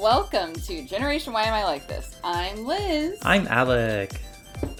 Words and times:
Welcome 0.00 0.54
to 0.54 0.86
Generation 0.86 1.34
Why 1.34 1.42
Am 1.42 1.52
I 1.52 1.64
Like 1.64 1.86
This? 1.86 2.16
I'm 2.24 2.64
Liz, 2.64 3.18
I'm 3.20 3.46
Alec. 3.46 4.22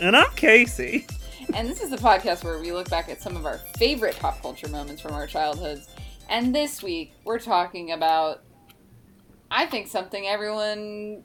And 0.00 0.16
I'm 0.16 0.30
Casey. 0.36 1.06
and 1.52 1.68
this 1.68 1.82
is 1.82 1.90
the 1.90 1.98
podcast 1.98 2.44
where 2.44 2.58
we 2.58 2.72
look 2.72 2.88
back 2.88 3.10
at 3.10 3.20
some 3.20 3.36
of 3.36 3.44
our 3.44 3.58
favorite 3.76 4.18
pop 4.18 4.40
culture 4.40 4.68
moments 4.68 5.02
from 5.02 5.12
our 5.12 5.26
childhoods. 5.26 5.86
And 6.30 6.54
this 6.54 6.82
week, 6.82 7.12
we're 7.24 7.40
talking 7.40 7.92
about, 7.92 8.42
I 9.50 9.66
think, 9.66 9.86
something 9.86 10.26
everyone 10.26 11.24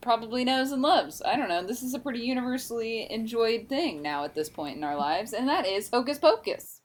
probably 0.00 0.44
knows 0.44 0.72
and 0.72 0.82
loves. 0.82 1.22
I 1.24 1.36
don't 1.36 1.48
know. 1.48 1.64
This 1.64 1.84
is 1.84 1.94
a 1.94 2.00
pretty 2.00 2.22
universally 2.22 3.06
enjoyed 3.08 3.68
thing 3.68 4.02
now 4.02 4.24
at 4.24 4.34
this 4.34 4.48
point 4.48 4.78
in 4.78 4.82
our 4.82 4.96
lives, 4.96 5.32
and 5.32 5.48
that 5.48 5.64
is 5.64 5.88
Hocus 5.90 6.18
Pocus. 6.18 6.79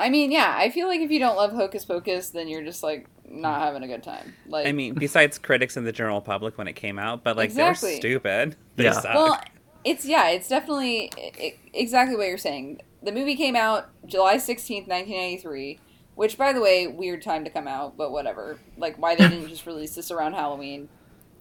I 0.00 0.08
mean, 0.10 0.32
yeah, 0.32 0.54
I 0.56 0.70
feel 0.70 0.88
like 0.88 1.00
if 1.00 1.10
you 1.10 1.18
don't 1.18 1.36
love 1.36 1.52
Hocus 1.52 1.84
Pocus, 1.84 2.30
then 2.30 2.48
you're 2.48 2.64
just 2.64 2.82
like 2.82 3.06
not 3.28 3.60
mm. 3.60 3.64
having 3.64 3.82
a 3.82 3.86
good 3.86 4.02
time. 4.02 4.34
Like, 4.46 4.66
I 4.66 4.72
mean, 4.72 4.94
besides 4.94 5.38
critics 5.38 5.76
and 5.76 5.86
the 5.86 5.92
general 5.92 6.20
public 6.20 6.58
when 6.58 6.68
it 6.68 6.74
came 6.74 6.98
out, 6.98 7.22
but 7.22 7.36
like 7.36 7.50
Exactly. 7.50 7.90
they're 7.90 8.00
stupid. 8.00 8.56
They 8.76 8.84
Yeah. 8.84 8.92
suck. 8.92 9.14
Well, 9.14 9.40
it's 9.84 10.04
yeah, 10.04 10.28
it's 10.28 10.48
definitely 10.48 11.10
i- 11.16 11.54
exactly 11.72 12.16
what 12.16 12.26
you're 12.26 12.38
saying. 12.38 12.80
The 13.02 13.12
movie 13.12 13.36
came 13.36 13.56
out 13.56 13.88
July 14.06 14.36
16th, 14.36 14.86
1993, 14.88 15.78
which 16.14 16.36
by 16.36 16.52
the 16.52 16.60
way, 16.60 16.86
weird 16.86 17.22
time 17.22 17.44
to 17.44 17.50
come 17.50 17.68
out, 17.68 17.96
but 17.96 18.10
whatever. 18.12 18.58
Like 18.76 18.96
why 18.96 19.14
they 19.14 19.28
didn't 19.28 19.48
just 19.54 19.66
release 19.66 19.94
this 19.94 20.10
around 20.10 20.34
Halloween. 20.34 20.88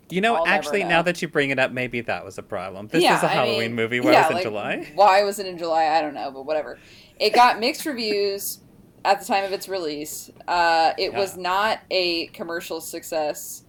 You 0.09 0.21
know, 0.21 0.35
I'll 0.35 0.47
actually, 0.47 0.83
know. 0.83 0.89
now 0.89 1.02
that 1.03 1.21
you 1.21 1.27
bring 1.27 1.49
it 1.49 1.59
up, 1.59 1.71
maybe 1.71 2.02
that 2.02 2.25
was 2.25 2.38
a 2.38 2.43
problem. 2.43 2.88
This 2.88 3.03
yeah, 3.03 3.17
is 3.17 3.23
a 3.23 3.27
I 3.27 3.29
Halloween 3.29 3.59
mean, 3.59 3.75
movie. 3.75 3.99
Why 3.99 4.11
yeah, 4.11 4.21
was 4.23 4.31
it 4.31 4.33
like, 4.35 4.43
July? 4.43 4.91
Why 4.95 5.23
was 5.23 5.39
it 5.39 5.45
in 5.45 5.57
July? 5.57 5.85
I 5.85 6.01
don't 6.01 6.13
know, 6.13 6.31
but 6.31 6.45
whatever. 6.45 6.77
It 7.19 7.33
got 7.33 7.59
mixed 7.59 7.85
reviews 7.85 8.59
at 9.05 9.19
the 9.19 9.25
time 9.25 9.43
of 9.43 9.51
its 9.51 9.67
release. 9.67 10.31
Uh, 10.47 10.93
it 10.97 11.13
was 11.13 11.38
not 11.38 11.79
a 11.91 12.27
commercial 12.27 12.81
success 12.81 13.63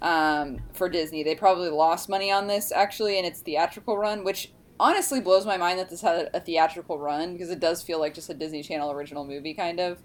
um, 0.00 0.58
for 0.72 0.88
Disney. 0.88 1.22
They 1.22 1.34
probably 1.34 1.70
lost 1.70 2.08
money 2.08 2.30
on 2.30 2.46
this 2.46 2.72
actually 2.72 3.18
in 3.18 3.24
its 3.24 3.40
theatrical 3.40 3.96
run, 3.96 4.24
which 4.24 4.52
honestly 4.80 5.20
blows 5.20 5.46
my 5.46 5.56
mind 5.56 5.78
that 5.78 5.88
this 5.88 6.00
had 6.00 6.30
a 6.34 6.40
theatrical 6.40 6.98
run 6.98 7.32
because 7.32 7.50
it 7.50 7.60
does 7.60 7.82
feel 7.82 8.00
like 8.00 8.14
just 8.14 8.28
a 8.28 8.34
Disney 8.34 8.62
Channel 8.62 8.90
original 8.90 9.24
movie 9.24 9.54
kind 9.54 9.80
of. 9.80 10.02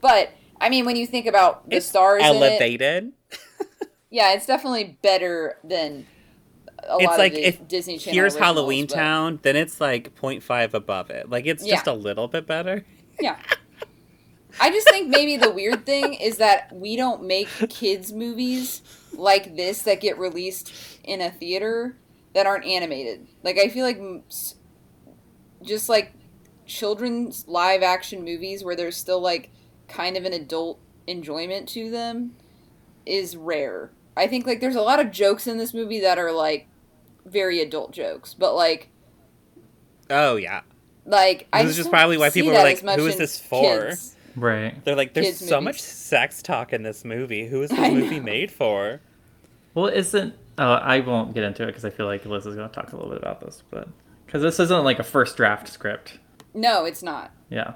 But 0.00 0.30
I 0.60 0.68
mean, 0.68 0.84
when 0.84 0.96
you 0.96 1.06
think 1.06 1.26
about 1.26 1.68
the 1.68 1.76
It's 1.76 1.86
stars 1.86 2.22
in 2.22 2.28
it, 2.28 2.36
Elevated. 2.36 3.12
Yeah, 4.16 4.32
it's 4.32 4.46
definitely 4.46 4.96
better 5.02 5.58
than 5.62 6.06
a 6.78 6.96
It's 6.96 7.04
lot 7.04 7.18
like 7.18 7.32
of 7.32 7.36
the 7.38 7.46
if 7.46 7.68
Disney 7.68 7.98
Channel. 7.98 8.14
Here's 8.14 8.34
Halloween 8.34 8.86
but- 8.86 8.94
Town, 8.94 9.40
then 9.42 9.56
it's 9.56 9.78
like 9.78 10.14
0.5 10.16 10.72
above 10.72 11.10
it. 11.10 11.28
Like 11.28 11.44
it's 11.44 11.62
just 11.66 11.86
a 11.86 11.92
little 11.92 12.26
bit 12.26 12.46
better. 12.46 12.86
Yeah. 13.20 13.36
I 14.58 14.70
just 14.70 14.88
think 14.88 15.08
maybe 15.08 15.36
the 15.36 15.50
weird 15.50 15.84
thing 15.84 16.14
is 16.14 16.38
that 16.38 16.72
we 16.74 16.96
don't 16.96 17.24
make 17.24 17.48
kids 17.68 18.10
movies 18.10 18.80
like 19.12 19.54
this 19.54 19.82
that 19.82 20.00
get 20.00 20.18
released 20.18 20.72
in 21.04 21.20
a 21.20 21.30
theater 21.30 21.98
that 22.32 22.46
aren't 22.46 22.64
animated. 22.64 23.26
Like 23.42 23.58
I 23.58 23.68
feel 23.68 23.84
like 23.84 24.00
just 25.62 25.90
like 25.90 26.14
children's 26.64 27.46
live 27.46 27.82
action 27.82 28.24
movies 28.24 28.64
where 28.64 28.74
there's 28.76 28.96
still 28.96 29.20
like 29.20 29.50
kind 29.88 30.16
of 30.16 30.24
an 30.24 30.32
adult 30.32 30.80
enjoyment 31.06 31.68
to 31.70 31.90
them 31.90 32.34
is 33.04 33.36
rare. 33.36 33.90
I 34.16 34.26
think 34.26 34.46
like 34.46 34.60
there's 34.60 34.76
a 34.76 34.80
lot 34.82 35.00
of 35.00 35.10
jokes 35.10 35.46
in 35.46 35.58
this 35.58 35.74
movie 35.74 36.00
that 36.00 36.18
are 36.18 36.32
like 36.32 36.66
very 37.24 37.60
adult 37.60 37.92
jokes, 37.92 38.34
but 38.34 38.54
like 38.54 38.88
Oh 40.08 40.36
yeah. 40.36 40.60
like 41.04 41.46
I 41.52 41.62
This 41.62 41.72
is 41.72 41.76
just 41.76 41.90
probably 41.90 42.16
why 42.18 42.30
people 42.30 42.52
were 42.52 42.58
like, 42.58 42.80
"Who 42.80 43.06
is 43.06 43.16
this 43.16 43.38
for?" 43.38 43.86
kids. 43.88 44.14
Right. 44.36 44.84
They're 44.84 44.94
like, 44.96 45.14
there's 45.14 45.26
Kids 45.28 45.38
so 45.48 45.60
movies. 45.60 45.64
much 45.64 45.82
sex 45.82 46.42
talk 46.42 46.72
in 46.74 46.82
this 46.82 47.04
movie. 47.06 47.46
Who 47.48 47.62
is 47.62 47.70
I 47.72 47.76
this 47.90 47.92
movie 47.92 48.18
know. 48.18 48.24
made 48.24 48.50
for? 48.50 49.00
Well, 49.74 49.86
isn't 49.86 50.34
uh, 50.58 50.80
I 50.82 51.00
won't 51.00 51.34
get 51.34 51.42
into 51.44 51.62
it 51.62 51.66
because 51.66 51.84
I 51.84 51.90
feel 51.90 52.06
like 52.06 52.24
Liz 52.26 52.46
is 52.46 52.54
going 52.54 52.68
to 52.68 52.74
talk 52.74 52.92
a 52.92 52.96
little 52.96 53.10
bit 53.10 53.18
about 53.18 53.40
this, 53.40 53.62
but 53.70 53.88
because 54.26 54.42
this 54.42 54.60
isn't 54.60 54.84
like 54.84 54.98
a 54.98 55.02
first 55.04 55.36
draft 55.36 55.68
script. 55.68 56.18
No, 56.54 56.84
it's 56.84 57.02
not. 57.02 57.30
Yeah. 57.50 57.74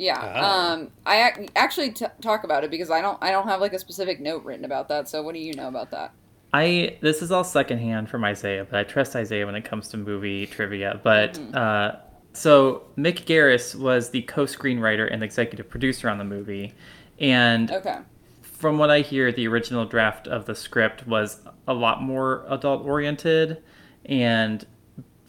Yeah. 0.00 0.18
Oh. 0.34 0.72
Um, 0.72 0.90
I 1.04 1.30
ac- 1.30 1.50
actually 1.54 1.90
t- 1.92 2.06
talk 2.22 2.42
about 2.44 2.64
it 2.64 2.70
because 2.70 2.90
I 2.90 3.02
don't. 3.02 3.18
I 3.22 3.30
don't 3.30 3.46
have 3.46 3.60
like 3.60 3.74
a 3.74 3.78
specific 3.78 4.18
note 4.18 4.42
written 4.44 4.64
about 4.64 4.88
that. 4.88 5.08
So 5.10 5.22
what 5.22 5.34
do 5.34 5.40
you 5.40 5.52
know 5.52 5.68
about 5.68 5.90
that? 5.90 6.12
I 6.54 6.96
this 7.02 7.20
is 7.20 7.30
all 7.30 7.44
secondhand 7.44 8.08
from 8.08 8.24
Isaiah, 8.24 8.64
but 8.68 8.78
I 8.80 8.84
trust 8.84 9.14
Isaiah 9.14 9.44
when 9.44 9.54
it 9.54 9.64
comes 9.66 9.88
to 9.88 9.98
movie 9.98 10.46
trivia. 10.46 10.98
But 11.04 11.38
uh, 11.54 11.96
so 12.32 12.84
Mick 12.96 13.24
Garris 13.26 13.74
was 13.74 14.08
the 14.08 14.22
co-screenwriter 14.22 15.06
and 15.12 15.22
executive 15.22 15.68
producer 15.68 16.08
on 16.08 16.16
the 16.16 16.24
movie, 16.24 16.72
and 17.18 17.70
Okay. 17.70 17.98
from 18.40 18.78
what 18.78 18.88
I 18.90 19.02
hear, 19.02 19.30
the 19.30 19.46
original 19.48 19.84
draft 19.84 20.26
of 20.26 20.46
the 20.46 20.54
script 20.54 21.06
was 21.06 21.42
a 21.68 21.74
lot 21.74 22.02
more 22.02 22.46
adult 22.48 22.86
oriented, 22.86 23.62
and 24.06 24.66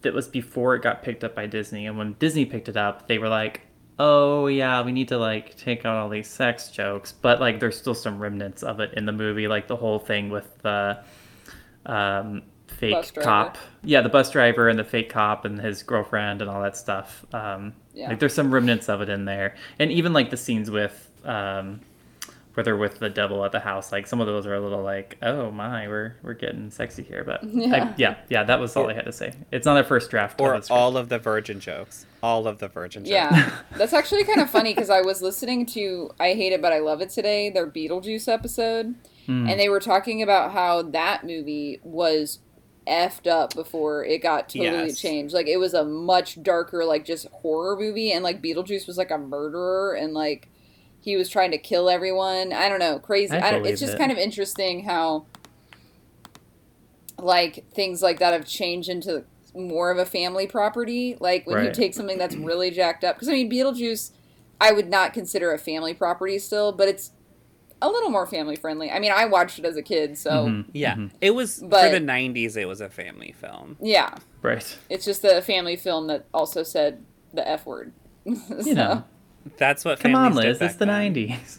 that 0.00 0.14
was 0.14 0.28
before 0.28 0.74
it 0.76 0.82
got 0.82 1.02
picked 1.02 1.22
up 1.24 1.34
by 1.34 1.46
Disney. 1.46 1.86
And 1.86 1.98
when 1.98 2.14
Disney 2.14 2.46
picked 2.46 2.68
it 2.70 2.76
up, 2.76 3.06
they 3.06 3.18
were 3.18 3.28
like, 3.28 3.60
"Oh 3.98 4.46
yeah, 4.46 4.82
we 4.82 4.92
need 4.92 5.08
to 5.08 5.18
like 5.18 5.56
take 5.56 5.84
out 5.84 5.96
all 5.96 6.08
these 6.08 6.28
sex 6.28 6.70
jokes," 6.70 7.12
but 7.12 7.40
like 7.40 7.60
there's 7.60 7.76
still 7.78 7.94
some 7.94 8.18
remnants 8.18 8.62
of 8.62 8.80
it 8.80 8.94
in 8.94 9.06
the 9.06 9.12
movie, 9.12 9.48
like 9.48 9.66
the 9.68 9.76
whole 9.76 9.98
thing 9.98 10.30
with 10.30 10.58
the 10.62 10.98
um, 11.86 12.42
fake 12.66 13.14
cop, 13.24 13.58
yeah, 13.84 14.00
the 14.00 14.08
bus 14.08 14.30
driver 14.30 14.68
and 14.68 14.78
the 14.78 14.84
fake 14.84 15.10
cop 15.10 15.44
and 15.44 15.60
his 15.60 15.82
girlfriend 15.82 16.40
and 16.40 16.50
all 16.50 16.62
that 16.62 16.76
stuff. 16.76 17.24
Um, 17.34 17.74
Yeah. 17.94 18.08
Like 18.08 18.18
there's 18.20 18.34
some 18.34 18.52
remnants 18.52 18.88
of 18.88 19.00
it 19.02 19.08
in 19.08 19.24
there, 19.26 19.54
and 19.78 19.90
even 19.92 20.12
like 20.12 20.30
the 20.30 20.36
scenes 20.36 20.70
with. 20.70 21.08
Um, 21.24 21.80
where 22.54 22.64
they're 22.64 22.76
with 22.76 22.98
the 22.98 23.08
devil 23.08 23.42
at 23.46 23.52
the 23.52 23.60
house. 23.60 23.92
Like 23.92 24.06
some 24.06 24.20
of 24.20 24.26
those 24.26 24.46
are 24.46 24.54
a 24.54 24.60
little 24.60 24.82
like, 24.82 25.16
oh 25.22 25.50
my, 25.50 25.88
we're 25.88 26.16
we're 26.22 26.34
getting 26.34 26.70
sexy 26.70 27.02
here. 27.02 27.24
But 27.24 27.42
Yeah. 27.46 27.74
I, 27.90 27.94
yeah, 27.96 28.16
yeah, 28.28 28.44
that 28.44 28.60
was 28.60 28.76
all 28.76 28.90
I 28.90 28.92
had 28.92 29.06
to 29.06 29.12
say. 29.12 29.32
It's 29.50 29.64
not 29.64 29.78
a 29.78 29.84
first 29.84 30.10
draft. 30.10 30.38
Or 30.38 30.58
the 30.60 30.72
all 30.72 30.98
of 30.98 31.08
the 31.08 31.18
virgin 31.18 31.60
jokes. 31.60 32.04
All 32.22 32.46
of 32.46 32.58
the 32.58 32.68
virgin. 32.68 33.04
Yeah, 33.04 33.58
that's 33.76 33.92
actually 33.92 34.24
kind 34.24 34.40
of 34.40 34.48
funny 34.48 34.72
because 34.74 34.90
I 34.90 35.00
was 35.00 35.22
listening 35.22 35.66
to 35.66 36.10
"I 36.20 36.34
Hate 36.34 36.52
It 36.52 36.62
But 36.62 36.72
I 36.72 36.78
Love 36.78 37.00
It" 37.00 37.10
today, 37.10 37.50
their 37.50 37.66
Beetlejuice 37.66 38.28
episode, 38.32 38.94
Mm. 39.28 39.48
and 39.50 39.58
they 39.60 39.68
were 39.68 39.80
talking 39.80 40.20
about 40.22 40.50
how 40.52 40.82
that 40.82 41.24
movie 41.24 41.80
was 41.84 42.40
effed 42.88 43.28
up 43.28 43.54
before 43.54 44.04
it 44.04 44.20
got 44.20 44.48
totally 44.48 44.88
Yes. 44.88 44.98
changed. 45.00 45.32
Like 45.32 45.46
it 45.46 45.58
was 45.58 45.74
a 45.74 45.84
much 45.84 46.42
darker, 46.42 46.84
like 46.84 47.04
just 47.04 47.26
horror 47.28 47.76
movie, 47.78 48.10
and 48.12 48.24
like 48.24 48.42
Beetlejuice 48.42 48.86
was 48.86 48.98
like 48.98 49.10
a 49.12 49.18
murderer, 49.18 49.94
and 49.94 50.12
like 50.14 50.48
he 51.00 51.16
was 51.16 51.28
trying 51.28 51.50
to 51.52 51.58
kill 51.58 51.88
everyone. 51.90 52.52
I 52.52 52.68
don't 52.68 52.78
know, 52.80 52.98
crazy. 53.00 53.34
I 53.36 53.48
I 53.48 53.50
don't, 53.52 53.66
it's 53.66 53.80
just 53.80 53.94
it. 53.94 53.98
kind 53.98 54.10
of 54.12 54.18
interesting 54.18 54.84
how 54.84 55.26
like 57.18 57.64
things 57.72 58.02
like 58.02 58.18
that 58.18 58.32
have 58.32 58.44
changed 58.46 58.88
into 58.88 59.24
more 59.54 59.90
of 59.90 59.98
a 59.98 60.04
family 60.06 60.46
property. 60.46 61.16
Like 61.20 61.46
when 61.46 61.64
you 61.64 61.72
take 61.72 61.94
something 61.94 62.18
that's 62.18 62.34
really 62.36 62.70
jacked 62.70 63.04
up, 63.04 63.16
because 63.16 63.28
I 63.28 63.32
mean 63.32 63.50
Beetlejuice, 63.50 64.10
I 64.60 64.72
would 64.72 64.88
not 64.88 65.12
consider 65.12 65.52
a 65.52 65.58
family 65.58 65.94
property 65.94 66.38
still, 66.38 66.72
but 66.72 66.88
it's 66.88 67.12
a 67.80 67.88
little 67.88 68.10
more 68.10 68.26
family 68.26 68.54
friendly. 68.56 68.90
I 68.92 69.00
mean, 69.00 69.10
I 69.12 69.24
watched 69.24 69.58
it 69.58 69.64
as 69.64 69.76
a 69.76 69.82
kid, 69.82 70.16
so 70.16 70.46
Mhm, 70.46 70.64
Yeah. 70.72 70.94
mhm. 70.94 71.10
It 71.20 71.32
was 71.32 71.58
But- 71.58 71.82
for 71.86 71.90
the 71.90 72.00
90s 72.00 72.56
it 72.56 72.66
was 72.68 72.80
a 72.80 72.88
family 72.88 73.32
film. 73.32 73.76
yeah, 73.80 74.14
right. 74.40 74.76
it's 74.88 75.04
just 75.04 75.24
a 75.24 75.42
family 75.42 75.74
film 75.76 76.06
that 76.06 76.26
also 76.32 76.62
said 76.62 77.02
the 77.34 77.46
f 77.46 77.66
word. 77.66 77.92
so, 78.24 78.56
You 78.64 78.74
know, 78.74 79.04
That's 79.58 79.84
what 79.84 79.98
come 79.98 80.14
on, 80.14 80.34
Liz, 80.36 80.44
it's 80.44 80.58
back 80.60 80.78
the 80.78 80.86
then. 80.86 81.12
'90s. 81.14 81.58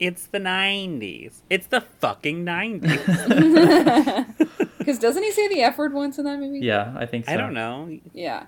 It's 0.00 0.26
the 0.26 0.40
90s. 0.40 1.42
It's 1.48 1.68
the 1.68 1.80
fucking 1.80 2.44
90s. 2.44 2.98
because 4.84 4.98
doesn't 4.98 5.22
he 5.22 5.32
say 5.32 5.48
the 5.48 5.62
f 5.62 5.78
word 5.78 5.92
once 5.92 6.18
in 6.18 6.24
that 6.24 6.38
movie? 6.38 6.60
Yeah, 6.60 6.92
I 6.96 7.06
think 7.06 7.26
so. 7.26 7.32
I 7.32 7.36
don't 7.36 7.54
know. 7.54 7.98
Yeah. 8.12 8.46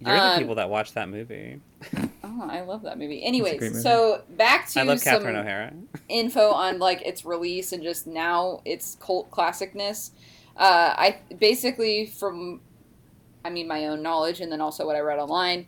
You're 0.00 0.16
Um, 0.16 0.32
the 0.34 0.38
people 0.40 0.54
that 0.56 0.68
watch 0.70 0.92
that 0.94 1.08
movie. 1.08 1.60
Oh, 2.26 2.48
I 2.50 2.62
love 2.62 2.82
that 2.82 2.98
movie. 2.98 3.22
Anyways, 3.22 3.60
movie. 3.60 3.74
so 3.74 4.22
back 4.30 4.66
to 4.70 4.80
I 4.80 4.82
love 4.84 4.98
some 4.98 5.12
Catherine 5.18 5.36
O'Hara. 5.36 5.72
info 6.08 6.50
on 6.52 6.78
like 6.78 7.02
its 7.02 7.24
release 7.26 7.70
and 7.72 7.82
just 7.82 8.06
now 8.06 8.62
its 8.64 8.96
cult 8.98 9.30
classicness. 9.30 10.10
Uh, 10.56 10.94
I 10.96 11.18
basically 11.38 12.06
from, 12.06 12.62
I 13.44 13.50
mean 13.50 13.68
my 13.68 13.86
own 13.86 14.02
knowledge 14.02 14.40
and 14.40 14.50
then 14.50 14.62
also 14.62 14.86
what 14.86 14.96
I 14.96 15.00
read 15.00 15.18
online. 15.18 15.66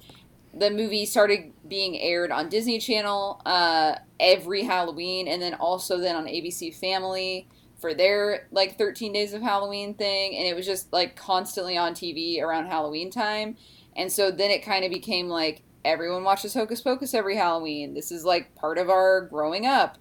The 0.54 0.70
movie 0.70 1.04
started 1.04 1.52
being 1.68 1.98
aired 2.00 2.30
on 2.32 2.48
Disney 2.48 2.78
Channel 2.78 3.42
uh, 3.44 3.96
every 4.18 4.62
Halloween, 4.62 5.28
and 5.28 5.40
then 5.42 5.52
also 5.54 5.98
then 5.98 6.16
on 6.16 6.24
ABC 6.24 6.74
Family 6.74 7.46
for 7.78 7.94
their 7.94 8.48
like 8.50 8.78
13 8.78 9.12
days 9.12 9.34
of 9.34 9.42
Halloween 9.42 9.94
thing, 9.94 10.36
and 10.36 10.46
it 10.46 10.56
was 10.56 10.66
just 10.66 10.92
like 10.92 11.16
constantly 11.16 11.76
on 11.76 11.92
TV 11.92 12.40
around 12.40 12.66
Halloween 12.66 13.10
time. 13.10 13.56
And 13.94 14.10
so 14.12 14.30
then 14.30 14.50
it 14.50 14.62
kind 14.62 14.84
of 14.84 14.90
became 14.90 15.28
like 15.28 15.62
everyone 15.84 16.24
watches 16.24 16.54
Hocus 16.54 16.80
Pocus 16.80 17.14
every 17.14 17.36
Halloween. 17.36 17.94
This 17.94 18.10
is 18.10 18.24
like 18.24 18.54
part 18.54 18.78
of 18.78 18.90
our 18.90 19.22
growing 19.22 19.66
up. 19.66 19.98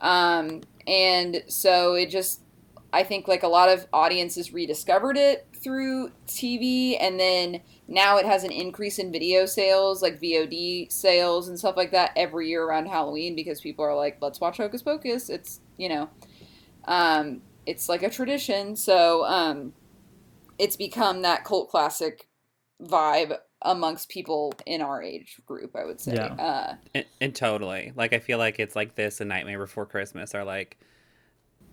Um, 0.00 0.62
and 0.86 1.44
so 1.46 1.94
it 1.94 2.10
just, 2.10 2.42
I 2.92 3.04
think 3.04 3.28
like 3.28 3.42
a 3.42 3.48
lot 3.48 3.68
of 3.68 3.86
audiences 3.92 4.52
rediscovered 4.52 5.16
it 5.16 5.46
through 5.54 6.10
TV, 6.26 6.96
and 6.98 7.20
then 7.20 7.60
now 7.86 8.16
it 8.16 8.26
has 8.26 8.44
an 8.44 8.50
increase 8.50 8.98
in 8.98 9.12
video 9.12 9.46
sales, 9.46 10.02
like 10.02 10.20
VOD 10.20 10.90
sales 10.90 11.48
and 11.48 11.58
stuff 11.58 11.76
like 11.76 11.92
that, 11.92 12.12
every 12.16 12.48
year 12.48 12.64
around 12.64 12.86
Halloween 12.86 13.36
because 13.36 13.60
people 13.60 13.84
are 13.84 13.94
like, 13.94 14.18
let's 14.20 14.40
watch 14.40 14.56
Hocus 14.56 14.82
Pocus. 14.82 15.28
It's, 15.28 15.60
you 15.76 15.88
know, 15.88 16.08
um, 16.84 17.42
it's 17.66 17.88
like 17.88 18.02
a 18.02 18.10
tradition. 18.10 18.76
So 18.76 19.24
um, 19.26 19.74
it's 20.58 20.76
become 20.76 21.22
that 21.22 21.44
cult 21.44 21.70
classic 21.70 22.28
vibe 22.82 23.36
amongst 23.62 24.08
people 24.08 24.52
in 24.66 24.80
our 24.80 25.02
age 25.02 25.40
group, 25.46 25.76
I 25.76 25.84
would 25.84 26.00
say. 26.00 26.14
Yeah. 26.14 26.34
Uh, 26.34 26.74
And, 26.94 27.04
and 27.20 27.34
totally. 27.34 27.92
Like 27.94 28.12
I 28.12 28.18
feel 28.18 28.38
like 28.38 28.58
it's 28.58 28.74
like 28.76 28.94
this 28.94 29.20
and 29.20 29.28
Nightmare 29.28 29.58
Before 29.58 29.86
Christmas 29.86 30.34
are 30.34 30.44
like 30.44 30.78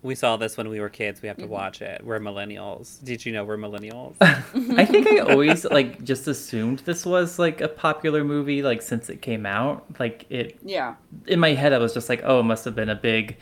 we 0.04 0.13
saw 0.15 0.38
this 0.38 0.56
when 0.57 0.69
we 0.69 0.80
were 0.80 0.89
kids. 0.89 1.21
We 1.21 1.27
have 1.27 1.39
to 1.39 1.45
Mm-hmm. 1.45 1.51
watch 1.53 1.81
it. 1.81 2.06
We're 2.06 2.19
millennials. 2.19 3.03
Did 3.03 3.25
you 3.25 3.33
know 3.33 3.44
we're 3.44 3.57
millennials? 3.57 4.15
I 4.21 4.86
think 4.86 5.07
I 5.07 5.19
always 5.31 5.65
like 5.65 6.03
just 6.03 6.27
assumed 6.27 6.80
this 6.80 7.06
was 7.06 7.39
like 7.39 7.62
a 7.62 7.68
popular 7.68 8.24
movie 8.24 8.62
like 8.62 8.81
since 8.81 9.10
it 9.10 9.21
came 9.21 9.45
out. 9.45 9.86
Like 10.00 10.25
it 10.30 10.60
yeah. 10.63 10.95
in 11.25 11.39
my 11.39 11.53
head 11.53 11.74
I 11.74 11.80
was 11.80 11.94
just 11.94 12.10
like, 12.10 12.21
oh, 12.24 12.39
it 12.42 12.44
must 12.44 12.63
have 12.65 12.75
been 12.75 12.89
a 12.89 12.95
big, 12.95 13.38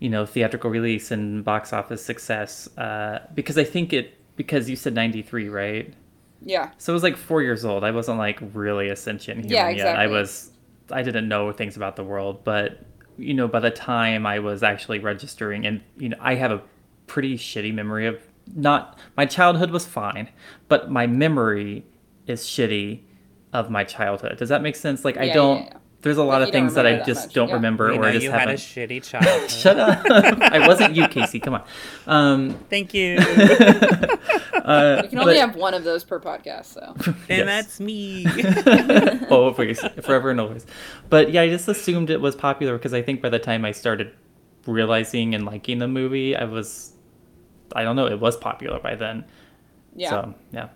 you 0.00 0.08
know, 0.08 0.26
theatrical 0.26 0.70
release 0.70 1.10
and 1.10 1.44
box 1.44 1.72
office 1.72 2.04
success. 2.04 2.68
Uh, 2.76 3.20
because 3.34 3.56
I 3.56 3.64
think 3.64 3.92
it 3.92 4.18
because 4.36 4.68
you 4.68 4.76
said 4.76 4.94
ninety 4.94 5.22
three, 5.22 5.48
right? 5.48 5.94
Yeah. 6.42 6.70
So 6.78 6.92
it 6.92 6.94
was 6.94 7.02
like 7.02 7.16
four 7.16 7.42
years 7.42 7.64
old. 7.64 7.84
I 7.84 7.90
wasn't 7.90 8.18
like 8.18 8.40
really 8.54 8.88
a 8.88 8.96
sentient 8.96 9.44
human 9.44 9.52
Yeah, 9.52 9.68
yet. 9.68 9.96
I 9.96 10.06
was 10.06 10.50
I 10.90 11.02
didn't 11.02 11.28
know 11.28 11.52
things 11.52 11.76
about 11.76 11.96
the 11.96 12.04
world, 12.04 12.42
but 12.44 12.84
you 13.16 13.34
know, 13.34 13.46
by 13.46 13.60
the 13.60 13.70
time 13.70 14.26
I 14.26 14.38
was 14.38 14.62
actually 14.62 14.98
registering 14.98 15.66
and 15.66 15.82
you 15.98 16.08
know, 16.08 16.16
I 16.20 16.34
have 16.34 16.50
a 16.50 16.62
pretty 17.06 17.36
shitty 17.36 17.74
memory 17.74 18.06
of 18.06 18.18
not 18.54 18.98
my 19.16 19.26
childhood 19.26 19.70
was 19.70 19.86
fine, 19.86 20.30
but 20.68 20.90
my 20.90 21.06
memory 21.06 21.84
is 22.26 22.42
shitty 22.42 23.02
of 23.52 23.70
my 23.70 23.84
childhood. 23.84 24.38
Does 24.38 24.48
that 24.48 24.62
make 24.62 24.76
sense? 24.76 25.04
Like 25.04 25.18
I 25.18 25.28
don't 25.28 25.58
yeah, 25.58 25.64
yeah. 25.64 25.76
There's 26.02 26.16
a 26.16 26.22
lot 26.24 26.40
Like, 26.40 26.48
of 26.48 26.52
things 26.52 26.74
that 26.74 26.86
I 26.86 26.92
that 26.92 27.06
just 27.06 27.26
much. 27.26 27.34
don't 27.34 27.48
Yeah. 27.48 27.54
remember 27.56 27.90
we 27.90 27.98
or 27.98 28.00
know 28.02 28.08
I 28.08 28.12
just 28.12 28.24
you 28.24 28.30
had 28.30 28.36
a 28.48 28.52
haven't 28.52 28.56
shitty 28.56 29.02
childhood. 29.10 29.50
Shut 29.50 29.78
up. 29.78 30.02
I 30.08 30.66
wasn't 30.66 30.96
you, 30.96 31.06
Casey. 31.08 31.40
Come 31.40 31.54
on. 31.54 31.62
Um, 32.06 32.54
Thank 32.70 32.94
you. 32.94 33.16
uh, 33.20 35.00
You 35.02 35.08
can 35.08 35.18
only 35.18 35.34
but- 35.34 35.36
have 35.36 35.56
one 35.56 35.74
of 35.74 35.84
those 35.84 36.04
per 36.04 36.18
podcast, 36.20 36.66
so. 36.66 36.94
and 37.28 37.48
that's 37.48 37.80
me. 37.80 38.26
always, 39.30 39.80
forever 40.02 40.30
and 40.30 40.40
always. 40.40 40.66
But 41.08 41.30
yeah, 41.32 41.42
I 41.42 41.48
just 41.48 41.68
assumed 41.68 42.10
it 42.10 42.20
was 42.20 42.34
popular 42.36 42.76
because 42.78 42.94
I 42.94 43.02
think 43.02 43.20
by 43.22 43.28
the 43.28 43.38
time 43.38 43.64
I 43.64 43.72
started 43.72 44.12
realizing 44.66 45.34
and 45.34 45.44
liking 45.44 45.78
the 45.78 45.88
movie, 45.88 46.36
I 46.36 46.44
was, 46.44 46.92
I 47.74 47.82
don't 47.82 47.96
know, 47.96 48.06
it 48.06 48.20
was 48.20 48.36
popular 48.36 48.78
by 48.80 48.94
then. 48.94 49.24
Yeah. 49.94 50.10
So 50.10 50.34
yeah. 50.52 50.68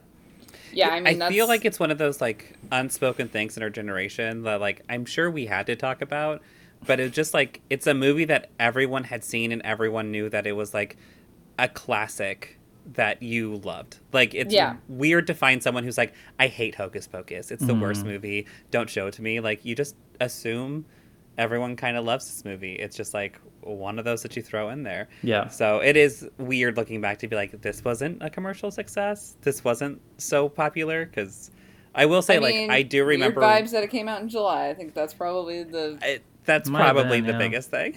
Yeah, 0.76 0.90
I 0.90 1.00
mean, 1.00 1.06
I 1.06 1.14
that's, 1.14 1.32
feel 1.34 1.46
like 1.48 1.64
it's 1.64 1.78
one 1.80 1.90
of 1.90 1.98
those 1.98 2.20
like 2.20 2.56
unspoken 2.72 3.28
things 3.28 3.56
in 3.56 3.62
our 3.62 3.70
generation 3.70 4.42
that 4.42 4.60
like 4.60 4.82
I'm 4.88 5.04
sure 5.04 5.30
we 5.30 5.46
had 5.46 5.66
to 5.66 5.76
talk 5.76 6.02
about, 6.02 6.42
but 6.86 7.00
it's 7.00 7.14
just 7.14 7.34
like 7.34 7.60
it's 7.70 7.86
a 7.86 7.94
movie 7.94 8.24
that 8.26 8.50
everyone 8.60 9.04
had 9.04 9.24
seen 9.24 9.52
and 9.52 9.62
everyone 9.62 10.10
knew 10.10 10.28
that 10.30 10.46
it 10.46 10.52
was 10.52 10.74
like 10.74 10.96
a 11.58 11.68
classic 11.68 12.58
that 12.94 13.22
you 13.22 13.56
loved. 13.56 13.96
Like 14.12 14.34
it's 14.34 14.52
Yeah. 14.52 14.76
weird 14.88 15.26
to 15.28 15.34
find 15.34 15.62
someone 15.62 15.84
who's 15.84 15.96
like, 15.96 16.12
I 16.38 16.48
hate 16.48 16.74
Hocus 16.74 17.06
Pocus. 17.06 17.50
It's 17.50 17.64
the 17.64 17.72
Mm-hmm. 17.72 17.80
worst 17.82 18.04
movie. 18.04 18.46
Don't 18.70 18.90
show 18.90 19.06
it 19.06 19.14
to 19.14 19.22
me. 19.22 19.40
Like 19.40 19.64
you 19.64 19.74
just 19.74 19.96
assume 20.20 20.84
everyone 21.38 21.76
kind 21.76 21.96
of 21.96 22.04
loves 22.04 22.26
this 22.26 22.44
movie. 22.44 22.74
It's 22.74 22.96
just 22.96 23.14
like 23.14 23.40
one 23.60 23.98
of 23.98 24.04
those 24.04 24.22
that 24.22 24.36
you 24.36 24.42
throw 24.42 24.68
in 24.70 24.82
there. 24.82 25.08
Yeah. 25.22 25.48
So 25.48 25.78
it 25.78 25.96
is 25.96 26.28
weird 26.38 26.76
looking 26.76 27.00
back 27.00 27.18
to 27.20 27.28
be 27.28 27.36
like, 27.36 27.60
this 27.62 27.84
wasn't 27.84 28.22
a 28.22 28.30
commercial 28.30 28.70
success. 28.70 29.36
This 29.42 29.64
wasn't 29.64 30.00
so 30.18 30.48
popular 30.48 31.06
because 31.06 31.50
I 31.94 32.06
will 32.06 32.22
say, 32.22 32.36
I 32.36 32.40
mean, 32.40 32.68
like, 32.68 32.76
I 32.76 32.82
do 32.82 33.04
remember 33.04 33.40
Weird 33.40 33.52
vibes 33.64 33.70
that 33.70 33.82
it 33.84 33.90
came 33.90 34.08
out 34.08 34.20
in 34.20 34.28
July. 34.28 34.68
I 34.68 34.74
think 34.74 34.94
that's 34.94 35.14
probably 35.14 35.62
the. 35.64 35.98
I- 36.02 36.20
that's 36.46 36.68
Might 36.68 36.80
probably 36.82 37.22
been, 37.22 37.26
the 37.28 37.32
yeah. 37.32 37.38
biggest 37.38 37.70
thing. 37.70 37.96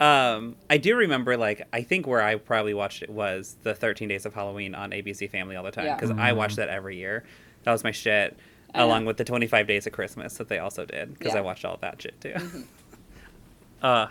Um, 0.00 0.56
I 0.70 0.78
do 0.78 0.96
remember, 0.96 1.36
like, 1.36 1.66
I 1.72 1.82
think 1.82 2.06
where 2.06 2.22
I 2.22 2.36
probably 2.36 2.74
watched 2.74 3.02
it 3.02 3.10
was 3.10 3.56
the 3.62 3.74
13 3.74 4.08
Days 4.08 4.26
of 4.26 4.34
Halloween 4.34 4.74
on 4.74 4.90
ABC 4.90 5.28
Family 5.30 5.56
all 5.56 5.64
the 5.64 5.70
time 5.72 5.86
Yeah. 5.86 5.96
because 5.96 6.10
I 6.10 6.32
watched 6.32 6.56
that 6.56 6.68
every 6.68 6.96
year. 6.96 7.24
That 7.64 7.72
was 7.72 7.84
my 7.84 7.90
shit, 7.92 8.12
I 8.14 8.36
know. 8.36 8.42
Along 8.74 9.04
with 9.04 9.16
the 9.16 9.24
25 9.24 9.66
Days 9.66 9.86
of 9.86 9.92
Christmas 9.92 10.34
that 10.38 10.48
they 10.48 10.58
also 10.58 10.84
did 10.84 11.12
because 11.14 11.26
Yeah. 11.26 11.30
Mm-hmm. 11.32 11.38
I 11.38 11.40
watched 11.42 11.64
all 11.64 11.78
that 11.80 12.00
shit 12.02 12.20
too. 12.20 12.34
uh, 13.82 14.06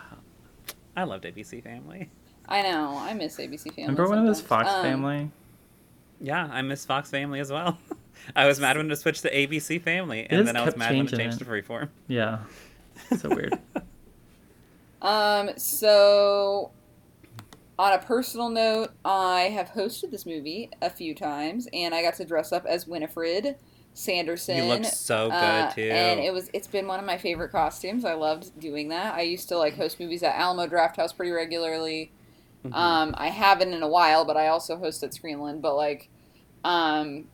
I 0.96 1.04
loved 1.04 1.24
ABC 1.24 1.62
Family. 1.62 2.10
I 2.48 2.62
know. 2.62 2.96
I 2.98 3.14
miss 3.14 3.36
ABC 3.38 3.64
Family. 3.74 3.82
Remember 3.82 4.08
when 4.08 4.18
it 4.24 4.28
was. 4.28 4.40
Fox 4.40 4.68
Um, 4.70 4.82
Family? 4.82 5.30
Yeah, 6.20 6.48
I 6.52 6.62
miss 6.62 6.84
Fox 6.84 7.10
Family 7.10 7.40
as 7.40 7.50
well. 7.50 7.78
I 8.36 8.46
was 8.46 8.60
mad 8.60 8.76
when 8.76 8.90
it 8.90 8.96
switched 8.96 9.22
to 9.22 9.32
ABC 9.34 9.80
Family, 9.82 10.26
and 10.30 10.46
then 10.46 10.56
I 10.56 10.64
was 10.64 10.76
mad 10.76 10.92
when 10.94 11.06
it 11.06 11.16
changed 11.16 11.40
it. 11.40 11.44
to 11.44 11.50
Freeform. 11.50 11.88
Yeah. 12.08 12.38
So 13.18 13.28
weird. 13.30 13.58
Um, 15.02 15.50
so 15.56 16.70
on 17.76 17.92
a 17.92 17.98
personal 17.98 18.48
note, 18.50 18.90
I 19.04 19.42
have 19.52 19.70
hosted 19.70 20.12
this 20.12 20.24
movie 20.26 20.70
a 20.80 20.88
few 20.88 21.12
times, 21.14 21.66
and 21.72 21.92
I 21.92 22.02
got 22.02 22.14
to 22.14 22.24
dress 22.24 22.52
up 22.52 22.64
as 22.66 22.86
Winifred 22.86 23.56
Sanderson. 23.94 24.56
You 24.56 24.64
look 24.64 24.84
so 24.84 25.28
good 25.28 25.34
uh, 25.34 25.70
too. 25.70 25.90
and 25.90 26.20
it 26.20 26.32
was 26.32 26.50
it's 26.52 26.66
been 26.66 26.86
one 26.86 26.98
of 26.98 27.04
my 27.06 27.18
favorite 27.18 27.50
costumes. 27.50 28.04
I 28.04 28.14
loved 28.14 28.58
doing 28.58 28.88
that. 28.88 29.14
I 29.14 29.22
used 29.22 29.48
to 29.50 29.58
like 29.58 29.76
host 29.76 30.00
movies 30.00 30.22
at 30.22 30.34
Alamo 30.34 30.66
Drafthouse 30.66 31.14
pretty 31.14 31.32
regularly. 31.32 32.10
Mhm. 32.64 32.74
Um, 32.74 33.14
I 33.18 33.28
haven't 33.28 33.72
in 33.72 33.82
a 33.82 33.88
while, 33.88 34.24
but 34.24 34.36
I 34.36 34.48
also 34.48 34.76
host 34.76 35.02
at 35.02 35.10
Screenland. 35.10 35.60
But 35.60 35.74
like, 35.74 36.08
um, 36.64 37.24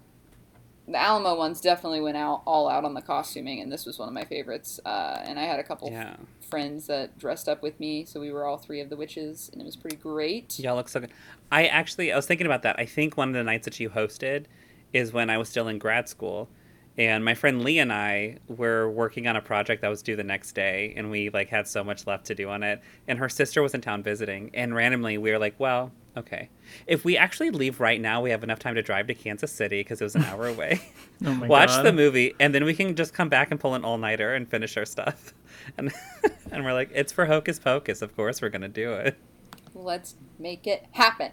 the 0.89 0.97
Alamo 0.97 1.37
ones 1.37 1.61
definitely 1.61 2.01
went 2.01 2.17
out 2.17 2.43
all 2.47 2.69
out 2.69 2.85
on 2.85 2.95
the 2.95 3.03
costuming, 3.03 3.61
and 3.61 3.71
this 3.71 3.85
was 3.85 3.99
one 3.99 4.09
of 4.09 4.15
my 4.15 4.25
favorites. 4.25 4.81
Uh, 4.85 5.23
and 5.25 5.39
I 5.39 5.45
had 5.45 5.61
a 5.61 5.63
couple 5.63 5.91
yeah, 5.91 6.17
friends 6.49 6.87
that 6.87 7.19
dressed 7.19 7.49
up 7.49 7.63
with 7.63 7.79
me, 7.79 8.05
so 8.07 8.21
we 8.21 8.33
were 8.33 8.47
all 8.47 8.57
three 8.57 8.81
of 8.81 8.89
the 8.89 8.97
witches, 8.97 9.51
and 9.53 9.61
it 9.61 9.65
was 9.65 9.77
pretty 9.77 9.97
great. 9.97 10.59
y'all 10.59 10.77
look 10.77 10.89
so 10.89 11.01
good. 11.01 11.11
I 11.53 11.67
actually, 11.67 12.11
I 12.11 12.17
was 12.17 12.27
thinking 12.27 12.47
about 12.47 12.63
that. 12.63 12.77
I 12.79 12.87
think 12.87 13.17
one 13.17 13.29
of 13.29 13.35
the 13.35 13.45
nights 13.45 13.67
that 13.67 13.79
you 13.79 13.91
hosted 13.91 14.47
is 14.93 15.13
when 15.13 15.31
I 15.31 15.39
was 15.39 15.49
still 15.49 15.69
in 15.69 15.79
grad 15.79 16.09
school, 16.09 16.49
and 16.97 17.25
my 17.25 17.35
friend 17.35 17.63
Lee 17.63 17.79
and 17.79 17.93
I 17.93 18.39
were 18.49 18.91
working 18.91 19.27
on 19.29 19.37
a 19.37 19.41
project 19.41 19.83
that 19.83 19.89
was 19.89 20.03
due 20.03 20.17
the 20.17 20.25
next 20.25 20.53
day, 20.53 20.93
and 20.97 21.11
we 21.11 21.31
like 21.31 21.49
had 21.49 21.69
so 21.69 21.85
much 21.85 22.07
left 22.07 22.27
to 22.27 22.35
do 22.35 22.49
on 22.49 22.63
it. 22.63 22.81
And 23.07 23.19
her 23.19 23.29
sister 23.29 23.63
was 23.63 23.75
in 23.75 23.81
town 23.81 24.03
visiting, 24.03 24.51
and 24.55 24.75
randomly 24.75 25.19
we 25.19 25.31
were 25.31 25.39
like, 25.39 25.55
well. 25.59 25.93
Okay. 26.17 26.49
If 26.89 27.05
we 27.05 27.17
actually 27.17 27.51
leave 27.51 27.79
right 27.79 28.01
now, 28.01 28.21
we 28.21 28.31
have 28.31 28.43
enough 28.43 28.59
time 28.59 28.75
to 28.75 28.83
drive 28.83 29.07
to 29.07 29.15
Kansas 29.15 29.53
City 29.53 29.81
because 29.81 30.01
it 30.01 30.05
was 30.05 30.17
an 30.17 30.25
hour 30.25 30.49
away. 30.55 30.81
Oh 31.25 31.33
my 31.33 31.47
watch 31.47 31.69
God. 31.69 31.85
the 31.85 31.93
movie 31.93 32.35
and 32.41 32.53
then 32.53 32.65
we 32.65 32.75
can 32.75 32.97
just 32.97 33.15
come 33.15 33.29
back 33.29 33.53
and 33.53 33.61
pull 33.61 33.75
an 33.75 33.85
all-nighter 33.85 34.35
and 34.35 34.49
finish 34.51 34.77
our 34.77 34.85
stuff 34.85 35.33
and 35.79 35.93
and 36.51 36.65
we're 36.65 36.73
like 36.73 36.91
it's 36.93 37.13
for 37.13 37.27
hocus 37.27 37.61
pocus 37.61 38.03
of 38.03 38.17
course 38.17 38.43
we're 38.43 38.49
gonna 38.49 38.67
do 38.69 38.93
it 38.95 39.17
Let's 39.75 40.17
make 40.41 40.67
it 40.67 40.87
happen. 40.93 41.31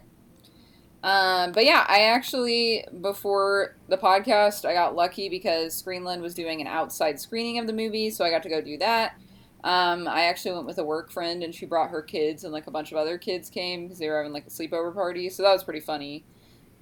Um, 1.06 1.52
but 1.52 1.64
yeah, 1.64 1.86
I 1.88 2.00
actually 2.00 2.84
before 3.00 3.76
the 3.88 3.96
podcast, 3.96 4.64
I 4.64 4.74
got 4.74 4.96
lucky 4.96 5.28
because 5.28 5.80
Screenland 5.80 6.20
was 6.20 6.34
doing 6.34 6.60
an 6.60 6.66
outside 6.66 7.20
screening 7.20 7.60
of 7.60 7.68
the 7.68 7.72
movie, 7.72 8.10
so 8.10 8.24
I 8.24 8.30
got 8.30 8.42
to 8.42 8.48
go 8.48 8.60
do 8.60 8.76
that. 8.78 9.14
Um, 9.62 10.08
I 10.08 10.24
actually 10.24 10.56
went 10.56 10.66
with 10.66 10.78
a 10.78 10.84
work 10.84 11.12
friend, 11.12 11.44
and 11.44 11.54
she 11.54 11.64
brought 11.64 11.90
her 11.90 12.02
kids, 12.02 12.42
and 12.42 12.52
like 12.52 12.66
a 12.66 12.72
bunch 12.72 12.90
of 12.90 12.98
other 12.98 13.18
kids 13.18 13.48
came 13.48 13.84
because 13.84 14.00
they 14.00 14.08
were 14.08 14.16
having 14.16 14.32
like 14.32 14.48
a 14.48 14.50
sleepover 14.50 14.92
party, 14.92 15.30
so 15.30 15.44
that 15.44 15.52
was 15.52 15.62
pretty 15.62 15.78
funny. 15.78 16.24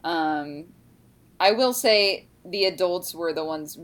Um, 0.05 0.69
I 1.39 1.53
will 1.53 1.75
say 1.75 2.27
the 2.47 2.65
adults 2.65 3.15
were 3.15 3.35
the 3.35 3.45
ones 3.45 3.79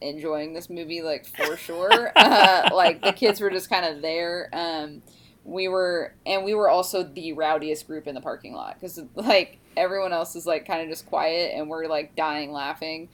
enjoying 0.00 0.54
this 0.54 0.70
movie, 0.70 1.02
like 1.02 1.26
for 1.26 1.54
sure. 1.58 2.12
uh, 2.16 2.70
like 2.72 3.02
the 3.02 3.12
kids 3.12 3.42
were 3.42 3.50
just 3.50 3.68
kind 3.68 3.84
of 3.84 4.00
there. 4.00 4.48
Um, 4.54 5.02
we 5.44 5.68
were, 5.68 6.14
and 6.24 6.46
we 6.46 6.54
were 6.54 6.70
also 6.70 7.02
the 7.02 7.34
rowdiest 7.34 7.86
group 7.86 8.06
in 8.06 8.14
the 8.14 8.22
parking 8.22 8.54
lot 8.54 8.80
because 8.80 8.98
like 9.14 9.58
everyone 9.76 10.12
else 10.12 10.36
is 10.36 10.46
like 10.46 10.66
kind 10.66 10.82
of 10.82 10.88
just 10.88 11.06
quiet, 11.06 11.52
and 11.54 11.68
we're 11.68 11.86
like 11.86 12.16
dying 12.16 12.52
laughing. 12.52 13.08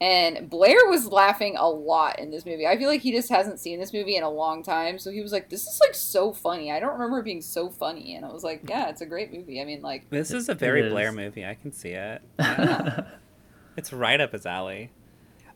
And 0.00 0.48
Blair 0.48 0.86
was 0.88 1.06
laughing 1.08 1.56
a 1.56 1.68
lot 1.68 2.20
in 2.20 2.30
this 2.30 2.46
movie. 2.46 2.68
I 2.68 2.78
feel 2.78 2.88
like 2.88 3.00
he 3.00 3.10
just 3.10 3.30
hasn't 3.30 3.58
seen 3.58 3.80
this 3.80 3.92
movie 3.92 4.16
in 4.16 4.22
a 4.22 4.30
long 4.30 4.62
time, 4.62 4.96
so 4.98 5.10
he 5.10 5.20
was 5.20 5.32
like, 5.32 5.50
"This 5.50 5.66
is 5.66 5.80
like 5.80 5.94
so 5.94 6.32
funny." 6.32 6.70
I 6.70 6.78
don't 6.78 6.92
remember 6.92 7.18
it 7.18 7.24
being 7.24 7.42
so 7.42 7.68
funny, 7.68 8.14
and 8.14 8.24
I 8.24 8.32
was 8.32 8.44
like, 8.44 8.62
"Yeah, 8.68 8.90
it's 8.90 9.00
a 9.00 9.06
great 9.06 9.32
movie." 9.32 9.60
I 9.60 9.64
mean, 9.64 9.82
like, 9.82 10.08
this 10.10 10.30
is 10.30 10.48
a 10.48 10.54
very 10.54 10.82
is. 10.86 10.92
blair 10.92 11.10
movie 11.10 11.44
i 11.44 11.54
can 11.54 11.72
see 11.72 11.90
it 11.90 12.22
Yeah. 12.38 13.06
it's 13.76 13.92
right 13.92 14.20
up 14.20 14.32
his 14.32 14.46
alley 14.46 14.90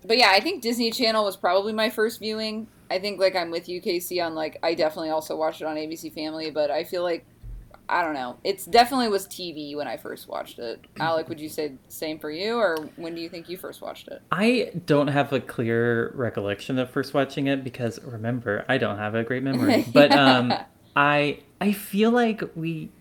but 0.05 0.19
yeah, 0.19 0.31
I 0.33 0.41
think 0.41 0.63
Disney 0.63 0.91
Channel 0.91 1.25
was 1.25 1.37
probably 1.37 1.73
my 1.73 1.89
first 1.89 2.19
viewing. 2.19 2.67
I 2.91 2.99
think 2.99 3.21
like 3.21 3.37
I'm 3.37 3.53
with 3.53 3.69
you, 3.69 3.81
Casey, 3.81 4.21
on 4.21 4.35
like 4.35 4.59
I 4.61 4.75
definitely 4.75 5.11
also 5.11 5.37
watched 5.37 5.61
it 5.61 5.67
on 5.69 5.77
ABC 5.77 6.13
Family, 6.13 6.51
but 6.51 6.73
I 6.73 6.83
feel 6.83 7.05
like 7.05 7.25
I 7.89 8.03
don't 8.03 8.15
know. 8.15 8.39
It's 8.45 8.65
definitely 8.65 9.09
was 9.09 9.27
TV 9.27 9.77
when 9.77 9.87
I 9.87 9.97
first 9.97 10.29
watched 10.29 10.59
it. 10.59 10.87
Alec, 10.99 11.29
would 11.29 11.41
you 11.41 11.49
say 11.49 11.79
same 11.89 12.19
for 12.19 12.31
you, 12.31 12.57
or 12.57 12.77
when 12.97 13.15
do 13.15 13.21
you 13.21 13.29
think 13.29 13.49
you 13.49 13.57
first 13.59 13.83
watched 13.83 14.09
it? 14.09 14.23
I 14.31 14.71
don't 14.87 15.09
have 15.09 15.33
a 15.33 15.41
clear 15.41 16.13
recollection 16.15 16.79
of 16.79 16.91
first 16.91 17.13
watching 17.13 17.49
it 17.49 17.63
because 17.65 18.03
remember, 18.03 18.65
I 18.69 18.79
don't 18.79 18.99
have 18.99 19.15
a 19.15 19.25
great 19.25 19.43
memory. 19.43 19.85
But 19.93 20.15
um 20.15 20.61
I 20.97 21.41
I 21.61 21.73
feel 21.73 22.11
like 22.11 22.43
we 22.55 22.93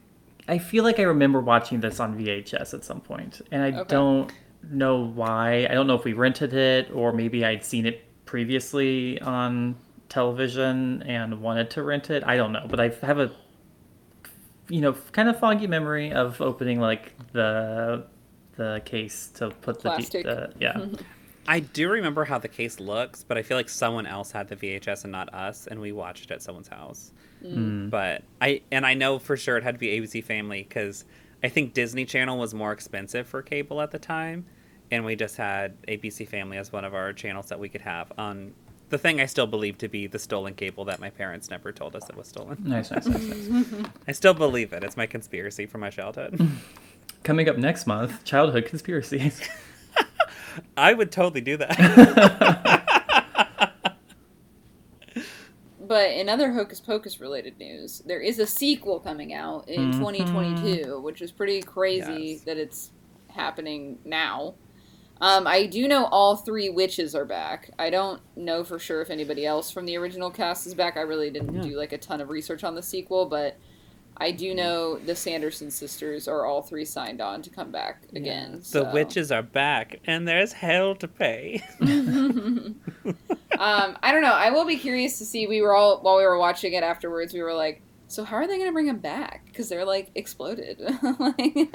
I 0.48 0.58
feel 0.58 0.84
like 0.84 1.00
I 1.00 1.04
remember 1.04 1.40
watching 1.40 1.80
this 1.80 2.00
on 2.00 2.18
VHS 2.18 2.74
at 2.74 2.84
some 2.84 3.02
point, 3.02 3.42
and 3.52 3.64
I 3.64 3.72
Okay. 3.72 3.84
don't 3.88 4.32
know 4.64 5.06
why. 5.06 5.68
I 5.70 5.74
don't 5.74 5.88
know 5.88 5.96
if 5.96 6.04
we 6.04 6.14
rented 6.14 6.54
it 6.54 6.92
or 6.94 7.14
maybe 7.14 7.46
I'd 7.46 7.64
seen 7.64 7.86
it 7.86 8.02
previously 8.26 9.20
on 9.22 9.78
television 10.10 11.02
and 11.04 11.42
wanted 11.42 11.70
to 11.72 11.84
rent 11.84 12.10
it. 12.10 12.24
I 12.26 12.36
don't 12.38 12.52
know, 12.52 12.66
but 12.70 12.80
I 12.80 12.90
have 13.06 13.20
a 13.20 13.32
you 14.72 14.82
know 14.82 14.96
kind 15.12 15.28
of 15.28 15.38
foggy 15.38 15.68
memory 15.68 16.12
of 16.12 16.40
opening 16.42 16.80
like 16.80 17.13
the 17.34 18.06
the 18.56 18.82
case 18.86 19.30
to 19.36 19.50
put 19.50 19.82
the, 19.82 19.90
the 19.90 20.54
yeah. 20.60 20.86
I 21.48 21.60
do 21.60 21.90
remember 21.90 22.24
how 22.24 22.38
the 22.38 22.48
case 22.48 22.80
looks, 22.80 23.24
but 23.24 23.36
I 23.36 23.42
feel 23.42 23.58
like 23.58 23.68
someone 23.68 24.06
else 24.06 24.32
had 24.32 24.48
the 24.48 24.56
VHS 24.56 25.04
and 25.04 25.12
not 25.12 25.34
us, 25.34 25.66
and 25.66 25.82
we 25.82 25.92
watched 25.92 26.25
it 26.25 26.32
at 26.32 26.44
someone's 26.44 26.68
house. 26.68 27.13
Mm. 27.44 27.90
But 27.90 28.24
I 28.40 28.62
and 28.72 28.86
I 28.86 28.94
know 28.94 29.20
for 29.20 29.36
sure 29.36 29.58
it 29.58 29.63
had 29.63 29.75
to 29.75 29.80
be 29.80 29.88
ABC 30.00 30.24
Family 30.24 30.63
because 30.63 31.06
I 31.44 31.50
think 31.50 31.74
Disney 31.74 32.06
Channel 32.06 32.38
was 32.38 32.54
more 32.54 32.72
expensive 32.72 33.28
for 33.28 33.42
cable 33.42 33.82
at 33.82 33.92
the 33.92 34.00
time, 34.00 34.46
and 34.92 35.04
we 35.04 35.16
just 35.16 35.36
had 35.36 35.82
ABC 35.88 36.28
Family 36.28 36.58
as 36.58 36.72
one 36.72 36.86
of 36.86 36.94
our 36.94 37.12
channels 37.12 37.48
that 37.48 37.60
we 37.60 37.70
could 37.70 37.82
have 37.82 38.12
on 38.18 38.54
the 38.91 38.98
thing 39.00 39.19
I 39.19 39.25
still 39.25 39.48
believe 39.48 39.77
to 39.79 39.88
be 39.88 40.05
the 40.05 40.19
stolen 40.19 40.53
cable 40.53 40.86
that 40.86 41.00
my 41.00 41.10
parents 41.10 41.50
never 41.50 41.71
told 41.71 41.95
us 41.95 42.07
it 42.10 42.15
was 42.15 42.27
stolen. 42.27 42.57
Nice, 42.63 42.91
nice, 42.91 43.07
nice, 43.07 43.48
nice. 43.48 43.86
I 44.07 44.12
still 44.12 44.33
believe 44.36 44.74
it. 44.74 44.83
It's 44.83 44.98
my 44.98 45.07
conspiracy 45.07 45.65
from 45.65 45.81
my 45.81 45.89
childhood. 45.89 46.48
Coming 47.24 47.50
up 47.50 47.57
next 47.57 47.88
month, 47.88 48.24
childhood 48.24 48.65
conspiracies. 48.65 49.41
I 50.77 50.93
would 50.93 51.12
totally 51.12 51.41
do 51.41 51.57
that. 51.57 52.77
But 55.79 56.12
in 56.12 56.29
other 56.29 56.51
Hocus 56.53 56.79
Pocus 56.79 57.19
related 57.19 57.57
news, 57.60 58.00
there 58.05 58.21
is 58.21 58.39
a 58.39 58.48
sequel 58.48 59.00
coming 59.00 59.33
out 59.33 59.67
in 59.67 59.91
Mhm. 59.91 59.98
2022, 60.00 61.01
which 61.01 61.21
is 61.21 61.31
pretty 61.31 61.62
crazy 61.62 62.33
Yes. 62.33 62.41
that 62.41 62.57
it's 62.57 62.91
happening 63.29 63.98
now. 64.05 64.53
Um, 65.22 65.46
I 65.46 65.68
do 65.68 65.88
know 65.88 66.06
all 66.06 66.36
three 66.36 66.70
witches 66.70 67.13
are 67.13 67.25
back. 67.25 67.70
I 67.78 67.90
don't 67.92 68.20
know 68.36 68.63
for 68.63 68.80
sure 68.80 69.01
if 69.01 69.10
anybody 69.12 69.46
else 69.46 69.70
from 69.70 69.86
the 69.86 69.96
original 69.98 70.32
cast 70.32 70.66
is 70.66 70.74
back. 70.74 70.98
I 70.98 71.01
really 71.01 71.30
didn't 71.30 71.54
Yeah. 71.56 71.62
do 71.62 71.78
like 71.78 71.94
a 71.94 71.98
ton 72.00 72.22
of 72.22 72.30
research 72.30 72.63
on 72.63 72.74
the 72.74 72.82
sequel, 72.82 73.28
but 73.28 73.56
I 74.18 74.32
do 74.32 74.54
know 74.56 74.98
the 74.98 75.16
Sanderson 75.16 75.70
sisters 75.72 76.28
are 76.28 76.46
all 76.46 76.62
three 76.63 76.86
signed 76.86 77.22
on 77.22 77.42
to 77.44 77.50
come 77.50 77.72
back 77.72 78.04
again. 78.16 78.62
The 78.72 78.86
witches 78.94 79.32
are 79.32 79.42
back, 79.44 80.00
and 80.06 80.28
there's 80.28 80.54
hell 80.54 80.96
to 80.96 81.08
pay. 81.08 81.63
um, 81.82 82.75
I 83.60 84.12
don't 84.12 84.22
know. 84.22 84.34
I 84.34 84.50
will 84.51 84.66
be 84.66 84.75
curious 84.78 85.18
to 85.20 85.25
see. 85.25 85.48
We 85.48 85.62
were 85.62 85.75
all 85.75 86.00
while 86.01 86.18
we 86.18 86.24
were 86.24 86.38
watching 86.38 86.74
it 86.74 86.84
afterwards. 86.84 87.34
We 87.34 87.42
were 87.42 87.54
like, 87.54 87.82
so 88.12 88.24
how 88.24 88.36
are 88.38 88.46
they 88.48 88.56
going 88.58 88.68
to 88.70 88.74
bring 88.74 88.88
them 88.88 89.00
back? 89.00 89.46
Because 89.46 89.70
they're 89.70 89.86
like 89.86 90.12
exploded. 90.15 90.82
Like, 91.20 91.74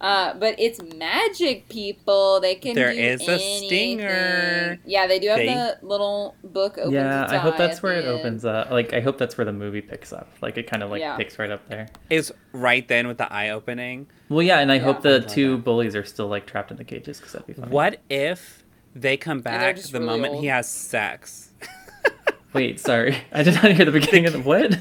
uh, 0.00 0.34
but 0.34 0.54
it's 0.60 0.80
magic, 0.94 1.68
people. 1.68 2.38
They 2.40 2.54
can. 2.54 2.74
There 2.76 2.92
do 2.92 2.98
is 3.00 3.20
a 3.26 3.32
anything. 3.32 3.66
stinger. 3.98 4.78
Yeah, 4.86 5.08
they 5.08 5.18
do 5.18 5.26
have 5.28 5.38
They- 5.38 5.46
the 5.48 5.78
little 5.82 6.36
book. 6.44 6.78
Opens 6.78 6.94
yeah, 6.94 7.26
I 7.28 7.36
hope 7.38 7.56
that's 7.56 7.82
where 7.82 7.94
it 7.94 8.04
end. 8.04 8.18
opens 8.20 8.44
up. 8.44 8.70
Like, 8.70 8.92
I 8.92 9.00
hope 9.00 9.18
that's 9.18 9.36
where 9.36 9.44
the 9.44 9.52
movie 9.52 9.80
picks 9.80 10.12
up. 10.12 10.28
Like, 10.40 10.56
it 10.56 10.68
kind 10.68 10.84
of 10.84 10.90
like 10.90 11.00
Yeah. 11.00 11.16
picks 11.16 11.36
right 11.38 11.50
up 11.50 11.68
there. 11.68 11.88
is 12.10 12.32
right 12.52 12.86
then 12.86 13.08
with 13.08 13.18
the 13.18 13.30
eye 13.32 13.50
opening. 13.50 14.06
Well, 14.28 14.42
yeah, 14.42 14.60
and 14.60 14.70
I 14.70 14.76
Yeah. 14.76 14.82
hope 14.82 15.02
the 15.02 15.18
love 15.20 15.26
two 15.26 15.56
that. 15.56 15.64
bullies 15.64 15.96
are 15.96 16.04
still 16.04 16.28
like 16.28 16.46
trapped 16.46 16.70
in 16.70 16.76
the 16.76 16.84
cages 16.84 17.18
because 17.18 17.32
that'd 17.32 17.46
be 17.48 17.54
fun. 17.54 17.70
What 17.70 18.00
if 18.08 18.64
they 18.94 19.16
come 19.16 19.40
back 19.40 19.74
just 19.76 19.90
the 19.92 19.98
really 19.98 20.10
moment 20.12 20.34
old. 20.34 20.42
he 20.42 20.48
has 20.48 20.68
sex? 20.68 21.50
Wait, 22.52 22.78
sorry, 22.80 23.16
I 23.32 23.42
did 23.42 23.54
not 23.54 23.72
hear 23.72 23.84
the 23.84 23.90
beginning 23.92 24.26
of 24.26 24.32
the 24.32 24.40
what? 24.40 24.78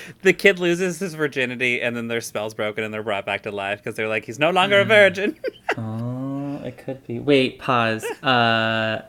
The 0.22 0.32
kid 0.32 0.58
loses 0.58 0.98
his 0.98 1.14
virginity, 1.14 1.80
and 1.82 1.96
then 1.96 2.08
their 2.08 2.20
spell's 2.20 2.54
broken, 2.54 2.84
and 2.84 2.92
they're 2.94 3.02
brought 3.02 3.26
back 3.26 3.42
to 3.42 3.50
life 3.50 3.78
because 3.82 3.96
they're 3.96 4.08
like, 4.08 4.24
he's 4.24 4.38
no 4.38 4.50
longer 4.50 4.80
a 4.80 4.84
virgin. 4.84 5.38
oh, 5.78 6.60
it 6.64 6.78
could 6.78 7.06
be. 7.06 7.18
Wait, 7.18 7.58
pause. 7.58 8.04
Uh, 8.22 9.02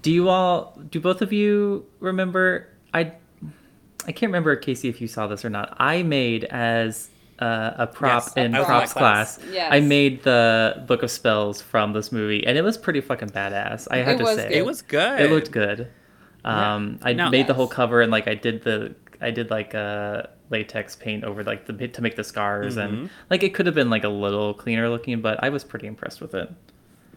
do 0.00 0.10
you 0.10 0.28
all? 0.28 0.78
Do 0.90 1.00
both 1.00 1.20
of 1.22 1.32
you 1.32 1.84
remember? 2.00 2.68
I 2.94 3.12
I 4.06 4.12
can't 4.12 4.30
remember 4.30 4.56
Casey 4.56 4.88
if 4.88 5.00
you 5.00 5.06
saw 5.08 5.26
this 5.26 5.44
or 5.44 5.50
not. 5.50 5.76
I 5.78 6.02
made 6.02 6.44
as 6.44 7.10
uh, 7.38 7.72
a 7.76 7.86
prop 7.86 8.24
Yes, 8.24 8.32
in 8.36 8.54
I 8.54 8.64
props 8.64 8.92
class. 8.92 9.36
class. 9.38 9.52
Yes. 9.52 9.68
I 9.70 9.80
made 9.80 10.22
the 10.22 10.82
book 10.86 11.02
of 11.02 11.10
spells 11.10 11.60
from 11.60 11.92
this 11.92 12.10
movie, 12.10 12.46
and 12.46 12.56
it 12.56 12.62
was 12.62 12.78
pretty 12.78 13.00
fucking 13.02 13.30
badass. 13.30 13.86
I 13.90 13.98
have 13.98 14.18
It 14.20 14.24
to 14.24 14.26
say, 14.34 14.48
good. 14.48 14.52
it 14.52 14.64
was 14.66 14.80
good. 14.82 15.20
It 15.20 15.30
looked 15.30 15.50
good. 15.50 15.88
Um, 16.44 16.98
I 17.02 17.12
No. 17.12 17.30
made 17.30 17.46
the 17.46 17.54
whole 17.54 17.68
cover 17.68 18.00
and 18.00 18.10
like 18.10 18.26
I 18.28 18.34
did 18.34 18.64
the 18.64 18.94
I 19.22 19.30
did 19.30 19.50
like 19.50 19.74
a 19.74 20.30
latex 20.50 20.96
paint 20.96 21.24
over 21.24 21.42
like 21.44 21.66
the 21.66 21.88
to 21.88 22.02
make 22.02 22.16
the 22.16 22.24
scars 22.24 22.76
Mhm. 22.76 22.84
and 22.84 23.10
like 23.30 23.42
it 23.42 23.54
could 23.54 23.66
have 23.66 23.74
been 23.74 23.90
like 23.90 24.04
a 24.04 24.08
little 24.08 24.52
cleaner 24.54 24.88
looking, 24.88 25.20
but 25.20 25.42
I 25.42 25.48
was 25.48 25.64
pretty 25.64 25.86
impressed 25.86 26.20
with 26.20 26.34
it. 26.34 26.50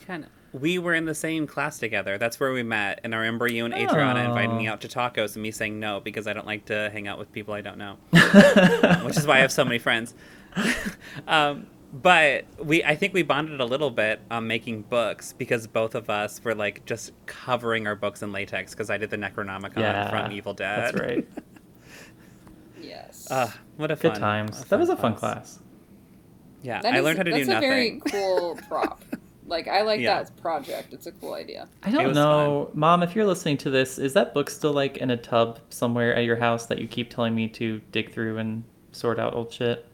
Kind 0.08 0.24
of. 0.26 0.30
We 0.62 0.78
were 0.80 0.94
in 0.94 1.04
the 1.04 1.16
same 1.16 1.48
class 1.48 1.80
together. 1.80 2.18
That's 2.18 2.40
where 2.40 2.54
we 2.54 2.64
met. 2.64 3.02
And 3.04 3.14
I 3.14 3.18
remember 3.18 3.46
you 3.48 3.66
and 3.66 3.74
Adriana 3.74 4.22
Oh. 4.22 4.30
inviting 4.30 4.56
me 4.56 4.68
out 4.68 4.80
to 4.82 4.88
tacos 4.88 5.34
and 5.36 5.44
me 5.44 5.52
saying 5.52 5.80
no 5.82 6.00
because 6.00 6.28
I 6.28 6.34
don't 6.34 6.48
like 6.48 6.64
to 6.66 6.90
hang 6.94 7.08
out 7.10 7.20
with 7.20 7.30
people 7.34 7.54
I 7.54 7.60
don't 7.62 7.78
know. 7.78 7.98
which 9.04 9.18
is 9.18 9.28
why 9.28 9.36
I 9.38 9.40
have 9.40 9.52
so 9.52 9.66
many 9.66 9.80
friends. 9.80 10.14
um, 11.28 11.68
but 11.94 12.46
we, 12.58 12.84
I 12.84 12.96
think 12.96 13.14
we 13.14 13.24
bonded 13.24 13.60
a 13.62 13.66
little 13.66 13.90
bit 13.92 14.20
on 14.30 14.48
making 14.48 14.84
books 14.84 15.34
because 15.34 15.66
both 15.68 15.96
of 15.96 16.10
us 16.10 16.44
were 16.44 16.56
like 16.56 16.86
just 16.86 17.12
covering 17.26 17.88
our 17.88 17.96
books 17.96 18.22
in 18.22 18.32
latex 18.32 18.72
because 18.74 18.90
I 18.90 18.98
did 18.98 19.10
the 19.10 19.18
Necronomicon 19.18 19.78
yeah, 19.78 20.10
from 20.10 20.32
Evil 20.32 20.54
Dead. 20.54 20.94
That's 20.94 21.00
right. 21.00 21.28
Yes. 22.88 23.30
Uh, 23.32 23.50
what 23.78 23.92
a 23.92 23.96
Good 23.96 24.14
fun, 24.14 24.22
times. 24.22 24.60
what 24.60 24.70
That 24.70 24.80
was 24.80 24.90
a 24.90 24.98
fun 24.98 25.16
class. 25.16 25.60
Yeah, 26.62 26.82
That 26.82 26.94
I 26.94 26.98
is- 27.00 27.04
learned 27.04 27.18
how 27.18 27.24
to 27.24 27.32
do 27.32 27.46
nothing. 27.46 27.48
that's 27.48 27.66
a 27.66 27.68
very 27.70 28.02
cool 28.06 28.58
prop. 28.68 29.04
Like 29.48 29.68
I 29.68 29.82
like 29.82 30.00
Yeah. 30.02 30.24
that 30.24 30.36
project. 30.42 30.92
It's 30.94 31.06
a 31.06 31.12
cool 31.12 31.34
idea. 31.36 31.68
I 31.84 31.92
don't 31.92 32.08
was 32.08 32.16
know, 32.16 32.72
Mom. 32.74 33.04
If 33.04 33.16
you're 33.16 33.26
listening 33.26 33.58
to 33.58 33.70
this, 33.70 34.00
is 34.00 34.14
that 34.14 34.34
book 34.34 34.50
still 34.50 34.74
like 34.74 34.98
in 34.98 35.12
a 35.12 35.18
tub 35.18 35.60
somewhere 35.70 36.16
at 36.16 36.26
your 36.26 36.38
house 36.38 36.66
that 36.66 36.80
you 36.80 36.88
keep 36.88 37.12
telling 37.12 37.36
me 37.36 37.48
to 37.50 37.80
dig 37.92 38.12
through 38.12 38.40
and 38.40 38.64
sort 38.92 39.20
out 39.20 39.36
old 39.36 39.54
shit? 39.54 39.86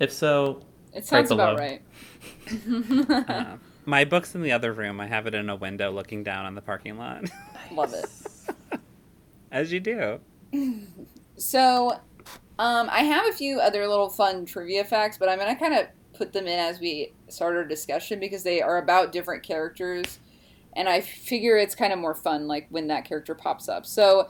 If 0.00 0.12
so, 0.12 0.62
It 0.92 1.06
sounds 1.06 1.30
about 1.30 1.58
right. 1.58 1.82
Uh, 3.10 3.56
my 3.86 4.04
book's 4.04 4.34
in 4.34 4.42
the 4.42 4.50
other 4.52 4.72
room. 4.72 5.00
I 5.00 5.06
have 5.06 5.26
it 5.28 5.34
in 5.34 5.48
a 5.48 5.54
window 5.56 5.90
looking 5.92 6.24
down 6.24 6.44
on 6.44 6.54
the 6.56 6.60
parking 6.60 6.98
lot, 6.98 7.24
Love 7.72 7.94
it. 7.94 8.06
as 9.52 9.72
you 9.72 9.78
do. 9.80 10.18
So, 11.40 11.92
um, 12.58 12.90
I 12.90 13.00
have 13.00 13.26
a 13.26 13.32
few 13.32 13.60
other 13.60 13.88
little 13.88 14.10
fun 14.10 14.44
trivia 14.44 14.84
facts, 14.84 15.16
but 15.16 15.28
I'm 15.28 15.38
gonna 15.38 15.56
kind 15.56 15.72
of 15.72 15.86
put 16.12 16.34
them 16.34 16.46
in 16.46 16.58
as 16.58 16.78
we 16.80 17.14
start 17.28 17.56
our 17.56 17.64
discussion 17.64 18.20
because 18.20 18.42
they 18.42 18.60
are 18.60 18.76
about 18.76 19.10
different 19.10 19.42
characters, 19.42 20.18
and 20.76 20.86
I 20.86 21.00
figure 21.00 21.56
it's 21.56 21.74
kind 21.74 21.94
of 21.94 21.98
more 21.98 22.14
fun 22.14 22.46
like 22.46 22.66
when 22.68 22.88
that 22.88 23.06
character 23.06 23.34
pops 23.34 23.70
up. 23.70 23.86
So, 23.86 24.28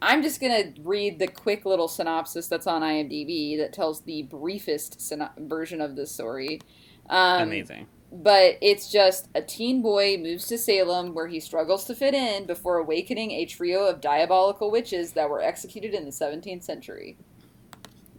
I'm 0.00 0.22
just 0.22 0.40
gonna 0.40 0.72
read 0.82 1.18
the 1.18 1.26
quick 1.26 1.64
little 1.64 1.88
synopsis 1.88 2.46
that's 2.46 2.68
on 2.68 2.82
IMDb 2.82 3.58
that 3.58 3.72
tells 3.72 4.02
the 4.02 4.22
briefest 4.22 5.00
syno- 5.00 5.36
version 5.38 5.80
of 5.80 5.96
the 5.96 6.06
story. 6.06 6.60
Um, 7.10 7.42
Amazing. 7.42 7.88
But 8.12 8.58
it's 8.60 8.90
just 8.92 9.28
a 9.34 9.40
teen 9.40 9.80
boy 9.80 10.18
moves 10.18 10.46
to 10.48 10.58
Salem 10.58 11.14
where 11.14 11.28
he 11.28 11.40
struggles 11.40 11.84
to 11.86 11.94
fit 11.94 12.14
in 12.14 12.44
before 12.46 12.76
awakening 12.76 13.30
a 13.30 13.46
trio 13.46 13.86
of 13.86 14.00
diabolical 14.00 14.70
witches 14.70 15.12
that 15.12 15.30
were 15.30 15.40
executed 15.40 15.94
in 15.94 16.04
the 16.04 16.10
17th 16.10 16.62
century. 16.62 17.16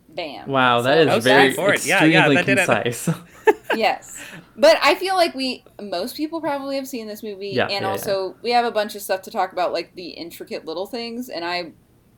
Bam. 0.10 0.48
wow, 0.48 0.82
that 0.82 0.96
So 0.96 1.02
is 1.02 1.08
Oh, 1.08 1.20
very 1.20 1.52
straightforward. 1.54 1.86
Yeah, 1.86 1.96
extremely 2.06 2.36
yeah, 2.36 2.44
that 2.44 2.46
concise. 2.46 3.10
yes. 3.76 4.24
But 4.56 4.78
I 4.82 4.96
feel 4.96 5.16
like 5.16 5.34
we 5.34 5.64
most 5.82 6.16
people 6.16 6.40
probably 6.40 6.76
have 6.76 6.88
seen 6.88 7.08
this 7.08 7.24
movie 7.24 7.50
Yeah, 7.50 7.66
and 7.66 7.84
yeah, 7.84 7.90
also 7.90 8.36
we 8.44 8.52
have 8.52 8.66
a 8.66 8.72
bunch 8.72 8.96
of 8.96 9.02
stuff 9.02 9.24
to 9.24 9.32
talk 9.32 9.54
about 9.54 9.74
like 9.74 9.96
the 9.96 10.10
intricate 10.10 10.66
little 10.66 10.86
things 10.86 11.30
and 11.30 11.44
I 11.44 11.72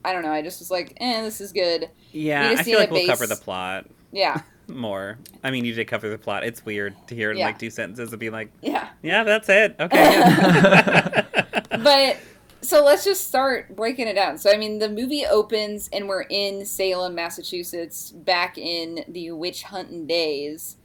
I 0.03 0.13
don't 0.13 0.21
know, 0.23 0.31
I 0.31 0.43
just 0.43 0.59
was 0.59 0.69
like, 0.69 0.93
"Eh, 0.97 1.21
this 1.23 1.41
is 1.41 1.51
good." 1.51 1.89
Yeah, 2.11 2.53
I 2.57 2.63
feel 2.63 2.77
a 2.77 2.81
like 2.81 2.91
we'll 2.91 3.07
cover 3.07 3.27
the 3.27 3.35
plot 3.35 3.87
Yeah. 4.11 4.41
more. 4.67 5.17
I 5.43 5.51
mean, 5.51 5.65
you 5.65 5.73
did 5.73 5.85
cover 5.87 6.09
the 6.09 6.17
plot. 6.17 6.43
It's 6.43 6.65
weird 6.65 6.95
to 7.07 7.15
hear 7.15 7.31
it 7.31 7.37
in 7.37 7.41
like 7.43 7.59
two 7.59 7.69
sentences 7.69 8.11
and 8.11 8.19
be 8.19 8.29
like, 8.29 8.51
Yeah. 8.61 8.89
yeah, 9.03 9.23
that's 9.23 9.47
it. 9.49 9.75
Okay. 9.79 11.23
but 11.83 12.17
so 12.61 12.83
let's 12.83 13.03
just 13.03 13.27
start 13.27 13.75
breaking 13.75 14.07
it 14.07 14.13
down. 14.15 14.37
So 14.37 14.51
I 14.51 14.57
mean, 14.57 14.79
the 14.79 14.89
movie 14.89 15.25
opens 15.25 15.89
and 15.93 16.07
we're 16.07 16.23
in 16.23 16.65
Salem, 16.65 17.13
Massachusetts, 17.15 18.11
back 18.11 18.57
in 18.57 19.05
the 19.07 19.31
witch 19.31 19.63
hunting 19.63 20.07
days, 20.07 20.77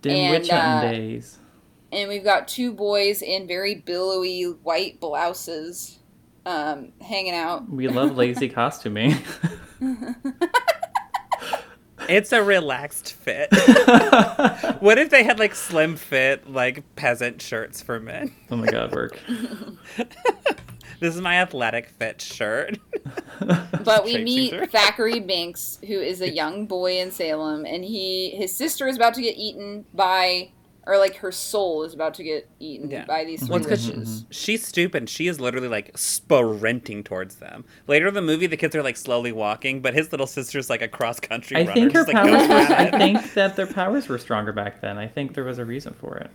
Dim 0.00 0.12
And, 0.12 0.30
witch 0.42 0.50
hunting 0.50 0.88
uh, 0.88 0.92
days. 0.92 1.38
and 1.92 2.08
we've 2.08 2.24
got 2.24 2.46
two 2.48 2.72
boys 2.72 3.20
in 3.22 3.46
very 3.48 3.74
billowy 3.74 4.42
white 4.44 5.00
blouses, 5.00 5.98
um, 6.46 6.92
hanging 7.00 7.34
out. 7.34 7.68
We 7.68 7.88
love 7.88 8.16
lazy 8.16 8.48
costuming. 8.60 9.16
It's 12.08 12.32
a 12.32 12.42
relaxed 12.42 13.12
fit. 13.14 13.48
what 14.80 14.98
if 14.98 15.10
they 15.10 15.22
had 15.22 15.38
like 15.38 15.54
slim 15.54 15.96
fit, 15.96 16.50
like 16.50 16.82
peasant 16.96 17.40
shirts 17.40 17.82
for 17.82 18.00
men? 18.00 18.34
oh 18.50 18.56
my 18.56 18.66
god, 18.66 18.92
work. 18.92 19.18
this 19.96 21.14
is 21.14 21.20
my 21.20 21.36
athletic 21.36 21.88
fit 21.88 22.20
shirt. 22.20 22.78
But 23.84 24.04
we 24.04 24.12
Traipsing 24.12 24.24
meet 24.24 24.50
through. 24.50 24.66
Thackery 24.68 25.20
Binx, 25.20 25.84
who 25.84 26.00
is 26.00 26.22
a 26.22 26.30
young 26.32 26.66
boy 26.66 27.00
in 27.00 27.10
Salem, 27.10 27.66
and 27.66 27.84
he 27.84 28.30
his 28.30 28.56
sister 28.56 28.88
is 28.88 28.96
about 28.96 29.12
to 29.14 29.20
get 29.20 29.36
eaten 29.36 29.84
by, 29.92 30.52
or 30.86 30.98
like 30.98 31.16
her 31.16 31.32
soul 31.32 31.82
is 31.84 31.94
about 31.94 32.14
to 32.14 32.22
get 32.22 32.48
eaten 32.60 32.90
Yeah. 32.90 33.04
by 33.06 33.24
these 33.24 33.40
three 33.40 33.48
Well, 33.48 33.58
it's 33.58 33.66
'cause 33.66 33.86
witches. 33.88 34.24
She's 34.30 34.66
stupid. 34.66 35.08
She 35.08 35.28
is 35.28 35.40
literally 35.40 35.68
like 35.68 35.96
sprinting 35.96 37.02
towards 37.02 37.36
them. 37.36 37.64
Later 37.86 38.08
in 38.08 38.14
the 38.14 38.20
movie, 38.22 38.46
the 38.46 38.56
kids 38.56 38.74
are 38.76 38.82
like 38.82 38.96
slowly 38.96 39.32
walking, 39.32 39.80
but 39.80 39.94
his 39.94 40.12
little 40.12 40.26
sister's 40.26 40.68
like 40.68 40.82
a 40.82 40.88
cross 40.88 41.20
country 41.20 41.56
I 41.56 41.60
runner. 41.60 41.72
think 41.72 41.92
her 41.92 42.00
just, 42.04 42.08
like, 42.08 42.16
powers. 42.16 42.46
going 42.46 42.48
Were, 42.48 42.74
I 42.74 42.90
think 42.98 43.34
that 43.34 43.56
their 43.56 43.66
powers 43.66 44.08
were 44.08 44.18
stronger 44.18 44.52
back 44.52 44.80
then. 44.80 44.98
I 44.98 45.06
think 45.06 45.34
there 45.34 45.44
was 45.44 45.58
a 45.58 45.64
reason 45.64 45.94
for 45.94 46.16
it. 46.18 46.30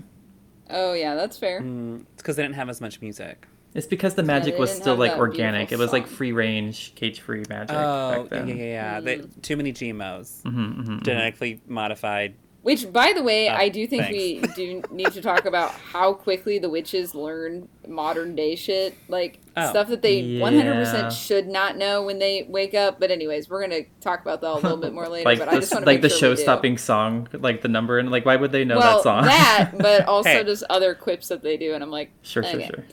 Oh 0.71 0.93
yeah, 0.93 1.15
that's 1.15 1.37
fair. 1.37 1.61
Mm, 1.61 2.01
it's 2.13 2.21
because 2.21 2.35
they 2.35 2.43
didn't 2.43 2.55
have 2.55 2.69
as 2.69 2.79
much 2.81 3.01
music. 3.01 3.47
It's 3.75 3.85
because 3.87 4.15
the 4.15 4.23
magic 4.23 4.55
they 4.55 4.59
was 4.59 4.71
still 4.71 4.95
like 4.95 5.11
organic. 5.17 5.71
It 5.71 5.77
was 5.77 5.91
like 5.93 6.07
free 6.07 6.31
range, 6.31 6.93
cage 6.95 7.19
free 7.19 7.43
magic 7.49 7.75
Oh, 7.75 8.23
back 8.23 8.31
yeah, 8.31 8.39
then. 8.39 8.47
yeah, 8.47 8.55
yeah. 8.63 8.99
They, 8.99 9.21
too 9.43 9.57
many 9.57 9.73
GMOs. 9.73 10.41
hmm 10.41 10.71
hmm 10.81 10.99
Genetically 11.03 11.61
modified. 11.67 12.33
Which, 12.61 12.91
by 12.91 13.13
the 13.15 13.23
way, 13.23 13.47
Oh, 13.49 13.53
I 13.53 13.69
do 13.69 13.87
think 13.87 14.03
thanks. 14.03 14.17
we 14.17 14.41
do 14.53 14.81
need 14.91 15.13
to 15.13 15.21
talk 15.21 15.45
about 15.45 15.71
how 15.93 16.11
quickly 16.13 16.59
the 16.59 16.69
witches 16.69 17.15
learn 17.15 17.69
modern 17.87 18.35
day 18.35 18.55
shit, 18.55 18.95
like 19.07 19.39
Oh. 19.55 19.69
stuff 19.69 19.87
that 19.87 20.01
they 20.01 20.21
100% 20.39 21.11
should 21.11 21.47
not 21.47 21.77
know 21.77 22.03
when 22.03 22.19
they 22.19 22.43
wake 22.49 22.73
up. 22.73 22.99
But 22.99 23.11
anyways, 23.11 23.49
we're 23.49 23.61
gonna 23.61 23.83
talk 24.01 24.21
about 24.21 24.41
that 24.41 24.51
a 24.51 24.55
little 24.55 24.77
bit 24.77 24.93
more 24.93 25.07
later. 25.09 25.23
like 25.29 25.39
but 25.39 25.49
the, 25.49 25.55
I 25.55 25.59
just 25.59 25.71
want 25.73 25.85
to 25.85 25.89
like 25.91 26.01
the 26.01 26.09
sure 26.09 26.35
show-stopping 26.35 26.77
song, 26.77 27.29
like 27.33 27.61
the 27.61 27.69
number, 27.69 27.97
and 27.97 28.11
like 28.11 28.25
why 28.25 28.35
would 28.35 28.51
they 28.51 28.65
know 28.65 28.77
well, 28.77 28.97
that 28.97 29.03
song? 29.03 29.23
that, 29.23 29.71
but 29.77 30.05
also 30.07 30.29
Hey. 30.29 30.43
just 30.43 30.63
other 30.69 30.93
quips 30.93 31.29
that 31.29 31.41
they 31.41 31.55
do, 31.55 31.73
and 31.73 31.81
I'm 31.83 31.91
like, 31.91 32.11
sure, 32.23 32.43
sure, 32.43 32.61
sure. 32.61 32.83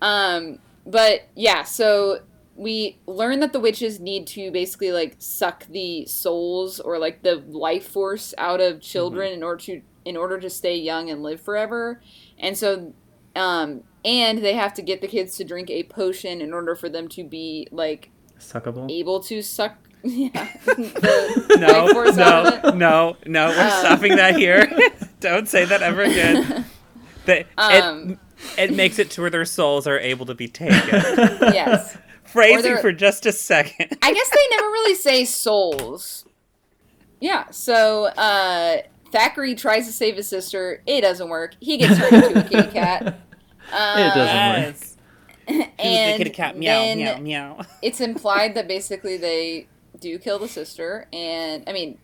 Um, 0.00 0.58
but 0.86 1.28
yeah, 1.34 1.62
so 1.62 2.20
we 2.54 2.98
learn 3.06 3.40
that 3.40 3.52
the 3.52 3.60
witches 3.60 3.98
need 4.00 4.26
to 4.28 4.50
basically 4.50 4.92
like 4.92 5.16
suck 5.18 5.66
the 5.68 6.04
souls 6.06 6.80
or 6.80 6.98
like 6.98 7.22
the 7.22 7.36
life 7.48 7.88
force 7.88 8.34
out 8.38 8.60
of 8.60 8.80
children 8.80 9.32
in 9.32 9.42
order 9.42 9.62
to 9.64 9.82
in 10.04 10.16
order 10.16 10.38
to 10.40 10.50
stay 10.50 10.76
young 10.76 11.08
and 11.10 11.22
live 11.22 11.40
forever. 11.40 12.00
And 12.38 12.56
so 12.58 12.92
um 13.34 13.82
and 14.04 14.38
they 14.38 14.54
have 14.54 14.74
to 14.74 14.82
get 14.82 15.00
the 15.00 15.06
kids 15.08 15.36
to 15.36 15.44
drink 15.44 15.70
a 15.70 15.84
potion 15.84 16.40
in 16.40 16.52
order 16.52 16.74
for 16.74 16.88
them 16.88 17.08
to 17.08 17.24
be 17.24 17.68
like 17.70 18.10
Suckable. 18.38 18.90
able 18.90 19.20
to 19.20 19.40
suck 19.42 19.76
yeah, 20.04 20.48
No, 21.48 21.84
life 21.84 21.92
force 21.92 22.18
out 22.18 22.64
of 22.64 22.74
no, 22.74 23.16
no, 23.24 23.46
no. 23.46 23.48
We're 23.50 23.62
Um. 23.62 23.70
stopping 23.70 24.16
that 24.16 24.34
here. 24.36 24.66
Don't 25.20 25.48
say 25.48 25.64
that 25.64 25.80
ever 25.80 26.02
again. 26.02 26.64
The, 27.24 27.44
Um. 27.56 28.18
it, 28.58 28.70
it 28.72 28.74
makes 28.74 28.98
it 28.98 29.10
to 29.12 29.20
where 29.20 29.30
their 29.30 29.44
souls 29.44 29.86
are 29.86 30.00
able 30.00 30.26
to 30.26 30.34
be 30.34 30.48
taken. 30.48 30.88
Yes. 30.90 31.96
Phrasing 32.32 32.78
for 32.78 32.92
just 32.92 33.26
a 33.26 33.32
second. 33.32 33.96
I 34.02 34.12
guess 34.12 34.28
they 34.30 34.46
never 34.56 34.66
really 34.66 34.94
say 34.94 35.24
souls. 35.24 36.24
Yeah, 37.20 37.50
so 37.50 38.06
uh, 38.06 38.82
Thackery 39.12 39.56
tries 39.56 39.86
to 39.86 39.92
save 39.92 40.16
his 40.16 40.28
sister. 40.28 40.82
It 40.86 41.02
doesn't 41.02 41.28
work. 41.28 41.54
He 41.60 41.76
gets 41.76 41.98
turned 41.98 42.24
into 42.24 42.40
a 42.40 42.48
kitty 42.48 42.70
cat. 42.72 43.06
Uh, 43.06 43.12
It 43.72 44.14
doesn't 44.14 44.96
Yes. 45.46 45.68
And 45.78 46.14
the 46.14 46.18
kitty 46.18 46.30
cat 46.30 46.56
meow 46.56 46.80
then 46.80 46.98
meow 46.98 47.18
meow. 47.18 47.60
it's 47.82 48.00
implied 48.00 48.54
that 48.54 48.68
basically 48.68 49.16
they 49.16 49.66
do 50.00 50.18
kill 50.18 50.38
the 50.38 50.48
sister, 50.48 51.08
and 51.12 51.64
I 51.66 51.72
mean 51.72 51.98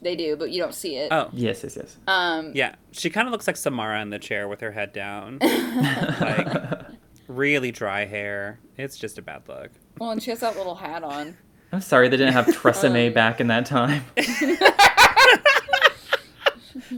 they 0.00 0.16
do, 0.16 0.36
but 0.36 0.50
you 0.50 0.60
don't 0.62 0.74
see 0.74 0.96
it. 0.96 1.08
Oh 1.12 1.28
Yes, 1.32 1.62
yes, 1.62 1.76
yes. 1.76 1.96
Um, 2.06 2.52
yeah, 2.54 2.76
she 2.92 3.10
kind 3.10 3.26
of 3.28 3.32
looks 3.32 3.46
like 3.46 3.56
Samara 3.56 4.00
in 4.00 4.10
the 4.10 4.18
chair 4.18 4.48
with 4.48 4.60
her 4.60 4.72
head 4.72 4.92
down. 4.92 5.38
like 5.40 6.82
really 7.28 7.70
dry 7.70 8.04
hair. 8.06 8.58
It's 8.76 8.96
just 8.96 9.18
a 9.18 9.22
bad 9.22 9.42
look. 9.48 9.70
well, 9.98 10.10
and 10.10 10.22
she 10.22 10.30
has 10.30 10.40
that 10.40 10.56
little 10.56 10.74
hat 10.74 11.02
on. 11.04 11.36
I'm 11.72 11.80
sorry 11.80 12.08
they 12.08 12.16
didn't 12.16 12.34
have 12.34 12.46
Tresemme 12.54 13.08
Um. 13.08 13.12
back 13.14 13.40
in 13.40 13.46
that 13.48 13.66
time. 13.66 14.04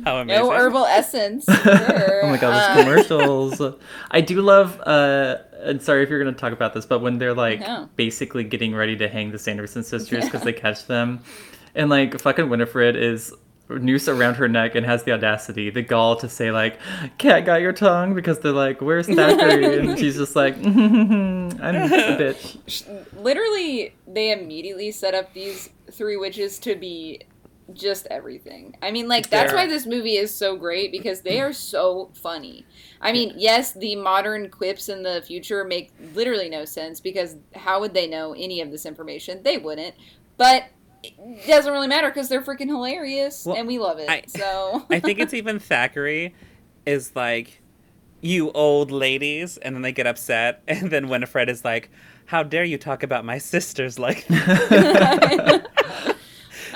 How 0.04 0.16
amazing! 0.18 0.42
No 0.46 0.50
herbal 0.52 0.84
essence. 0.86 1.44
oh 1.48 2.20
my 2.28 2.38
god, 2.38 2.44
Uh, 2.44 2.74
those 2.74 2.84
commercials. 3.06 3.74
I 4.10 4.20
do 4.22 4.40
love 4.40 4.80
uh 4.80 5.36
and 5.62 5.82
sorry 5.82 6.02
if 6.02 6.08
you're 6.08 6.18
gonna 6.22 6.36
talk 6.36 6.52
about 6.52 6.72
this, 6.74 6.86
but 6.86 7.00
when 7.00 7.18
they're 7.18 7.34
like 7.34 7.60
No. 7.60 7.88
basically 7.96 8.42
getting 8.44 8.74
ready 8.74 8.96
to 8.96 9.08
hang 9.08 9.32
the 9.32 9.38
Sanderson 9.38 9.82
sisters 9.84 10.24
because 10.24 10.42
they 10.42 10.52
catch 10.52 10.86
them. 10.86 11.20
And 11.74 11.90
like 11.90 12.18
fucking 12.20 12.48
Winifred 12.48 12.96
is 12.96 13.32
noose 13.68 14.08
around 14.08 14.34
her 14.34 14.48
neck 14.48 14.74
and 14.74 14.86
has 14.86 15.04
the 15.04 15.12
audacity, 15.12 15.70
the 15.70 15.82
gall 15.82 16.16
to 16.16 16.28
say 16.28 16.50
like, 16.50 16.78
"Cat 17.18 17.44
got 17.44 17.60
your 17.60 17.72
tongue," 17.72 18.14
because 18.14 18.38
they're 18.40 18.52
like, 18.52 18.80
"Where's 18.80 19.06
Thackeray?" 19.06 19.78
and 19.78 19.98
she's 19.98 20.16
just 20.16 20.36
like, 20.36 20.56
"I'm 20.64 21.50
a 21.56 21.88
bitch." 22.18 23.06
literally 23.20 23.94
they 24.06 24.32
immediately 24.32 24.92
set 24.92 25.14
up 25.14 25.32
these 25.32 25.70
three 25.90 26.16
witches 26.16 26.58
to 26.60 26.76
be 26.76 27.22
just 27.72 28.06
everything. 28.06 28.76
I 28.80 28.90
mean, 28.90 29.08
like 29.08 29.28
that's 29.28 29.52
why 29.52 29.66
this 29.66 29.86
movie 29.86 30.16
is 30.16 30.32
so 30.32 30.56
great 30.56 30.92
because 30.92 31.22
they 31.22 31.40
are 31.40 31.52
so 31.52 32.10
funny. 32.14 32.64
I 33.00 33.12
mean, 33.12 33.34
yes, 33.36 33.72
the 33.72 33.96
modern 33.96 34.50
quips 34.50 34.88
in 34.88 35.02
the 35.02 35.22
future 35.26 35.64
make 35.64 35.92
literally 36.14 36.48
no 36.48 36.64
sense 36.64 37.00
because 37.00 37.36
how 37.54 37.80
would 37.80 37.94
they 37.94 38.06
know 38.06 38.34
any 38.34 38.60
of 38.60 38.70
this 38.70 38.86
information? 38.86 39.42
They 39.42 39.58
wouldn't. 39.58 39.94
But 40.36 40.68
it 41.18 41.46
doesn't 41.46 41.72
really 41.72 41.88
matter 41.88 42.08
because 42.08 42.28
they're 42.28 42.42
freaking 42.42 42.66
hilarious 42.68 43.44
Well, 43.46 43.56
and 43.56 43.66
we 43.66 43.78
love 43.78 43.98
it. 43.98 44.08
I- 44.08 44.24
so 44.28 44.84
I 44.90 45.00
think 45.00 45.18
it's 45.18 45.34
even 45.34 45.58
Thackery 45.58 46.32
is 46.84 47.14
like, 47.16 47.60
you 48.20 48.50
old 48.52 48.90
ladies, 48.90 49.56
and 49.58 49.74
then 49.74 49.82
they 49.82 49.92
get 49.92 50.06
upset, 50.06 50.62
and 50.68 50.90
then 50.90 51.08
Winifred 51.08 51.48
is 51.48 51.64
like, 51.64 51.90
how 52.26 52.42
dare 52.42 52.64
you 52.64 52.78
talk 52.78 53.02
about 53.02 53.24
my 53.24 53.38
sisters 53.38 53.98
like 53.98 54.26
that? 54.28 55.66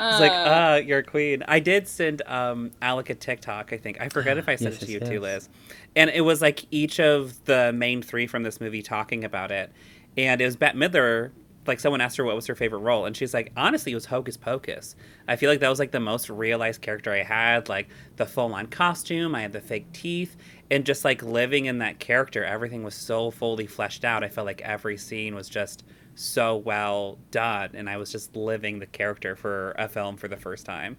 It's 0.03 0.21
like, 0.21 0.33
Uh, 0.33 0.45
ah, 0.47 0.75
you're 0.77 1.01
a 1.01 1.03
queen. 1.05 1.43
I 1.47 1.61
did 1.61 1.87
send 1.87 2.23
um, 2.27 2.71
Alec 2.81 3.11
a 3.11 3.15
TikTok, 3.15 3.73
I 3.73 3.77
think. 3.77 4.01
I 4.01 4.09
forget 4.09 4.39
if 4.39 4.49
I 4.49 4.55
sent 4.57 4.75
Yes, 4.75 4.83
it 4.83 4.87
to 4.87 4.93
yes, 4.93 5.03
you 5.03 5.09
too. 5.17 5.21
Liz. 5.21 5.49
And 5.95 6.09
it 6.09 6.23
was 6.23 6.41
like 6.41 6.65
each 6.71 6.99
of 7.01 7.45
the 7.45 7.73
main 7.75 8.01
three 8.01 8.27
from 8.27 8.43
this 8.43 8.61
movie 8.63 8.81
talking 8.81 9.25
about 9.25 9.51
it. 9.51 9.71
And 10.17 10.41
it 10.41 10.45
was 10.47 10.57
Bette 10.57 10.79
Midler, 10.79 11.33
like 11.67 11.81
someone 11.81 12.01
asked 12.01 12.17
her 12.17 12.25
what 12.25 12.37
was 12.37 12.47
her 12.47 12.55
favorite 12.55 12.81
role. 12.81 13.07
And 13.07 13.17
she's 13.17 13.35
like, 13.35 13.53
honestly, 13.57 13.93
it 13.93 13.95
was 13.95 14.07
Hocus 14.07 14.37
Pocus. 14.37 14.97
I 15.29 15.37
feel 15.37 15.51
like 15.51 15.61
that 15.61 15.69
was 15.69 15.79
like 15.79 15.93
the 15.93 16.01
most 16.01 16.31
realized 16.31 16.81
character 16.83 17.13
I 17.13 17.23
had. 17.23 17.69
Like 17.69 17.89
the 18.17 18.27
full 18.27 18.55
on 18.55 18.67
costume, 18.67 19.35
I 19.35 19.43
had 19.43 19.53
the 19.53 19.61
fake 19.61 19.93
teeth. 19.93 20.37
And 20.71 20.87
just 20.87 21.05
like 21.05 21.23
living 21.23 21.67
in 21.67 21.79
that 21.79 21.99
character, 21.99 22.45
everything 22.45 22.83
was 22.83 22.95
so 22.95 23.31
fully 23.31 23.67
fleshed 23.67 24.05
out. 24.05 24.25
I 24.25 24.29
felt 24.29 24.47
like 24.47 24.63
every 24.63 24.97
scene 24.97 25.35
was 25.35 25.49
just 25.49 25.85
so 26.15 26.57
well 26.57 27.19
done 27.31 27.71
and 27.75 27.89
I 27.89 27.97
was 27.97 28.11
just 28.13 28.37
living 28.37 28.79
the 28.79 28.87
character 28.87 29.37
for 29.37 29.73
a 29.79 29.89
film 29.89 30.17
for 30.17 30.29
the 30.29 30.37
first 30.37 30.67
time. 30.67 30.97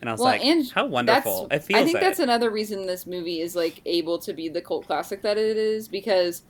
And 0.00 0.08
I 0.08 0.12
was 0.12 0.20
Well, 0.20 0.30
like, 0.32 0.44
and 0.44 0.68
how 0.70 0.86
wonderful. 0.86 1.48
It 1.50 1.62
feels 1.62 1.80
I 1.80 1.84
think 1.84 2.00
that's 2.00 2.18
another 2.18 2.50
reason 2.50 2.86
this 2.86 3.06
movie 3.06 3.40
is 3.40 3.54
like 3.54 3.80
able 3.86 4.18
to 4.20 4.32
be 4.32 4.48
the 4.48 4.60
cult 4.60 4.86
classic 4.86 5.22
that 5.22 5.38
it 5.38 5.56
is 5.56 5.88
because 5.88 6.42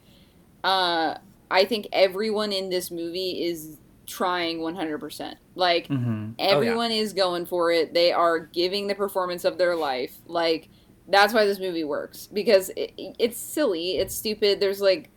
uh, 0.64 1.16
I 1.52 1.66
think 1.66 1.86
everyone 1.92 2.52
in 2.52 2.70
this 2.70 2.90
movie 2.90 3.44
is 3.44 3.78
trying 4.06 4.58
100%. 4.60 5.34
Like 5.54 5.86
hmm 5.86 6.30
everyone 6.38 6.90
is 6.90 7.12
going 7.12 7.44
for 7.46 7.70
it. 7.70 7.92
They 7.94 8.10
are 8.10 8.38
giving 8.40 8.86
the 8.86 8.94
performance 8.94 9.44
of 9.44 9.58
their 9.58 9.76
life. 9.76 10.18
Like 10.26 10.70
that's 11.06 11.34
why 11.34 11.44
this 11.44 11.60
movie 11.60 11.84
works 11.84 12.26
because 12.32 12.70
it, 12.70 12.92
it's 12.96 13.38
silly, 13.38 13.98
it's 13.98 14.14
stupid. 14.16 14.58
There's 14.60 14.80
like, 14.80 15.10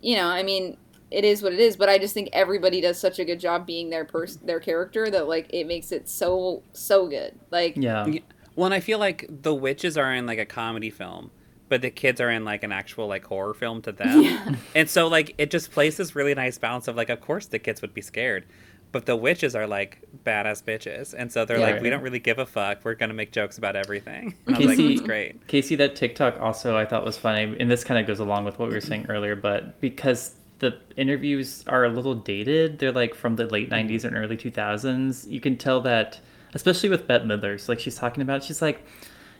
you 0.00 0.16
know, 0.16 0.26
I 0.28 0.42
mean, 0.42 0.76
it 1.10 1.24
is 1.24 1.42
what 1.42 1.54
it 1.54 1.60
is. 1.60 1.76
But 1.76 1.88
I 1.88 1.98
just 1.98 2.14
think 2.14 2.28
everybody 2.34 2.80
does 2.82 3.00
such 3.00 3.18
a 3.18 3.24
good 3.24 3.40
job 3.40 3.66
being 3.66 3.90
their 3.90 4.04
person, 4.04 4.42
their 4.46 4.60
character 4.60 5.10
that 5.10 5.26
like 5.26 5.46
it 5.50 5.66
makes 5.66 5.90
it 5.92 6.08
so 6.08 6.64
so 6.72 7.08
good. 7.08 7.40
Like 7.50 7.74
Yeah. 7.76 8.06
Yeah. 8.06 8.20
Well, 8.56 8.66
and 8.66 8.74
I 8.74 8.80
feel 8.80 8.98
like 8.98 9.26
the 9.30 9.54
witches 9.54 9.96
are 9.96 10.12
in 10.12 10.26
like 10.26 10.38
a 10.38 10.46
comedy 10.46 10.90
film, 10.90 11.30
but 11.68 11.82
the 11.82 11.90
kids 11.90 12.20
are 12.20 12.30
in 12.30 12.44
like 12.44 12.62
an 12.62 12.72
actual 12.72 13.06
like 13.06 13.24
horror 13.24 13.54
film 13.54 13.82
to 13.82 13.92
them. 13.92 14.22
Yeah. 14.22 14.54
And 14.74 14.88
so 14.88 15.06
like 15.08 15.34
it 15.38 15.50
just 15.50 15.70
plays 15.70 15.96
this 15.96 16.14
really 16.16 16.34
nice 16.34 16.58
balance 16.58 16.88
of 16.88 16.96
like 16.96 17.08
of 17.10 17.20
course 17.20 17.46
the 17.46 17.58
kids 17.58 17.82
would 17.82 17.94
be 17.94 18.00
scared, 18.00 18.46
but 18.92 19.06
the 19.06 19.16
witches 19.16 19.54
are 19.54 19.66
like 19.66 20.00
badass 20.24 20.62
bitches. 20.62 21.14
And 21.16 21.30
so 21.30 21.44
they're 21.44 21.58
Yeah. 21.58 21.72
like 21.72 21.82
we 21.82 21.90
don't 21.90 22.02
really 22.02 22.18
give 22.18 22.38
a 22.38 22.46
fuck. 22.46 22.84
We're 22.84 22.94
going 22.94 23.10
to 23.10 23.14
make 23.14 23.32
jokes 23.32 23.58
about 23.58 23.76
everything. 23.76 24.34
And 24.46 24.56
I 24.56 24.58
was 24.58 24.66
like 24.68 24.76
Casey- 24.78 24.94
that's 24.94 25.06
great. 25.06 25.46
Casey, 25.46 25.76
that 25.76 25.96
TikTok 25.96 26.40
also 26.40 26.76
I 26.76 26.84
thought 26.84 27.04
was 27.04 27.18
funny, 27.18 27.56
and 27.60 27.70
this 27.70 27.84
kind 27.84 28.00
of 28.00 28.06
goes 28.06 28.20
along 28.20 28.44
with 28.44 28.58
what 28.58 28.68
we 28.68 28.74
were 28.74 28.80
saying 28.80 29.06
earlier, 29.08 29.36
but 29.36 29.80
because 29.80 30.34
the 30.60 30.76
interviews 30.96 31.62
are 31.68 31.84
a 31.84 31.88
little 31.88 32.14
dated, 32.14 32.78
they're 32.78 32.92
like 32.92 33.14
from 33.14 33.36
the 33.36 33.46
late 33.46 33.70
mm-hmm. 33.70 33.88
'90s 33.88 34.04
and 34.04 34.16
early 34.16 34.36
2000s. 34.36 35.30
You 35.30 35.40
can 35.40 35.56
tell 35.56 35.80
that, 35.82 36.18
especially 36.54 36.88
with 36.88 37.06
Bette 37.06 37.24
Midler's, 37.24 37.68
like 37.68 37.78
she's 37.78 37.94
talking 37.96 38.22
about, 38.22 38.38
it, 38.38 38.44
she's 38.44 38.60
like, 38.62 38.84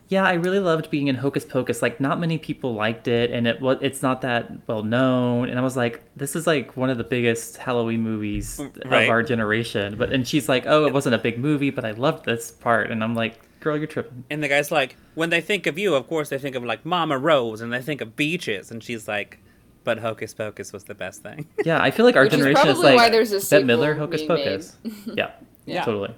"Yeah, 0.08 0.24
I 0.24 0.34
really 0.34 0.58
loved 0.58 0.90
being 0.90 1.08
in 1.08 1.14
Hocus 1.16 1.44
Pocus. 1.44 1.82
Like, 1.82 2.00
not 2.00 2.18
many 2.18 2.38
people 2.38 2.74
liked 2.74 3.08
it, 3.08 3.30
and 3.30 3.46
it 3.46 3.60
was 3.60 3.78
it's 3.80 4.02
not 4.02 4.20
that 4.22 4.50
well 4.66 4.82
known." 4.82 5.48
And 5.48 5.58
I 5.58 5.62
was 5.62 5.76
like, 5.76 6.02
"This 6.16 6.34
is 6.36 6.46
like 6.46 6.76
one 6.76 6.90
of 6.90 6.98
the 6.98 7.04
biggest 7.04 7.56
Halloween 7.58 8.00
movies 8.02 8.58
mm, 8.58 8.90
Right. 8.90 9.04
of 9.04 9.10
our 9.10 9.22
generation." 9.22 9.96
But 9.96 10.12
and 10.12 10.26
she's 10.26 10.48
like, 10.48 10.64
"Oh, 10.66 10.86
it 10.86 10.92
wasn't 10.92 11.14
a 11.14 11.18
big 11.18 11.38
movie, 11.38 11.70
but 11.70 11.84
I 11.84 11.92
loved 11.92 12.24
this 12.24 12.50
part," 12.50 12.90
and 12.90 13.02
I'm 13.04 13.14
like. 13.14 13.40
Girl, 13.60 13.76
you're 13.76 13.88
tripping. 13.88 14.22
And 14.30 14.40
the 14.40 14.46
guy's 14.46 14.70
like, 14.70 14.96
when 15.16 15.30
they 15.30 15.40
think 15.40 15.66
of 15.66 15.76
you, 15.80 15.96
of 15.96 16.06
course 16.06 16.28
they 16.28 16.38
think 16.38 16.54
of 16.54 16.62
like 16.62 16.86
Mama 16.86 17.18
Rose 17.18 17.60
and 17.60 17.72
they 17.72 17.82
think 17.82 18.00
of 18.00 18.14
beaches. 18.14 18.70
And 18.70 18.80
she's 18.84 19.08
like, 19.08 19.40
but 19.82 19.98
Hocus 19.98 20.32
Pocus 20.32 20.72
was 20.72 20.84
the 20.84 20.94
best 20.94 21.24
thing. 21.24 21.48
Yeah, 21.64 21.82
I 21.82 21.90
feel 21.90 22.06
like 22.06 22.14
our 22.14 22.22
Which 22.22 22.30
generation 22.34 22.56
is, 22.68 22.74
probably 22.74 22.82
like 22.90 22.96
why 22.96 23.08
there's 23.10 23.32
a 23.32 23.38
Bette 23.38 23.46
sequel 23.46 23.66
Midler, 23.66 23.98
Hocus. 23.98 24.22
Pocus. 24.22 24.76
yeah, 25.06 25.32
Yeah. 25.66 25.84
totally. 25.84 26.14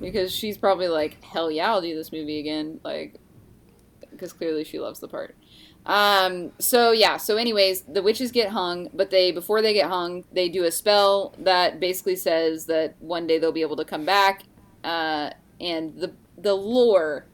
Because 0.00 0.32
she's 0.34 0.56
probably 0.58 0.88
like, 0.88 1.22
hell 1.22 1.50
yeah, 1.50 1.70
I'll 1.70 1.82
do 1.82 1.94
this 1.94 2.12
movie 2.12 2.38
again. 2.40 2.80
Like, 2.84 3.16
because 4.10 4.32
clearly 4.32 4.64
she 4.64 4.78
loves 4.78 5.00
the 5.00 5.08
part. 5.08 5.34
Um. 5.86 6.52
So 6.58 6.92
yeah. 6.92 7.18
So 7.18 7.36
anyways, 7.36 7.82
the 7.82 8.02
witches 8.02 8.32
get 8.32 8.48
hung, 8.50 8.88
but 8.94 9.10
they 9.10 9.32
before 9.32 9.60
they 9.60 9.74
get 9.74 9.88
hung, 9.90 10.24
they 10.32 10.48
do 10.48 10.64
a 10.64 10.70
spell 10.70 11.34
that 11.38 11.78
basically 11.78 12.16
says 12.16 12.66
that 12.66 12.94
one 13.00 13.26
day 13.26 13.38
they'll 13.38 13.52
be 13.52 13.60
able 13.62 13.76
to 13.76 13.84
come 13.84 14.04
back. 14.06 14.44
Uh, 14.82 15.30
and 15.60 15.94
the 15.96 16.12
the 16.38 16.54
lore 16.54 17.26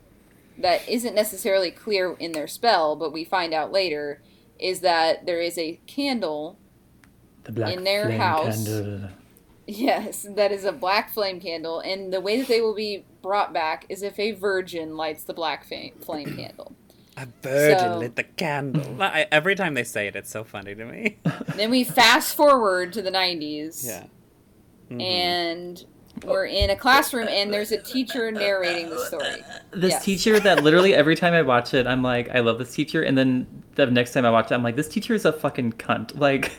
that 0.59 0.87
isn't 0.89 1.15
necessarily 1.15 1.71
clear 1.71 2.15
in 2.19 2.33
their 2.33 2.49
spell, 2.49 2.97
but 2.97 3.13
we 3.13 3.25
find 3.25 3.55
out 3.55 3.71
later, 3.73 4.21
is 4.59 4.81
that 4.81 5.27
there 5.27 5.41
is 5.41 5.57
a 5.57 5.79
candle 5.87 6.59
The 7.45 7.53
black 7.53 7.75
In 7.77 7.85
their 7.85 8.11
house. 8.11 8.65
candle. 8.65 9.11
Yes, 9.71 10.27
that 10.37 10.51
is 10.53 10.65
a 10.65 10.73
black 10.73 11.13
flame 11.13 11.41
candle, 11.41 11.81
and 11.81 12.13
the 12.13 12.21
way 12.21 12.39
that 12.39 12.49
they 12.49 12.61
will 12.61 12.75
be 12.75 13.05
brought 13.23 13.53
back 13.53 13.87
is 13.89 14.03
if 14.03 14.19
a 14.19 14.33
virgin 14.33 14.97
lights 14.97 15.25
the 15.25 15.35
black 15.35 15.65
flame 15.67 16.37
candle. 16.37 16.75
A 17.17 17.27
virgin 17.43 17.79
So- 17.79 17.99
lit 17.99 18.17
the 18.17 18.25
candle. 18.25 19.01
I, 19.03 19.27
every 19.31 19.55
time 19.55 19.75
they 19.75 19.85
say 19.85 20.07
it, 20.09 20.17
it's 20.17 20.31
so 20.31 20.43
funny 20.45 20.75
to 20.75 20.85
me. 20.85 21.19
then 21.57 21.71
we 21.71 21.85
fast 21.85 22.35
forward 22.37 22.93
to 22.95 23.03
the 23.03 23.11
90s, 23.11 23.87
yeah. 23.87 24.05
Mhm. 24.91 25.03
and 25.03 25.85
we're 26.25 26.47
in 26.47 26.71
a 26.71 26.77
classroom, 26.77 27.29
and 27.29 27.53
there's 27.53 27.71
a 27.73 27.81
teacher 27.81 28.31
narrating 28.33 28.91
the 28.91 28.99
story. 29.07 29.43
This 29.71 29.93
Yes. 29.93 30.05
teacher 30.05 30.41
that 30.41 30.65
literally 30.65 30.95
every 30.95 31.15
time 31.15 31.33
I 31.35 31.43
watch 31.43 31.75
it, 31.75 31.87
I'm 31.87 32.03
like, 32.03 32.29
I 32.31 32.41
love 32.41 32.59
this 32.59 32.75
teacher, 32.75 33.03
and 33.03 33.17
then 33.17 33.47
the 33.77 33.87
next 33.87 34.13
time 34.15 34.25
I 34.27 34.31
watch 34.31 34.51
it, 34.51 34.55
I'm 34.55 34.63
like, 34.65 34.77
this 34.77 34.89
teacher 34.89 35.15
is 35.15 35.25
a 35.25 35.33
fucking 35.33 35.75
cunt. 35.75 36.19
Like, 36.19 36.53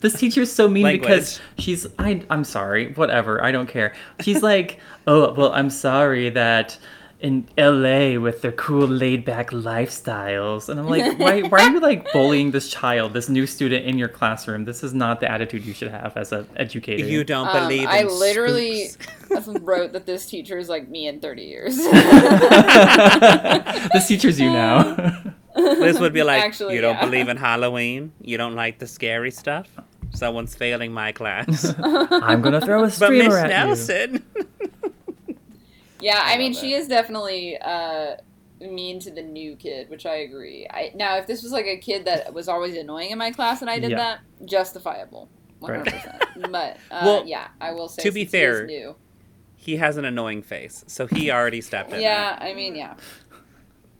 this 0.00 0.14
teacher 0.14 0.42
is 0.42 0.52
so 0.52 0.68
mean 0.68 0.84
because 1.00 1.40
she's. 1.58 1.86
I, 1.98 2.22
I'm 2.30 2.44
sorry, 2.44 2.92
whatever, 2.92 3.42
I 3.42 3.52
don't 3.52 3.68
care. 3.68 3.94
She's 4.20 4.42
like, 4.42 4.80
oh 5.06 5.32
well, 5.34 5.52
I'm 5.52 5.70
sorry 5.70 6.30
that 6.30 6.78
in 7.20 7.48
LA 7.58 8.16
with 8.20 8.42
their 8.42 8.52
cool 8.52 8.86
laid 8.86 9.24
back 9.24 9.50
lifestyles, 9.50 10.68
and 10.68 10.78
I'm 10.78 10.86
like, 10.86 11.18
why, 11.22 11.42
why 11.42 11.66
are 11.66 11.70
you 11.70 11.80
like 11.80 12.12
bullying 12.12 12.52
this 12.52 12.70
child, 12.70 13.12
this 13.12 13.28
new 13.28 13.44
student 13.44 13.84
in 13.86 13.98
your 13.98 14.06
classroom? 14.08 14.64
This 14.64 14.84
is 14.84 14.94
not 14.94 15.18
the 15.18 15.28
attitude 15.30 15.64
you 15.64 15.74
should 15.74 15.90
have 15.90 16.16
as 16.16 16.30
an 16.30 16.46
educator. 16.56 17.04
You 17.04 17.24
don't 17.24 17.48
Um, 17.48 17.62
believe 17.62 17.82
in 17.82 17.88
I 17.88 18.04
literally 18.04 18.90
wrote 19.62 19.92
that 19.94 20.06
this 20.06 20.26
teacher 20.26 20.58
is 20.58 20.68
like 20.68 20.88
me 20.88 21.08
in 21.08 21.20
30 21.20 21.42
years. 21.42 21.76
this 23.92 24.06
teacher's 24.06 24.38
you 24.38 24.50
now. 24.50 25.27
This 25.74 25.98
would 26.00 26.12
be 26.12 26.22
like, 26.22 26.42
Actually, 26.42 26.74
you 26.76 26.80
don't 26.80 26.96
yeah. 26.96 27.04
believe 27.04 27.28
in 27.28 27.36
Halloween? 27.36 28.12
You 28.20 28.38
don't 28.38 28.54
like 28.54 28.78
the 28.78 28.86
scary 28.86 29.30
stuff? 29.30 29.68
Someone's 30.14 30.54
failing 30.54 30.92
my 30.92 31.12
class. 31.12 31.74
I'm 31.82 32.40
gonna 32.42 32.60
throw 32.60 32.80
a 32.84 32.86
but 32.86 32.92
streamer 32.92 33.24
Miss 33.28 33.34
at 33.36 33.50
you. 33.50 33.66
Nelson. 33.66 34.24
Yeah, 36.00 36.20
I, 36.22 36.34
I 36.34 36.38
mean, 36.38 36.54
she 36.54 36.74
it. 36.74 36.78
is 36.78 36.86
definitely 36.88 37.58
uh, 37.58 38.16
mean 38.60 39.00
to 39.00 39.10
the 39.10 39.20
new 39.22 39.56
kid, 39.56 39.90
which 39.90 40.06
I 40.06 40.16
agree. 40.18 40.64
I 40.70 40.92
now, 40.94 41.16
if 41.16 41.26
this 41.26 41.42
was 41.42 41.50
like 41.50 41.66
a 41.66 41.76
kid 41.76 42.04
that 42.04 42.32
was 42.32 42.48
always 42.48 42.76
annoying 42.76 43.10
in 43.10 43.18
my 43.18 43.32
class 43.32 43.62
and 43.62 43.68
I 43.70 43.80
did 43.80 43.90
Yeah. 43.90 43.96
that, 43.96 44.20
justifiable, 44.44 45.28
one 45.58 45.72
Right. 45.72 45.78
hundred 45.88 45.94
percent. 46.20 46.52
But 46.52 46.76
uh, 46.92 47.02
Well, 47.04 47.26
yeah, 47.26 47.48
I 47.60 47.72
will 47.72 47.88
say 47.88 48.02
to 48.04 48.12
be 48.12 48.20
since 48.20 48.30
he 48.32 48.38
is 48.38 48.42
fair, 48.58 48.66
new. 48.66 48.94
he 49.56 49.76
has 49.78 49.96
an 49.96 50.04
annoying 50.04 50.40
face, 50.42 50.84
so 50.86 51.08
he 51.08 51.32
already 51.32 51.60
stepped 51.60 51.92
in. 51.92 52.00
yeah, 52.00 52.38
I 52.40 52.54
mean, 52.54 52.76
yeah. 52.76 52.94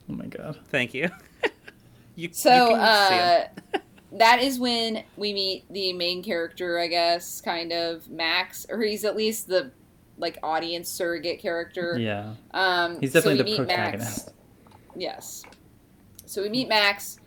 Oh 0.09 0.13
my 0.15 0.27
god. 0.27 0.57
Thank 0.69 0.95
you. 0.95 1.11
You 2.19 2.29
So 2.33 2.51
you 2.71 2.77
can 2.77 3.09
see 3.09 3.15
him. 3.15 3.49
uh, 3.75 3.79
that 4.19 4.43
is 4.43 4.59
when 4.59 5.05
we 5.17 5.33
meet 5.33 5.65
the 5.73 5.93
main 5.93 6.23
character, 6.23 6.79
I 6.79 6.87
guess, 6.89 7.41
kind 7.41 7.73
of 7.73 8.09
Max, 8.11 8.67
or 8.69 8.81
he's 8.83 9.05
at 9.05 9.17
least 9.17 9.49
the 9.49 9.71
like 10.17 10.39
audience 10.43 10.89
surrogate 10.89 11.39
character. 11.41 11.97
Yeah. 11.99 12.35
Um, 12.53 13.01
He's 13.01 13.13
so 13.13 13.21
definitely 13.21 13.45
we 13.45 13.57
the 13.57 13.61
meet 13.63 13.69
Max. 13.69 13.79
protagonist. 13.91 14.33
Yes. 14.97 15.43
So 16.27 16.43
we 16.43 16.49
meet 16.49 16.69
Max. 16.69 17.21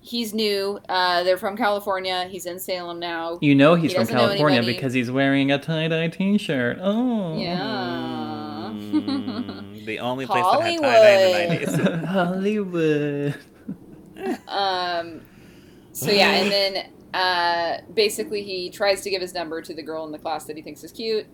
He's 0.00 0.34
new. 0.34 0.80
Uh, 0.88 1.22
they're 1.22 1.36
from 1.38 1.56
California. 1.56 2.26
He's 2.28 2.46
in 2.46 2.58
Salem 2.58 2.98
now. 2.98 3.38
You 3.40 3.54
know 3.54 3.76
he's 3.76 3.92
He 3.92 3.96
from 3.96 4.02
doesn't 4.06 4.16
know 4.16 4.26
California 4.26 4.62
because 4.64 4.92
he's 4.92 5.10
wearing 5.12 5.52
a 5.52 5.58
tie-dye 5.58 6.08
t-shirt. 6.08 6.78
Oh. 6.80 7.38
Yeah. 7.38 8.72
Mm, 8.74 9.86
the 9.86 10.00
only 10.00 10.26
place 10.26 10.42
that 10.44 10.60
had 10.62 10.80
tie-dye 10.80 11.54
in 11.54 11.60
the 11.60 11.66
90s. 11.66 12.04
Hollywood. 12.06 13.34
um, 14.48 15.20
so 15.92 16.10
yeah, 16.10 16.30
and 16.32 16.50
then 16.50 16.86
uh, 17.14 17.78
basically 17.92 18.42
he 18.42 18.70
tries 18.70 19.02
to 19.02 19.10
give 19.10 19.20
his 19.20 19.34
number 19.34 19.60
to 19.62 19.74
the 19.74 19.82
girl 19.82 20.04
in 20.06 20.12
the 20.12 20.18
class 20.18 20.44
that 20.44 20.56
he 20.56 20.62
thinks 20.62 20.82
is 20.84 20.92
cute. 20.92 21.26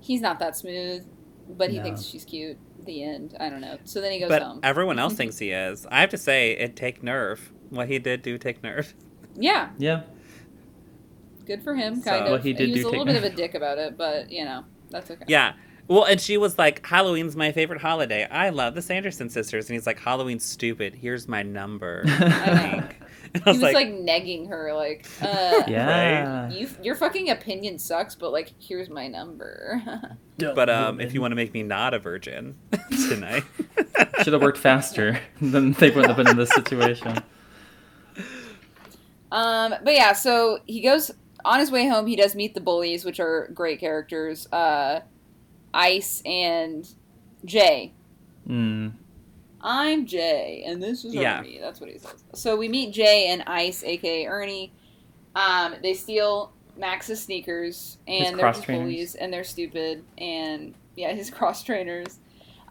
He's 0.00 0.20
not 0.20 0.38
that 0.40 0.56
smooth, 0.56 1.06
but 1.48 1.70
he 1.70 1.76
No. 1.78 1.82
thinks 1.84 2.02
she's 2.02 2.24
cute. 2.24 2.58
The 2.86 3.04
end. 3.04 3.36
I 3.38 3.50
don't 3.50 3.60
know. 3.60 3.78
So 3.84 4.00
then 4.00 4.10
he 4.12 4.18
goes 4.20 4.30
But 4.30 4.42
home. 4.42 4.60
everyone 4.62 4.98
else 4.98 5.12
thinks 5.20 5.38
he 5.38 5.50
is. 5.50 5.86
I 5.90 6.00
have 6.00 6.10
to 6.10 6.18
say, 6.18 6.52
it 6.52 6.74
take 6.76 7.02
nerve. 7.02 7.52
What 7.68 7.88
he 7.88 7.98
did 7.98 8.22
do 8.22 8.38
take 8.38 8.62
nerve. 8.62 8.94
yeah, 9.36 9.68
Yeah. 9.78 10.02
good 11.46 11.62
for 11.62 11.74
him. 11.74 11.96
So- 12.02 12.10
Kind 12.10 12.24
Well, 12.24 12.34
of. 12.36 12.42
he 12.42 12.52
did 12.52 12.70
was 12.70 12.80
do 12.82 12.86
a 12.86 12.90
little 12.90 13.04
take 13.06 13.14
bit 13.14 13.24
of 13.24 13.32
a 13.32 13.36
dick 13.36 13.54
about 13.54 13.78
it, 13.78 13.96
but 13.98 14.30
you 14.32 14.44
know 14.44 14.64
that's 14.90 15.10
okay. 15.10 15.24
Yeah. 15.28 15.52
Well, 15.90 16.04
and 16.04 16.20
she 16.20 16.36
was 16.36 16.56
like, 16.56 16.86
Halloween's 16.86 17.34
my 17.34 17.50
favorite 17.50 17.80
holiday. 17.80 18.24
I 18.30 18.50
love 18.50 18.76
the 18.76 18.80
Sanderson 18.82 19.28
sisters. 19.28 19.68
And 19.68 19.74
he's 19.74 19.88
like, 19.88 19.98
Halloween's 19.98 20.44
stupid. 20.44 20.94
Here's 20.94 21.26
my 21.26 21.42
number. 21.42 22.04
I 22.06 22.10
know. 22.80 22.88
And 23.32 23.42
I 23.46 23.50
He 23.52 23.58
was 23.58 23.62
was 23.62 23.74
like, 23.74 23.88
like, 23.88 23.88
negging 23.94 24.48
her, 24.48 24.72
like, 24.74 25.06
uh, 25.22 25.62
Yeah. 25.68 26.50
you, 26.50 26.68
your 26.82 26.96
fucking 26.96 27.30
opinion 27.30 27.78
sucks, 27.78 28.14
but 28.16 28.32
like, 28.32 28.50
here's 28.60 28.88
my 28.88 29.06
number. 29.06 29.80
but 30.38 30.68
um, 30.70 31.00
if 31.00 31.12
you 31.14 31.20
want 31.20 31.30
to 31.32 31.36
make 31.36 31.52
me 31.54 31.62
not 31.62 31.92
a 31.94 31.98
virgin 32.00 32.56
tonight. 33.08 33.44
Should 34.22 34.32
have 34.32 34.42
worked 34.42 34.58
faster. 34.58 35.20
then 35.40 35.72
they 35.72 35.90
wouldn't 35.90 36.06
have 36.08 36.16
been 36.16 36.28
in 36.28 36.36
this 36.36 36.50
situation. 36.50 37.18
um, 39.32 39.74
but 39.84 39.94
yeah, 39.94 40.12
so 40.12 40.58
he 40.66 40.80
goes 40.80 41.10
on 41.44 41.60
his 41.60 41.70
way 41.70 41.86
home. 41.88 42.06
He 42.06 42.16
does 42.16 42.34
meet 42.34 42.54
the 42.54 42.60
bullies, 42.60 43.04
which 43.04 43.20
are 43.20 43.48
great 43.54 43.78
characters, 43.80 44.48
uh, 44.52 45.00
Ice 45.74 46.22
and 46.24 46.88
Jay. 47.44 47.92
Mm. 48.48 48.92
I'm 49.60 50.06
Jay, 50.06 50.64
and 50.66 50.82
this 50.82 51.04
is 51.04 51.14
Yeah. 51.14 51.40
Ernie. 51.40 51.58
That's 51.60 51.80
what 51.80 51.90
he 51.90 51.98
says. 51.98 52.24
So 52.34 52.56
we 52.56 52.68
meet 52.68 52.92
Jay 52.92 53.28
and 53.28 53.42
Ice, 53.46 53.84
aka 53.84 54.26
Ernie. 54.26 54.72
Um, 55.36 55.74
they 55.82 55.94
steal 55.94 56.52
Max's 56.76 57.22
sneakers, 57.22 57.98
and 58.08 58.38
they're 58.38 58.52
bullies, 58.52 59.14
and 59.14 59.32
they're 59.32 59.44
stupid, 59.44 60.02
and 60.18 60.74
yeah, 60.96 61.12
his 61.14 61.30
cross 61.30 61.62
trainers. 61.62 62.18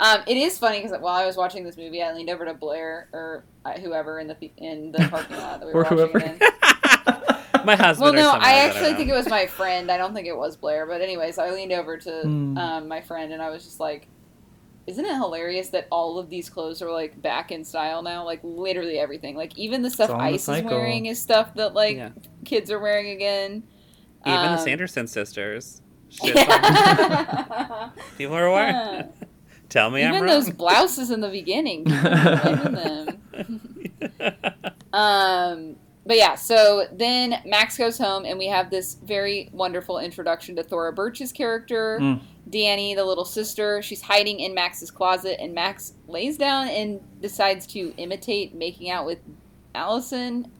Um, 0.01 0.21
it 0.27 0.37
is 0.37 0.57
funny 0.57 0.81
because 0.81 0.97
while 0.99 1.15
I 1.15 1.25
was 1.25 1.35
watching 1.35 1.63
this 1.63 1.75
movie, 1.77 2.01
I 2.01 2.13
leaned 2.13 2.29
over 2.29 2.45
to 2.45 2.53
Blair 2.53 3.09
or 3.11 3.43
uh, 3.65 3.73
whoever 3.79 4.19
in 4.19 4.27
the 4.27 4.35
the- 4.39 4.51
in 4.57 4.91
the 4.93 4.99
parking 5.11 5.37
lot 5.37 5.59
that 5.59 5.67
we 5.67 5.73
were 5.73 5.81
Or 5.81 5.83
watching 5.83 5.97
whoever. 5.97 6.19
it 6.19 6.41
in. 6.41 6.68
My 7.69 7.75
husband. 7.75 8.03
Well, 8.03 8.13
no, 8.13 8.31
someone 8.31 8.41
I 8.47 8.53
actually 8.65 8.81
don't 8.89 8.95
think 8.97 9.09
it 9.09 9.13
was 9.13 9.29
my 9.29 9.45
friend. 9.47 9.91
I 9.91 9.97
don't 9.97 10.13
think 10.13 10.27
it 10.27 10.35
was 10.37 10.57
Blair, 10.57 10.85
but 10.85 11.01
anyways, 11.01 11.37
I 11.37 11.51
leaned 11.51 11.71
over 11.71 11.97
to 11.97 12.21
Hmm. 12.23 12.57
um, 12.57 12.87
my 12.87 13.01
friend 13.01 13.31
and 13.33 13.41
I 13.41 13.49
was 13.49 13.63
just 13.63 13.79
like, 13.79 14.07
"Isn't 14.87 15.05
it 15.05 15.13
hilarious 15.13 15.69
that 15.69 15.87
all 15.91 16.17
of 16.19 16.29
these 16.29 16.49
clothes 16.49 16.81
are 16.81 16.91
like 16.91 17.21
back 17.21 17.51
in 17.51 17.63
style 17.63 18.01
now? 18.01 18.23
Like 18.25 18.39
literally 18.43 18.97
everything. 18.99 19.35
Like 19.35 19.57
even 19.57 19.81
the 19.83 19.89
stuff 19.89 20.09
all 20.09 20.15
in 20.21 20.27
the 20.27 20.33
Ice 20.33 20.49
is 20.49 20.63
wearing 20.63 21.05
is 21.05 21.21
stuff 21.21 21.53
that 21.55 21.73
like 21.73 21.97
Yeah. 21.97 22.09
kids 22.45 22.71
are 22.71 22.79
wearing 22.79 23.09
again. 23.11 23.63
Even 24.25 24.41
the 24.41 24.57
Um, 24.57 24.57
Sanderson 24.59 25.07
sisters. 25.07 25.81
Shit, 26.09 26.35
people 28.17 28.35
are 28.35 28.49
wearing. 28.49 29.09
Tell 29.69 29.91
me 29.91 30.03
I'm 30.03 30.15
even 30.15 30.25
wrong. 30.25 30.31
those 30.43 30.49
blouses 30.49 31.11
in 31.11 31.21
the 31.21 31.29
beginning, 31.29 31.85
people 31.85 32.01
were 32.09 32.37
blaming 32.41 32.73
them. 32.73 33.61
Um, 34.91 35.75
but 36.09 36.17
yeah, 36.17 36.33
so 36.33 36.87
then 36.91 37.39
Max 37.45 37.77
goes 37.77 37.99
home, 37.99 38.25
and 38.25 38.39
we 38.39 38.47
have 38.47 38.71
this 38.71 38.95
very 38.95 39.47
wonderful 39.53 39.99
introduction 39.99 40.55
to 40.55 40.63
Thora 40.63 40.91
Birch's 40.91 41.31
character, 41.31 41.99
Mm. 42.01 42.21
Dani, 42.49 42.95
the 42.95 43.05
little 43.05 43.25
sister. 43.25 43.83
She's 43.83 44.01
hiding 44.01 44.39
in 44.39 44.55
Max's 44.55 44.89
closet, 44.89 45.39
and 45.39 45.53
Max 45.53 45.93
lays 46.07 46.35
down 46.35 46.67
and 46.69 46.99
decides 47.21 47.67
to 47.67 47.93
imitate 47.97 48.55
making 48.55 48.89
out 48.89 49.05
with 49.05 49.19
Allison, 49.75 50.51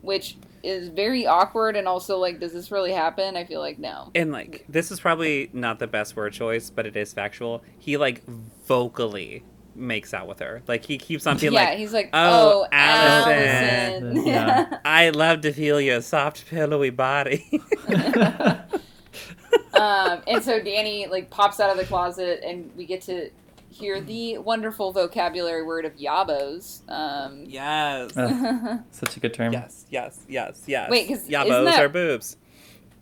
which 0.00 0.36
is 0.64 0.88
very 0.88 1.28
awkward. 1.28 1.76
And 1.76 1.86
also, 1.86 2.18
like, 2.18 2.40
does 2.40 2.52
this 2.52 2.72
really 2.72 2.90
happen? 2.90 3.36
I 3.36 3.44
feel 3.44 3.60
like 3.60 3.78
no. 3.78 4.10
and 4.16 4.32
like 4.32 4.64
this 4.68 4.90
is 4.90 4.98
probably 4.98 5.48
not 5.52 5.78
the 5.78 5.86
best 5.86 6.16
word 6.16 6.32
choice, 6.32 6.70
but 6.70 6.86
it 6.86 6.96
is 6.96 7.12
factual. 7.12 7.62
He 7.78 7.96
like 7.96 8.24
vocally 8.66 9.44
makes 9.74 10.12
out 10.14 10.26
with 10.28 10.38
her. 10.40 10.62
Like 10.68 10.84
he 10.84 10.98
keeps 10.98 11.26
on 11.26 11.38
being 11.38 11.52
yeah, 11.52 11.64
like, 11.70 11.78
he's 11.78 11.92
like, 11.92 12.10
"Oh, 12.12 12.64
oh, 12.64 12.68
Allison." 12.72 14.04
Allison. 14.04 14.26
Yeah. 14.26 14.78
"I 14.84 15.10
love 15.10 15.40
to 15.42 15.52
feel 15.52 15.80
your 15.80 16.00
soft, 16.02 16.46
pillowy 16.48 16.90
body." 16.90 17.60
um, 19.74 20.22
and 20.26 20.42
so 20.42 20.60
Dani 20.60 21.08
like 21.10 21.30
pops 21.30 21.60
out 21.60 21.70
of 21.70 21.76
the 21.76 21.84
closet, 21.84 22.40
and 22.44 22.70
we 22.76 22.84
get 22.86 23.02
to 23.02 23.30
hear 23.70 24.00
the 24.00 24.38
wonderful 24.38 24.92
vocabulary 24.92 25.62
word 25.62 25.84
of 25.84 25.96
yabos. 25.96 26.80
Um, 26.90 27.44
Yes. 27.46 28.16
Uh, 28.16 28.78
Such 28.90 29.16
a 29.16 29.20
good 29.20 29.32
term. 29.34 29.52
Yes, 29.52 29.86
yes, 29.90 30.20
yes, 30.28 30.62
yes. 30.66 30.90
Wait, 30.90 31.08
'cause 31.08 31.26
yabos 31.28 31.64
that- 31.64 31.80
are 31.80 31.88
boobs. 31.88 32.36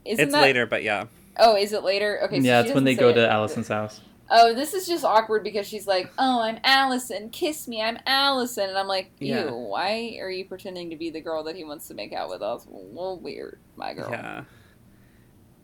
isn't 0.04 0.22
It's 0.24 0.33
that, 0.33 0.42
later, 0.42 0.66
but 0.66 0.83
yeah. 0.83 1.06
Oh, 1.37 1.56
is 1.56 1.72
it 1.72 1.83
later? 1.83 2.20
Okay. 2.24 2.38
So 2.40 2.46
yeah, 2.46 2.61
it's 2.61 2.72
when 2.72 2.85
they 2.85 2.94
go 2.94 3.09
it. 3.09 3.14
to 3.14 3.28
Allison's 3.28 3.68
house. 3.68 4.00
Oh, 4.30 4.54
this 4.54 4.74
is 4.74 4.86
just 4.86 5.04
awkward 5.04 5.42
because 5.42 5.66
she's 5.66 5.86
like, 5.86 6.10
"Oh, 6.18 6.40
I'm 6.40 6.58
Allison. 6.64 7.30
Kiss 7.30 7.66
me. 7.66 7.82
I'm 7.82 7.98
Allison." 8.06 8.68
And 8.68 8.78
I'm 8.78 8.86
like, 8.86 9.10
"Ew, 9.18 9.34
Yeah. 9.34 9.50
why 9.50 10.16
are 10.20 10.30
you 10.30 10.44
pretending 10.44 10.90
to 10.90 10.96
be 10.96 11.10
the 11.10 11.20
girl 11.20 11.42
that 11.44 11.56
he 11.56 11.64
wants 11.64 11.88
to 11.88 11.94
make 11.94 12.12
out 12.12 12.28
with 12.28 12.40
us?" 12.42 12.64
Well, 12.68 13.18
weird, 13.18 13.58
my 13.76 13.92
girl. 13.94 14.10
Yeah. 14.10 14.44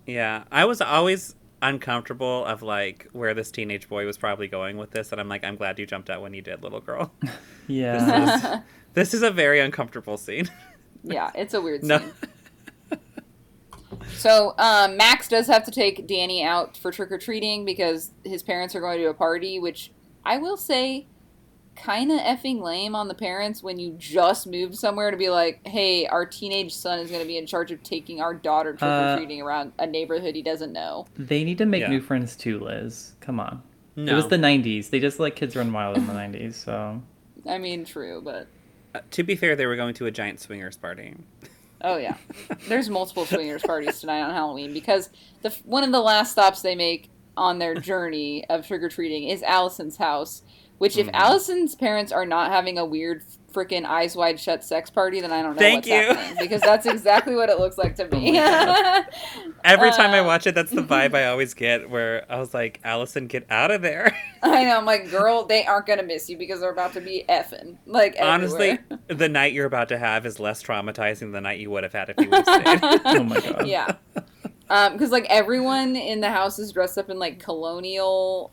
Yeah. 0.06 0.44
I 0.50 0.64
was 0.64 0.80
always 0.80 1.34
uncomfortable 1.62 2.44
of 2.44 2.62
like 2.62 3.08
where 3.12 3.32
this 3.34 3.50
teenage 3.50 3.88
boy 3.88 4.04
was 4.04 4.18
probably 4.18 4.46
going 4.46 4.76
with 4.76 4.90
this 4.90 5.10
and 5.10 5.18
I'm 5.18 5.28
like 5.28 5.42
I'm 5.42 5.56
glad 5.56 5.78
you 5.78 5.86
jumped 5.86 6.10
out 6.10 6.20
when 6.20 6.34
you 6.34 6.42
did 6.42 6.62
little 6.62 6.80
girl. 6.80 7.12
Yeah. 7.66 8.60
this 8.94 9.12
is 9.14 9.22
a 9.22 9.30
very 9.30 9.58
uncomfortable 9.58 10.16
scene. 10.18 10.48
yeah, 11.02 11.30
it's 11.34 11.54
a 11.54 11.60
weird 11.60 11.82
No. 11.84 12.00
Scene. 14.16 14.30
So 14.30 14.54
um, 14.58 14.96
Max 14.96 15.28
does 15.28 15.46
have 15.46 15.64
to 15.64 15.70
take 15.70 16.06
Dani 16.08 16.44
out 16.44 16.76
for 16.76 16.90
trick 16.90 17.12
or 17.12 17.18
treating 17.18 17.64
because 17.64 18.10
his 18.24 18.42
parents 18.42 18.74
are 18.74 18.80
going 18.80 18.98
to 18.98 19.06
a 19.06 19.14
party, 19.14 19.58
which 19.58 19.92
I 20.24 20.38
will 20.38 20.56
say, 20.56 21.06
kind 21.76 22.10
of 22.10 22.18
effing 22.20 22.60
lame 22.62 22.94
on 22.94 23.06
the 23.08 23.14
parents 23.14 23.62
when 23.62 23.78
you 23.78 23.94
just 23.98 24.46
moved 24.46 24.74
somewhere 24.76 25.10
to 25.10 25.16
be 25.16 25.28
like, 25.28 25.60
"Hey, 25.66 26.06
our 26.06 26.24
teenage 26.24 26.74
son 26.74 26.98
is 27.00 27.10
going 27.10 27.20
to 27.22 27.26
be 27.28 27.36
in 27.36 27.46
charge 27.46 27.70
of 27.70 27.82
taking 27.82 28.20
our 28.20 28.32
daughter 28.32 28.72
trick 28.72 28.90
or 28.90 29.16
treating 29.18 29.42
around 29.42 29.72
a 29.78 29.86
neighborhood 29.86 30.34
he 30.34 30.42
doesn't 30.42 30.72
know." 30.72 31.06
they 31.16 31.44
need 31.44 31.58
to 31.58 31.66
make 31.66 31.82
Yeah. 31.82 31.88
new 31.88 32.00
friends 32.00 32.34
too, 32.34 32.58
Liz. 32.60 33.12
Come 33.20 33.38
on. 33.40 33.62
No. 33.94 34.12
It 34.12 34.16
was 34.16 34.28
the 34.28 34.36
90s. 34.38 34.90
They 34.90 35.00
just 35.00 35.18
let 35.20 35.36
kids 35.36 35.54
run 35.56 35.72
wild 35.72 35.96
in 35.96 36.06
the 36.06 36.12
90s, 36.12 36.54
so. 36.54 37.02
I 37.48 37.58
mean, 37.58 37.84
true, 37.84 38.20
but 38.24 38.46
Uh, 38.94 39.00
to 39.10 39.22
be 39.22 39.36
fair, 39.36 39.54
they 39.56 39.66
were 39.66 39.76
going 39.76 39.92
to 39.94 40.06
a 40.06 40.10
giant 40.10 40.40
swingers 40.40 40.76
party. 40.78 41.14
Oh 41.82 41.96
yeah, 41.96 42.16
there's 42.68 42.88
multiple 42.88 43.26
swingers 43.26 43.62
parties 43.62 44.00
tonight 44.00 44.22
on 44.22 44.32
Halloween 44.32 44.72
because 44.72 45.10
the 45.42 45.50
one 45.64 45.84
of 45.84 45.92
the 45.92 46.00
last 46.00 46.32
stops 46.32 46.62
they 46.62 46.74
make 46.74 47.10
on 47.36 47.58
their 47.58 47.74
journey 47.74 48.44
of 48.48 48.66
trick 48.66 48.82
or 48.82 48.88
treating 48.88 49.28
is 49.28 49.42
Allison's 49.42 49.96
house. 49.96 50.42
Which, 50.78 50.98
if 50.98 51.06
Mhm. 51.06 51.14
Allison's 51.14 51.74
parents 51.74 52.12
are 52.12 52.26
not 52.26 52.50
having 52.50 52.76
a 52.78 52.84
weird 52.84 53.24
freaking 53.52 53.86
eyes 53.86 54.14
wide 54.14 54.38
shut 54.38 54.62
sex 54.62 54.90
party, 54.90 55.22
then 55.22 55.32
I 55.32 55.40
don't 55.40 55.54
know 55.54 55.58
Thank 55.58 55.76
what's 55.86 55.88
you. 55.88 55.94
happening 55.94 56.36
because 56.38 56.60
that's 56.60 56.84
exactly 56.84 57.34
what 57.34 57.48
it 57.48 57.58
looks 57.58 57.78
like 57.78 57.94
to 57.96 58.06
me. 58.14 58.38
Every 59.64 59.90
time 59.92 60.10
I 60.10 60.18
Uh, 60.20 60.24
watch 60.26 60.46
it, 60.46 60.54
that's 60.54 60.70
the 60.70 60.82
vibe 60.82 61.14
I 61.14 61.26
always 61.28 61.54
get 61.54 61.88
where 61.88 62.24
I 62.30 62.38
was 62.38 62.52
like, 62.52 62.80
Allison, 62.84 63.26
get 63.26 63.46
out 63.50 63.70
of 63.70 63.80
there. 63.82 64.14
I 64.42 64.64
know, 64.64 64.76
I'm 64.76 64.84
like, 64.84 65.10
girl, 65.10 65.44
they 65.46 65.64
aren't 65.64 65.86
gonna 65.86 66.02
miss 66.02 66.28
you 66.28 66.36
because 66.36 66.60
they're 66.60 66.70
about 66.70 66.92
to 66.92 67.00
be 67.00 67.24
effing 67.28 67.78
like 67.86 68.16
Honestly, 68.20 68.78
the 69.08 69.28
night 69.30 69.52
you're 69.54 69.66
about 69.66 69.88
to 69.88 69.98
have 69.98 70.26
is 70.26 70.38
less 70.38 70.62
traumatizing 70.62 71.20
than 71.20 71.32
the 71.32 71.40
night 71.40 71.58
you 71.58 71.70
would 71.70 71.84
have 71.84 71.92
had 71.94 72.10
if 72.10 72.16
you 72.22 72.28
would 72.30 72.44
stayed. 72.44 72.80
Oh 73.06 73.22
my 73.24 73.40
god. 73.40 73.66
yeah. 73.66 73.94
Um, 74.68 74.92
because 74.92 75.10
like 75.10 75.26
everyone 75.30 75.96
in 75.96 76.20
the 76.20 76.30
house 76.30 76.58
is 76.58 76.72
dressed 76.72 76.98
up 76.98 77.08
in 77.08 77.18
like 77.18 77.38
colonial, 77.38 78.52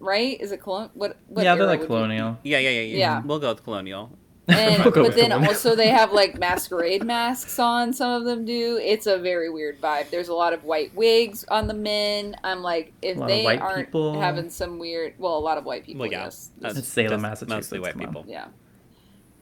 right? 0.00 0.40
Is 0.40 0.50
it 0.52 0.60
colonial? 0.62 0.90
What? 0.94 1.16
what 1.28 1.44
yeah, 1.44 1.54
they're 1.54 1.66
like 1.66 1.86
colonial. 1.86 2.38
yeah, 2.42 2.58
yeah, 2.58 2.70
yeah, 2.70 2.80
yeah. 2.80 2.96
Yeah. 2.96 3.22
We'll 3.24 3.38
go 3.38 3.50
with 3.50 3.62
colonial. 3.64 4.16
And 4.48 4.82
We'll 4.84 4.92
but 4.92 5.14
then 5.14 5.30
colonial. 5.30 5.48
also 5.50 5.76
they 5.76 5.88
have 5.88 6.12
like 6.12 6.36
masquerade 6.46 7.04
masks 7.04 7.58
on. 7.60 7.92
Some 7.92 8.10
of 8.10 8.24
them 8.24 8.44
do. 8.44 8.78
It's 8.82 9.06
a 9.06 9.16
very 9.18 9.48
weird 9.50 9.80
vibe. 9.80 10.10
There's 10.10 10.28
a 10.28 10.34
lot 10.34 10.52
of 10.52 10.64
white 10.64 10.92
wigs 10.96 11.44
on 11.50 11.68
the 11.68 11.74
men. 11.74 12.34
I'm 12.42 12.60
like, 12.62 12.92
if 13.00 13.16
A 13.16 13.20
lot 13.20 13.30
of 13.30 13.36
they 13.36 13.58
aren't 13.58 13.86
people. 13.88 14.20
having 14.20 14.50
some 14.50 14.78
weird, 14.80 15.14
well, 15.18 15.36
a 15.36 15.38
lot 15.38 15.56
of 15.58 15.64
white 15.64 15.84
people. 15.86 16.00
Well, 16.00 16.10
yeah. 16.10 16.24
Yes. 16.24 16.50
That's 16.58 16.78
It's 16.78 16.88
Salem, 16.88 17.10
just 17.10 17.22
Massachusetts, 17.22 17.50
Mostly 17.50 17.78
white 17.80 17.96
people. 17.98 18.24
Yeah. 18.26 18.46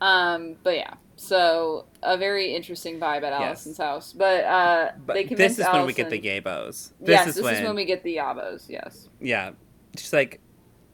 Um, 0.01 0.57
but 0.63 0.77
yeah, 0.77 0.95
so 1.17 1.87
a 2.05 2.17
very 2.17 2.55
interesting 2.55 3.01
vibe 3.01 3.23
at 3.25 3.33
Yes. 3.33 3.41
Allison's 3.67 3.79
house. 3.79 4.13
But 4.13 4.45
uh, 4.45 4.91
But 5.07 5.15
they 5.15 5.23
this 5.25 5.29
convinced 5.29 5.59
is 5.61 5.67
when 5.73 5.87
we 5.87 5.93
get 5.93 6.11
the 6.11 6.17
Allison- 6.31 6.45
gaybos. 6.45 6.91
This 7.01 7.09
yes, 7.09 7.27
is 7.29 7.35
this 7.37 7.45
when, 7.45 7.55
is 7.57 7.63
when 7.67 7.75
we 7.77 7.85
get 7.85 8.03
the 8.05 8.17
Yabos. 8.17 8.65
Yes. 8.69 9.09
yeah. 9.21 9.51
She's 9.97 10.13
like, 10.13 10.41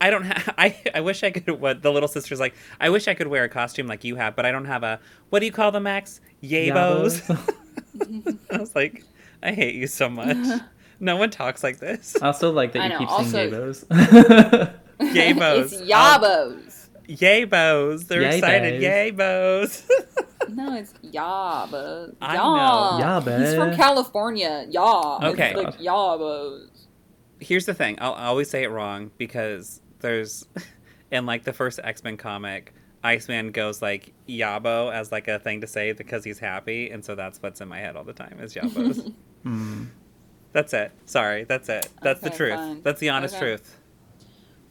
I 0.00 0.10
don't 0.10 0.24
have. 0.24 0.54
I 0.58 0.76
I 0.94 1.00
wish 1.00 1.22
I 1.22 1.30
could. 1.30 1.60
What 1.60 1.82
the 1.82 1.90
little 1.92 2.08
sister's 2.08 2.40
like. 2.40 2.54
I 2.80 2.90
wish 2.90 3.08
I 3.08 3.14
could 3.14 3.28
wear 3.28 3.44
a 3.44 3.48
costume 3.48 3.86
like 3.86 4.04
you 4.04 4.16
have, 4.16 4.36
but 4.36 4.44
I 4.46 4.52
don't 4.52 4.66
have 4.66 4.82
a. 4.82 5.00
What 5.30 5.40
do 5.40 5.46
you 5.46 5.52
call 5.52 5.72
them, 5.72 5.84
Max? 5.84 6.20
Yabos. 6.42 7.22
I 8.50 8.58
was 8.58 8.74
like, 8.74 9.04
I 9.42 9.52
hate 9.52 9.74
you 9.74 9.86
so 9.86 10.08
much. 10.08 10.36
No 11.00 11.16
one 11.16 11.28
talks 11.28 11.64
like 11.64 11.80
this. 11.80 12.16
I 12.22 12.26
also 12.28 12.52
like 12.52 12.72
that 12.72 12.80
I 12.80 12.84
you 12.84 12.90
know, 12.90 12.98
keep 13.00 13.10
also- 13.10 13.30
saying 13.30 13.50
gaybos. 13.50 13.84
Gaybos. 15.00 15.72
it's 15.72 15.80
Yabos. 15.82 16.88
Yabos. 17.08 18.06
They're 18.06 18.22
Yay 18.22 18.36
excited. 18.36 18.80
bays. 18.80 19.12
Yabos. 19.18 19.90
no, 20.54 20.76
it's 20.76 20.92
Yabos. 21.04 22.14
I 22.22 22.34
Ya. 22.34 23.20
know. 23.20 23.38
He's 23.38 23.54
from 23.56 23.74
California. 23.74 24.66
Ya. 24.70 25.18
Okay. 25.30 25.48
It's 25.50 25.56
like 25.64 25.78
Yabos. 25.78 26.68
Here's 27.40 27.66
the 27.66 27.74
thing. 27.74 27.98
I'll 28.00 28.12
always 28.12 28.48
say 28.48 28.62
it 28.62 28.70
wrong 28.70 29.10
because 29.18 29.80
there's 30.04 30.46
in 31.10 31.26
like 31.26 31.42
the 31.44 31.52
first 31.52 31.80
X-Men 31.82 32.16
comic, 32.16 32.72
Iceman 33.02 33.50
goes 33.50 33.82
like 33.82 34.12
Yabo 34.28 34.92
as 34.92 35.10
like 35.10 35.26
a 35.28 35.38
thing 35.38 35.60
to 35.62 35.66
say 35.66 35.92
because 35.92 36.22
he's 36.24 36.38
happy, 36.38 36.90
and 36.90 37.04
so 37.04 37.14
that's 37.14 37.42
what's 37.42 37.60
in 37.60 37.68
my 37.68 37.78
head 37.80 37.96
all 37.96 38.04
the 38.04 38.12
time 38.12 38.38
is 38.40 38.54
Yabos. 38.54 39.12
Hmm. 39.42 39.84
that's 40.52 40.72
it. 40.72 40.90
Sorry, 41.04 41.44
that's 41.44 41.68
it. 41.68 41.86
That's 42.00 42.20
the 42.20 42.30
truth. 42.30 42.54
fine. 42.54 42.80
That's 42.82 42.98
the 42.98 43.10
honest 43.10 43.34
Okay. 43.34 43.44
truth. 43.44 43.76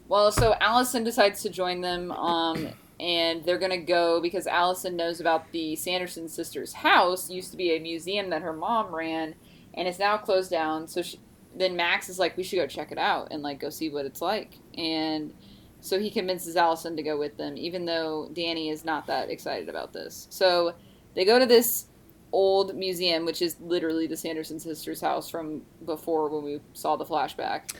Well, 0.07 0.31
so 0.31 0.55
Allison 0.59 1.03
decides 1.03 1.43
to 1.43 1.49
join 1.51 1.81
them, 1.81 2.11
um, 2.11 2.69
and 2.99 3.43
they're 3.45 3.59
gonna 3.59 3.77
go 3.77 4.19
because 4.19 4.47
Allison 4.47 4.95
knows 4.95 5.19
about 5.19 5.51
the 5.51 5.75
Sanderson 5.75 6.27
sisters' 6.27 6.73
house. 6.73 7.29
Used 7.29 7.51
to 7.51 7.57
be 7.57 7.75
a 7.75 7.79
museum 7.79 8.31
that 8.31 8.41
her 8.41 8.53
mom 8.53 8.93
ran, 8.95 9.35
and 9.75 9.87
it's 9.87 9.99
now 9.99 10.17
closed 10.17 10.49
down. 10.49 10.87
So 10.87 11.03
she, 11.03 11.19
then 11.55 11.75
Max 11.75 12.09
is 12.09 12.19
like, 12.19 12.35
"We 12.37 12.43
should 12.43 12.57
go 12.57 12.67
check 12.67 12.91
it 12.91 12.97
out 12.97 13.29
and 13.31 13.43
like 13.43 13.59
go 13.59 13.69
see 13.69 13.89
what 13.89 14.05
it's 14.05 14.21
like." 14.21 14.57
And 14.77 15.33
so 15.81 15.99
he 15.99 16.09
convinces 16.09 16.55
Allison 16.55 16.95
to 16.95 17.03
go 17.03 17.17
with 17.17 17.37
them, 17.37 17.57
even 17.57 17.85
though 17.85 18.29
Dani 18.33 18.71
is 18.71 18.85
not 18.85 19.07
that 19.07 19.29
excited 19.29 19.69
about 19.69 19.93
this. 19.93 20.27
So 20.29 20.75
they 21.13 21.25
go 21.25 21.39
to 21.39 21.45
this 21.45 21.87
old 22.31 22.75
museum, 22.75 23.25
which 23.25 23.41
is 23.41 23.57
literally 23.59 24.07
the 24.07 24.17
Sanderson 24.17 24.59
sisters' 24.59 25.01
house 25.01 25.29
from 25.29 25.61
before 25.85 26.29
when 26.29 26.43
we 26.43 26.59
saw 26.73 26.95
the 26.95 27.05
flashback. 27.05 27.75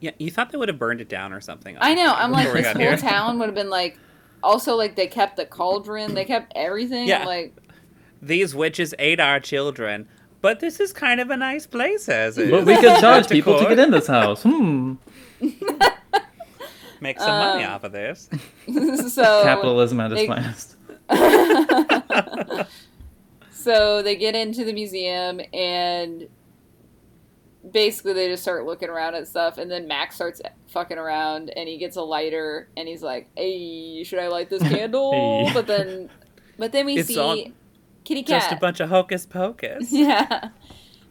Yeah, 0.00 0.12
you 0.18 0.30
thought 0.30 0.52
they 0.52 0.58
would 0.58 0.68
have 0.68 0.78
burned 0.78 1.00
it 1.00 1.08
down 1.08 1.32
or 1.32 1.40
something. 1.40 1.76
I 1.80 1.94
know. 1.94 2.12
I'm 2.14 2.30
like, 2.30 2.52
this 2.52 2.66
whole 2.66 2.76
here. 2.80 2.96
town 2.96 3.38
would 3.38 3.46
have 3.46 3.54
been 3.54 3.70
like. 3.70 3.98
Also, 4.42 4.76
like 4.76 4.94
they 4.94 5.06
kept 5.06 5.36
the 5.36 5.46
cauldron, 5.46 6.14
they 6.14 6.24
kept 6.24 6.52
everything. 6.54 7.08
Yeah. 7.08 7.24
Like, 7.24 7.56
These 8.20 8.54
witches 8.54 8.94
ate 8.98 9.18
our 9.18 9.40
children, 9.40 10.08
but 10.46 10.60
this 10.60 10.78
is 10.78 10.92
kind 10.92 11.18
of 11.20 11.28
a 11.30 11.36
nice 11.36 11.66
place 11.66 12.08
as 12.08 12.38
is. 12.38 12.52
But 12.52 12.64
we 12.66 12.76
could 12.76 13.00
charge 13.00 13.26
To 13.26 13.34
people 13.34 13.58
to 13.58 13.64
get 13.64 13.80
in 13.80 13.90
this 13.90 14.06
house. 14.06 14.44
Hmm. 14.44 14.92
Make 17.00 17.18
some 17.18 17.36
money 17.36 17.64
Um, 17.64 17.72
off 17.72 17.82
of 17.82 17.90
this. 17.90 18.28
so 19.12 19.42
Capitalism 19.42 19.98
at 19.98 20.12
its 20.12 20.24
finest. 20.28 20.76
so 23.50 24.02
they 24.02 24.14
get 24.14 24.36
into 24.36 24.64
the 24.64 24.72
museum 24.72 25.40
and 25.52 26.28
basically 27.68 28.12
they 28.12 28.28
just 28.28 28.44
start 28.44 28.64
looking 28.66 28.88
around 28.88 29.16
at 29.16 29.26
stuff, 29.26 29.58
and 29.58 29.68
then 29.68 29.88
Max 29.88 30.14
starts 30.14 30.40
fucking 30.68 30.96
around, 30.96 31.50
and 31.56 31.68
he 31.68 31.76
gets 31.76 31.96
a 31.96 32.02
lighter, 32.02 32.68
and 32.76 32.86
he's 32.86 33.02
like, 33.02 33.26
"Hey, 33.36 34.04
should 34.04 34.20
I 34.20 34.28
light 34.28 34.48
this 34.48 34.62
candle?" 34.62 35.10
Hey. 35.10 35.50
But 35.52 35.66
then, 35.66 36.08
but 36.56 36.70
then 36.70 36.86
we 36.86 36.98
It's 36.98 37.08
see 37.08 37.18
all 37.18 37.36
Kitty 38.06 38.22
Cat. 38.22 38.40
Just 38.42 38.52
a 38.52 38.56
bunch 38.56 38.80
of 38.80 38.88
hocus 38.88 39.26
pocus. 39.26 39.88
Yeah. 39.92 40.48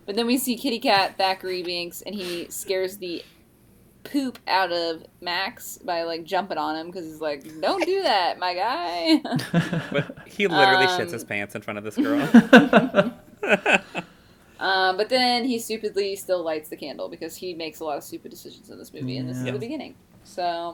But 0.07 0.15
then 0.15 0.25
we 0.27 0.37
see 0.37 0.55
Kitty 0.55 0.79
Cat 0.79 1.17
Thackery 1.17 1.63
Binx, 1.65 2.01
and 2.05 2.13
he 2.15 2.47
scares 2.49 2.97
the 2.97 3.23
poop 4.03 4.37
out 4.47 4.71
of 4.71 5.03
Max 5.19 5.79
by 5.79 6.03
like 6.03 6.23
jumping 6.25 6.59
on 6.59 6.75
him 6.75 6.87
because 6.87 7.05
he's 7.05 7.19
like, 7.21 7.43
"Don't 7.59 7.83
do 7.83 8.03
that, 8.03 8.37
my 8.37 8.53
guy." 8.53 9.21
He 10.27 10.47
literally 10.47 10.85
Um, 10.85 10.99
shits 10.99 11.11
his 11.11 11.23
pants 11.23 11.55
in 11.55 11.61
front 11.63 11.79
of 11.79 11.83
this 11.85 11.95
girl. 11.95 12.21
um, 14.59 14.97
but 14.97 15.09
then 15.09 15.43
he 15.45 15.57
stupidly 15.59 16.15
still 16.15 16.43
lights 16.43 16.69
the 16.69 16.75
candle 16.77 17.09
because 17.09 17.35
he 17.35 17.53
makes 17.55 17.79
a 17.79 17.83
lot 17.83 17.97
of 17.97 18.03
stupid 18.03 18.29
decisions 18.31 18.69
in 18.69 18.77
this 18.77 18.93
movie, 18.93 19.17
and 19.17 19.27
this 19.29 19.37
is 19.37 19.45
Yeah. 19.45 19.51
the 19.53 19.59
beginning. 19.59 19.95
So 20.23 20.73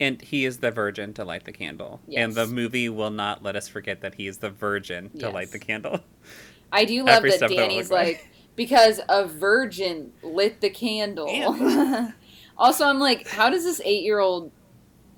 and 0.00 0.20
he 0.20 0.44
is 0.44 0.58
the 0.58 0.70
virgin 0.70 1.12
to 1.14 1.24
light 1.24 1.44
the 1.44 1.52
candle. 1.52 2.00
And 2.16 2.34
the 2.34 2.46
movie 2.46 2.88
will 2.88 3.10
not 3.10 3.42
let 3.42 3.54
us 3.54 3.68
forget 3.68 4.00
that 4.00 4.14
he 4.14 4.26
is 4.26 4.38
the 4.38 4.50
virgin 4.50 5.10
to 5.18 5.30
light 5.30 5.52
the 5.52 5.58
candle. 5.58 6.00
I 6.72 6.84
do 6.84 7.04
love 7.04 7.16
Every 7.18 7.30
that 7.30 7.36
step 7.36 7.50
of 7.50 7.56
Dani's 7.56 7.90
way. 7.90 7.96
like 7.96 8.28
because 8.56 9.00
a 9.08 9.26
virgin 9.26 10.12
lit 10.22 10.60
the 10.60 10.70
candle. 10.70 11.28
Also, 12.60 12.84
I'm 12.84 12.98
like, 12.98 13.26
how 13.26 13.48
does 13.48 13.64
this 13.64 13.80
eight 13.86 14.02
year 14.02 14.18
old 14.18 14.52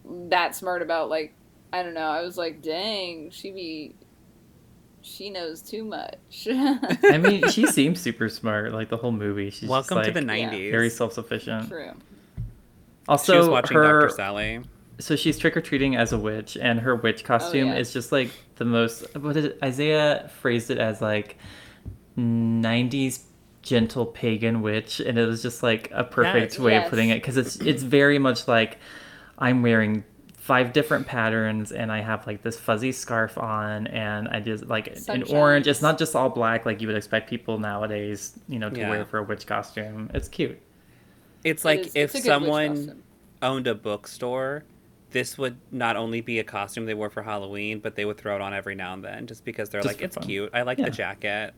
that 0.05 0.55
smart 0.55 0.81
about 0.81 1.09
like 1.09 1.35
I 1.73 1.83
don't 1.83 1.95
know. 1.95 2.01
I 2.01 2.23
was 2.23 2.37
like, 2.37 2.63
dang, 2.63 3.31
she 3.31 3.51
be 3.51 3.95
she 5.01 5.31
knows 5.31 5.61
too 5.61 5.85
much. 5.85 6.47
I 6.51 7.19
mean, 7.19 7.49
she 7.49 7.67
seems 7.67 8.01
super 8.01 8.29
smart. 8.29 8.73
Like 8.73 8.91
the 8.91 8.97
whole 8.97 9.11
movie, 9.11 9.51
she's 9.51 9.69
Welcome 9.69 9.99
just, 9.99 10.09
to 10.09 10.13
the 10.15 10.21
90s. 10.21 10.71
very 10.71 10.91
self-sufficient. 10.91 11.69
True. 11.69 11.93
Also, 13.09 13.33
she 13.33 13.39
was 13.39 13.49
watching 13.49 13.77
her 13.77 14.03
Dr. 14.03 14.15
Sally. 14.15 14.63
So 14.99 15.17
she's 15.17 15.39
trick 15.39 15.57
or 15.57 15.61
treating 15.61 15.97
as 15.97 16.13
a 16.13 16.19
witch, 16.19 16.57
and 16.61 16.81
her 16.81 16.95
witch 16.97 17.23
oh, 17.25 17.27
costume 17.27 17.69
yeah. 17.69 17.77
is 17.77 17.93
just 17.93 18.13
like 18.13 18.31
the 18.57 18.65
most. 18.65 19.05
What 19.17 19.35
did 19.35 19.45
it, 19.47 19.59
Isaiah 19.63 20.31
phrased 20.41 20.71
it 20.71 20.79
as 20.79 21.01
like 21.01 21.37
'90s 22.19 23.25
gentle 23.63 24.07
pagan 24.07 24.63
witch, 24.63 25.01
and 25.01 25.19
it 25.19 25.27
was 25.27 25.43
just 25.43 25.63
like 25.63 25.91
a 25.93 26.05
perfect 26.05 26.55
Yes. 26.55 26.59
way 26.59 26.73
Yes. 26.73 26.85
of 26.87 26.91
putting 26.91 27.11
it 27.11 27.17
because 27.17 27.37
it's 27.37 27.57
it's 27.57 27.83
very 27.83 28.19
much 28.19 28.49
like 28.49 28.79
I'm 29.39 29.63
wearing 29.63 30.05
five 30.37 30.73
different 30.73 31.07
patterns 31.07 31.71
and 31.71 31.93
I 31.93 32.01
have 32.01 32.27
like 32.27 32.43
this 32.43 32.59
fuzzy 32.59 32.91
scarf 32.91 33.39
on 33.39 33.87
and 33.87 34.27
I 34.27 34.41
just 34.41 34.67
like 34.67 34.89
in 34.89 34.97
Sunshine. 34.97 35.37
orange. 35.37 35.69
It's 35.69 35.81
not 35.81 35.99
just 35.99 36.17
all 36.17 36.29
black 36.29 36.67
like 36.67 36.81
you 36.81 36.89
would 36.89 36.97
expect 36.97 37.31
people 37.31 37.59
nowadays, 37.61 38.37
you 38.49 38.59
know, 38.59 38.69
to 38.69 38.81
Yeah. 38.81 38.91
wear 38.91 39.05
for 39.05 39.19
a 39.19 39.23
witch 39.23 39.47
costume. 39.47 40.11
It's 40.13 40.29
cute. 40.29 40.59
It's 41.45 41.65
like 41.65 41.87
is- 41.87 41.93
if 41.95 42.15
it's 42.17 42.27
a 42.27 42.29
good 42.29 42.43
witch 42.43 42.49
someone 42.51 43.03
owned 43.41 43.69
a 43.69 43.75
bookstore, 43.77 44.65
this 45.13 45.39
would 45.39 45.57
not 45.71 45.97
only 45.97 46.21
be 46.21 46.39
a 46.39 46.45
costume 46.45 46.87
they 46.87 46.95
wore 46.95 47.11
for 47.11 47.23
Halloween, 47.23 47.79
but 47.81 47.95
they 47.95 48.05
would 48.05 48.17
throw 48.19 48.35
it 48.37 48.41
on 48.43 48.53
every 48.55 48.75
now 48.75 48.95
and 48.95 49.05
then 49.05 49.27
just 49.27 49.45
because 49.45 49.69
they're 49.69 49.81
Just 49.83 49.95
like, 49.95 50.03
it's 50.03 50.17
fun. 50.17 50.25
cute. 50.25 50.51
I 50.53 50.63
like 50.63 50.79
Yeah. 50.79 50.87
the 50.87 50.91
jacket. 50.91 51.55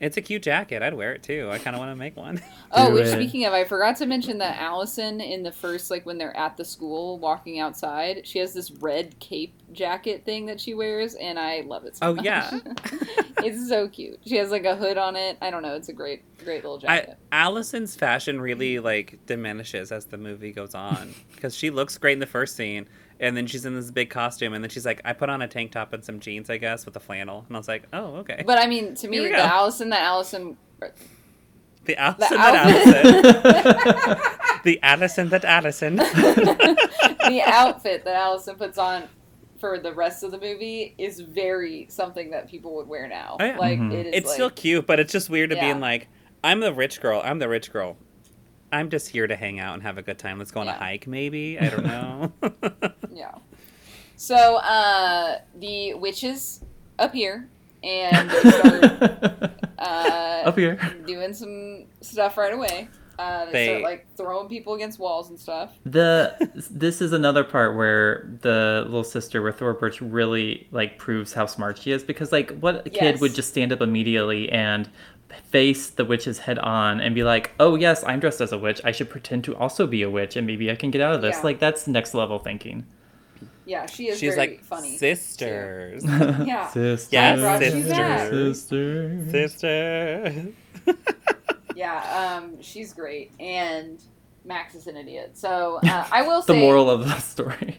It's 0.00 0.16
a 0.16 0.22
cute 0.22 0.42
jacket. 0.42 0.82
I'd 0.82 0.94
wear 0.94 1.12
it 1.12 1.22
too. 1.22 1.50
I 1.52 1.58
kind 1.58 1.76
of 1.76 1.80
want 1.80 1.92
to 1.92 1.96
make 1.96 2.16
one. 2.16 2.40
Oh, 2.72 2.86
Do 2.86 2.94
which 2.94 3.08
speaking 3.08 3.46
of, 3.46 3.52
I 3.52 3.64
forgot 3.64 3.96
to 3.96 4.06
mention 4.06 4.38
that 4.38 4.56
Allison 4.60 5.20
in 5.20 5.42
the 5.42 5.50
first, 5.50 5.90
like 5.90 6.06
when 6.06 6.18
they're 6.18 6.36
at 6.36 6.56
the 6.56 6.64
school 6.64 7.18
walking 7.18 7.58
outside, 7.58 8.24
she 8.24 8.38
has 8.38 8.54
this 8.54 8.70
red 8.70 9.18
cape 9.18 9.60
jacket 9.72 10.24
thing 10.24 10.46
that 10.46 10.60
she 10.60 10.74
wears, 10.74 11.14
and 11.16 11.36
I 11.36 11.62
love 11.62 11.84
it. 11.84 11.96
So 11.96 12.06
oh, 12.06 12.14
much. 12.14 12.26
Oh, 12.28 12.60
much. 12.64 12.92
yeah. 12.92 13.00
it's 13.44 13.68
so 13.68 13.88
cute. 13.88 14.20
She 14.24 14.36
has 14.36 14.52
like 14.52 14.64
a 14.64 14.76
hood 14.76 14.98
on 14.98 15.16
it. 15.16 15.36
I 15.42 15.50
don't 15.50 15.64
know. 15.64 15.74
It's 15.74 15.88
a 15.88 15.92
great, 15.92 16.22
great 16.44 16.62
little 16.62 16.80
I, 16.86 16.98
jacket. 16.98 17.18
Allison's 17.32 17.96
fashion 17.96 18.40
really 18.40 18.78
like 18.78 19.18
diminishes 19.26 19.90
as 19.90 20.04
the 20.04 20.18
movie 20.18 20.52
goes 20.52 20.76
on 20.76 21.12
because 21.34 21.56
she 21.56 21.70
looks 21.70 21.98
great 21.98 22.12
in 22.12 22.20
the 22.20 22.26
first 22.26 22.54
scene, 22.54 22.88
and 23.20 23.36
then 23.36 23.46
she's 23.46 23.64
in 23.64 23.74
this 23.76 23.90
big 23.92 24.10
costume, 24.10 24.52
and 24.54 24.64
then 24.64 24.70
she's 24.70 24.84
like, 24.86 25.00
"I 25.04 25.12
put 25.12 25.28
on 25.30 25.42
a 25.42 25.46
tank 25.48 25.72
top 25.72 25.92
and 25.92 26.04
some 26.04 26.18
jeans, 26.18 26.50
I 26.50 26.56
guess, 26.56 26.84
with 26.86 26.96
a 26.96 27.00
flannel," 27.00 27.44
and 27.46 27.56
I 27.56 27.60
was 27.60 27.68
like, 27.68 27.84
"Oh, 27.92 28.16
okay." 28.16 28.42
but 28.44 28.58
I 28.58 28.66
mean, 28.66 28.94
to 28.96 29.08
me, 29.08 29.18
Here 29.18 29.24
we 29.24 29.30
the 29.30 29.36
go. 29.36 29.42
Allison 29.44 29.90
that 29.90 30.00
Allison, 30.02 30.56
the 30.80 30.92
the 31.84 31.96
Allison 31.96 32.38
that 32.38 32.54
Allison, 32.54 34.22
the 34.64 34.78
Allison 34.82 35.28
that 35.28 35.44
Allison. 35.44 35.96
the 37.30 37.42
outfit 37.44 38.04
that 38.04 38.14
Allison 38.16 38.56
puts 38.56 38.78
on 38.78 39.04
for 39.58 39.78
the 39.78 39.92
rest 39.92 40.22
of 40.22 40.30
the 40.30 40.38
movie 40.38 40.94
is 40.98 41.20
very 41.20 41.86
something 41.90 42.30
that 42.30 42.48
people 42.48 42.74
would 42.76 42.88
wear 42.88 43.06
now. 43.06 43.36
Oh, 43.38 43.44
yeah. 43.44 43.58
Like 43.58 43.78
Mhm. 43.78 43.92
it 43.92 44.06
is. 44.06 44.14
it's 44.14 44.26
like, 44.28 44.34
still 44.34 44.50
cute, 44.50 44.86
but 44.86 44.98
it's 44.98 45.12
just 45.12 45.28
weird 45.28 45.50
to 45.50 45.56
Yeah. 45.56 45.66
being 45.66 45.80
like, 45.80 46.08
I'm 46.42 46.60
the 46.60 46.72
rich 46.72 47.00
girl. 47.02 47.20
I'm 47.22 47.38
the 47.40 47.48
rich 47.48 47.70
girl. 47.70 47.96
I'm 48.72 48.90
just 48.90 49.08
here 49.08 49.26
to 49.26 49.36
hang 49.36 49.58
out 49.60 49.74
and 49.74 49.82
have 49.82 49.98
a 49.98 50.02
good 50.02 50.18
time. 50.18 50.38
Let's 50.38 50.50
go 50.50 50.60
on 50.60 50.68
a 50.68 50.72
hike, 50.72 51.06
maybe. 51.06 51.58
I 51.58 51.68
don't 51.70 51.84
know. 51.84 52.32
Yeah. 53.12 53.34
So 54.16 54.56
uh, 54.56 55.38
the 55.58 55.94
witches 55.94 56.62
appear 56.98 57.48
and 57.82 58.30
they 58.30 58.50
start 58.50 58.84
uh, 59.78 60.42
Up 60.46 60.56
here. 60.56 60.76
doing 61.06 61.34
some 61.34 61.86
stuff 62.00 62.38
right 62.38 62.52
away. 62.54 62.88
Uh, 63.18 63.46
they, 63.46 63.52
They- 63.52 63.66
start 63.66 63.82
like 63.82 64.06
throwing 64.16 64.48
people 64.48 64.74
against 64.74 64.98
walls 64.98 65.28
and 65.28 65.38
stuff. 65.38 65.72
The 65.84 66.34
this 66.70 67.02
is 67.02 67.12
another 67.12 67.44
part 67.44 67.76
where 67.76 68.30
the 68.40 68.82
little 68.86 69.04
sister 69.04 69.42
with 69.42 69.58
Thora 69.58 69.74
Birch 69.74 70.00
really 70.00 70.66
like 70.70 70.96
proves 70.98 71.32
how 71.34 71.44
smart 71.46 71.76
she 71.78 71.90
is 71.92 72.02
because 72.02 72.32
like 72.32 72.56
what 72.60 72.84
kid 72.84 72.94
Yes. 72.94 73.20
would 73.20 73.34
just 73.34 73.50
stand 73.50 73.72
up 73.72 73.80
immediately 73.82 74.50
and 74.50 74.88
face 75.50 75.90
the 75.90 76.04
witch's 76.04 76.40
head 76.40 76.58
on 76.58 77.00
and 77.00 77.14
be 77.14 77.22
like, 77.24 77.52
"Oh 77.60 77.74
yes, 77.76 78.04
I'm 78.04 78.20
dressed 78.20 78.40
as 78.40 78.52
a 78.52 78.58
witch. 78.58 78.80
I 78.84 78.92
should 78.92 79.10
pretend 79.10 79.44
to 79.44 79.56
also 79.56 79.86
be 79.86 80.02
a 80.02 80.10
witch 80.10 80.36
and 80.36 80.46
maybe 80.46 80.70
I 80.70 80.74
can 80.74 80.90
get 80.90 81.00
out 81.00 81.14
of 81.14 81.22
this." 81.22 81.36
Yeah. 81.36 81.42
Like 81.42 81.58
that's 81.60 81.86
next 81.86 82.14
level 82.14 82.38
thinking. 82.38 82.86
Yeah, 83.66 83.86
she 83.86 84.08
is 84.08 84.18
She's 84.18 84.34
very 84.34 84.48
like, 84.52 84.64
funny. 84.64 84.96
sisters. 84.98 86.04
Yeah. 86.08 86.66
Sisters. 86.68 87.12
Yes, 87.12 87.60
sisters. 87.60 87.84
you 87.84 87.90
back. 87.90 88.30
Sister. 88.30 89.30
Sister. 89.30 90.44
Yeah, 91.76 92.38
um, 92.42 92.60
she's 92.60 92.92
great, 92.92 93.30
and 93.40 94.02
Max 94.44 94.74
is 94.74 94.86
an 94.86 94.96
idiot. 94.96 95.38
So 95.38 95.78
uh, 95.84 96.06
I 96.12 96.22
will 96.22 96.40
The 96.42 96.48
say, 96.48 96.54
the 96.54 96.60
moral 96.60 96.90
of 96.90 97.04
the 97.08 97.18
story. 97.20 97.78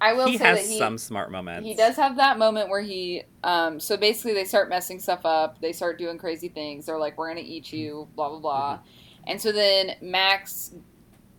I 0.00 0.12
will 0.12 0.26
he 0.26 0.38
say 0.38 0.44
has 0.44 0.62
that 0.62 0.70
he 0.70 0.78
some 0.78 0.98
smart 0.98 1.30
moments. 1.30 1.66
He 1.66 1.74
does 1.74 1.96
have 1.96 2.16
that 2.16 2.38
moment 2.38 2.68
where 2.68 2.82
he, 2.82 3.22
um, 3.42 3.80
so 3.80 3.96
basically 3.96 4.34
they 4.34 4.44
start 4.44 4.68
messing 4.68 4.98
stuff 4.98 5.24
up. 5.24 5.60
They 5.60 5.72
start 5.72 5.98
doing 5.98 6.18
crazy 6.18 6.48
things. 6.48 6.86
They're 6.86 6.98
like, 6.98 7.16
"We're 7.16 7.28
gonna 7.28 7.40
eat 7.40 7.72
you," 7.72 8.08
blah 8.14 8.28
blah 8.28 8.38
blah, 8.38 8.78
and 9.26 9.40
so 9.40 9.52
then 9.52 9.96
Max 10.00 10.74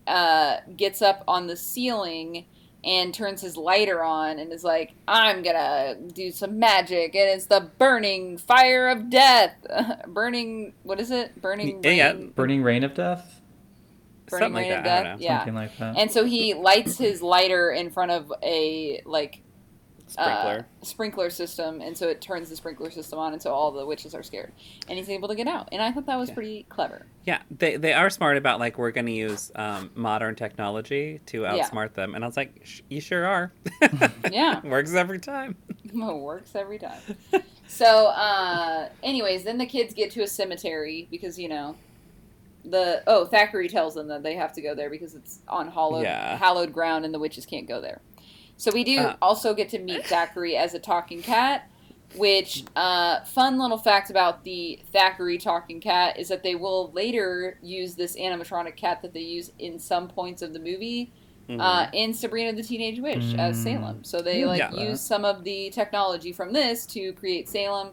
uh, 0.07 0.57
gets 0.75 1.01
up 1.01 1.23
on 1.27 1.47
the 1.47 1.55
ceiling 1.55 2.45
and 2.83 3.13
turns 3.13 3.41
his 3.41 3.57
lighter 3.57 4.03
on 4.03 4.39
and 4.39 4.51
is 4.51 4.63
like, 4.63 4.93
"I'm 5.07 5.43
gonna 5.43 5.95
do 6.13 6.31
some 6.31 6.57
magic," 6.57 7.15
and 7.15 7.29
it's 7.29 7.45
the 7.45 7.69
burning 7.77 8.37
fire 8.37 8.87
of 8.87 9.09
death, 9.09 9.53
burning. 10.07 10.73
What 10.83 10.99
is 10.99 11.11
it? 11.11 11.41
Burning. 11.41 11.83
Yeah, 11.83 11.91
yeah. 11.91 12.13
Burning 12.13 12.63
Rain 12.63 12.83
of 12.83 12.93
Death? 12.93 13.36
Burning 14.29 14.45
Something 14.45 14.53
like 14.53 14.69
rain 14.69 14.77
of 14.79 14.83
that. 14.85 14.99
I 14.99 15.03
don't 15.03 15.11
death. 15.13 15.19
know. 15.19 15.25
Yeah. 15.25 15.37
Something 15.39 15.55
like 15.55 15.77
that. 15.77 15.97
And 15.97 16.11
so 16.11 16.25
he 16.25 16.53
lights 16.53 16.97
his 16.97 17.21
lighter 17.21 17.71
in 17.71 17.89
front 17.91 18.11
of 18.11 18.31
a 18.43 19.01
like 19.05 19.41
Sprinkler. 20.09 20.65
uh, 20.81 20.85
sprinkler 20.85 21.29
system, 21.29 21.81
and 21.81 21.97
so 21.97 22.07
it 22.07 22.21
turns 22.21 22.49
the 22.49 22.55
sprinkler 22.55 22.89
system 22.91 23.19
on, 23.19 23.33
and 23.33 23.41
so 23.41 23.51
all 23.53 23.71
the 23.73 23.85
witches 23.85 24.15
are 24.15 24.23
scared, 24.23 24.53
and 24.87 24.97
he's 24.97 25.09
able 25.09 25.27
to 25.27 25.35
get 25.35 25.49
out. 25.49 25.67
And 25.73 25.81
I 25.81 25.91
thought 25.91 26.05
that 26.05 26.15
was 26.15 26.29
Yeah. 26.29 26.35
pretty 26.35 26.65
clever. 26.69 27.05
Yeah, 27.25 27.41
they 27.51 27.75
they 27.75 27.91
are 27.91 28.09
smart 28.09 28.37
about 28.37 28.57
like 28.57 28.77
we're 28.77 28.91
going 28.91 29.07
to 29.07 29.11
use 29.11 29.51
um, 29.55 29.91
modern 29.95 30.35
technology 30.35 31.19
to 31.25 31.41
Yeah. 31.41 31.57
outsmart 31.57 31.93
them, 31.93 32.15
and 32.15 32.23
I 32.23 32.27
was 32.27 32.37
like, 32.37 32.61
Sh- 32.63 32.83
you 32.89 33.01
sure 33.01 33.25
are. 33.25 33.51
Yeah. 34.31 34.61
works 34.65 34.93
every 34.93 35.19
time. 35.19 35.57
Works 35.93 36.55
every 36.55 36.79
time. 36.79 36.99
so, 37.67 38.07
uh, 38.07 38.87
anyways, 39.03 39.43
then 39.43 39.57
the 39.57 39.65
kids 39.65 39.93
get 39.93 40.11
to 40.11 40.21
a 40.21 40.27
cemetery 40.27 41.07
because 41.11 41.37
you 41.39 41.49
know 41.49 41.75
the 42.69 43.01
oh 43.07 43.27
Thackery 43.31 43.69
tells 43.69 43.95
them 43.95 44.07
that 44.07 44.23
they 44.23 44.35
have 44.35 44.53
to 44.53 44.61
go 44.61 44.75
there 44.75 44.89
because 44.89 45.15
it's 45.15 45.39
on 45.47 45.69
hallowed 45.71 46.03
Yeah. 46.03 46.37
hallowed 46.37 46.73
ground 46.73 47.05
and 47.05 47.13
the 47.13 47.19
witches 47.19 47.45
can't 47.45 47.67
go 47.67 47.79
there. 47.81 48.01
So 48.57 48.71
we 48.71 48.83
do 48.83 48.99
Uh. 48.99 49.15
also 49.21 49.53
get 49.53 49.69
to 49.69 49.79
meet 49.79 50.03
Thackery 50.03 50.55
as 50.55 50.73
a 50.73 50.79
talking 50.79 51.21
cat. 51.21 51.69
Which 52.15 52.63
uh, 52.75 53.25
fun 53.25 53.59
little 53.59 53.77
fact 53.77 54.09
about 54.09 54.45
the 54.45 54.79
Thackery 54.93 55.37
talking 55.41 55.81
cat 55.81 56.17
is 56.17 56.29
that 56.29 56.41
they 56.41 56.55
will 56.55 56.89
later 56.93 57.59
use 57.61 57.95
this 57.95 58.15
animatronic 58.15 58.77
cat 58.77 59.01
that 59.01 59.13
they 59.13 59.19
use 59.19 59.51
in 59.59 59.77
some 59.77 60.07
points 60.07 60.41
of 60.41 60.53
the 60.53 60.59
movie 60.59 61.11
Mhm. 61.49 61.59
uh, 61.59 61.89
in 61.91 62.13
Sabrina 62.13 62.53
the 62.53 62.63
Teenage 62.63 63.01
Witch 63.01 63.35
as 63.37 63.57
Mm. 63.57 63.63
Salem. 63.63 64.03
So 64.05 64.21
they 64.21 64.45
like 64.45 64.59
Yeah. 64.59 64.71
use 64.71 65.01
some 65.01 65.25
of 65.25 65.43
the 65.43 65.69
technology 65.69 66.31
from 66.31 66.53
this 66.53 66.85
to 66.87 67.11
create 67.13 67.49
Salem. 67.49 67.91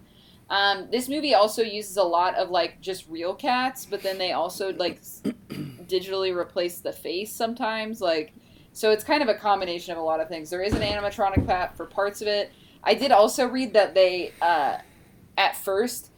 Um, 0.50 0.88
this 0.90 1.08
movie 1.08 1.34
also 1.34 1.62
uses 1.62 1.96
a 1.96 2.02
lot 2.02 2.34
of 2.34 2.50
like 2.50 2.80
just 2.80 3.08
real 3.08 3.34
cats, 3.34 3.86
but 3.86 4.02
then 4.02 4.18
they 4.18 4.32
also 4.32 4.72
like 4.74 5.00
digitally 5.88 6.36
replace 6.36 6.78
the 6.78 6.92
face 6.92 7.32
sometimes. 7.32 8.00
Like, 8.00 8.32
so 8.72 8.90
it's 8.90 9.04
kind 9.04 9.22
of 9.22 9.28
a 9.28 9.34
combination 9.34 9.92
of 9.92 9.98
a 9.98 10.02
lot 10.02 10.20
of 10.20 10.28
things. 10.28 10.50
There 10.50 10.62
is 10.62 10.74
an 10.74 10.82
animatronic 10.82 11.46
cat 11.46 11.76
for 11.76 11.86
parts 11.86 12.20
of 12.20 12.28
it. 12.28 12.52
I 12.82 12.94
did 12.94 13.12
also 13.12 13.46
read 13.46 13.72
that 13.72 13.94
they, 13.94 14.32
uh, 14.42 14.78
at 15.38 15.56
first, 15.56 16.10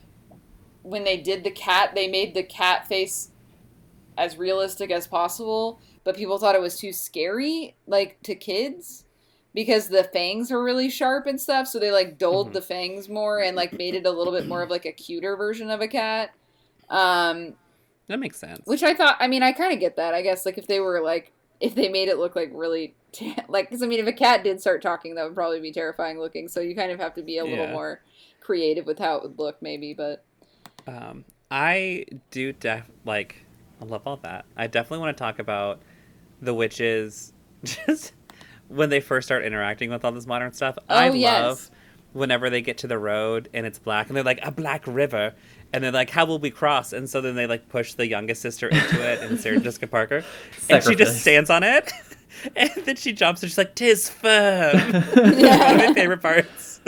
when 0.82 1.04
they 1.04 1.16
did 1.16 1.44
the 1.44 1.50
cat, 1.50 1.94
they 1.94 2.08
made 2.08 2.34
the 2.34 2.42
cat 2.42 2.88
face 2.88 3.30
as 4.18 4.36
realistic 4.36 4.90
as 4.90 5.06
possible, 5.06 5.80
but 6.04 6.16
people 6.16 6.38
thought 6.38 6.54
it 6.54 6.60
was 6.60 6.78
too 6.78 6.92
scary, 6.92 7.76
like 7.86 8.18
to 8.22 8.34
kids, 8.34 9.04
because 9.56 9.88
the 9.88 10.04
fangs 10.04 10.52
were 10.52 10.62
really 10.62 10.88
sharp 10.90 11.26
and 11.26 11.40
stuff. 11.40 11.66
So 11.66 11.80
they 11.80 11.90
like 11.90 12.18
dulled 12.18 12.50
Mhm. 12.50 12.52
the 12.52 12.62
fangs 12.62 13.08
more 13.08 13.40
and 13.40 13.56
like 13.56 13.72
made 13.72 13.96
it 13.96 14.06
a 14.06 14.10
little 14.12 14.32
bit 14.32 14.46
more 14.46 14.62
of 14.62 14.70
like 14.70 14.84
a 14.86 14.92
cuter 14.92 15.34
version 15.36 15.70
of 15.70 15.80
a 15.80 15.88
cat. 15.88 16.30
Um, 16.90 17.54
that 18.06 18.20
makes 18.20 18.38
sense. 18.38 18.60
which 18.66 18.84
I 18.84 18.94
thought, 18.94 19.16
I 19.18 19.26
mean, 19.26 19.42
I 19.42 19.50
kind 19.52 19.72
of 19.72 19.80
get 19.80 19.96
that. 19.96 20.14
I 20.14 20.22
guess 20.22 20.46
like 20.46 20.58
if 20.58 20.66
they 20.68 20.78
were 20.78 21.00
like, 21.00 21.32
if 21.58 21.74
they 21.74 21.88
made 21.88 22.08
it 22.08 22.18
look 22.18 22.36
like 22.36 22.50
really, 22.52 22.94
like, 23.48 23.68
because 23.70 23.82
I 23.82 23.86
mean, 23.86 23.98
if 23.98 24.06
a 24.06 24.12
cat 24.12 24.44
did 24.44 24.60
start 24.60 24.82
talking, 24.82 25.14
that 25.14 25.24
would 25.24 25.34
probably 25.34 25.60
be 25.60 25.72
terrifying 25.72 26.18
looking. 26.20 26.48
So 26.48 26.60
you 26.60 26.76
kind 26.76 26.92
of 26.92 27.00
have 27.00 27.14
to 27.14 27.22
be 27.22 27.38
a 27.38 27.44
little 27.44 27.64
Yeah. 27.64 27.72
more 27.72 28.02
creative 28.40 28.86
with 28.86 28.98
how 28.98 29.16
it 29.16 29.22
would 29.22 29.38
look, 29.38 29.60
maybe. 29.62 29.94
But 29.94 30.22
Um, 30.86 31.24
I 31.50 32.04
do 32.30 32.52
def 32.52 32.84
like 33.06 33.36
I 33.80 33.86
love 33.86 34.02
all 34.06 34.18
that. 34.18 34.44
I 34.56 34.66
definitely 34.66 34.98
want 35.04 35.16
to 35.16 35.20
talk 35.20 35.38
about 35.38 35.80
the 36.42 36.52
witches 36.54 37.32
just 37.64 38.12
when 38.68 38.88
they 38.90 39.00
first 39.00 39.28
start 39.28 39.44
interacting 39.44 39.90
with 39.90 40.04
all 40.04 40.12
this 40.12 40.26
modern 40.26 40.52
stuff. 40.52 40.76
Oh, 40.88 40.94
I 40.94 41.08
Oh, 41.08 41.12
yes. 41.12 41.42
love 41.42 41.70
whenever 42.12 42.48
they 42.48 42.62
get 42.62 42.78
to 42.78 42.86
the 42.86 42.98
road 42.98 43.48
and 43.52 43.66
it's 43.66 43.78
black 43.78 44.06
and 44.08 44.16
they're 44.16 44.24
like 44.24 44.40
a 44.42 44.50
black 44.50 44.82
river. 44.86 45.34
And 45.72 45.82
they're 45.84 45.92
like 45.92 46.10
how 46.10 46.24
will 46.24 46.38
we 46.38 46.50
cross? 46.50 46.92
And 46.92 47.10
so 47.10 47.20
then 47.20 47.34
they 47.34 47.46
like 47.46 47.68
push 47.68 47.92
the 47.94 48.06
youngest 48.08 48.40
sister 48.40 48.68
into 48.68 49.02
it 49.02 49.20
and 49.22 49.38
Sarah 49.38 49.58
Jessica 49.60 49.86
Parker. 49.86 50.24
And 50.70 50.82
she 50.82 50.94
just 50.94 51.20
stands 51.20 51.50
on 51.50 51.62
it. 51.62 51.92
And 52.54 52.70
then 52.84 52.96
she 52.96 53.14
jumps 53.14 53.42
and 53.42 53.50
she's 53.50 53.56
like 53.56 53.74
tis 53.74 54.10
firm. 54.10 54.76
One 54.92 54.94
of 54.94 55.76
my 55.78 55.92
favorite 55.94 56.20
parts. 56.20 56.80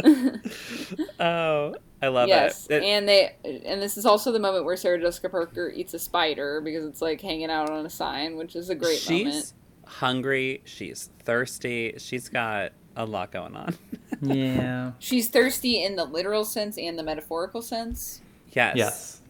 Oh 1.18 1.74
I 2.00 2.08
love 2.08 2.28
yes, 2.28 2.66
it, 2.70 2.74
It- 2.76 2.82
and 2.84 3.08
they 3.08 3.34
and 3.44 3.82
this 3.82 3.96
is 3.96 4.06
also 4.06 4.30
the 4.30 4.38
moment 4.38 4.64
where 4.66 4.76
Sarah 4.76 5.00
Jessica 5.00 5.28
Parker 5.30 5.72
eats 5.74 5.94
a 5.94 5.98
spider 5.98 6.60
because 6.60 6.84
it's 6.84 7.02
like 7.02 7.20
hanging 7.20 7.50
out 7.50 7.70
on 7.70 7.84
a 7.84 7.90
sign, 7.90 8.36
which 8.36 8.54
is 8.54 8.70
a 8.70 8.74
great 8.74 8.98
she's 8.98 9.24
moment. 9.26 9.52
Hungry. 9.88 10.60
She's 10.64 11.10
thirsty. 11.20 11.94
She's 11.98 12.28
got 12.28 12.72
a 12.96 13.04
lot 13.04 13.32
going 13.32 13.56
on. 13.56 13.74
Yeah. 14.20 14.92
She's 14.98 15.28
thirsty 15.28 15.84
in 15.84 15.94
the 15.94 16.04
literal 16.04 16.44
sense 16.44 16.76
and 16.76 16.98
the 16.98 17.04
metaphorical 17.04 17.62
sense. 17.62 18.20
yes. 18.52 18.74
Yes. 18.76 19.20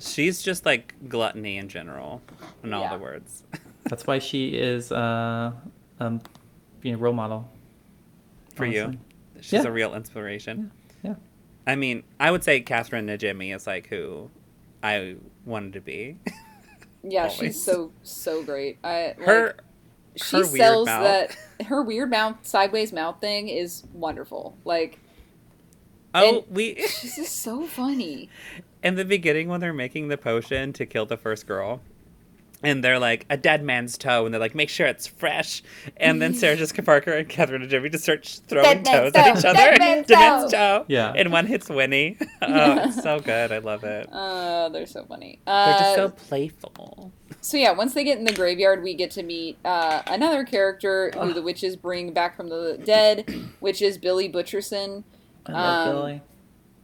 She's 0.00 0.42
just 0.42 0.66
like 0.66 0.94
gluttony 1.08 1.56
in 1.56 1.68
general, 1.70 2.20
in 2.62 2.74
all 2.74 2.82
Yeah. 2.82 2.96
the 2.96 3.02
words. 3.02 3.44
That's 3.84 4.06
why 4.06 4.18
she 4.18 4.48
is 4.50 4.92
uh, 4.92 5.52
um, 5.98 6.20
being 6.80 6.96
a 6.96 6.98
role 6.98 7.14
model. 7.14 7.48
For 8.54 8.66
you. 8.66 8.98
She's 9.40 9.52
Yeah. 9.64 9.68
a 9.68 9.70
real 9.70 9.94
inspiration. 9.94 10.72
Yeah. 11.02 11.14
I 11.66 11.76
mean, 11.76 12.02
I 12.20 12.30
would 12.30 12.44
say 12.44 12.60
Catherine 12.60 13.06
Najimy 13.06 13.54
is 13.56 13.66
like 13.66 13.86
who 13.86 14.28
I 14.82 15.16
wanted 15.46 15.72
to 15.74 15.80
be. 15.80 16.18
Yeah, 17.04 17.22
Always. 17.22 17.36
she's 17.38 17.60
so 17.62 17.90
so 18.04 18.44
great. 18.44 18.78
I 18.84 19.06
like, 19.18 19.22
Her 19.22 19.56
she 20.16 20.36
her 20.36 20.42
weird 20.42 20.56
sells 20.56 20.86
mouth. 20.86 21.02
that 21.04 21.66
her 21.66 21.82
weird 21.82 22.10
mouth 22.10 22.36
sideways 22.42 22.92
mouth 22.92 23.20
thing 23.20 23.48
is 23.48 23.84
wonderful. 23.92 24.56
Like 24.64 24.98
Oh, 26.14 26.44
we 26.50 26.74
she's 26.88 27.16
just 27.16 27.40
so 27.40 27.66
funny. 27.66 28.28
in 28.82 28.96
the 28.96 29.04
beginning 29.04 29.48
when 29.48 29.60
they're 29.60 29.72
making 29.72 30.08
the 30.08 30.18
potion 30.18 30.72
to 30.74 30.84
kill 30.86 31.06
the 31.06 31.16
first 31.16 31.46
girl. 31.46 31.80
And 32.62 32.82
they're 32.84 32.98
like 32.98 33.26
a 33.28 33.36
dead 33.36 33.64
man's 33.64 33.98
toe, 33.98 34.24
and 34.24 34.32
they're 34.32 34.40
like, 34.40 34.54
make 34.54 34.68
sure 34.68 34.86
it's 34.86 35.06
fresh. 35.06 35.62
And 35.96 36.22
then 36.22 36.32
Sarah 36.34 36.56
Jessica 36.56 36.82
Parker 36.82 37.12
and 37.12 37.28
Kathy 37.28 37.54
Najimy 37.54 37.90
just 37.90 38.04
start 38.04 38.24
throwing 38.46 38.64
Dead 38.64 38.84
man's 38.84 39.12
toes 39.12 39.12
at 39.14 39.38
each 39.38 39.44
other. 39.44 39.54
dead 39.58 39.78
man's 39.80 40.06
Dead 40.06 40.18
man's 40.18 40.52
toe. 40.52 40.78
toe. 40.78 40.84
Yeah. 40.88 41.12
And 41.16 41.32
one 41.32 41.46
hits 41.46 41.68
Winnie. 41.68 42.16
oh, 42.42 42.78
it's 42.88 43.02
so 43.02 43.18
good. 43.20 43.50
I 43.52 43.58
love 43.58 43.82
it. 43.84 44.08
Uh, 44.12 44.68
they're 44.72 44.86
so 44.86 45.04
funny. 45.04 45.40
They're 45.44 45.54
Uh, 45.54 45.78
just 45.78 45.94
so 45.96 46.08
playful. 46.10 47.12
So 47.40 47.56
yeah, 47.56 47.72
once 47.72 47.94
they 47.94 48.04
get 48.04 48.18
in 48.18 48.24
the 48.24 48.32
graveyard, 48.32 48.82
we 48.84 48.94
get 48.94 49.10
to 49.12 49.22
meet 49.24 49.58
uh, 49.64 50.02
another 50.06 50.44
character 50.44 51.10
who 51.14 51.20
Ugh. 51.20 51.34
the 51.34 51.42
witches 51.42 51.74
bring 51.74 52.12
back 52.12 52.36
from 52.36 52.48
the 52.48 52.78
dead, 52.84 53.28
which 53.58 53.82
is 53.82 53.98
Billy 53.98 54.30
Butcherson. 54.30 55.02
I 55.46 55.52
love 55.52 55.88
Um, 55.88 55.94
Billy. 55.96 56.22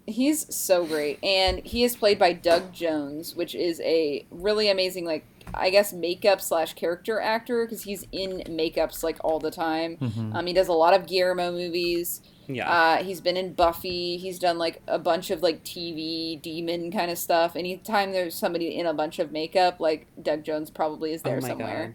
He's 0.06 0.52
so 0.54 0.86
great, 0.86 1.22
and 1.22 1.58
he 1.60 1.84
is 1.84 1.94
played 1.94 2.18
by 2.18 2.32
Doug 2.32 2.72
Jones, 2.72 3.36
which 3.36 3.54
is 3.54 3.78
a 3.82 4.24
really 4.30 4.70
amazing, 4.70 5.04
like 5.04 5.24
I 5.54 5.70
guess 5.70 5.92
makeup 5.92 6.40
slash 6.40 6.74
character 6.74 7.20
actor 7.20 7.64
because 7.64 7.82
he's 7.82 8.06
in 8.12 8.42
makeups 8.48 9.02
like 9.02 9.18
all 9.22 9.38
the 9.38 9.50
time. 9.50 9.96
Mhm. 9.98 10.34
Um, 10.34 10.46
he 10.46 10.52
does 10.52 10.68
a 10.68 10.72
lot 10.72 10.94
of 10.94 11.06
Guillermo 11.06 11.50
movies. 11.52 12.20
Yeah. 12.46 12.70
Uh, 12.70 13.02
he's 13.04 13.20
been 13.20 13.36
in 13.36 13.52
Buffy. 13.52 14.16
He's 14.16 14.38
done 14.38 14.56
like 14.58 14.80
a 14.86 14.98
bunch 14.98 15.30
of 15.30 15.42
like 15.42 15.64
TV 15.64 16.40
demon 16.40 16.90
kind 16.90 17.10
of 17.10 17.18
stuff. 17.18 17.56
Anytime 17.56 18.12
there's 18.12 18.34
somebody 18.34 18.74
in 18.78 18.86
a 18.86 18.94
bunch 18.94 19.18
of 19.18 19.32
makeup, 19.32 19.80
like 19.80 20.06
Doug 20.22 20.44
Jones 20.44 20.70
probably 20.70 21.12
is 21.12 21.22
there 21.22 21.36
oh 21.38 21.40
my 21.40 21.48
somewhere. 21.48 21.94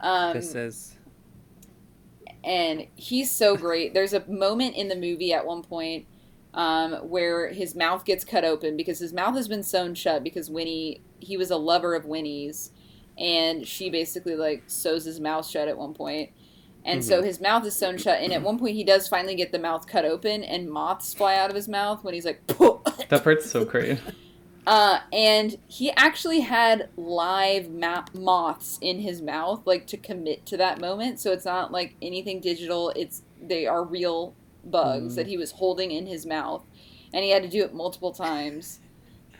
god. 0.00 0.06
Um, 0.30 0.36
This 0.36 0.54
is. 0.54 0.94
and 2.44 2.86
he's 2.94 3.30
so 3.30 3.56
great. 3.56 3.94
There's 3.94 4.12
a 4.12 4.24
moment 4.28 4.76
in 4.76 4.88
the 4.88 4.96
movie 4.96 5.32
at 5.32 5.44
one 5.44 5.62
point 5.62 6.06
um, 6.54 6.92
where 7.08 7.48
his 7.52 7.74
mouth 7.74 8.04
gets 8.04 8.24
cut 8.24 8.44
open 8.44 8.76
because 8.76 8.98
his 9.00 9.12
mouth 9.12 9.34
has 9.34 9.48
been 9.48 9.62
sewn 9.62 9.94
shut 9.94 10.22
because 10.22 10.50
Winnie 10.50 11.00
he 11.20 11.36
was 11.36 11.50
a 11.50 11.56
lover 11.56 11.94
of 11.96 12.04
Winnie's, 12.06 12.70
and 13.18 13.66
she 13.66 13.90
basically 13.90 14.36
like 14.36 14.62
sews 14.66 15.04
his 15.04 15.20
mouth 15.20 15.46
shut 15.48 15.68
at 15.68 15.76
one 15.76 15.94
point. 15.94 16.30
And 16.84 17.04
so 17.04 17.22
his 17.22 17.38
mouth 17.40 17.66
is 17.66 17.76
sewn 17.76 17.98
shut, 17.98 18.20
and 18.22 18.32
at 18.32 18.40
one 18.40 18.58
point 18.58 18.74
he 18.74 18.84
does 18.84 19.08
finally 19.08 19.34
get 19.34 19.52
the 19.52 19.58
mouth 19.58 19.86
cut 19.86 20.06
open, 20.06 20.42
and 20.42 20.70
moths 20.70 21.12
fly 21.12 21.34
out 21.36 21.50
of 21.50 21.56
his 21.56 21.68
mouth 21.68 22.02
when 22.02 22.14
he's 22.14 22.24
like, 22.24 22.46
That 23.08 23.20
part's 23.24 23.50
so 23.50 23.64
great. 23.64 23.98
Uh, 24.66 25.00
and 25.14 25.56
he 25.66 25.90
actually 25.92 26.40
had 26.40 26.90
live 26.98 27.70
ma- 27.70 28.04
moths 28.12 28.78
in 28.82 29.00
his 29.00 29.22
mouth, 29.22 29.62
like 29.66 29.86
to 29.86 29.96
commit 29.96 30.44
to 30.44 30.58
that 30.58 30.78
moment. 30.78 31.18
So 31.18 31.32
it's 31.32 31.46
not 31.46 31.72
like 31.72 31.96
anything 32.02 32.38
digital. 32.40 32.90
It's 32.94 33.22
they 33.40 33.66
are 33.66 33.82
real 33.82 34.34
bugs 34.66 35.14
Mm. 35.14 35.16
that 35.16 35.26
he 35.26 35.38
was 35.38 35.52
holding 35.52 35.90
in 35.90 36.04
his 36.04 36.26
mouth, 36.26 36.66
and 37.14 37.24
he 37.24 37.30
had 37.30 37.42
to 37.44 37.48
do 37.48 37.62
it 37.64 37.72
multiple 37.72 38.12
times. 38.12 38.80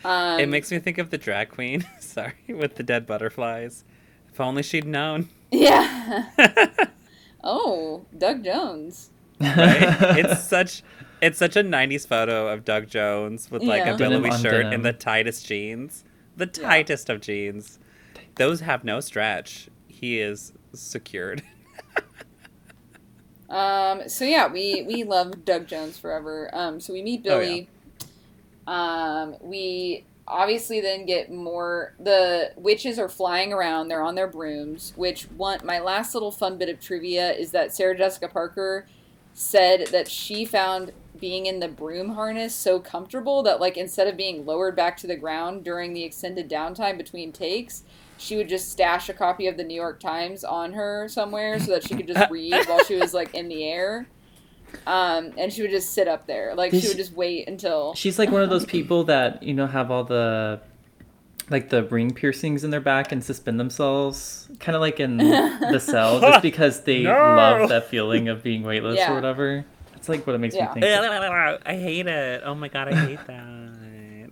Um, 0.05 0.39
it 0.41 0.49
makes 0.49 0.71
me 0.71 0.79
think 0.79 0.99
of 0.99 1.11
the 1.11 1.19
drag 1.19 1.49
queen. 1.51 1.85
Sorry, 2.01 2.35
with 2.49 2.77
the 2.77 2.83
dead 2.83 3.07
butterflies. 3.07 3.85
If 4.33 4.41
only 4.41 4.63
she'd 4.63 4.87
known. 4.87 5.29
yeah. 5.51 6.31
oh, 7.45 8.03
Doug 8.17 8.45
Jones. 8.45 9.11
Right? 9.41 9.97
it's 10.19 10.45
such. 10.49 10.83
It's 11.21 11.39
such 11.39 11.57
a 11.57 11.63
'90s 11.65 12.07
photo 12.07 12.47
of 12.53 12.65
Doug 12.65 12.89
Jones 12.89 13.51
with 13.51 13.63
like 13.63 13.85
Yeah. 13.85 13.95
a 13.95 13.99
billowy 13.99 14.31
shirt 14.31 14.53
denim. 14.65 14.73
and 14.73 14.85
the 14.85 14.93
tightest 14.93 15.47
jeans. 15.47 16.05
The 16.37 16.45
Yeah. 16.55 16.69
tightest 16.69 17.11
of 17.11 17.21
jeans. 17.21 17.79
Those 18.37 18.61
have 18.61 18.85
no 18.85 19.01
stretch. 19.01 19.69
He 19.89 20.21
is 20.21 20.53
secured. 20.73 21.43
Um, 23.51 24.09
so 24.09 24.25
yeah, 24.25 24.47
we 24.47 24.83
we 24.83 25.05
love 25.05 25.45
Doug 25.45 25.67
Jones 25.67 25.99
forever. 25.99 26.51
Um, 26.53 26.81
so 26.81 26.93
we 26.93 27.03
meet 27.03 27.21
Oh, 27.27 27.41
Billy. 27.41 27.69
Um, 28.69 29.37
we 29.41 30.05
obviously 30.27 30.81
then 30.81 31.07
get 31.07 31.33
more. 31.33 31.95
The 31.99 32.53
witches 32.57 32.99
are 32.99 33.09
flying 33.09 33.53
around. 33.53 33.89
They're 33.89 34.03
on 34.03 34.15
their 34.15 34.29
brooms. 34.29 34.93
Which 34.95 35.25
one? 35.25 35.61
My 35.65 35.79
last 35.79 36.15
little 36.15 36.31
fun 36.31 36.59
bit 36.59 36.69
of 36.69 36.81
trivia 36.81 37.33
is 37.33 37.51
that 37.53 37.75
Sarah 37.75 37.97
Jessica 37.97 38.29
Parker 38.29 38.87
said 39.33 39.87
that 39.89 40.09
she 40.09 40.45
found 40.45 40.93
being 41.19 41.47
in 41.47 41.61
the 41.61 41.69
broom 41.69 42.11
harness 42.11 42.55
so 42.55 42.79
comfortable 42.79 43.43
that 43.43 43.61
like 43.61 43.77
instead 43.77 44.07
of 44.07 44.17
being 44.17 44.45
lowered 44.45 44.77
back 44.77 44.97
to 44.97 45.07
the 45.07 45.17
ground 45.17 45.65
during 45.65 45.93
the 45.93 46.05
extended 46.05 46.49
downtime 46.49 46.97
between 46.97 47.33
takes 47.33 47.83
she 48.19 48.37
would 48.37 48.49
just 48.49 48.71
stash 48.71 49.09
a 49.09 49.13
copy 49.13 49.47
of 49.47 49.57
the 49.57 49.65
New 49.65 49.75
York 49.75 50.01
Times 50.01 50.45
on 50.45 50.73
her 50.73 51.09
somewhere 51.09 51.59
so 51.59 51.73
that 51.73 51.87
she 51.87 51.95
could 51.95 52.09
just 52.09 52.31
read 52.31 52.67
while 52.67 52.85
she 52.85 52.97
was 52.97 53.15
like 53.15 53.35
in 53.35 53.49
the 53.49 53.65
air. 53.65 54.07
Um, 54.87 55.33
and 55.37 55.53
she 55.53 55.63
would 55.63 55.71
just 55.71 55.93
sit 55.93 56.09
up 56.09 56.27
there. 56.27 56.55
Like 56.55 56.73
she 56.73 56.89
would 56.89 56.97
just 56.97 57.13
wait 57.13 57.49
until 57.49 57.95
She's 57.95 58.19
like 58.19 58.31
one 58.31 58.43
of 58.43 58.51
those 58.51 58.65
people 58.67 59.05
that 59.05 59.43
you 59.43 59.55
know 59.55 59.67
have 59.67 59.91
all 59.91 60.05
the 60.05 60.61
like 61.51 61.71
the 61.71 61.83
ring 61.85 62.13
piercings 62.13 62.63
in 62.65 62.71
their 62.71 62.81
back 62.81 63.11
and 63.13 63.23
suspend 63.25 63.59
themselves, 63.59 64.49
kind 64.61 64.77
of 64.77 64.81
like 64.83 65.01
in 65.01 65.17
the 65.19 65.79
cell, 65.81 66.21
just 66.21 66.43
because 66.43 66.83
they 66.83 67.03
No. 67.05 67.11
love 67.11 67.69
that 67.71 67.89
feeling 67.89 68.29
of 68.29 68.43
being 68.43 68.63
weightless 68.63 68.97
Yeah. 68.99 69.13
or 69.13 69.15
whatever. 69.15 69.65
That's 69.93 70.09
like 70.09 70.27
what 70.27 70.35
it 70.37 70.39
makes 70.39 70.55
Yeah. 70.55 70.73
me 70.75 70.81
think. 70.81 70.85
of. 70.87 71.63
I 71.67 71.75
hate 71.77 72.07
it. 72.07 72.43
Oh 72.45 72.55
my 72.55 72.69
god, 72.69 72.89
I 72.89 72.95
hate 72.95 73.27
that. 73.27 73.45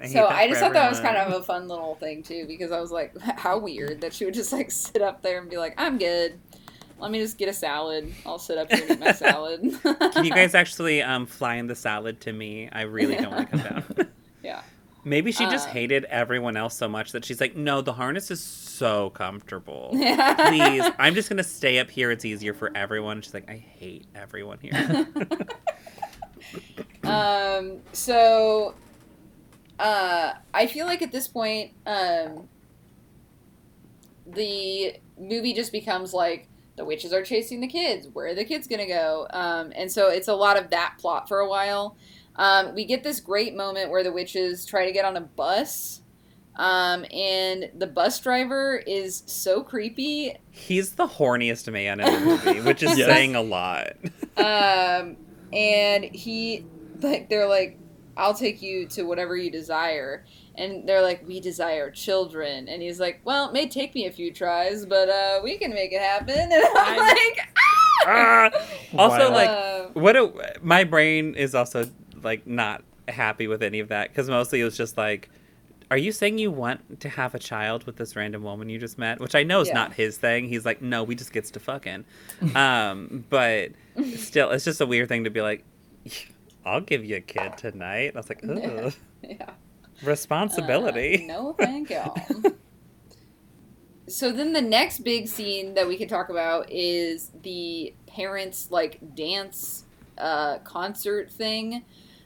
I 0.02 0.06
So 0.08 0.26
I 0.26 0.46
just 0.46 0.60
for 0.60 0.66
thought 0.66 0.72
that 0.74 0.90
was 0.90 1.00
kind 1.00 1.16
of 1.16 1.32
a 1.32 1.42
fun 1.42 1.68
little 1.68 1.94
thing 1.96 2.22
too, 2.22 2.44
because 2.46 2.70
I 2.70 2.80
was 2.80 2.90
like, 2.90 3.16
how 3.20 3.58
weird 3.58 4.02
that 4.02 4.12
she 4.12 4.24
would 4.26 4.34
just 4.34 4.52
like 4.52 4.70
sit 4.70 5.00
up 5.00 5.22
there 5.22 5.40
and 5.40 5.48
be 5.48 5.56
like, 5.56 5.74
I'm 5.78 5.96
good. 5.98 6.38
Let 6.98 7.10
me 7.10 7.18
just 7.20 7.36
get 7.38 7.48
a 7.48 7.52
salad. 7.52 8.12
I'll 8.24 8.38
sit 8.38 8.56
up 8.58 8.72
here 8.72 8.82
and 8.82 8.90
eat 8.92 9.00
my 9.00 9.12
salad. 9.12 9.60
Can 9.82 10.24
you 10.24 10.30
guys 10.30 10.54
actually 10.62 11.02
um, 11.02 11.26
fly 11.26 11.56
in 11.56 11.66
the 11.66 11.74
salad 11.74 12.20
to 12.22 12.32
me? 12.32 12.68
I 12.72 12.82
really 12.82 13.16
don't 13.16 13.30
want 13.32 13.50
to 13.50 13.56
come 13.58 13.68
down. 13.68 13.84
Yeah. 14.42 14.62
Maybe 15.04 15.32
she 15.32 15.44
just 15.46 15.68
Uh. 15.68 15.72
hated 15.72 16.04
everyone 16.04 16.56
else 16.56 16.76
so 16.76 16.88
much 16.88 17.12
that 17.12 17.24
she's 17.24 17.40
like, 17.40 17.56
no, 17.56 17.80
the 17.80 17.92
harness 17.92 18.30
is 18.30 18.40
so 18.40 19.10
comfortable. 19.10 19.88
Please, 19.92 20.16
Please, 20.48 20.90
I'm 20.98 21.14
just 21.14 21.28
gonna 21.28 21.42
stay 21.44 21.78
up 21.80 21.90
here. 21.90 22.10
It's 22.12 22.24
easier 22.24 22.54
for 22.54 22.70
everyone. 22.76 23.20
She's 23.22 23.34
like, 23.34 23.48
I 23.50 23.56
hate 23.56 24.06
everyone 24.14 24.58
here. 24.60 25.06
Um, 27.04 27.78
so, 27.92 28.74
uh, 29.78 30.34
I 30.54 30.66
feel 30.66 30.86
like 30.86 31.02
at 31.02 31.12
this 31.12 31.28
point, 31.28 31.72
um, 31.86 32.48
the 34.26 34.94
movie 35.18 35.54
just 35.54 35.72
becomes 35.72 36.12
like 36.12 36.48
the 36.76 36.84
witches 36.84 37.12
are 37.12 37.22
chasing 37.22 37.60
the 37.60 37.66
kids. 37.68 38.08
Where 38.12 38.26
are 38.28 38.34
the 38.34 38.44
kids 38.44 38.66
gonna 38.66 38.86
go? 38.86 39.26
Um, 39.30 39.72
and 39.74 39.90
so 39.90 40.08
it's 40.08 40.28
a 40.28 40.34
lot 40.34 40.56
of 40.58 40.70
that 40.70 40.96
plot 40.98 41.28
for 41.28 41.38
a 41.40 41.48
while. 41.48 41.96
Um, 42.36 42.74
we 42.74 42.84
get 42.84 43.02
this 43.02 43.20
great 43.20 43.54
moment 43.56 43.90
where 43.90 44.02
the 44.02 44.12
witches 44.12 44.66
try 44.66 44.84
to 44.84 44.92
get 44.92 45.04
on 45.04 45.16
a 45.16 45.22
bus. 45.22 46.02
Um, 46.58 47.04
and 47.12 47.70
the 47.76 47.86
bus 47.86 48.18
driver 48.20 48.82
is 48.86 49.22
so 49.26 49.62
creepy. 49.62 50.34
He's 50.50 50.92
the 50.92 51.06
horniest 51.06 51.70
man 51.70 52.00
in 52.00 52.12
the 52.12 52.20
movie, 52.20 52.60
which 52.66 52.82
is 52.82 52.96
Yes. 52.98 53.06
saying 53.06 53.34
a 53.36 53.42
lot. 53.42 53.92
um, 54.38 55.16
and 55.52 56.04
he 56.04 56.64
like 57.02 57.28
they're 57.28 57.46
like 57.46 57.78
i'll 58.16 58.34
take 58.34 58.62
you 58.62 58.86
to 58.86 59.02
whatever 59.02 59.36
you 59.36 59.50
desire 59.50 60.24
and 60.56 60.88
they're 60.88 61.02
like 61.02 61.26
we 61.26 61.40
desire 61.40 61.90
children. 61.90 62.68
And 62.68 62.82
he's 62.82 62.98
like 63.00 63.20
well 63.24 63.48
it 63.48 63.52
may 63.52 63.68
take 63.68 63.94
me 63.94 64.06
a 64.06 64.12
few 64.12 64.32
tries 64.32 64.84
but 64.86 65.08
uh 65.08 65.40
we 65.42 65.56
can 65.58 65.72
make 65.72 65.92
it 65.92 66.00
happen. 66.02 66.36
And 66.38 66.52
i'm 66.54 66.76
I'm- 66.76 66.96
like 66.98 67.48
Ah! 68.06 68.50
Also, 68.98 69.30
Wow. 69.30 69.34
like, 69.34 69.48
Uh, 69.48 69.88
what 69.94 70.16
a, 70.16 70.58
my 70.62 70.84
brain 70.84 71.34
is 71.34 71.54
also 71.54 71.88
like 72.22 72.46
not 72.46 72.82
happy 73.08 73.46
with 73.46 73.62
any 73.62 73.80
of 73.80 73.88
that 73.88 74.08
because 74.10 74.28
mostly 74.28 74.60
it 74.60 74.64
was 74.64 74.76
just 74.76 74.96
like 74.96 75.28
are 75.90 75.96
you 75.96 76.10
saying 76.10 76.36
you 76.38 76.50
want 76.50 76.98
to 77.00 77.08
have 77.08 77.32
a 77.34 77.38
child 77.38 77.84
with 77.84 77.96
this 77.96 78.16
random 78.16 78.42
woman 78.42 78.68
you 78.68 78.76
just 78.78 78.98
met? 78.98 79.20
Which 79.20 79.36
i 79.36 79.44
know 79.44 79.60
is 79.60 79.68
Yeah. 79.68 79.74
not 79.74 79.92
his 79.94 80.18
thing. 80.18 80.48
He's 80.48 80.64
like 80.64 80.82
no 80.82 81.04
we 81.04 81.14
just 81.14 81.32
gets 81.32 81.50
to 81.52 81.60
fucking. 81.60 82.04
Um 82.54 83.24
but 83.30 83.70
still 84.16 84.50
it's 84.50 84.64
just 84.64 84.80
a 84.80 84.86
weird 84.86 85.08
thing 85.08 85.24
to 85.24 85.30
be 85.30 85.40
like 85.42 85.64
i'll 86.64 86.80
give 86.80 87.04
you 87.04 87.16
a 87.16 87.20
kid 87.20 87.56
tonight. 87.56 88.12
I 88.14 88.18
was 88.18 88.28
like 88.28 88.40
Yeah. 88.44 88.90
Yeah 89.22 89.50
responsibility 90.02 91.24
Uh, 91.24 91.26
no 91.32 91.52
thank 91.54 91.90
you 91.90 92.02
so 94.08 94.30
then 94.30 94.52
the 94.52 94.62
next 94.62 95.00
big 95.00 95.26
scene 95.26 95.74
that 95.74 95.88
we 95.88 95.96
can 95.96 96.08
talk 96.08 96.28
about 96.28 96.70
is 96.70 97.30
the 97.42 97.92
parents 98.06 98.70
like 98.70 98.98
dance 99.16 99.84
uh, 100.16 100.58
concert 100.58 101.30
thing. 101.30 101.82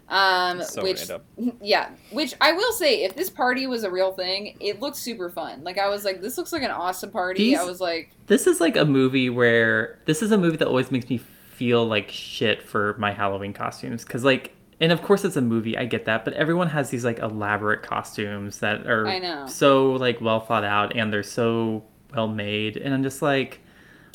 Um, 0.09 0.63
So 0.63 0.83
which 0.83 1.09
random. 1.09 1.57
yeah, 1.63 1.89
which 2.11 2.35
I 2.41 2.53
will 2.53 2.73
say, 2.73 3.05
if 3.05 3.17
this 3.17 3.31
party 3.31 3.67
was 3.67 3.83
a 3.85 3.91
real 3.91 4.13
thing, 4.13 4.57
it 4.61 4.81
looks 4.81 4.99
super 4.99 5.31
fun. 5.31 5.65
Like 5.65 5.79
I 5.79 5.89
was 5.89 6.05
like, 6.05 6.21
this 6.21 6.37
looks 6.37 6.53
like 6.53 6.63
an 6.63 6.71
awesome 6.71 7.11
party. 7.13 7.51
These- 7.51 7.59
I 7.59 7.65
was 7.65 7.81
like, 7.81 8.11
This 8.27 8.47
is 8.47 8.61
like 8.61 8.77
a 8.77 8.85
movie 8.85 9.31
where 9.31 9.99
this 10.05 10.21
is 10.23 10.33
a 10.33 10.39
movie 10.39 10.59
that 10.59 10.69
always 10.69 10.91
makes 10.91 11.09
me 11.09 11.17
feel 11.19 11.87
like 11.87 12.11
shit 12.11 12.63
for 12.63 12.95
my 12.99 13.13
Halloween 13.13 13.53
costumes 13.55 14.05
because 14.05 14.23
like 14.23 14.55
and 14.81 14.93
of 14.93 15.03
course 15.03 15.25
it's 15.25 15.37
a 15.37 15.41
movie 15.43 15.77
I 15.77 15.85
get 15.85 16.05
that 16.07 16.25
but 16.25 16.35
everyone 16.35 16.69
has 16.69 16.91
these 16.91 17.05
like 17.05 17.19
elaborate 17.19 17.83
costumes 17.83 18.59
that 18.61 18.87
are 18.87 19.07
I 19.07 19.19
know. 19.19 19.47
so 19.47 19.93
like 19.93 20.21
well 20.21 20.41
thought 20.41 20.65
out 20.65 20.97
and 20.97 21.13
they're 21.13 21.23
so 21.23 21.85
well 22.15 22.29
made 22.29 22.77
and 22.77 22.93
I'm 22.95 23.03
just 23.03 23.23
like 23.23 23.61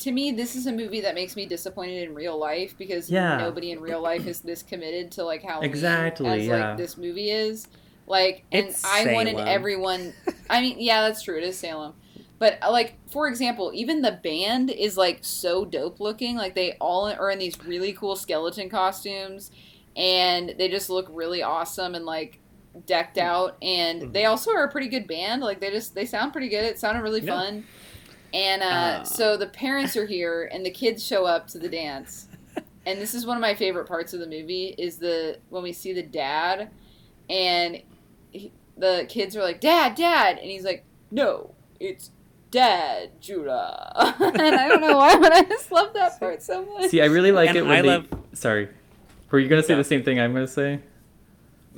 to 0.00 0.12
me, 0.12 0.30
this 0.30 0.54
is 0.56 0.66
a 0.66 0.72
movie 0.72 1.00
that 1.00 1.14
makes 1.14 1.36
me 1.36 1.46
disappointed 1.46 2.02
in 2.06 2.14
real 2.14 2.38
life 2.38 2.76
because 2.76 3.08
Yeah. 3.10 3.38
nobody 3.38 3.70
in 3.70 3.80
real 3.80 4.02
life 4.02 4.26
is 4.26 4.40
this 4.40 4.62
committed 4.62 5.10
to 5.12 5.24
like 5.24 5.42
how 5.42 5.60
Exactly, 5.62 6.28
as 6.42 6.46
yeah. 6.46 6.68
like 6.68 6.76
this 6.76 6.98
movie 6.98 7.30
is. 7.30 7.66
Like, 8.06 8.44
and 8.52 8.66
It's 8.66 8.84
I 8.84 9.14
wanted 9.14 9.38
everyone. 9.38 10.12
I 10.50 10.60
mean, 10.60 10.76
yeah, 10.78 11.00
that's 11.00 11.22
true. 11.22 11.38
It 11.38 11.44
is 11.44 11.56
Salem. 11.58 11.94
But 12.38 12.58
uh, 12.62 12.70
like, 12.70 12.98
for 13.10 13.26
example, 13.26 13.72
even 13.74 14.02
the 14.02 14.12
band 14.22 14.68
is 14.70 14.98
like 14.98 15.20
so 15.22 15.64
dope 15.64 15.98
looking. 15.98 16.36
Like 16.36 16.54
they 16.54 16.72
all 16.74 17.06
are 17.08 17.30
in 17.30 17.38
these 17.38 17.58
really 17.64 17.94
cool 17.94 18.16
skeleton 18.16 18.68
costumes, 18.68 19.50
and 19.96 20.54
they 20.58 20.68
just 20.68 20.90
look 20.90 21.06
really 21.10 21.42
awesome 21.42 21.94
and 21.94 22.04
like 22.04 22.38
decked 22.84 23.16
out. 23.18 23.56
And 23.62 24.12
they 24.12 24.26
also 24.26 24.50
are 24.52 24.64
a 24.64 24.70
pretty 24.70 24.88
good 24.88 25.06
band. 25.08 25.42
Like 25.42 25.60
they 25.60 25.70
just 25.70 25.94
they 25.94 26.04
sound 26.04 26.32
pretty 26.32 26.48
good. 26.48 26.64
It 26.64 26.78
sounded 26.78 27.02
really 27.02 27.20
Yeah. 27.22 27.32
fun. 27.34 27.64
And 28.34 28.62
uh, 28.62 28.66
Uh. 28.66 29.04
so 29.04 29.36
the 29.36 29.46
parents 29.46 29.96
are 29.96 30.04
here, 30.04 30.50
and 30.52 30.64
the 30.66 30.70
kids 30.70 31.04
show 31.04 31.24
up 31.24 31.46
to 31.48 31.58
the 31.58 31.68
dance. 31.68 32.28
And 32.88 33.00
this 33.00 33.14
is 33.14 33.26
one 33.26 33.36
of 33.36 33.40
my 33.40 33.54
favorite 33.56 33.88
parts 33.88 34.14
of 34.14 34.20
the 34.20 34.28
movie 34.28 34.72
is 34.78 34.98
the 34.98 35.38
when 35.48 35.64
we 35.64 35.72
see 35.72 35.92
the 35.92 36.04
dad, 36.04 36.70
and 37.28 37.82
he, 38.30 38.52
the 38.78 39.06
kids 39.08 39.34
are 39.36 39.42
like, 39.42 39.60
"Dad, 39.60 39.96
Dad," 39.96 40.38
and 40.38 40.48
he's 40.48 40.62
like, 40.64 40.84
"No, 41.10 41.52
it's 41.80 42.12
Dad, 42.52 43.20
Judah." 43.20 43.92
and 44.20 44.40
I 44.40 44.68
don't 44.68 44.80
know 44.80 44.98
why, 44.98 45.18
but 45.18 45.32
I 45.32 45.42
just 45.42 45.72
love 45.72 45.94
that 45.94 46.20
part 46.20 46.42
so 46.42 46.64
much. 46.64 46.90
see 46.90 47.00
I 47.02 47.06
really 47.06 47.32
like 47.32 47.48
And 47.48 47.58
it 47.58 47.62
when 47.62 47.72
I 47.72 47.82
they 47.82 47.88
love- 47.88 48.06
sorry 48.34 48.68
were 49.30 49.38
you 49.38 49.48
gonna 49.48 49.62
say 49.62 49.74
Yeah. 49.74 49.78
the 49.78 49.84
same 49.84 50.02
thing 50.02 50.20
I'm 50.20 50.32
gonna 50.32 50.46
say 50.46 50.80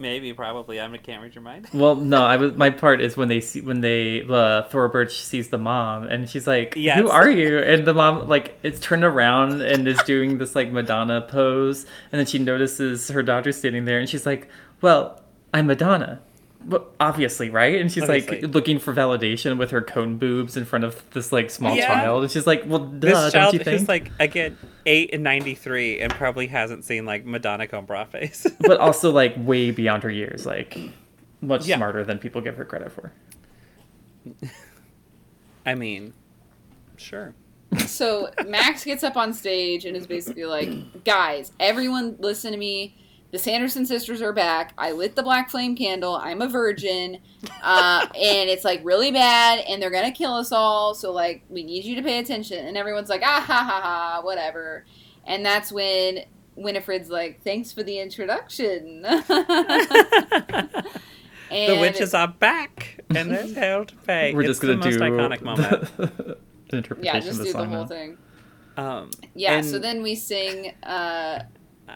Maybe, 0.01 0.33
probably. 0.33 0.81
I 0.81 0.87
can't 0.99 1.21
read 1.21 1.35
your 1.35 1.43
mind. 1.43 1.67
Well, 1.75 1.97
no, 1.97 2.23
I 2.25 2.37
was 2.37 2.53
my 2.57 2.71
part 2.71 3.01
is 3.01 3.17
when 3.17 3.27
they 3.27 3.41
see 3.41 3.63
when 3.63 3.81
they 3.81 4.23
uh, 4.31 4.63
Thora 4.63 4.89
Birch 4.89 5.21
sees 5.25 5.49
the 5.49 5.59
mom 5.59 6.05
and 6.05 6.31
she's 6.31 6.47
like, 6.47 6.75
Yes. 6.77 7.01
"Who 7.01 7.09
are 7.09 7.29
you?" 7.29 7.59
And 7.59 7.85
the 7.85 7.93
mom 7.95 8.29
like 8.29 8.57
it's 8.63 8.79
turned 8.79 9.03
around 9.03 9.61
and 9.61 9.89
is 9.89 10.01
doing 10.05 10.39
this 10.39 10.55
like 10.55 10.71
Madonna 10.71 11.21
pose, 11.23 11.85
and 12.13 12.19
then 12.21 12.27
she 12.27 12.39
notices 12.39 13.09
her 13.09 13.25
daughter 13.25 13.51
standing 13.51 13.87
there, 13.87 13.99
and 13.99 14.09
she's 14.09 14.25
like, 14.25 14.49
"Well, 14.81 15.21
I'm 15.53 15.67
Madonna." 15.67 16.21
Well, 16.67 16.87
obviously, 16.99 17.51
right? 17.51 17.81
And 17.81 17.91
she's 17.91 18.03
Obviously. 18.03 18.43
like 18.43 18.55
looking 18.55 18.79
for 18.79 18.93
validation 18.93 19.59
with 19.59 19.71
her 19.71 19.81
cone 19.81 20.19
boobs 20.19 20.57
in 20.57 20.65
front 20.65 20.85
of 20.85 21.03
this 21.13 21.33
like 21.33 21.51
small 21.51 21.75
Yeah. 21.77 21.87
child, 21.87 22.23
and 22.25 22.31
she's 22.33 22.47
like, 22.47 22.65
"Well, 22.67 22.81
duh, 22.81 22.99
This 23.09 23.13
don't 23.13 23.33
child 23.33 23.55
you 23.55 23.61
think?" 23.61 23.79
who's 23.81 23.89
like 23.89 24.11
again 24.19 24.59
eight 24.85 25.11
and 25.15 25.23
ninety 25.23 25.55
three 25.55 26.01
and 26.01 26.13
probably 26.13 26.49
hasn't 26.49 26.85
seen 26.85 27.07
like 27.07 27.25
Madonna 27.25 27.67
comb 27.69 27.87
bra 27.87 28.05
face. 28.05 28.47
but 28.61 28.79
also 28.81 29.11
like 29.13 29.35
way 29.39 29.71
beyond 29.71 30.03
her 30.03 30.11
years, 30.11 30.45
like 30.47 30.77
much 31.41 31.65
Yeah. 31.67 31.77
smarter 31.77 32.05
than 32.05 32.19
people 32.19 32.41
give 32.41 32.57
her 32.57 32.65
credit 32.65 32.91
for. 32.93 33.13
I 35.65 35.75
mean, 35.75 36.13
sure. 36.97 37.35
so 37.87 38.31
Max 38.47 38.85
gets 38.85 39.05
up 39.05 39.17
on 39.17 39.33
stage 39.33 39.85
and 39.85 39.97
is 39.97 40.07
basically 40.07 40.45
like, 40.45 41.05
"Guys, 41.05 41.53
everyone, 41.61 42.17
listen 42.19 42.53
to 42.53 42.59
me. 42.59 42.97
The 43.31 43.39
Sanderson 43.39 43.85
sisters 43.85 44.23
are 44.23 44.33
back. 44.33 44.73
I 44.79 44.93
lit 44.93 45.15
the 45.15 45.23
black 45.23 45.51
flame 45.51 45.77
candle. 45.77 46.17
I'm 46.17 46.41
a 46.41 46.49
virgin, 46.49 47.19
uh, 47.63 48.07
and 48.15 48.49
it's 48.49 48.65
like 48.65 48.81
really 48.83 49.11
bad, 49.13 49.59
and 49.69 49.83
they're 49.83 49.91
gonna 49.91 50.13
kill 50.13 50.33
us 50.33 50.51
all. 50.51 50.95
So 50.95 51.13
like, 51.13 51.43
we 51.51 51.63
need 51.63 51.85
you 51.85 51.95
to 51.97 52.03
pay 52.03 52.19
attention." 52.21 52.67
And 52.67 52.77
everyone's 52.77 53.11
like, 53.11 53.21
"Ah 53.23 53.45
ha 53.47 53.65
ha 53.65 53.81
ha, 53.83 54.21
whatever." 54.23 54.87
And 55.27 55.45
that's 55.45 55.71
when 55.71 56.21
Winifred's 56.57 57.11
like, 57.11 57.43
"Thanks 57.45 57.71
for 57.71 57.83
the 57.83 57.99
introduction." 57.99 59.03
the 61.51 61.79
witches 61.81 62.15
are 62.15 62.29
back 62.29 63.01
and 63.15 63.31
there's 63.31 63.55
hell 63.55 63.85
to 63.85 63.95
pay. 63.97 64.35
We're 64.35 64.43
It's 64.43 64.49
just 64.59 64.63
gonna 64.63 64.77
do 64.77 64.91
the 64.93 64.99
most 64.99 64.99
do 64.99 65.05
iconic 65.05 65.43
moment. 65.43 65.91
an 65.99 66.37
interpretation 66.79 67.05
Yeah, 67.05 67.17
of 67.19 67.25
just 67.25 67.39
the 67.39 67.45
do 67.45 67.53
the 67.53 67.59
song 67.59 67.69
whole 67.69 67.83
now. 67.83 67.87
thing. 67.87 68.19
Um, 68.77 69.11
Yeah, 69.35 69.55
and 69.59 69.67
so 69.67 69.79
then 69.79 70.03
we 70.03 70.15
sing 70.15 70.75
uh, 70.83 71.41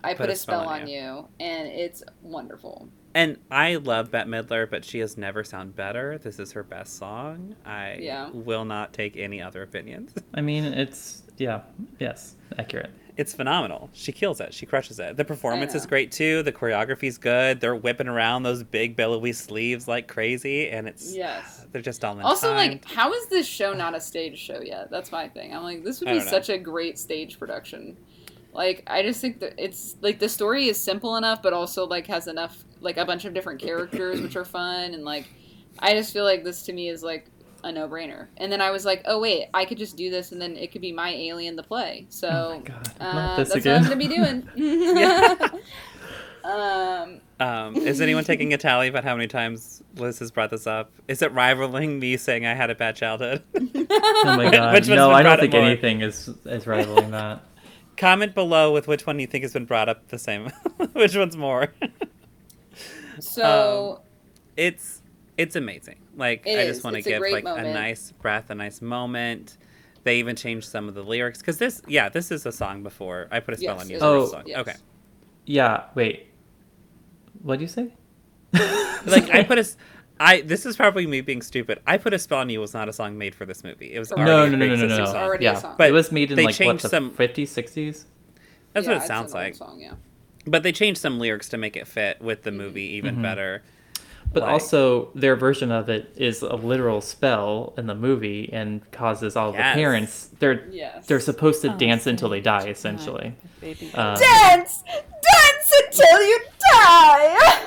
I 0.05 0.14
Put, 0.14 0.30
a 0.30 0.36
Spell, 0.36 0.68
on 0.68 0.86
you. 0.88 1.28
and 1.40 1.68
it's 1.68 2.03
wonderful. 2.22 2.88
And 3.14 3.38
I 3.51 3.76
love 3.76 4.11
Bette 4.11 4.28
Midler, 4.28 4.68
but 4.70 4.84
she 4.84 4.99
has 5.01 5.18
never 5.18 5.45
sound 5.45 5.76
better. 5.76 6.18
This 6.18 6.38
is 6.38 6.53
her 6.53 6.62
best 6.62 6.97
song. 6.97 7.55
I 7.66 7.99
Yeah. 8.01 8.30
will 8.32 8.64
not 8.64 8.93
take 8.95 9.16
any 9.16 9.43
other 9.43 9.62
opinions. 9.62 10.14
I 10.34 10.40
mean, 10.40 10.64
it's 10.64 11.22
yeah, 11.36 11.62
yes, 11.99 12.36
accurate. 12.59 12.90
It's 13.18 13.34
phenomenal. 13.34 13.90
She 13.93 14.11
kills 14.11 14.40
it. 14.40 14.55
She 14.55 14.64
crushes 14.64 14.99
it. 14.99 15.18
The 15.18 15.24
performance 15.26 15.74
is 15.74 15.84
great 15.84 16.11
too. 16.11 16.43
The 16.43 16.53
choreography's 16.53 17.18
good. 17.18 17.61
They're 17.61 17.76
whipping 17.76 18.09
around 18.09 18.45
those 18.45 18.62
big 18.62 18.97
billowy 18.97 19.34
sleeves 19.34 19.86
like 19.86 20.09
crazy, 20.09 20.70
and 20.70 20.88
it's 20.88 21.14
Yes. 21.14 21.66
they're 21.72 21.82
just 21.82 22.03
all 22.07 22.14
in 22.18 22.22
Also, 22.24 22.49
time. 22.49 22.57
like, 22.70 22.84
how 22.86 23.12
is 23.12 23.26
this 23.26 23.47
show 23.47 23.74
not 23.74 23.95
a 23.95 24.01
stage 24.01 24.38
show 24.38 24.62
yet? 24.62 24.90
That's 24.90 25.12
my 25.12 25.28
thing. 25.28 25.55
I'm 25.55 25.62
like, 25.62 25.84
this 25.84 26.01
would 26.01 26.09
be 26.09 26.20
such 26.20 26.49
a 26.49 26.57
great 26.57 26.99
stage 26.99 27.38
production. 27.38 27.99
Like, 28.53 28.82
I 28.86 29.03
just 29.03 29.20
think 29.20 29.40
that 29.40 29.55
it's 29.59 29.96
like 30.03 30.18
the 30.18 30.28
story 30.28 30.68
is 30.68 30.76
simple 30.78 31.16
enough, 31.16 31.42
but 31.42 31.53
also 31.53 31.86
like 31.86 32.07
has 32.09 32.26
enough 32.28 32.64
like 32.80 32.96
a 32.98 33.05
bunch 33.05 33.24
of 33.24 33.32
different 33.34 33.61
characters 33.61 34.20
which 34.20 34.36
are 34.36 34.44
fun, 34.44 34.92
and 34.94 35.05
like, 35.05 35.26
I 35.78 35.94
just 35.94 36.12
feel 36.12 36.24
like 36.24 36.44
this 36.44 36.62
to 36.64 36.72
me 36.72 36.88
is 36.88 37.03
like 37.03 37.26
a 37.64 37.70
no 37.72 37.88
brainer. 37.88 38.26
And 38.36 38.50
then 38.53 38.61
I 38.61 38.70
was 38.70 38.84
like, 38.84 39.03
oh 39.07 39.20
wait, 39.20 39.46
I 39.55 39.64
could 39.64 39.78
just 39.78 39.96
do 39.96 40.11
this, 40.11 40.32
and 40.32 40.40
then 40.42 40.57
it 40.57 40.70
could 40.72 40.80
be 40.82 40.92
my 40.92 41.11
Alien 41.11 41.57
the 41.57 41.62
play. 41.62 42.07
So. 42.11 42.28
oh 42.28 42.61
god, 42.64 42.92
Uh, 43.00 43.36
this 43.36 43.48
that's 43.48 43.61
again. 43.61 43.82
what 43.82 43.92
I'm 43.92 43.98
gonna 43.98 44.09
be 44.09 44.57
doing. 44.57 45.61
Um, 46.44 47.20
Um, 47.38 47.76
is 47.76 48.00
anyone 48.00 48.24
taking 48.24 48.53
a 48.53 48.59
tally 48.59 48.88
about 48.88 49.05
how 49.05 49.14
many 49.14 49.28
times 49.28 49.80
Liz 49.96 50.18
has 50.18 50.32
brought 50.32 50.50
this 50.50 50.66
up? 50.66 50.90
Is 51.07 51.22
it 51.22 51.30
rivaling 51.32 52.00
me 52.00 52.16
saying 52.16 52.44
I 52.44 52.55
had 52.55 52.68
a 52.68 52.74
bad 52.74 52.96
childhood? 52.96 53.44
oh 53.55 54.24
my 54.36 54.50
god, 54.50 54.74
Which 54.74 54.88
no, 54.88 55.12
I 55.12 55.22
don't 55.22 55.38
think 55.38 55.53
more? 55.53 55.62
anything 55.62 56.00
is 56.00 56.28
is 56.44 56.66
rivaling 56.66 57.12
that. 57.12 57.42
Comment 57.97 58.34
below 58.34 58.72
with 58.72 58.88
which 58.88 59.07
one 59.07 59.18
you 59.18 59.26
think 59.26 59.43
has 59.45 59.53
been 59.53 59.64
brought 59.66 59.88
up 59.88 60.09
the 60.09 60.18
same. 60.18 60.51
which 60.93 61.14
one's 61.16 61.36
more? 61.36 61.72
so 63.20 63.97
um, 63.99 64.03
it's 64.57 65.03
it's 65.36 65.57
amazing. 65.57 66.01
Like 66.16 66.43
It 66.47 66.59
I 66.59 66.66
just 66.66 66.84
want 66.84 66.95
to 66.95 66.99
It's 66.99 67.07
a 67.07 67.11
give 67.11 67.22
like 67.22 67.45
moment. 67.45 67.66
a 67.68 67.72
nice 67.72 68.12
breath, 68.12 68.51
a 68.51 68.55
nice 68.55 68.80
moment. 68.82 69.57
They 70.05 70.18
even 70.18 70.34
changed 70.36 70.68
some 70.68 70.88
of 70.88 70.95
the 70.95 71.03
lyrics 71.05 71.38
because 71.38 71.59
this, 71.59 71.80
yeah, 71.86 72.09
this 72.09 72.32
is 72.32 72.45
a 72.45 72.51
song 72.53 72.82
before 72.82 73.28
I 73.30 73.38
put 73.40 73.55
a 73.55 73.57
spell 73.57 73.76
Yes, 73.76 73.84
on 73.84 73.88
you. 73.90 73.95
it 73.95 73.99
is 73.99 74.03
a 74.03 74.12
real 74.12 74.24
is. 74.24 74.30
song. 74.30 74.43
Yes. 74.47 74.59
Okay, 74.61 74.74
Yeah, 75.47 75.84
wait. 75.95 76.26
What 77.43 77.59
do 77.59 77.62
you 77.62 77.68
say? 77.68 77.93
like 79.07 79.30
I 79.30 79.45
put 79.45 79.59
a, 79.59 79.61
s- 79.62 79.76
I 80.24 80.40
this 80.42 80.64
is 80.66 80.76
probably 80.76 81.06
me 81.06 81.20
being 81.20 81.42
stupid. 81.42 81.80
I 81.86 81.98
put 81.98 82.14
a 82.14 82.18
spell 82.18 82.38
on 82.38 82.48
you 82.50 82.60
was 82.60 82.74
not 82.74 82.88
a 82.88 82.92
song 82.92 83.18
made 83.18 83.34
for 83.34 83.44
this 83.44 83.64
movie. 83.64 83.92
It 83.92 83.98
was 83.98 84.10
Correct. 84.10 84.28
already 84.28 84.56
no, 84.56 84.66
no, 84.68 84.76
no, 84.76 84.86
no, 84.86 84.86
no, 84.86 84.98
no. 84.98 85.04
song. 85.06 85.36
Yeah, 85.40 85.54
song. 85.58 85.74
But 85.76 85.88
it 85.88 85.92
was 85.92 86.12
made 86.12 86.30
in 86.30 86.36
they 86.36 86.44
like 86.44 86.58
what 86.60 86.78
the 86.80 86.88
some- 86.88 87.10
50s, 87.10 87.48
60s. 87.48 88.04
That's 88.72 88.86
yeah, 88.86 88.94
what 88.94 89.02
it 89.02 89.06
sounds 89.06 89.34
like. 89.34 89.54
Song, 89.56 89.80
yeah. 89.80 89.94
But 90.46 90.62
they 90.62 90.72
changed 90.72 91.00
some 91.00 91.18
lyrics 91.18 91.48
to 91.50 91.56
make 91.58 91.76
it 91.76 91.86
fit 91.86 92.20
with 92.22 92.42
the 92.42 92.50
Mm-hmm. 92.50 92.58
movie 92.58 92.82
even 92.96 93.16
Mhm. 93.16 93.22
better. 93.22 93.62
But 94.32 94.44
Like- 94.44 94.52
also, 94.52 95.10
their 95.14 95.36
version 95.36 95.70
of 95.70 95.88
it 95.90 96.10
is 96.16 96.40
a 96.42 96.54
literal 96.54 97.00
spell 97.02 97.74
in 97.76 97.86
the 97.86 97.94
movie 97.94 98.48
and 98.52 98.88
causes 98.92 99.36
all 99.36 99.52
Yes. 99.52 99.74
the 99.74 99.80
parents. 99.80 100.28
They're 100.38 100.64
Yes. 100.70 101.06
they're 101.06 101.20
supposed 101.20 101.60
to 101.62 101.74
Oh, 101.74 101.76
dance 101.76 102.06
until 102.06 102.28
they 102.30 102.40
die, 102.40 102.68
essentially. 102.68 103.34
Baby. 103.60 103.90
Um, 103.94 104.16
dance, 104.18 104.82
dance 104.86 105.72
until 105.84 106.22
you 106.22 106.38
die. 106.72 107.60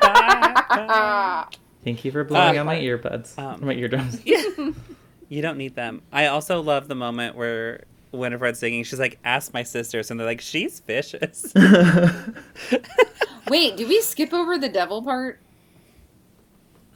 Bye. 0.00 1.44
Thank 1.84 2.04
you 2.04 2.12
for 2.12 2.24
blowing 2.24 2.56
Uh, 2.56 2.60
out 2.60 2.66
my 2.66 2.76
earbuds, 2.78 3.38
um, 3.38 3.64
my 3.64 3.74
eardrums. 3.74 4.20
You 5.30 5.42
don't 5.42 5.58
need 5.58 5.74
them. 5.74 6.00
I 6.10 6.28
also 6.28 6.62
love 6.62 6.88
the 6.88 6.94
moment 6.94 7.36
where 7.36 7.84
Winifred's 8.12 8.58
singing. 8.60 8.82
She's 8.84 8.98
like, 8.98 9.18
"Ask 9.24 9.52
my 9.52 9.62
sisters," 9.62 10.10
and 10.10 10.18
they're 10.18 10.26
like, 10.26 10.40
"She's 10.40 10.80
vicious." 10.80 11.52
Wait, 13.48 13.76
did 13.76 13.88
we 13.88 14.00
skip 14.00 14.32
over 14.32 14.56
the 14.56 14.70
devil 14.70 15.02
part? 15.02 15.38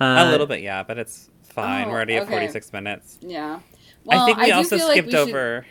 a 0.01 0.31
little 0.31 0.47
bit, 0.47 0.63
yeah, 0.63 0.83
but 0.83 0.99
it's 0.99 1.29
fine. 1.43 1.85
oh, 1.85 1.89
We're 1.91 1.95
already 1.97 2.17
at 2.17 2.23
okay. 2.23 2.31
forty-six 2.33 2.73
minutes. 2.73 3.19
Yeah. 3.21 3.61
Well, 4.05 4.23
I 4.23 4.27
think 4.27 4.39
we 4.39 4.47
do 4.47 4.53
also 4.53 4.79
feel 4.79 4.87
like 4.89 4.95
skipped 5.07 5.13
we 5.13 5.19
over. 5.19 5.67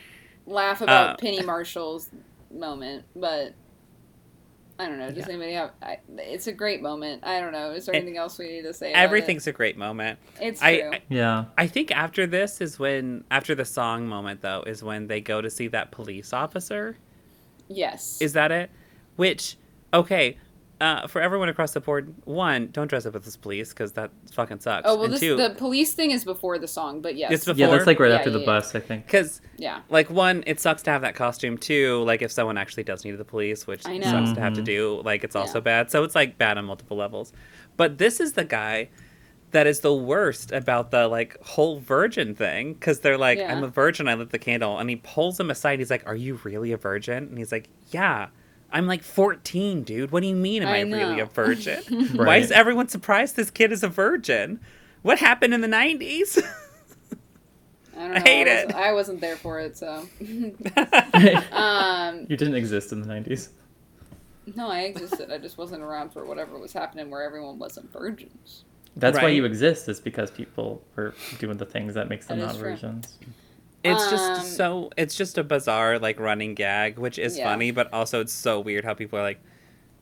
laugh 0.45 0.81
about 0.81 1.09
uh, 1.09 1.15
Penny 1.17 1.41
Marshall's 1.41 2.09
moment, 2.53 3.05
but 3.15 3.53
I 4.79 4.87
don't 4.87 4.97
know. 4.99 5.09
Does 5.09 5.19
Yeah. 5.27 5.33
anybody 5.33 5.53
have? 5.53 5.71
I, 5.81 5.99
it's 6.17 6.47
a 6.47 6.51
great 6.51 6.81
moment. 6.81 7.23
I 7.23 7.39
don't 7.39 7.51
know. 7.51 7.71
Is 7.71 7.85
there 7.85 7.93
It- 7.95 7.99
anything 7.99 8.17
else 8.17 8.37
we 8.39 8.47
need 8.47 8.61
to 8.63 8.73
say? 8.73 8.91
about 8.91 8.99
it? 8.99 9.03
Everything's 9.03 9.45
a 9.47 9.51
great 9.51 9.77
moment. 9.77 10.17
It's 10.41 10.61
I- 10.61 10.79
true. 10.81 10.91
I- 10.93 11.01
Yeah. 11.09 11.45
I 11.57 11.67
think 11.67 11.91
after 11.91 12.25
this 12.25 12.61
is 12.61 12.79
when, 12.79 13.23
after 13.29 13.53
the 13.53 13.65
song 13.65 14.07
moment 14.07 14.41
though, 14.41 14.63
is 14.65 14.83
when 14.83 15.07
they 15.07 15.21
go 15.21 15.41
to 15.41 15.49
see 15.49 15.67
that 15.69 15.91
police 15.91 16.33
officer. 16.33 16.97
yes. 17.67 18.19
Is 18.21 18.33
that 18.33 18.51
it? 18.51 18.69
Which, 19.15 19.55
okay, 19.93 20.37
uh, 20.81 21.07
for 21.07 21.21
everyone 21.21 21.47
across 21.47 21.71
the 21.71 21.79
board, 21.79 22.13
one, 22.25 22.69
don't 22.71 22.87
dress 22.87 23.05
up 23.05 23.15
as 23.15 23.23
the 23.33 23.37
police 23.39 23.69
because 23.69 23.91
that 23.93 24.11
fucking 24.33 24.59
sucks. 24.59 24.83
oh 24.85 24.95
well, 24.95 25.03
and 25.05 25.13
this 25.13 25.19
two, 25.21 25.37
the 25.37 25.51
police 25.51 25.93
thing 25.93 26.11
is 26.11 26.25
before 26.25 26.57
the 26.59 26.67
song, 26.67 27.01
but 27.01 27.15
yes. 27.15 27.31
It's 27.31 27.45
before- 27.45 27.59
Yeah, 27.59 27.67
that's 27.67 27.85
like 27.87 27.99
right 27.99 28.09
Yeah, 28.11 28.17
after 28.17 28.31
the 28.31 28.39
yeah, 28.39 28.45
bus, 28.45 28.75
I 28.75 28.79
think. 28.79 29.05
because 29.05 29.39
yeah. 29.57 29.81
like 29.89 30.09
one, 30.09 30.43
it 30.47 30.59
sucks 30.59 30.81
to 30.83 30.91
have 30.91 31.01
that 31.03 31.15
costume. 31.15 31.57
Two, 31.57 32.03
like 32.03 32.21
if 32.21 32.31
someone 32.31 32.57
actually 32.57 32.83
does 32.83 33.05
need 33.05 33.11
the 33.11 33.23
police, 33.23 33.65
which 33.67 33.87
I 33.87 33.97
know. 33.97 34.07
sucks 34.09 34.33
to 34.33 34.41
have 34.41 34.53
to 34.55 34.61
Mhm. 34.61 34.65
do, 34.65 35.01
like 35.05 35.23
it's 35.23 35.35
also 35.35 35.59
Yeah. 35.59 35.63
bad. 35.63 35.91
So 35.91 36.03
it's 36.03 36.15
like 36.15 36.37
bad 36.37 36.57
on 36.57 36.65
multiple 36.65 36.97
levels. 36.97 37.31
But 37.77 37.97
this 37.99 38.19
is 38.19 38.33
the 38.33 38.43
guy 38.45 38.89
that 39.51 39.67
is 39.67 39.81
the 39.81 39.93
worst 39.93 40.51
about 40.53 40.91
the 40.91 41.07
like 41.07 41.37
whole 41.43 41.79
virgin 41.79 42.33
thing 42.35 42.73
because 42.73 43.01
they're 43.01 43.17
like, 43.17 43.37
Yeah. 43.37 43.51
I'm 43.53 43.63
a 43.63 43.67
virgin. 43.67 44.07
I 44.07 44.13
lit 44.15 44.29
the 44.31 44.39
candle, 44.39 44.77
and 44.79 44.89
he 44.89 44.95
pulls 44.95 45.39
him 45.39 45.51
aside. 45.51 45.79
He's 45.79 45.91
like, 45.91 46.07
Are 46.07 46.15
you 46.15 46.39
really 46.43 46.71
a 46.71 46.77
virgin? 46.77 47.25
And 47.25 47.37
he's 47.37 47.51
like, 47.51 47.67
Yeah. 47.91 48.27
I'm 48.73 48.87
like 48.87 49.03
14, 49.03 49.83
dude. 49.83 50.11
What 50.11 50.21
do 50.21 50.27
you 50.27 50.35
mean, 50.35 50.63
am 50.63 50.69
I, 50.69 50.77
I 50.77 50.81
really 50.81 51.15
a 51.19 51.25
know. 51.25 51.25
virgin? 51.25 51.81
Why 52.15 52.37
is 52.37 52.51
everyone 52.51 52.87
surprised 52.87 53.35
this 53.35 53.51
kid 53.51 53.71
is 53.71 53.83
a 53.83 53.87
virgin? 53.89 54.59
What 55.01 55.19
happened 55.19 55.53
in 55.53 55.61
the 55.61 55.67
90s? 55.67 56.41
I, 57.97 58.07
don't 58.07 58.17
I 58.17 58.19
hate 58.21 58.47
wasn't- 58.47 58.69
it. 58.71 58.75
I 58.75 58.93
wasn't 58.93 59.21
there 59.21 59.35
for 59.35 59.59
it, 59.59 59.77
so. 59.77 60.07
um, 61.51 62.25
you 62.29 62.37
didn't 62.37 62.55
exist 62.55 62.91
in 62.91 63.01
the 63.01 63.07
90s. 63.07 63.49
no, 64.55 64.69
I 64.69 64.81
existed. 64.81 65.31
I 65.31 65.37
just 65.37 65.57
wasn't 65.57 65.83
around 65.83 66.11
for 66.13 66.25
whatever 66.25 66.57
was 66.57 66.73
happening 66.73 67.09
where 67.09 67.21
everyone 67.23 67.59
wasn't 67.59 67.91
virgins. 67.91 68.63
That's 68.95 69.21
why 69.21 69.29
you 69.29 69.45
exist, 69.45 69.87
is 69.87 69.99
because 69.99 70.31
people 70.31 70.81
were 70.95 71.13
doing 71.39 71.57
the 71.57 71.65
things 71.65 71.93
that 71.93 72.09
makes 72.09 72.25
them 72.27 72.39
That 72.39 72.47
not 72.47 72.55
virgins. 72.57 73.17
true. 73.23 73.33
Virgins. 73.83 74.03
It's 74.03 74.11
Um, 74.13 74.35
just 74.35 74.55
so 74.57 74.89
it's 74.97 75.15
just 75.15 75.37
a 75.37 75.43
bizarre 75.43 75.99
like 75.99 76.19
running 76.19 76.55
gag, 76.55 76.97
which 76.99 77.17
is 77.19 77.37
Yeah. 77.37 77.49
funny, 77.51 77.71
but 77.71 77.91
also 77.93 78.21
it's 78.21 78.33
so 78.33 78.59
weird 78.59 78.85
how 78.85 78.93
people 78.93 79.17
are 79.19 79.23
like, 79.23 79.39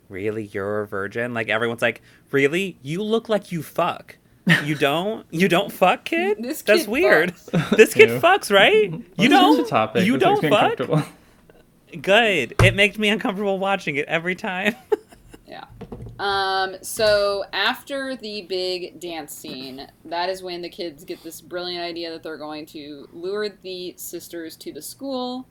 "Really, 0.10 0.46
you're 0.54 0.82
a 0.82 0.88
virgin?" 0.88 1.34
Like 1.34 1.50
everyone's 1.50 1.82
like, 1.82 2.02
"Really, 2.32 2.78
you 2.82 3.02
look 3.04 3.30
like 3.30 3.52
you 3.52 3.64
fuck." 3.64 4.18
You 4.64 4.74
don't? 4.74 5.28
You 5.30 5.48
don't 5.48 5.72
fuck, 5.72 6.06
kid? 6.06 6.38
This 6.42 6.64
That's 6.64 6.82
kid 6.82 6.90
weird. 6.90 7.36
fucks. 7.36 7.70
This 7.78 7.94
kid 7.94 8.10
Ew. 8.10 8.20
fucks, 8.20 8.52
right? 8.52 8.92
Let's 8.92 9.04
You 9.18 9.30
don't? 9.30 9.58
the 9.58 9.64
topic. 9.70 10.06
You 10.06 10.14
This 10.14 10.22
don't 10.24 10.42
me 10.44 10.50
fuck? 10.50 11.08
Good. 12.02 12.56
It 12.64 12.76
makes 12.76 12.98
me 12.98 13.10
uncomfortable 13.10 13.60
watching 13.60 13.96
it 13.96 14.06
every 14.08 14.36
time. 14.36 14.76
Yeah. 15.48 15.64
Um, 16.20 16.76
so 16.82 17.46
after 17.54 18.16
the 18.16 18.42
big 18.44 19.00
dance 19.00 19.34
scene, 19.34 19.88
that 20.06 20.30
is 20.30 20.44
when 20.44 20.62
the 20.62 20.70
kids 20.70 21.04
get 21.06 21.24
this 21.24 21.40
brilliant 21.42 21.84
idea 21.84 22.12
that 22.12 22.24
they're 22.24 22.38
going 22.38 22.66
to 22.68 23.08
lure 23.14 23.48
the 23.50 23.94
sisters 23.98 24.56
to 24.58 24.74
the 24.74 24.82
school 24.82 25.48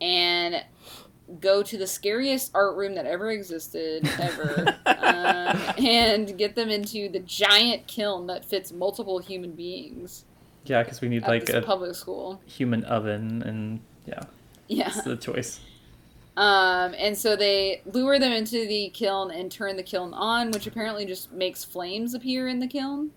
and 0.00 0.64
go 1.40 1.62
to 1.62 1.76
the 1.76 1.86
scariest 1.86 2.50
art 2.54 2.76
room 2.76 2.94
that 2.94 3.06
ever 3.06 3.30
existed 3.30 4.08
ever 4.20 4.76
um, 4.86 5.84
and 5.84 6.36
get 6.38 6.54
them 6.56 6.70
into 6.70 7.08
the 7.08 7.20
giant 7.20 7.86
kiln 7.86 8.26
that 8.26 8.44
fits 8.44 8.72
multiple 8.72 9.18
human 9.18 9.52
beings 9.52 10.24
Yeah, 10.64 10.82
because 10.82 11.00
we 11.00 11.08
need 11.08 11.22
like 11.22 11.48
a 11.50 11.62
public 11.62 11.94
school. 11.94 12.40
human 12.46 12.84
oven, 12.84 13.42
and 13.42 13.80
yeah, 14.06 14.20
Yeah. 14.68 14.88
it's 14.88 15.02
the 15.02 15.16
choice. 15.16 15.60
Um, 16.36 16.94
and 16.96 17.16
so 17.18 17.36
they 17.36 17.82
lure 17.84 18.18
them 18.18 18.32
into 18.32 18.66
the 18.66 18.90
kiln 18.94 19.30
and 19.30 19.50
turn 19.50 19.76
the 19.76 19.82
kiln 19.82 20.14
on, 20.14 20.50
which 20.52 20.66
apparently 20.66 21.04
just 21.04 21.32
makes 21.32 21.64
flames 21.64 22.14
appear 22.14 22.48
in 22.48 22.60
the 22.60 22.66
kiln. 22.68 23.10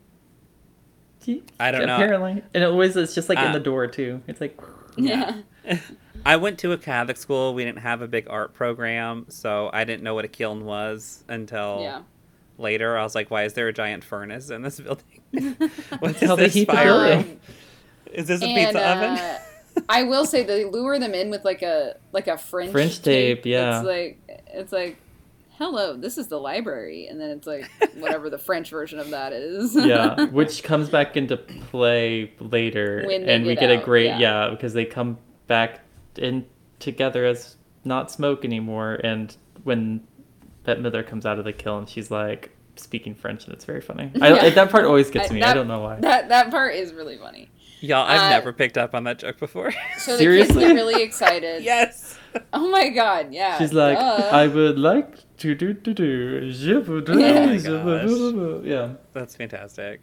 I 1.59 1.71
don't 1.71 1.85
know. 1.87 1.95
Apparently, 1.95 2.43
and 2.53 2.63
it 2.63 2.67
always 2.67 2.97
it's 2.97 3.15
just 3.15 3.29
like 3.29 3.37
in 3.37 3.45
Uh, 3.45 3.53
the 3.53 3.59
door 3.59 3.87
too. 3.87 4.21
It's 4.27 4.41
like 4.41 4.59
Yeah. 4.97 5.37
I 6.25 6.35
went 6.37 6.59
to 6.59 6.71
a 6.73 6.77
Catholic 6.77 7.17
school. 7.17 7.53
We 7.53 7.63
didn't 7.63 7.79
have 7.79 8.01
a 8.01 8.07
big 8.07 8.27
art 8.29 8.53
program, 8.53 9.25
so 9.29 9.69
I 9.73 9.83
didn't 9.85 10.03
know 10.03 10.13
what 10.15 10.25
a 10.25 10.29
kiln 10.29 10.65
was 10.65 11.23
until 11.29 11.79
Yeah. 11.81 12.01
later. 12.57 12.97
I 12.97 13.03
was 13.03 13.15
like, 13.15 13.31
"Why 13.31 13.43
is 13.43 13.53
there 13.53 13.67
a 13.69 13.73
giant 13.73 14.03
furnace 14.03 14.49
in 14.49 14.61
this 14.63 14.79
building? 14.81 15.55
What's 15.99 16.19
how 16.21 16.35
they 16.35 16.43
this 16.45 16.53
heat 16.55 16.67
the 16.67 16.73
fire 16.73 17.25
Is 18.11 18.27
this 18.27 18.41
a 18.41 18.45
and 18.45 18.55
pizza 18.73 18.85
oven?" 18.85 19.37
I 19.89 20.03
will 20.03 20.25
say 20.25 20.43
they 20.43 20.65
lure 20.65 20.99
them 20.99 21.13
in 21.13 21.29
with 21.29 21.43
like 21.45 21.61
a 21.61 21.95
like 22.11 22.27
a 22.27 22.37
French 22.37 22.71
French 22.71 23.01
tape, 23.01 23.45
yeah. 23.45 23.79
It's 23.79 23.87
like 23.87 24.43
it's 24.47 24.71
like, 24.71 24.97
hello, 25.57 25.97
this 25.97 26.17
is 26.17 26.27
the 26.27 26.39
library, 26.39 27.07
and 27.07 27.19
then 27.19 27.29
it's 27.31 27.47
like 27.47 27.69
whatever 27.95 28.29
the 28.29 28.37
French 28.37 28.69
version 28.69 28.99
of 28.99 29.09
that 29.11 29.33
is. 29.33 29.75
yeah, 29.75 30.25
which 30.31 30.63
comes 30.63 30.89
back 30.89 31.17
into 31.17 31.37
play 31.37 32.31
later, 32.39 32.99
and 32.99 33.45
we 33.45 33.55
get 33.55 33.61
get 33.67 33.71
a 33.71 33.83
great 33.83 34.05
yeah. 34.07 34.19
yeah. 34.19 34.49
because 34.51 34.73
they 34.73 34.85
come 34.85 35.17
back 35.47 35.79
in 36.17 36.45
together 36.79 37.25
as 37.25 37.55
not 37.83 38.11
smoke 38.11 38.45
anymore, 38.45 38.99
and 39.03 39.35
when 39.63 40.01
Bette 40.65 40.81
Midler 40.81 41.05
comes 41.05 41.25
out 41.25 41.39
of 41.39 41.45
the 41.45 41.53
kiln, 41.53 41.85
she's 41.85 42.09
like 42.11 42.51
speaking 42.75 43.13
French, 43.15 43.45
and 43.45 43.53
it's 43.53 43.65
very 43.65 43.81
funny. 43.81 44.11
I, 44.21 44.29
Yeah. 44.33 44.49
that 44.51 44.69
part 44.69 44.85
always 44.85 45.09
gets 45.11 45.29
I- 45.31 45.33
me. 45.33 45.39
that- 45.41 45.49
I 45.49 45.53
don't 45.53 45.67
know 45.67 45.81
why. 45.81 45.99
That 45.99 46.29
that 46.29 46.51
part 46.51 46.75
is 46.75 46.93
really 46.93 47.17
funny. 47.17 47.49
Y'all, 47.83 48.07
I've 48.07 48.21
uh, 48.21 48.29
never 48.29 48.53
picked 48.53 48.77
up 48.77 48.95
on 48.95 49.03
that 49.03 49.19
joke 49.19 49.39
before. 49.39 49.73
So 49.97 50.15
the 50.15 50.23
kids 50.23 50.47
Seriously? 50.47 50.61
get 50.63 50.73
really 50.73 51.03
excited. 51.03 51.63
yes. 51.73 52.17
Oh 52.53 52.69
my 52.69 52.87
god, 52.87 53.33
yeah. 53.33 53.57
She's 53.57 53.73
like, 53.73 53.97
duh. 53.97 54.29
I 54.31 54.47
would 54.47 54.79
like 54.79 55.37
to 55.39 55.53
do 55.53 55.73
do 55.73 55.93
do. 55.93 56.49
Je 56.49 56.75
Oh 56.75 57.01
my 57.13 57.57
je 57.57 57.69
veux- 57.69 58.61
Yeah. 58.63 58.93
That's 59.11 59.35
fantastic. 59.35 59.99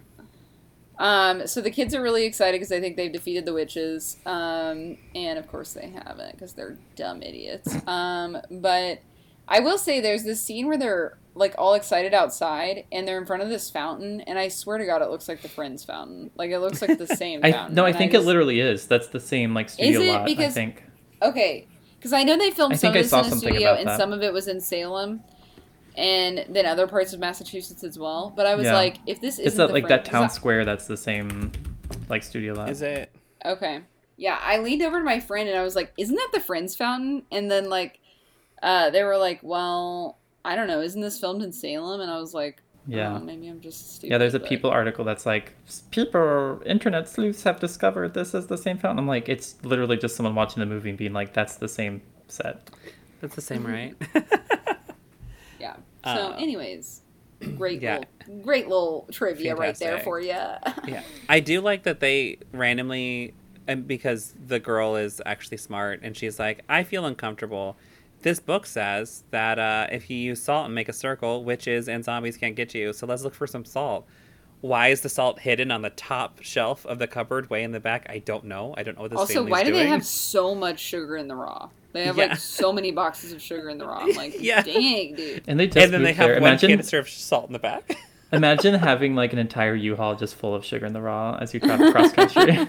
Um, 0.98 1.46
so 1.46 1.62
the 1.62 1.70
kids 1.70 1.94
are 1.94 2.02
really 2.02 2.26
excited 2.26 2.56
because 2.56 2.68
they 2.68 2.80
think 2.80 2.98
they've 2.98 3.10
defeated 3.10 3.46
the 3.46 3.54
witches, 3.54 4.18
um, 4.26 4.98
and 5.14 5.38
of 5.38 5.48
course 5.48 5.72
they 5.72 5.88
haven't 5.88 6.32
because 6.32 6.52
they're 6.52 6.76
dumb 6.96 7.22
idiots. 7.22 7.74
Um, 7.86 8.36
but 8.50 9.00
I 9.48 9.60
will 9.60 9.78
say 9.78 10.00
there's 10.00 10.24
this 10.24 10.42
scene 10.42 10.66
where 10.66 10.76
they're 10.76 11.16
like 11.34 11.54
all 11.58 11.74
excited 11.74 12.12
outside 12.12 12.84
and 12.90 13.06
they're 13.06 13.18
in 13.18 13.26
front 13.26 13.42
of 13.42 13.48
this 13.48 13.70
fountain, 13.70 14.20
and 14.22 14.38
I 14.38 14.48
swear 14.48 14.78
to 14.78 14.84
God, 14.86 15.00
it 15.02 15.10
looks 15.10 15.28
like 15.28 15.42
the 15.42 15.48
Friends 15.48 15.84
fountain. 15.84 16.30
Like 16.36 16.50
it 16.50 16.58
looks 16.58 16.82
like 16.82 16.98
the 16.98 17.06
same 17.16 17.40
I 17.44 17.52
fountain. 17.52 17.74
no, 17.74 17.84
I 17.84 17.90
and 17.90 17.98
think 17.98 18.12
just- 18.12 18.24
it 18.24 18.26
literally 18.26 18.60
is. 18.60 18.86
That's 18.86 19.08
the 19.08 19.20
same 19.20 19.54
like 19.54 19.68
studio 19.68 20.00
Is 20.00 20.06
it? 20.06 20.10
lot. 20.12 20.20
I 20.22 20.24
Because- 20.24 20.54
think. 20.54 20.84
Okay, 21.22 21.66
because 21.98 22.12
I 22.12 22.22
know 22.24 22.36
they 22.38 22.50
filmed 22.50 22.72
I 22.74 22.76
some 22.76 22.88
of 22.88 22.94
this 22.94 23.12
in 23.12 23.18
a 23.18 23.22
something 23.24 23.38
studio, 23.38 23.74
and 23.74 23.88
that. 23.88 23.98
some 23.98 24.12
of 24.12 24.22
it 24.22 24.32
was 24.32 24.48
in 24.48 24.60
Salem, 24.60 25.20
and 25.96 26.46
then 26.48 26.66
other 26.66 26.86
parts 26.86 27.12
of 27.12 27.20
Massachusetts 27.20 27.84
as 27.84 27.98
well. 27.98 28.32
But 28.34 28.46
I 28.46 28.54
was 28.54 28.64
Yeah. 28.66 28.74
like, 28.74 28.96
if 29.06 29.20
this 29.20 29.34
isn't 29.34 29.46
It's 29.46 29.56
that 29.56 29.66
the 29.68 29.72
like 29.74 29.88
that 29.88 30.06
Friends- 30.06 30.08
town 30.08 30.22
'cause 30.22 30.32
I- 30.32 30.34
square. 30.36 30.64
That's 30.64 30.86
the 30.86 30.96
same 30.96 31.52
like 32.08 32.22
studio 32.22 32.54
lot. 32.54 32.70
Is 32.70 32.82
it? 32.82 33.10
Okay. 33.44 33.80
Yeah, 34.16 34.38
I 34.42 34.58
leaned 34.58 34.82
over 34.82 34.98
to 34.98 35.04
my 35.04 35.18
friend 35.20 35.48
and 35.48 35.58
I 35.58 35.62
was 35.62 35.74
like, 35.76 35.92
"Isn't 35.96 36.14
that 36.16 36.30
the 36.32 36.40
Friends 36.40 36.76
fountain?" 36.76 37.22
And 37.32 37.50
then 37.50 37.68
like, 37.70 37.98
uh, 38.62 38.90
they 38.90 39.02
were 39.02 39.16
like, 39.16 39.40
"Well, 39.42 40.18
I 40.44 40.56
don't 40.56 40.66
know. 40.68 40.80
Isn't 40.80 41.00
this 41.00 41.18
filmed 41.20 41.42
in 41.42 41.52
Salem?" 41.52 42.00
And 42.00 42.10
I 42.10 42.18
was 42.18 42.32
like, 42.34 42.62
Yeah. 42.86 43.16
"Oh, 43.16 43.18
maybe 43.20 43.48
I'm 43.48 43.60
just 43.60 43.94
stupid." 43.96 44.10
Yeah, 44.12 44.18
there's 44.18 44.34
a 44.34 44.38
but- 44.40 44.48
People 44.48 44.70
article 44.70 45.04
that's 45.04 45.26
like 45.26 45.54
people, 45.90 46.62
internet 46.66 47.08
sleuths 47.08 47.42
have 47.44 47.60
discovered 47.60 48.14
this 48.14 48.32
is 48.34 48.46
the 48.46 48.56
same 48.58 48.78
fountain. 48.78 48.98
I'm 48.98 49.06
like, 49.06 49.28
it's 49.28 49.56
literally 49.64 49.96
just 49.96 50.16
someone 50.16 50.34
watching 50.34 50.60
the 50.60 50.66
movie 50.66 50.88
and 50.90 50.98
being 50.98 51.12
like, 51.12 51.32
that's 51.34 51.56
the 51.56 51.68
same 51.68 52.00
set. 52.28 52.70
That's 53.20 53.34
the 53.34 53.42
same, 53.42 53.66
right? 53.66 53.94
Yeah. 55.58 55.76
So, 56.04 56.10
Uh, 56.32 56.36
anyways, 56.38 57.02
great 57.58 57.82
yeah. 57.82 57.98
little, 58.26 58.42
great 58.42 58.66
little 58.68 59.06
trivia 59.12 59.54
right 59.54 59.76
there 59.78 59.98
for 60.00 60.18
you. 60.20 60.28
yeah. 60.86 61.02
I 61.28 61.40
do 61.40 61.60
like 61.60 61.82
that 61.82 62.00
they 62.00 62.38
randomly, 62.52 63.34
and 63.66 63.86
because 63.86 64.34
the 64.46 64.58
girl 64.58 64.96
is 64.96 65.20
actually 65.26 65.58
smart, 65.58 66.00
and 66.02 66.16
she's 66.16 66.38
like, 66.38 66.62
I 66.68 66.82
feel 66.82 67.04
uncomfortable. 67.04 67.76
This 68.22 68.38
book 68.38 68.66
says 68.66 69.24
that 69.30 69.58
uh, 69.58 69.86
if 69.90 70.10
you 70.10 70.16
use 70.16 70.42
salt 70.42 70.66
and 70.66 70.74
make 70.74 70.88
a 70.88 70.92
circle, 70.92 71.42
witches 71.44 71.88
and 71.88 72.04
zombies 72.04 72.36
can't 72.36 72.54
get 72.54 72.74
you. 72.74 72.92
So 72.92 73.06
let's 73.06 73.22
look 73.22 73.34
for 73.34 73.46
some 73.46 73.64
salt. 73.64 74.06
Why 74.60 74.88
is 74.88 75.00
the 75.00 75.08
salt 75.08 75.38
hidden 75.38 75.70
on 75.70 75.80
the 75.80 75.88
top 75.90 76.42
shelf 76.42 76.84
of 76.84 76.98
the 76.98 77.06
cupboard, 77.06 77.48
way 77.48 77.62
in 77.62 77.72
the 77.72 77.80
back? 77.80 78.06
I 78.10 78.18
don't 78.18 78.44
know. 78.44 78.74
I 78.76 78.82
don't 78.82 78.94
know 78.96 79.02
what 79.02 79.10
this 79.10 79.20
also, 79.20 79.32
family's 79.34 79.50
why 79.52 79.64
do 79.64 79.70
doing. 79.70 79.84
they 79.84 79.88
have 79.88 80.04
so 80.04 80.54
much 80.54 80.78
sugar 80.80 81.16
in 81.16 81.28
the 81.28 81.34
raw? 81.34 81.70
They 81.92 82.04
have 82.04 82.18
Yeah. 82.18 82.26
like 82.26 82.36
so 82.36 82.70
many 82.70 82.90
boxes 82.92 83.32
of 83.32 83.40
sugar 83.40 83.70
in 83.70 83.78
the 83.78 83.86
raw. 83.86 84.00
I'm 84.00 84.12
like, 84.12 84.36
Yeah. 84.40 84.60
dang, 84.62 85.14
dude. 85.14 85.44
And 85.48 85.58
they 85.58 85.66
just 85.66 85.78
and 85.78 85.94
then 85.94 86.02
they 86.02 86.12
have 86.12 86.28
there. 86.28 86.40
one 86.42 86.50
Imagine, 86.50 86.68
canister 86.72 86.98
of 86.98 87.08
salt 87.08 87.46
in 87.46 87.54
the 87.54 87.58
back. 87.58 87.96
Imagine 88.32 88.74
having 88.74 89.14
like 89.14 89.32
an 89.32 89.38
entire 89.38 89.74
U-Haul 89.74 90.16
just 90.16 90.34
full 90.34 90.54
of 90.54 90.64
sugar 90.64 90.86
in 90.86 90.92
the 90.92 91.00
raw 91.00 91.36
as 91.40 91.52
you 91.54 91.60
travel 91.60 91.90
cross 91.92 92.12
country. 92.12 92.66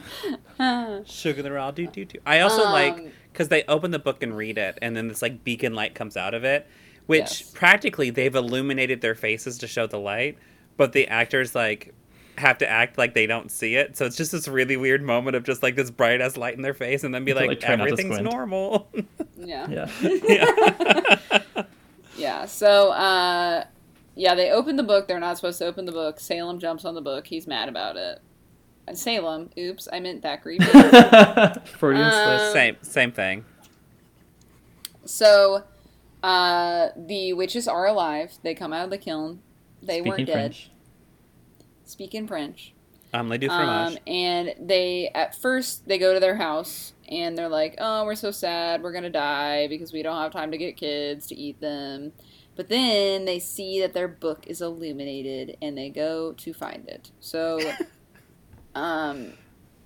Sugar 1.06 1.40
in 1.40 1.44
the 1.44 1.52
raw, 1.52 1.72
do 1.72 1.88
do 1.88 2.06
do. 2.06 2.20
I 2.26 2.42
also 2.42 2.64
like 2.64 2.94
Um, 2.94 3.12
because 3.32 3.48
they 3.48 3.64
open 3.64 3.92
the 3.92 4.00
book 4.00 4.22
and 4.24 4.36
read 4.36 4.58
it, 4.58 4.78
and 4.82 4.96
then 4.96 5.08
this 5.08 5.22
like 5.22 5.44
beacon 5.44 5.74
light 5.74 5.96
comes 5.96 6.18
out 6.18 6.34
of 6.34 6.44
it, 6.44 6.68
which 7.08 7.22
Yes. 7.22 7.52
practically 7.54 8.10
they've 8.10 8.36
illuminated 8.36 9.02
their 9.02 9.16
faces 9.16 9.58
to 9.60 9.68
show 9.68 9.88
the 9.88 9.98
light, 10.00 10.38
but 10.78 10.92
the 10.94 11.08
actors 11.08 11.56
like 11.56 11.94
have 12.38 12.58
to 12.60 12.70
act 12.70 12.98
like 12.98 13.14
they 13.14 13.26
don't 13.28 13.52
see 13.52 13.76
it. 13.76 13.96
So 13.98 14.06
it's 14.06 14.16
just 14.18 14.32
this 14.32 14.48
really 14.48 14.78
weird 14.78 15.02
moment 15.04 15.36
of 15.36 15.44
just 15.44 15.64
like 15.64 15.76
this 15.76 15.90
bright 15.92 16.22
ass 16.22 16.38
light 16.38 16.56
in 16.56 16.62
their 16.62 16.74
face, 16.74 17.04
and 17.04 17.14
then 17.14 17.24
be 17.26 17.34
To, 17.34 17.40
like, 17.40 17.48
like, 17.48 17.60
try 17.60 17.76
not 17.76 17.86
to 17.86 17.92
everything's 17.92 18.20
normal. 18.20 18.90
Yeah. 19.44 19.68
yeah. 19.70 19.88
yeah. 20.28 21.64
Yeah. 22.18 22.46
So, 22.46 22.92
uh, 22.92 23.64
yeah, 24.22 24.36
they 24.36 24.52
open 24.52 24.76
the 24.76 24.84
book. 24.84 25.08
They're 25.08 25.20
not 25.20 25.38
supposed 25.38 25.58
to 25.58 25.66
open 25.66 25.86
the 25.86 25.92
book. 25.92 26.20
Salem 26.20 26.60
jumps 26.60 26.86
on 26.86 26.94
the 26.94 27.02
book. 27.02 27.26
He's 27.26 27.48
mad 27.48 27.68
about 27.68 27.98
it. 27.98 28.20
And 28.88 28.96
Salem. 28.96 29.50
Oops, 29.58 29.88
I 29.92 30.00
meant 30.00 30.22
that 30.22 30.44
creepy. 30.44 30.64
Freudian 31.80 32.06
Uh. 32.06 32.54
Same 32.54 32.78
same 32.84 33.12
thing. 33.12 33.46
so, 35.06 35.64
uh, 36.22 36.90
the 36.96 37.34
witches 37.34 37.68
are 37.68 37.88
alive. 37.88 38.34
They 38.44 38.54
come 38.54 38.74
out 38.74 38.84
of 38.86 38.92
the 38.92 39.00
kiln. 39.00 39.42
They 39.82 40.02
weren't 40.02 40.28
dead. 40.28 40.34
French. 40.34 40.70
Speak 41.86 42.14
in 42.14 42.28
French. 42.28 42.74
Um, 43.16 43.28
they 43.28 43.40
do 43.40 43.50
Um, 43.50 43.98
and 44.06 44.54
they 44.60 45.10
at 45.16 45.34
first 45.34 45.88
they 45.88 45.98
go 45.98 46.14
to 46.14 46.20
their 46.20 46.36
house 46.36 46.94
and 47.10 47.36
they're 47.36 47.50
like, 47.50 47.74
"Oh, 47.80 48.06
we're 48.06 48.14
so 48.14 48.30
sad. 48.30 48.84
We're 48.84 48.94
gonna 48.94 49.10
die 49.10 49.68
because 49.68 49.92
we 49.92 50.04
don't 50.04 50.22
have 50.22 50.32
time 50.32 50.52
to 50.52 50.60
get 50.60 50.78
kids 50.78 51.26
to 51.28 51.36
eat 51.36 51.60
them." 51.60 52.14
But 52.56 52.70
then 52.70 53.26
they 53.26 53.40
see 53.40 53.80
that 53.82 53.94
their 53.94 54.08
book 54.08 54.46
is 54.48 54.62
illuminated 54.62 55.58
and 55.62 55.78
they 55.78 55.90
go 55.90 56.34
to 56.34 56.54
find 56.54 56.88
it. 56.88 57.12
So, 57.20 57.60
um, 58.76 59.34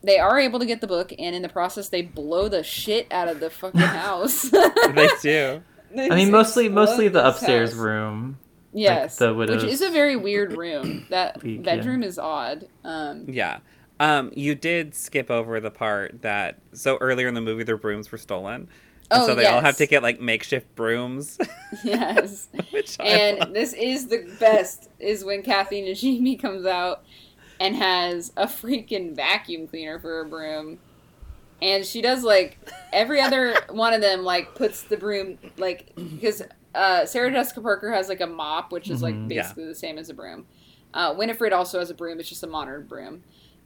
they 0.03 0.19
are 0.19 0.39
able 0.39 0.59
to 0.59 0.65
get 0.65 0.81
the 0.81 0.87
book, 0.87 1.11
and 1.17 1.35
in 1.35 1.41
the 1.41 1.49
process, 1.49 1.89
they 1.89 2.01
blow 2.03 2.47
the 2.47 2.63
shit 2.63 3.07
out 3.11 3.27
of 3.27 3.39
the 3.39 3.49
fucking 3.49 3.79
house. 3.81 4.49
they 4.49 5.09
do. 5.21 5.63
They 5.95 6.09
I 6.09 6.15
mean, 6.15 6.29
mostly 6.29 6.67
mostly 6.67 7.07
the 7.07 7.25
upstairs 7.25 7.71
house. 7.71 7.79
room. 7.79 8.37
Yes, 8.73 9.15
the 9.15 9.33
which 9.33 9.63
is 9.63 9.81
a 9.81 9.89
very 9.89 10.17
weird 10.17 10.51
room. 10.51 11.05
That 11.09 11.39
yeah. 11.41 11.61
bedroom 11.61 12.03
is 12.03 12.19
odd. 12.19 12.67
Um, 12.83 13.23
Yeah. 13.29 13.59
Um, 13.97 14.29
you 14.35 14.55
did 14.55 14.93
skip 14.93 15.31
over 15.31 15.61
the 15.61 15.71
part 15.71 16.21
that 16.21 16.59
so 16.73 16.97
earlier 16.99 17.29
in 17.29 17.33
the 17.33 17.39
movie 17.39 17.63
their 17.63 17.77
brooms 17.77 18.11
were 18.11 18.17
stolen. 18.17 18.67
And 19.11 19.21
Oh, 19.21 19.27
so 19.27 19.35
they 19.35 19.45
all 19.45 19.61
have 19.61 19.77
to 19.77 19.85
get 19.87 20.01
like 20.03 20.19
makeshift 20.19 20.73
brooms. 20.75 21.37
yes. 21.83 22.47
and 22.99 23.53
this 23.55 23.73
is 23.73 24.07
the 24.07 24.27
best 24.39 24.89
is 24.99 25.23
when 25.23 25.43
Kathy 25.43 25.81
Najimy 25.83 26.39
comes 26.41 26.65
out 26.65 27.03
and 27.59 27.75
has 27.75 28.33
a 28.35 28.47
freaking 28.47 29.15
vacuum 29.15 29.67
cleaner 29.67 29.99
for 29.99 30.21
a 30.21 30.25
broom. 30.25 30.79
And 31.61 31.85
she 31.85 32.01
does 32.01 32.23
like 32.23 32.57
every 32.91 33.21
other 33.21 33.55
one 33.69 33.93
of 33.93 34.01
them 34.01 34.23
like 34.23 34.55
puts 34.55 34.81
the 34.83 34.97
broom 34.97 35.37
like 35.57 35.91
because 35.95 36.41
uh, 36.73 37.05
Sarah 37.05 37.31
Jessica 37.31 37.61
Parker 37.61 37.91
has 37.93 38.09
like 38.09 38.21
a 38.21 38.27
mop 38.27 38.71
which 38.71 38.89
is 38.89 39.01
like 39.01 39.15
Mhm. 39.15 39.31
Yeah. 39.31 39.41
basically 39.43 39.65
the 39.65 39.75
same 39.75 39.97
as 39.97 40.09
a 40.09 40.13
broom. 40.13 40.45
Uh, 40.93 41.13
Winifred 41.17 41.53
also 41.53 41.79
has 41.79 41.89
a 41.89 41.93
broom. 41.93 42.19
It's 42.19 42.29
just 42.29 42.43
a 42.43 42.47
modern 42.47 42.85
broom. 42.87 43.23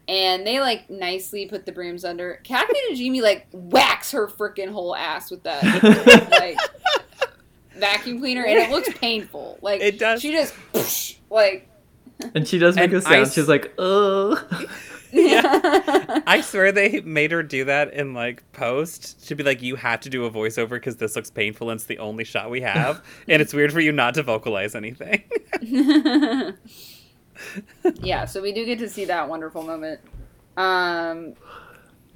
And 0.09 0.45
they 0.47 0.59
like 0.59 0.89
nicely 0.89 1.45
put 1.45 1.67
the 1.67 1.71
brooms 1.71 2.03
under. 2.03 2.39
Kathy 2.43 2.73
Najimy 2.89 3.21
like 3.21 3.45
whacks 3.53 4.11
her 4.11 4.27
freaking 4.27 4.69
whole 4.71 4.95
ass 4.95 5.29
with 5.29 5.43
that 5.43 5.61
like 6.31 6.57
vacuum 7.77 8.19
cleaner, 8.19 8.43
and 8.43 8.57
it 8.57 8.71
looks 8.71 8.89
painful. 8.97 9.59
Like 9.61 9.81
It 9.81 9.99
does. 9.99 10.19
She 10.21 10.31
just 10.31 10.55
like 11.29 11.69
And 12.33 12.47
she 12.47 12.57
does 12.57 12.75
make 12.75 12.85
And 12.85 12.93
a 12.95 13.01
sound. 13.01 13.15
I 13.15 13.19
s- 13.21 13.33
She's 13.35 13.47
like, 13.47 13.71
oh. 13.77 14.43
Yeah. 15.11 16.21
I 16.27 16.41
swear 16.41 16.71
they 16.71 17.01
made 17.01 17.31
her 17.31 17.41
do 17.41 17.65
that 17.65 17.93
in 17.93 18.13
like 18.13 18.43
post 18.51 19.27
to 19.27 19.33
be 19.35 19.43
like, 19.43 19.59
you 19.61 19.75
have 19.75 20.01
to 20.01 20.09
do 20.09 20.25
a 20.25 20.29
voiceover 20.31 20.69
because 20.71 20.97
this 20.97 21.15
looks 21.15 21.31
painful 21.31 21.71
and 21.71 21.77
it's 21.79 21.85
the 21.85 21.97
only 21.97 22.23
shot 22.23 22.51
we 22.51 22.61
have, 22.61 23.03
and 23.27 23.41
it's 23.41 23.51
weird 23.51 23.71
for 23.73 23.79
you 23.79 23.91
not 23.91 24.13
to 24.15 24.23
vocalize 24.23 24.75
anything. 24.75 25.23
Yeah, 28.01 28.25
so 28.25 28.41
we 28.41 28.51
do 28.51 28.65
get 28.65 28.79
to 28.79 28.89
see 28.89 29.05
that 29.05 29.27
wonderful 29.29 29.63
moment. 29.63 29.99
Um, 30.57 31.33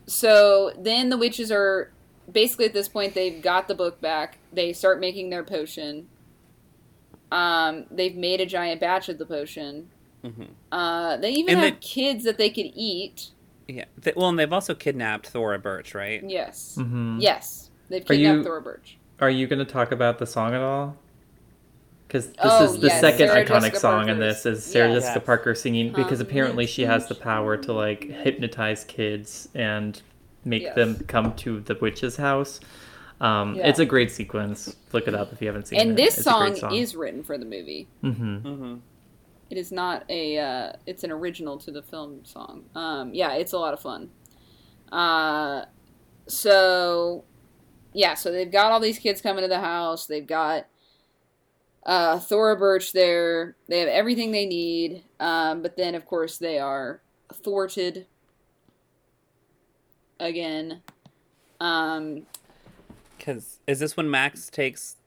so 0.05 0.71
then 0.77 1.09
the 1.09 1.17
witches 1.17 1.51
are 1.51 1.91
basically 2.31 2.65
at 2.65 2.73
this 2.73 2.87
point 2.89 3.13
they've 3.13 3.41
got 3.41 3.67
the 3.67 3.75
book 3.75 4.01
back. 4.01 4.37
They 4.51 4.73
start 4.73 4.99
making 4.99 5.29
their 5.29 5.43
potion. 5.43 6.07
Um, 7.31 7.85
they've 7.89 8.15
made 8.15 8.41
a 8.41 8.45
giant 8.45 8.79
batch 8.81 9.09
of 9.09 9.17
the 9.17 9.25
potion. 9.25 9.89
Mhm. 10.23 10.49
Uh, 10.71 11.17
they 11.17 11.31
even 11.31 11.55
And 11.55 11.63
have 11.63 11.73
they- 11.73 11.79
kids 11.79 12.23
that 12.25 12.37
they 12.37 12.49
could 12.49 12.71
eat. 12.75 13.31
Yeah. 13.67 13.85
Th- 14.01 14.15
well, 14.15 14.29
and 14.29 14.37
they've 14.37 14.51
also 14.53 14.75
kidnapped 14.75 15.27
Thora 15.27 15.57
Birch, 15.59 15.95
right? 15.95 16.21
Yes, 16.25 16.75
hmm 16.75 17.17
yes, 17.19 17.69
they've 17.89 18.05
kidnapped 18.05 18.37
you- 18.39 18.43
Thora 18.43 18.61
Birch. 18.61 18.97
Are 19.19 19.29
you 19.29 19.47
going 19.47 19.59
to 19.59 19.65
talk 19.71 19.91
about 19.91 20.19
the 20.19 20.25
song 20.25 20.53
at 20.53 20.61
all? 20.61 20.97
Because 22.13 22.27
this 22.27 22.35
Oh, 22.43 22.63
is 22.65 22.79
the 22.79 22.87
yes, 22.89 23.01
second 23.01 23.27
Sarah 23.29 23.43
iconic 23.43 23.47
Jessica 23.71 23.79
song 23.79 24.07
in 24.09 24.19
this 24.19 24.45
is 24.45 24.63
Sarah 24.63 24.89
Yes. 24.91 25.01
Jessica 25.01 25.19
Yes. 25.19 25.25
Parker 25.25 25.55
singing 25.55 25.91
because 25.93 26.21
Um, 26.21 26.27
apparently 26.27 26.67
she 26.67 26.83
has 26.83 27.07
the 27.07 27.15
power 27.15 27.57
to 27.57 27.73
like 27.73 28.03
hypnotize 28.03 28.83
kids 28.83 29.49
and 29.55 29.99
make 30.45 30.61
Yes. 30.61 30.75
them 30.75 31.03
come 31.07 31.33
to 31.37 31.61
the 31.61 31.73
witch's 31.81 32.17
house. 32.17 32.59
Um, 33.19 33.55
Yeah. 33.55 33.67
It's 33.67 33.79
a 33.79 33.85
great 33.85 34.11
sequence. 34.11 34.75
Look 34.91 35.07
it 35.07 35.15
up 35.15 35.33
if 35.33 35.41
you 35.41 35.47
haven't 35.47 35.67
seen 35.69 35.79
it. 35.79 35.87
And 35.87 35.97
this 35.97 36.19
It's 36.19 36.27
a 36.27 36.37
great 36.37 36.57
song, 36.57 36.75
is 36.75 36.95
written 36.95 37.23
for 37.23 37.39
the 37.39 37.45
movie. 37.45 37.87
hmm 38.01 38.11
Mm-hmm. 38.37 38.75
It 39.49 39.57
is 39.57 39.71
not 39.71 40.03
a. 40.07 40.37
Uh, 40.37 40.73
it's 40.85 41.03
an 41.03 41.11
original 41.11 41.57
to 41.57 41.71
the 41.71 41.81
film 41.81 42.23
song. 42.25 42.65
Um, 42.75 43.11
yeah, 43.15 43.33
it's 43.33 43.53
a 43.53 43.57
lot 43.57 43.73
of 43.73 43.79
fun. 43.79 44.11
Uh, 44.91 45.65
so, 46.27 47.23
yeah, 47.91 48.13
so 48.13 48.31
they've 48.31 48.51
got 48.51 48.71
all 48.71 48.79
these 48.79 48.99
kids 48.99 49.19
coming 49.21 49.41
to 49.41 49.47
the 49.47 49.59
house. 49.59 50.05
They've 50.05 50.25
got 50.25 50.67
uh, 51.85 52.19
Thora 52.19 52.55
Birch 52.57 52.91
there. 52.93 53.55
They 53.67 53.79
have 53.79 53.89
everything 53.89 54.31
they 54.31 54.45
need. 54.45 55.03
Um, 55.19 55.61
but 55.61 55.77
then, 55.77 55.95
of 55.95 56.05
course, 56.05 56.37
they 56.37 56.59
are 56.59 57.01
thwarted 57.33 58.07
again. 60.19 60.81
Um, 61.59 62.25
Because 63.17 63.59
is 63.67 63.79
this 63.79 63.97
when 63.97 64.09
Max 64.09 64.49
takes, 64.49 64.97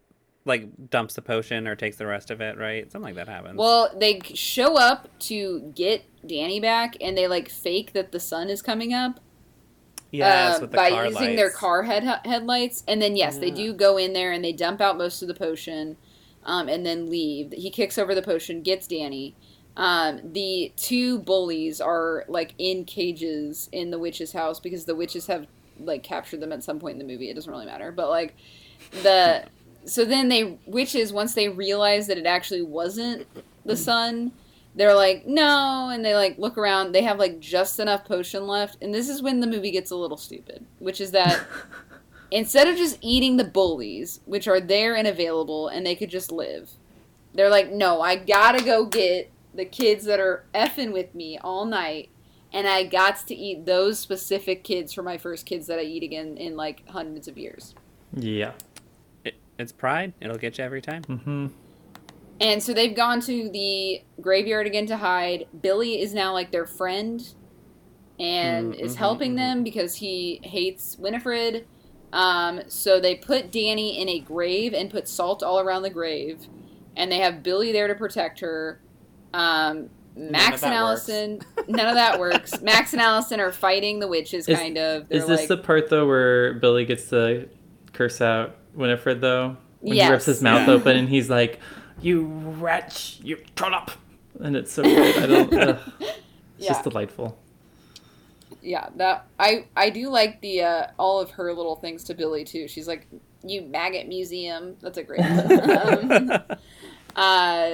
like, 0.44 0.90
dumps 0.90 1.14
the 1.14 1.22
potion 1.22 1.66
or 1.66 1.76
takes 1.76 1.96
the 1.96 2.06
rest 2.06 2.30
of 2.30 2.40
it, 2.40 2.58
right? 2.58 2.90
Something 2.90 3.14
like 3.14 3.26
that 3.26 3.28
happens. 3.28 3.56
Well, 3.56 3.90
they 3.98 4.20
show 4.34 4.78
up 4.78 5.08
to 5.20 5.72
get 5.74 6.04
Dani 6.26 6.60
back, 6.60 6.96
and 7.00 7.16
they 7.16 7.28
like 7.28 7.48
fake 7.48 7.92
that 7.92 8.12
the 8.12 8.20
sun 8.20 8.50
is 8.50 8.62
coming 8.62 8.92
up 8.92 9.20
yes, 10.10 10.56
uh, 10.56 10.60
with 10.62 10.70
the 10.70 10.76
by 10.76 10.90
car 10.90 11.06
using 11.06 11.36
their 11.36 11.50
car 11.50 11.82
head 11.82 12.20
headlights. 12.24 12.82
And 12.88 13.00
then 13.00 13.16
yes, 13.16 13.38
they 13.38 13.50
do 13.50 13.72
go 13.72 13.96
in 13.96 14.12
there 14.12 14.32
and 14.32 14.44
they 14.44 14.52
dump 14.52 14.80
out 14.80 14.98
most 14.98 15.22
of 15.22 15.28
the 15.28 15.34
potion, 15.34 15.96
um, 16.46 16.68
and 16.68 16.86
then 16.86 17.10
leave. 17.10 17.52
He 17.52 17.70
kicks 17.70 17.98
over 17.98 18.14
the 18.14 18.22
potion, 18.22 18.62
gets 18.62 18.86
Dani. 18.86 19.34
Um, 19.76 20.20
the 20.32 20.72
two 20.76 21.18
bullies 21.18 21.82
are 21.82 22.24
like 22.28 22.54
in 22.56 22.84
cages 22.86 23.68
in 23.72 23.90
the 23.90 23.98
witch's 23.98 24.32
house 24.32 24.58
because 24.58 24.86
the 24.86 24.94
witches 24.94 25.26
have 25.26 25.46
like 25.78 26.02
captured 26.02 26.40
them 26.40 26.52
at 26.52 26.64
some 26.64 26.78
point 26.78 26.94
in 26.94 27.06
the 27.06 27.12
movie. 27.12 27.28
It 27.28 27.34
doesn't 27.34 27.52
really 27.52 27.66
matter, 27.66 27.92
but 27.92 28.08
like 28.08 28.34
the 29.02 29.44
so 29.84 30.04
then 30.04 30.28
they 30.28 30.58
witches 30.66 31.12
once 31.12 31.34
they 31.34 31.48
realize 31.48 32.06
that 32.06 32.16
it 32.16 32.26
actually 32.26 32.62
wasn't 32.62 33.26
the 33.64 33.76
sun 33.76 34.32
they're 34.74 34.94
like 34.94 35.26
no 35.26 35.88
and 35.88 36.04
they 36.04 36.14
like 36.14 36.36
look 36.38 36.58
around 36.58 36.92
they 36.92 37.02
have 37.02 37.18
like 37.18 37.40
just 37.40 37.78
enough 37.80 38.04
potion 38.04 38.46
left 38.46 38.76
and 38.82 38.92
this 38.92 39.08
is 39.08 39.22
when 39.22 39.40
the 39.40 39.46
movie 39.46 39.70
gets 39.70 39.90
a 39.90 39.96
little 39.96 40.16
stupid 40.16 40.64
which 40.78 41.00
is 41.00 41.12
that 41.12 41.40
instead 42.30 42.66
of 42.68 42.76
just 42.76 42.98
eating 43.00 43.36
the 43.36 43.44
bullies 43.44 44.20
which 44.26 44.48
are 44.48 44.60
there 44.60 44.94
and 44.96 45.06
available 45.08 45.68
and 45.68 45.86
they 45.86 45.94
could 45.94 46.10
just 46.10 46.32
live 46.32 46.70
they're 47.34 47.50
like 47.50 47.70
no 47.72 48.00
i 48.00 48.16
gotta 48.16 48.62
go 48.64 48.84
get 48.86 49.30
the 49.54 49.64
kids 49.64 50.04
that 50.04 50.20
are 50.20 50.44
effing 50.54 50.92
with 50.92 51.14
me 51.14 51.38
all 51.38 51.64
night 51.64 52.08
and 52.52 52.66
i 52.66 52.82
got 52.84 53.16
to 53.26 53.34
eat 53.34 53.66
those 53.66 53.98
specific 53.98 54.64
kids 54.64 54.92
for 54.92 55.02
my 55.02 55.18
first 55.18 55.46
kids 55.46 55.66
that 55.66 55.78
i 55.78 55.82
eat 55.82 56.02
again 56.02 56.36
in 56.36 56.56
like 56.56 56.86
hundreds 56.88 57.28
of 57.28 57.38
years 57.38 57.74
Yeah. 58.12 58.52
It, 59.24 59.34
it's 59.58 59.72
pride. 59.72 60.14
It'll 60.20 60.38
get 60.38 60.58
you 60.58 60.64
every 60.64 60.80
time. 60.80 61.02
Mm-hmm. 61.02 61.46
And 62.40 62.62
so 62.62 62.72
they've 62.74 62.94
gone 62.94 63.20
to 63.22 63.48
the 63.50 64.02
graveyard 64.20 64.66
again 64.66 64.86
to 64.86 64.96
hide. 64.96 65.46
Billy 65.60 66.00
is 66.00 66.14
now 66.14 66.32
like 66.32 66.50
their 66.50 66.66
friend 66.66 67.20
and 68.18 68.74
Mm, 68.74 68.80
is 68.80 68.96
helping 68.96 69.32
mhm. 69.32 69.36
them 69.36 69.64
because 69.64 69.96
he 69.96 70.40
hates 70.42 70.96
Winifred. 70.98 71.66
Um, 72.16 72.62
so 72.68 72.98
they 72.98 73.14
put 73.14 73.50
Dani 73.52 73.98
in 73.98 74.08
a 74.08 74.18
grave 74.20 74.72
and 74.72 74.90
put 74.90 75.06
salt 75.06 75.42
all 75.42 75.60
around 75.60 75.82
the 75.82 75.90
grave. 75.90 76.46
And 76.96 77.12
they 77.12 77.18
have 77.18 77.42
Billy 77.42 77.72
there 77.72 77.88
to 77.88 77.94
protect 77.94 78.40
her. 78.40 78.80
Um, 79.34 79.90
Max 80.16 80.62
that 80.62 80.72
and 80.72 80.82
works. 80.82 81.10
Allison, 81.10 81.40
none 81.68 81.88
of 81.88 81.94
that 81.94 82.18
works. 82.26 82.62
Max 82.62 82.94
and 82.94 83.02
Allison 83.02 83.38
are 83.38 83.52
fighting 83.52 84.00
the 84.00 84.08
witches, 84.08 84.48
Is- 84.48 84.58
kind 84.58 84.78
of. 84.78 85.08
They're 85.10 85.18
Is 85.18 85.26
this 85.26 85.40
like, 85.40 85.48
the 85.48 85.58
part 85.58 85.90
though 85.90 86.06
where 86.06 86.54
Billy 86.54 86.86
gets 86.86 87.10
to 87.10 87.48
curse 87.92 88.22
out 88.22 88.56
Winifred 88.74 89.20
though? 89.20 89.58
When 89.80 89.94
he 89.98 90.08
rips 90.08 90.24
his 90.24 90.40
mouth 90.42 90.66
Yeah. 90.66 90.74
open 90.74 90.96
and 90.96 91.08
he's 91.08 91.28
like, 91.28 91.60
"You 92.00 92.24
wretch, 92.24 93.20
you 93.22 93.36
shut 93.58 93.74
up!" 93.74 93.90
And 94.40 94.56
it's 94.56 94.72
so 94.72 94.82
good. 94.82 95.16
I 95.22 95.26
don't. 95.26 95.52
ugh. 95.68 95.78
It's 96.00 96.12
Yeah. 96.56 96.68
just 96.70 96.84
delightful. 96.84 97.38
Yeah 98.66 98.88
that 98.96 99.26
i 99.38 99.64
i 99.76 99.90
do 99.90 100.08
like 100.08 100.40
the 100.40 100.62
uh 100.62 100.86
all 100.98 101.20
of 101.20 101.30
her 101.30 101.52
little 101.52 101.76
things 101.76 102.04
to 102.04 102.14
billy 102.14 102.44
too 102.44 102.66
she's 102.68 102.88
like 102.88 103.06
you 103.44 103.62
maggot 103.62 104.08
museum 104.08 104.76
that's 104.80 104.98
a 104.98 105.02
great 105.02 105.20
one. 105.20 106.30
um, 106.32 106.42
uh 107.16 107.70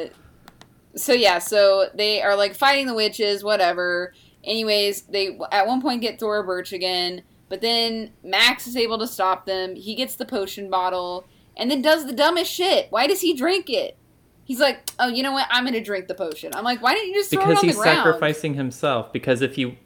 so 0.95 1.12
yeah 1.12 1.38
so 1.38 1.88
they 1.95 2.20
are 2.22 2.36
like 2.36 2.55
fighting 2.55 2.86
the 2.86 2.95
witches 2.95 3.43
whatever 3.43 4.12
anyways 4.45 5.03
they 5.03 5.38
at 5.51 5.66
one 5.66 5.80
point 5.80 6.01
get 6.01 6.20
thora 6.20 6.45
birch 6.45 6.72
again 6.72 7.22
but 7.49 7.61
then 7.61 8.12
max 8.22 8.66
is 8.66 8.76
able 8.76 8.99
to 8.99 9.07
stop 9.07 9.47
them 9.47 9.74
he 9.74 9.95
gets 9.95 10.16
the 10.16 10.24
potion 10.24 10.68
bottle 10.68 11.26
and 11.57 11.70
then 11.70 11.82
does 11.82 12.07
the 12.07 12.12
dumbest 12.12 12.51
shit. 12.51 12.86
Why 12.90 13.07
does 13.07 13.20
he 13.20 13.34
drink 13.34 13.68
it? 13.68 13.97
He's 14.45 14.61
like, 14.61 14.90
oh, 14.99 15.09
you 15.09 15.22
know 15.22 15.32
what? 15.32 15.47
I'm 15.51 15.64
gonna 15.64 15.82
drink 15.82 16.09
the 16.09 16.14
potion. 16.14 16.53
I'm 16.55 16.64
like, 16.64 16.82
why 16.82 16.95
didn't 16.95 17.09
you 17.11 17.14
just 17.14 17.30
throw 17.30 17.43
it 17.43 17.47
because 17.47 17.59
on 17.62 17.68
he's 17.68 17.76
the 17.76 17.82
ground? 17.82 17.99
sacrificing 17.99 18.55
himself. 18.55 19.12
Because 19.12 19.40
if 19.40 19.55
he, 19.55 19.78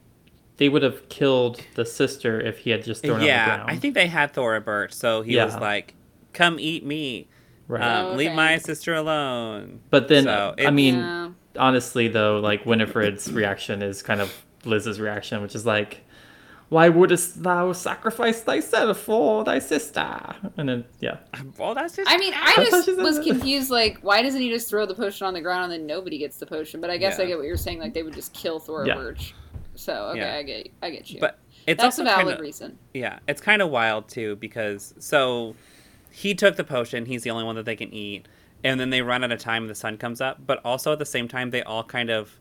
they 0.58 0.68
would 0.68 0.82
have 0.82 1.08
killed 1.08 1.60
the 1.74 1.84
sister 1.84 2.40
if 2.40 2.58
he 2.58 2.70
had 2.70 2.82
just 2.84 3.02
thrown 3.02 3.12
it 3.12 3.14
on 3.16 3.20
the 3.20 3.26
yeah. 3.26 3.64
I 3.66 3.76
think 3.76 3.94
they 3.94 4.06
had 4.06 4.32
Thora 4.32 4.60
Birch, 4.60 4.92
so 4.92 5.22
he 5.22 5.36
was 5.36 5.54
like, 5.56 5.94
"Come 6.32 6.58
eat 6.58 6.84
me, 6.84 7.28
Right. 7.68 7.82
um, 7.82 8.06
Oh, 8.06 8.14
leave 8.14 8.32
my 8.32 8.58
sister 8.58 8.94
alone." 8.94 9.80
but 9.90 10.08
then, 10.08 10.24
so 10.24 10.54
I 10.58 10.70
mean, 10.70 10.96
Yeah. 10.96 11.28
honestly 11.58 12.08
though, 12.08 12.40
like 12.40 12.64
Winifred's 12.64 13.30
reaction 13.40 13.82
is 13.82 14.02
kind 14.02 14.20
of 14.20 14.32
Liz's 14.64 14.98
reaction, 15.00 15.42
which 15.42 15.54
is 15.54 15.64
like, 15.66 16.00
"Why 16.70 16.88
wouldst 16.88 17.42
thou 17.42 17.72
sacrifice 17.72 18.40
thyself 18.40 18.98
for 18.98 19.44
thy 19.44 19.58
sister?" 19.58 20.34
And 20.56 20.68
then, 20.68 20.84
yeah, 21.00 21.18
Well, 21.58 21.74
that's 21.74 21.94
just. 21.96 22.10
I 22.10 22.16
mean, 22.16 22.32
I 22.34 22.66
just 22.70 22.96
was 22.96 23.18
confused. 23.20 23.70
Like, 23.70 23.98
why 24.00 24.22
doesn't 24.22 24.40
he 24.40 24.48
just 24.48 24.68
throw 24.70 24.86
the 24.86 24.94
potion 24.94 25.26
on 25.26 25.34
the 25.34 25.40
ground 25.42 25.64
and 25.64 25.72
then 25.82 25.86
nobody 25.86 26.18
gets 26.18 26.38
the 26.38 26.46
potion? 26.46 26.80
But 26.80 26.88
I 26.90 26.96
guess 26.96 27.18
I 27.20 27.26
get 27.26 27.36
what 27.36 27.46
you're 27.46 27.56
saying. 27.56 27.78
Like, 27.78 27.92
they 27.94 28.02
would 28.02 28.14
just 28.14 28.32
kill 28.32 28.58
Thora 28.58 28.86
Birch. 28.94 29.34
So 29.76 30.06
okay, 30.10 30.18
Yeah. 30.20 30.34
I 30.36 30.42
get, 30.42 30.68
I 30.82 30.90
get 30.90 31.10
you. 31.10 31.20
but 31.20 31.38
it's 31.66 31.80
that's 31.82 31.98
a 31.98 32.02
also 32.02 32.04
valid 32.04 32.24
kind 32.26 32.38
of 32.38 32.40
reason. 32.40 32.78
yeah, 32.94 33.18
it's 33.28 33.40
kind 33.40 33.60
of 33.62 33.70
wild 33.70 34.08
too 34.08 34.36
because 34.36 34.94
so 34.98 35.54
he 36.10 36.34
took 36.34 36.56
the 36.56 36.64
potion. 36.64 37.06
He's 37.06 37.22
the 37.22 37.30
only 37.30 37.44
one 37.44 37.56
that 37.56 37.64
they 37.66 37.76
can 37.76 37.92
eat, 37.92 38.26
and 38.64 38.78
then 38.80 38.90
they 38.90 39.02
run 39.02 39.22
out 39.24 39.32
of 39.32 39.38
time. 39.38 39.64
and 39.64 39.70
The 39.70 39.74
sun 39.74 39.96
comes 39.98 40.20
up, 40.20 40.38
but 40.46 40.60
also 40.64 40.92
at 40.92 40.98
the 40.98 41.04
same 41.06 41.28
time 41.28 41.50
they 41.50 41.62
all 41.62 41.84
kind 41.84 42.10
of 42.10 42.38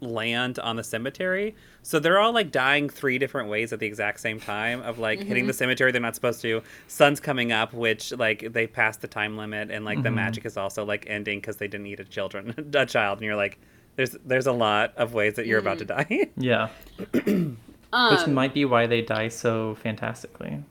land 0.00 0.58
on 0.60 0.76
the 0.76 0.84
cemetery. 0.84 1.56
So 1.82 1.98
they're 1.98 2.18
all 2.20 2.32
like 2.32 2.52
dying 2.52 2.88
three 2.88 3.18
different 3.18 3.48
ways 3.48 3.72
at 3.72 3.80
the 3.80 3.86
exact 3.86 4.20
same 4.20 4.38
time 4.38 4.80
of 4.82 4.98
like 5.00 5.18
hitting 5.18 5.38
Mm-hmm. 5.42 5.46
the 5.48 5.52
cemetery 5.54 5.90
they're 5.90 6.00
not 6.00 6.14
supposed 6.14 6.40
to. 6.42 6.62
Sun's 6.86 7.18
coming 7.18 7.50
up, 7.50 7.72
which 7.72 8.12
like 8.12 8.52
they 8.52 8.66
passed 8.68 9.00
the 9.00 9.08
time 9.08 9.36
limit, 9.36 9.70
and 9.70 9.84
like 9.84 10.02
the 10.02 10.08
Mhm. 10.10 10.14
magic 10.14 10.44
is 10.46 10.56
also 10.56 10.84
like 10.84 11.04
ending 11.08 11.38
because 11.40 11.56
they 11.56 11.66
didn't 11.68 11.86
eat 11.86 11.98
a 12.00 12.04
children 12.04 12.54
a 12.74 12.86
child, 12.86 13.18
and 13.18 13.24
you're 13.26 13.36
like. 13.36 13.58
There's, 13.98 14.16
there's 14.24 14.46
a 14.46 14.52
lot 14.52 14.94
of 14.96 15.12
ways 15.12 15.34
that 15.34 15.46
you're 15.46 15.58
about 15.58 15.78
to 15.80 15.84
die. 15.84 16.28
yeah, 16.36 16.68
Um, 17.92 18.16
which 18.16 18.28
might 18.28 18.54
be 18.54 18.64
why 18.64 18.86
they 18.86 19.02
die 19.02 19.26
so 19.26 19.74
fantastically. 19.82 20.62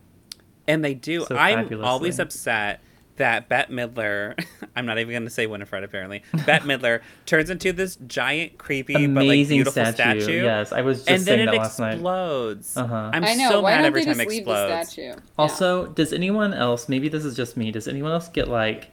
And 0.66 0.82
they 0.86 0.94
do. 0.94 1.26
So 1.26 1.36
I'm 1.36 1.84
always 1.84 2.20
upset 2.20 2.80
that 3.18 3.50
Bette 3.50 3.74
Midler, 3.74 4.42
I'm 4.78 4.86
not 4.86 4.98
even 4.98 5.12
going 5.12 5.24
to 5.26 5.30
say 5.30 5.46
Winifred 5.46 5.84
apparently, 5.84 6.24
Bette 6.46 6.64
Midler 6.68 7.02
turns 7.26 7.50
into 7.50 7.74
this 7.74 7.98
giant, 8.08 8.58
creepy, 8.58 8.94
but 8.94 9.02
like 9.02 9.10
Amazing 9.10 9.58
beautiful 9.58 9.84
statue. 9.86 10.22
statue. 10.22 10.44
Yes, 10.44 10.72
I 10.72 10.82
was 10.84 11.00
just 11.00 11.10
and 11.10 11.20
then 11.24 11.26
saying 11.26 11.50
it 11.50 11.52
that 11.52 11.58
last 11.58 11.80
night. 11.80 11.94
explodes. 11.96 12.78
Uh-huh. 12.78 13.10
I'm 13.14 13.26
I 13.26 13.34
know. 13.34 13.50
so 13.50 13.62
why 13.62 13.72
mad 13.72 13.78
don't 13.80 13.86
every 13.88 14.02
they 14.02 14.06
time 14.06 14.18
just 14.20 14.28
it 14.28 14.30
leave 14.30 14.46
the 14.46 14.52
explodes. 14.52 14.90
statue? 14.92 15.02
Yeah. 15.10 15.16
Also, 15.38 15.88
does 15.88 16.14
anyone 16.14 16.54
else, 16.54 16.88
maybe 16.88 17.10
this 17.10 17.26
is 17.26 17.36
just 17.36 17.58
me, 17.58 17.72
does 17.72 17.90
anyone 17.90 18.14
else 18.14 18.30
get 18.30 18.48
like, 18.48 18.90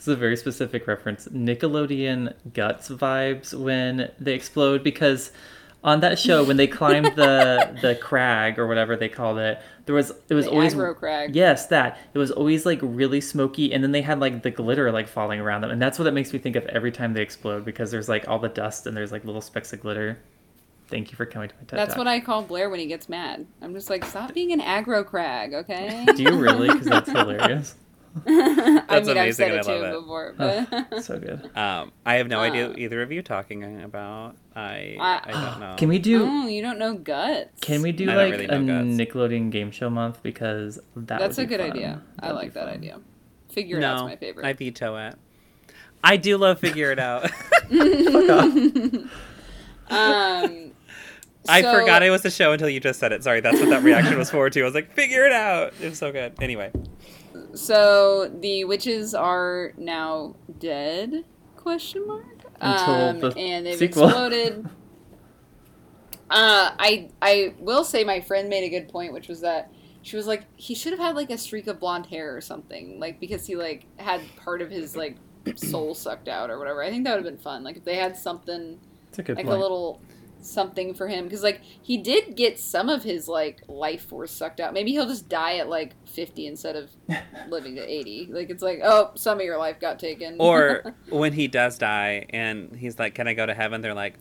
this 0.00 0.08
is 0.08 0.14
a 0.14 0.16
very 0.16 0.36
specific 0.36 0.86
reference, 0.86 1.28
Nickelodeon 1.28 2.32
Guts 2.54 2.88
vibes 2.88 3.52
when 3.52 4.10
they 4.18 4.32
explode? 4.32 4.82
Because 4.82 5.30
on 5.84 6.00
that 6.00 6.18
show, 6.18 6.42
when 6.42 6.56
they 6.56 6.66
climbed 6.66 7.16
the 7.16 7.78
the 7.82 7.94
crag 7.96 8.58
or 8.58 8.66
whatever 8.66 8.96
they 8.96 9.10
called 9.10 9.36
it, 9.38 9.60
there 9.84 9.94
was, 9.94 10.10
it 10.30 10.34
was 10.34 10.46
The 10.46 10.50
always. 10.52 10.74
crag. 10.98 11.36
Yes, 11.36 11.66
that. 11.66 11.98
It 12.14 12.18
was 12.18 12.30
always 12.30 12.64
like 12.64 12.78
really 12.82 13.20
smoky, 13.20 13.72
and 13.74 13.84
then 13.84 13.92
they 13.92 14.00
had 14.00 14.20
like 14.20 14.42
the 14.42 14.50
glitter 14.50 14.90
like 14.90 15.06
falling 15.06 15.38
around 15.38 15.60
them. 15.60 15.70
And 15.70 15.82
that's 15.82 15.98
what 15.98 16.08
it 16.08 16.12
makes 16.12 16.32
me 16.32 16.38
think 16.38 16.56
of 16.56 16.64
every 16.66 16.92
time 16.92 17.12
they 17.12 17.20
explode 17.22 17.64
because 17.66 17.90
there's 17.90 18.08
like 18.08 18.26
all 18.26 18.38
the 18.38 18.48
dust 18.48 18.86
and 18.86 18.96
there's 18.96 19.12
like 19.12 19.24
little 19.26 19.42
specks 19.42 19.72
of 19.74 19.80
glitter. 19.82 20.18
Thank 20.88 21.10
you 21.12 21.16
for 21.16 21.26
coming 21.26 21.48
to 21.50 21.54
my 21.54 21.60
TED 21.64 21.78
That's 21.78 21.90
Talk. 21.90 21.98
what 21.98 22.06
I 22.08 22.18
call 22.20 22.42
Blair 22.42 22.68
when 22.68 22.80
he 22.80 22.86
gets 22.86 23.08
mad. 23.08 23.46
I'm 23.62 23.72
just 23.74 23.88
like, 23.90 24.04
stop 24.04 24.34
being 24.34 24.50
an 24.52 24.60
aggro 24.60 25.06
crag, 25.06 25.54
okay? 25.54 26.04
Do 26.16 26.22
you 26.22 26.36
really? 26.36 26.68
Because 26.68 26.86
that's 26.86 27.10
hilarious. 27.12 27.76
I 28.26 28.82
That's 28.88 29.06
mean, 29.08 29.16
I've 29.16 29.22
amazing 29.24 29.32
said 29.34 29.50
and 29.52 29.60
it 29.60 29.68
I 29.68 29.72
love 29.72 29.84
him 29.84 29.94
it. 29.94 30.00
before, 30.00 30.34
Oh, 30.92 31.00
so 31.00 31.18
good. 31.18 31.56
Um, 31.56 31.92
I 32.04 32.14
have 32.16 32.26
no 32.28 32.40
idea 32.40 32.70
Uh, 32.70 32.74
either 32.76 33.02
of 33.02 33.12
you 33.12 33.22
talking 33.22 33.82
about. 33.82 34.34
I 34.56 34.96
I- 34.98 35.20
I, 35.24 35.30
don't 35.50 35.60
know. 35.60 35.74
Can 35.78 35.88
we 35.88 35.98
do? 36.00 36.24
oh, 36.28 36.46
you 36.48 36.60
don't 36.60 36.78
know 36.78 36.94
guts. 36.94 37.60
Can 37.60 37.82
we 37.82 37.92
do 37.92 38.10
I 38.10 38.14
like 38.16 38.32
really 38.32 38.44
a 38.46 38.48
guts. 38.48 38.60
Nickelodeon 38.68 39.50
game 39.50 39.70
show 39.70 39.88
month 39.90 40.22
because 40.24 40.80
that 40.96 41.20
That's 41.20 41.38
a 41.38 41.42
would 41.42 41.48
be 41.50 41.56
good 41.56 41.60
fun. 41.68 41.70
idea. 41.70 42.02
I 42.18 42.22
That'd 42.26 42.36
like 42.36 42.52
that 42.54 42.68
idea. 42.68 42.98
Figure 43.52 43.78
it 43.78 43.80
no, 43.82 43.86
out's 43.92 44.02
my 44.02 44.16
favorite. 44.16 44.44
I 44.46 44.52
veto 44.54 44.96
it. 44.96 45.14
I 46.02 46.16
do 46.16 46.36
love 46.36 46.58
figure 46.58 46.90
it 46.90 46.98
out. 46.98 47.30
um, 49.90 50.72
I 51.48 51.62
so- 51.62 51.72
forgot 51.78 52.02
it 52.02 52.10
was 52.10 52.24
a 52.24 52.30
show 52.30 52.52
until 52.52 52.68
you 52.68 52.80
just 52.80 52.98
said 53.00 53.12
it. 53.12 53.22
Sorry, 53.24 53.40
that's 53.40 53.60
what 53.60 53.70
that 53.70 53.82
reaction 53.82 54.18
was 54.18 54.30
for 54.30 54.48
too. 54.50 54.62
I 54.62 54.64
was 54.64 54.74
like, 54.74 54.92
figure 54.94 55.24
it 55.26 55.32
out. 55.32 55.74
It 55.80 55.88
was 55.90 55.98
so 55.98 56.12
good. 56.12 56.34
Anyway, 56.40 56.70
So 57.54 58.28
the 58.28 58.64
witches 58.64 59.14
are 59.14 59.72
now 59.76 60.36
dead? 60.58 61.24
Question 61.56 62.06
mark. 62.06 62.24
Until 62.60 62.94
um, 62.94 63.20
the 63.20 63.38
and 63.38 63.66
they've 63.66 63.78
sequel. 63.78 64.04
exploded. 64.08 64.68
Uh, 66.28 66.70
I 66.78 67.08
I 67.20 67.54
will 67.58 67.84
say 67.84 68.04
my 68.04 68.20
friend 68.20 68.48
made 68.48 68.64
a 68.64 68.68
good 68.68 68.88
point, 68.88 69.12
which 69.12 69.28
was 69.28 69.40
that 69.40 69.72
she 70.02 70.16
was 70.16 70.26
like 70.26 70.44
he 70.56 70.74
should 70.74 70.92
have 70.92 71.00
had 71.00 71.16
like 71.16 71.30
a 71.30 71.38
streak 71.38 71.66
of 71.66 71.80
blonde 71.80 72.06
hair 72.06 72.36
or 72.36 72.40
something, 72.40 73.00
like 73.00 73.20
because 73.20 73.46
he 73.46 73.56
like 73.56 73.86
had 73.96 74.20
part 74.36 74.62
of 74.62 74.70
his 74.70 74.96
like 74.96 75.16
soul 75.56 75.94
sucked 75.94 76.28
out 76.28 76.50
or 76.50 76.58
whatever. 76.58 76.82
I 76.82 76.90
think 76.90 77.04
that 77.04 77.16
would 77.16 77.24
have 77.24 77.32
been 77.34 77.42
fun. 77.42 77.64
Like 77.64 77.76
if 77.76 77.84
they 77.84 77.96
had 77.96 78.16
something 78.16 78.78
like 79.16 79.26
point. 79.26 79.48
a 79.48 79.56
little 79.56 80.00
something 80.40 80.94
for 80.94 81.06
him 81.06 81.24
because 81.24 81.42
like 81.42 81.60
he 81.62 81.98
did 81.98 82.36
get 82.36 82.58
some 82.58 82.88
of 82.88 83.02
his 83.02 83.28
like 83.28 83.60
life 83.68 84.06
force 84.06 84.32
sucked 84.32 84.58
out 84.58 84.72
maybe 84.72 84.92
he'll 84.92 85.06
just 85.06 85.28
die 85.28 85.56
at 85.56 85.68
like 85.68 85.92
50 86.06 86.46
instead 86.46 86.76
of 86.76 86.90
living 87.48 87.76
to 87.76 87.82
80 87.82 88.30
like 88.32 88.50
it's 88.50 88.62
like 88.62 88.80
oh 88.82 89.10
some 89.14 89.38
of 89.38 89.44
your 89.44 89.58
life 89.58 89.78
got 89.78 89.98
taken 89.98 90.36
or 90.38 90.94
when 91.10 91.32
he 91.32 91.48
does 91.48 91.78
die 91.78 92.26
and 92.30 92.74
he's 92.76 92.98
like, 92.98 93.14
"Can 93.14 93.28
I 93.28 93.34
go 93.34 93.46
to 93.46 93.54
heaven?" 93.54 93.80
They're 93.80 93.94
like, 93.94 94.14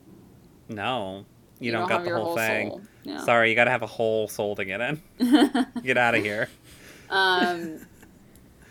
"No, 0.67 1.25
you, 1.59 1.71
don't, 1.71 1.87
got 1.87 2.03
the 2.03 2.09
your 2.09 2.17
whole, 2.17 2.35
thing. 2.35 2.87
Yeah. 3.03 3.23
Sorry, 3.23 3.49
you 3.49 3.55
got 3.55 3.65
to 3.65 3.71
have 3.71 3.81
a 3.81 3.87
whole 3.87 4.27
soul 4.27 4.55
to 4.55 4.65
get 4.65 4.81
in. 4.81 5.01
Get 5.83 5.97
out 5.97 6.15
of 6.15 6.23
here." 6.23 6.49
um 7.09 7.79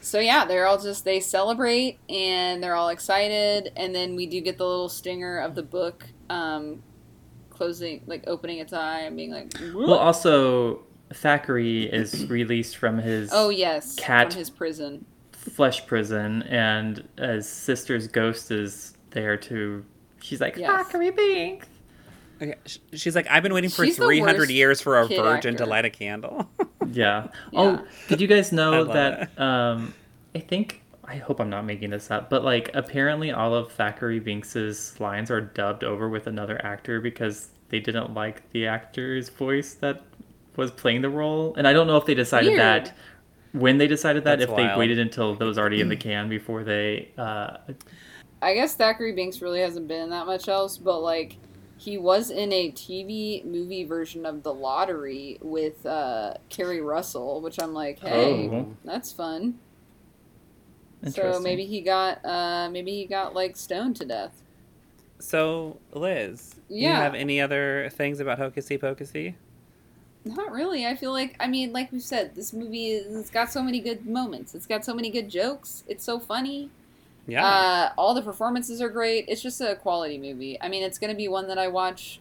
so 0.01 0.21
yeah 0.21 0.45
they're 0.45 0.65
all 0.65 0.81
just 0.81 1.05
they 1.05 1.19
celebrate 1.19 1.99
and 2.09 2.63
they're 2.63 2.77
all 2.77 2.89
excited 2.89 3.73
and 3.75 3.93
then 3.93 4.15
we 4.15 4.27
do 4.27 4.41
get 4.41 4.57
the 4.59 4.65
little 4.65 4.89
stinger 4.89 5.39
of 5.39 5.57
the 5.57 5.63
book 5.63 6.07
um 6.31 6.81
closing 7.59 8.03
like 8.07 8.25
opening 8.27 8.59
its 8.59 8.73
eye 8.73 9.01
and 9.01 9.17
being 9.17 9.31
like 9.33 9.53
well, 9.75 9.95
also 9.95 10.83
Thackery 11.11 11.93
is 11.93 12.27
released 12.31 12.77
from 12.77 12.99
his 12.99 13.31
oh 13.33 13.51
yes 13.51 13.95
cat- 13.97 14.33
from 14.33 14.39
his 14.39 14.49
prison 14.51 15.05
flesh 15.49 15.87
prison, 15.87 16.43
and 16.43 17.09
his 17.19 17.49
sister's 17.49 18.07
ghost 18.09 18.51
is 18.51 18.95
there 19.11 19.37
to. 19.37 19.85
She's 20.21 20.41
like 20.41 20.57
Yes. 20.57 20.71
Thackery 20.87 21.11
Binx. 21.13 21.65
Okay, 22.41 22.55
she's 22.93 23.17
like, 23.17 23.27
"I've 23.29 23.43
been 23.43 23.55
waiting 23.55 23.71
for 23.71 23.85
She's 23.85 23.97
300 23.97 24.51
years 24.51 24.81
for 24.81 25.01
a 25.01 25.09
kid 25.09 25.21
virgin 25.21 25.57
to 25.57 25.67
light 25.67 25.85
a 25.85 25.91
candle." 25.91 26.49
Yeah. 26.91 27.29
Yeah. 27.53 27.61
Oh, 27.61 27.87
did 28.09 28.23
you 28.23 28.27
guys 28.27 28.51
know 28.51 28.83
love 28.83 28.95
that? 28.95 29.39
Um, 29.39 29.93
I 30.35 30.39
think 30.39 30.81
I 31.09 31.17
hope 31.17 31.41
I'm 31.41 31.49
not 31.49 31.65
making 31.65 31.91
this 31.91 32.11
up, 32.11 32.29
but 32.29 32.45
like 32.45 32.71
apparently 32.75 33.31
all 33.33 33.55
of 33.55 33.73
Thackery 33.75 34.21
Binx's 34.23 34.99
lines 35.01 35.31
are 35.31 35.41
dubbed 35.41 35.83
over 35.83 36.09
with 36.09 36.27
another 36.27 36.61
actor 36.65 37.01
because 37.01 37.49
they 37.71 37.81
didn't 37.81 38.13
like 38.15 38.49
the 38.51 38.67
actor's 38.67 39.31
voice 39.31 39.75
that 39.75 40.03
was 40.57 40.71
playing 40.71 41.03
the 41.03 41.09
role, 41.09 41.55
and 41.57 41.67
I 41.67 41.73
don't 41.73 41.87
know 41.87 41.97
if 41.97 42.05
they 42.05 42.15
decided 42.15 42.49
Weird. 42.49 42.61
that 42.61 42.97
when 43.53 43.79
they 43.79 43.87
decided 43.87 44.25
that 44.25 44.39
That's 44.41 44.51
if 44.51 44.57
they 44.57 44.71
waited 44.77 44.99
until 44.99 45.35
that 45.35 45.45
was 45.45 45.57
already 45.59 45.81
in 45.81 45.89
the 45.89 45.97
can 46.09 46.29
before 46.29 46.63
they. 46.65 47.11
Uh, 47.17 47.57
I 48.43 48.55
guess 48.55 48.77
Thackery 48.77 49.17
Binx 49.17 49.41
really 49.41 49.61
hasn't 49.61 49.89
been 49.89 50.03
in 50.03 50.11
that 50.11 50.27
much 50.27 50.49
else, 50.49 50.77
but 50.77 51.01
like 51.01 51.37
he 51.79 51.97
was 51.97 52.31
in 52.31 52.53
a 52.53 52.71
TV 52.73 53.45
movie 53.45 53.85
version 53.85 54.27
of 54.27 54.43
The 54.43 54.53
Lottery 54.53 55.39
with 55.41 55.87
uh, 55.87 56.35
Keri 56.49 56.81
Russell, 56.81 57.41
which 57.41 57.61
I'm 57.63 57.73
like, 57.73 58.01
hey, 58.01 58.49
Oh. 58.53 58.77
that's 58.85 59.13
fun. 59.13 59.59
So 61.07 61.41
maybe 61.41 61.65
he 61.65 61.81
got 61.81 62.25
uh, 62.25 62.69
maybe 62.71 62.93
he 62.93 63.05
got 63.07 63.35
like 63.35 63.57
stoned 63.57 63.97
to 63.97 64.05
death. 64.05 64.43
so, 65.21 65.79
Liz, 65.93 66.55
do 66.69 66.75
you 66.75 66.83
Yeah. 66.89 66.97
have 67.03 67.15
any 67.15 67.41
other 67.41 67.89
things 67.93 68.21
about 68.21 68.39
Hocusy 68.39 68.79
Pocusy? 68.79 69.35
Not 70.25 70.51
really. 70.53 70.85
I 70.87 70.95
feel 70.97 71.13
like 71.13 71.37
I 71.41 71.47
mean, 71.47 71.73
like 71.73 71.91
we 71.93 72.01
said, 72.01 72.35
this 72.35 72.53
movie 72.53 72.89
is, 72.89 73.15
it's 73.17 73.31
got 73.31 73.51
so 73.51 73.63
many 73.63 73.81
good 73.81 74.07
moments. 74.07 74.55
It's 74.55 74.67
got 74.67 74.85
so 74.85 74.93
many 74.95 75.11
good 75.11 75.29
jokes. 75.29 75.85
It's 75.89 76.05
so 76.05 76.19
funny. 76.19 76.71
Yeah. 77.27 77.47
Uh, 77.47 77.93
all 77.97 78.15
the 78.15 78.23
performances 78.23 78.81
are 78.81 78.89
great. 78.89 79.27
It's 79.29 79.43
just 79.43 79.61
a 79.61 79.77
quality 79.77 80.19
movie. 80.19 80.59
I 80.61 80.69
mean, 80.69 80.83
it's 80.83 80.99
going 80.99 81.11
to 81.13 81.17
be 81.17 81.29
one 81.29 81.47
that 81.49 81.59
I 81.59 81.69
watch 81.69 82.21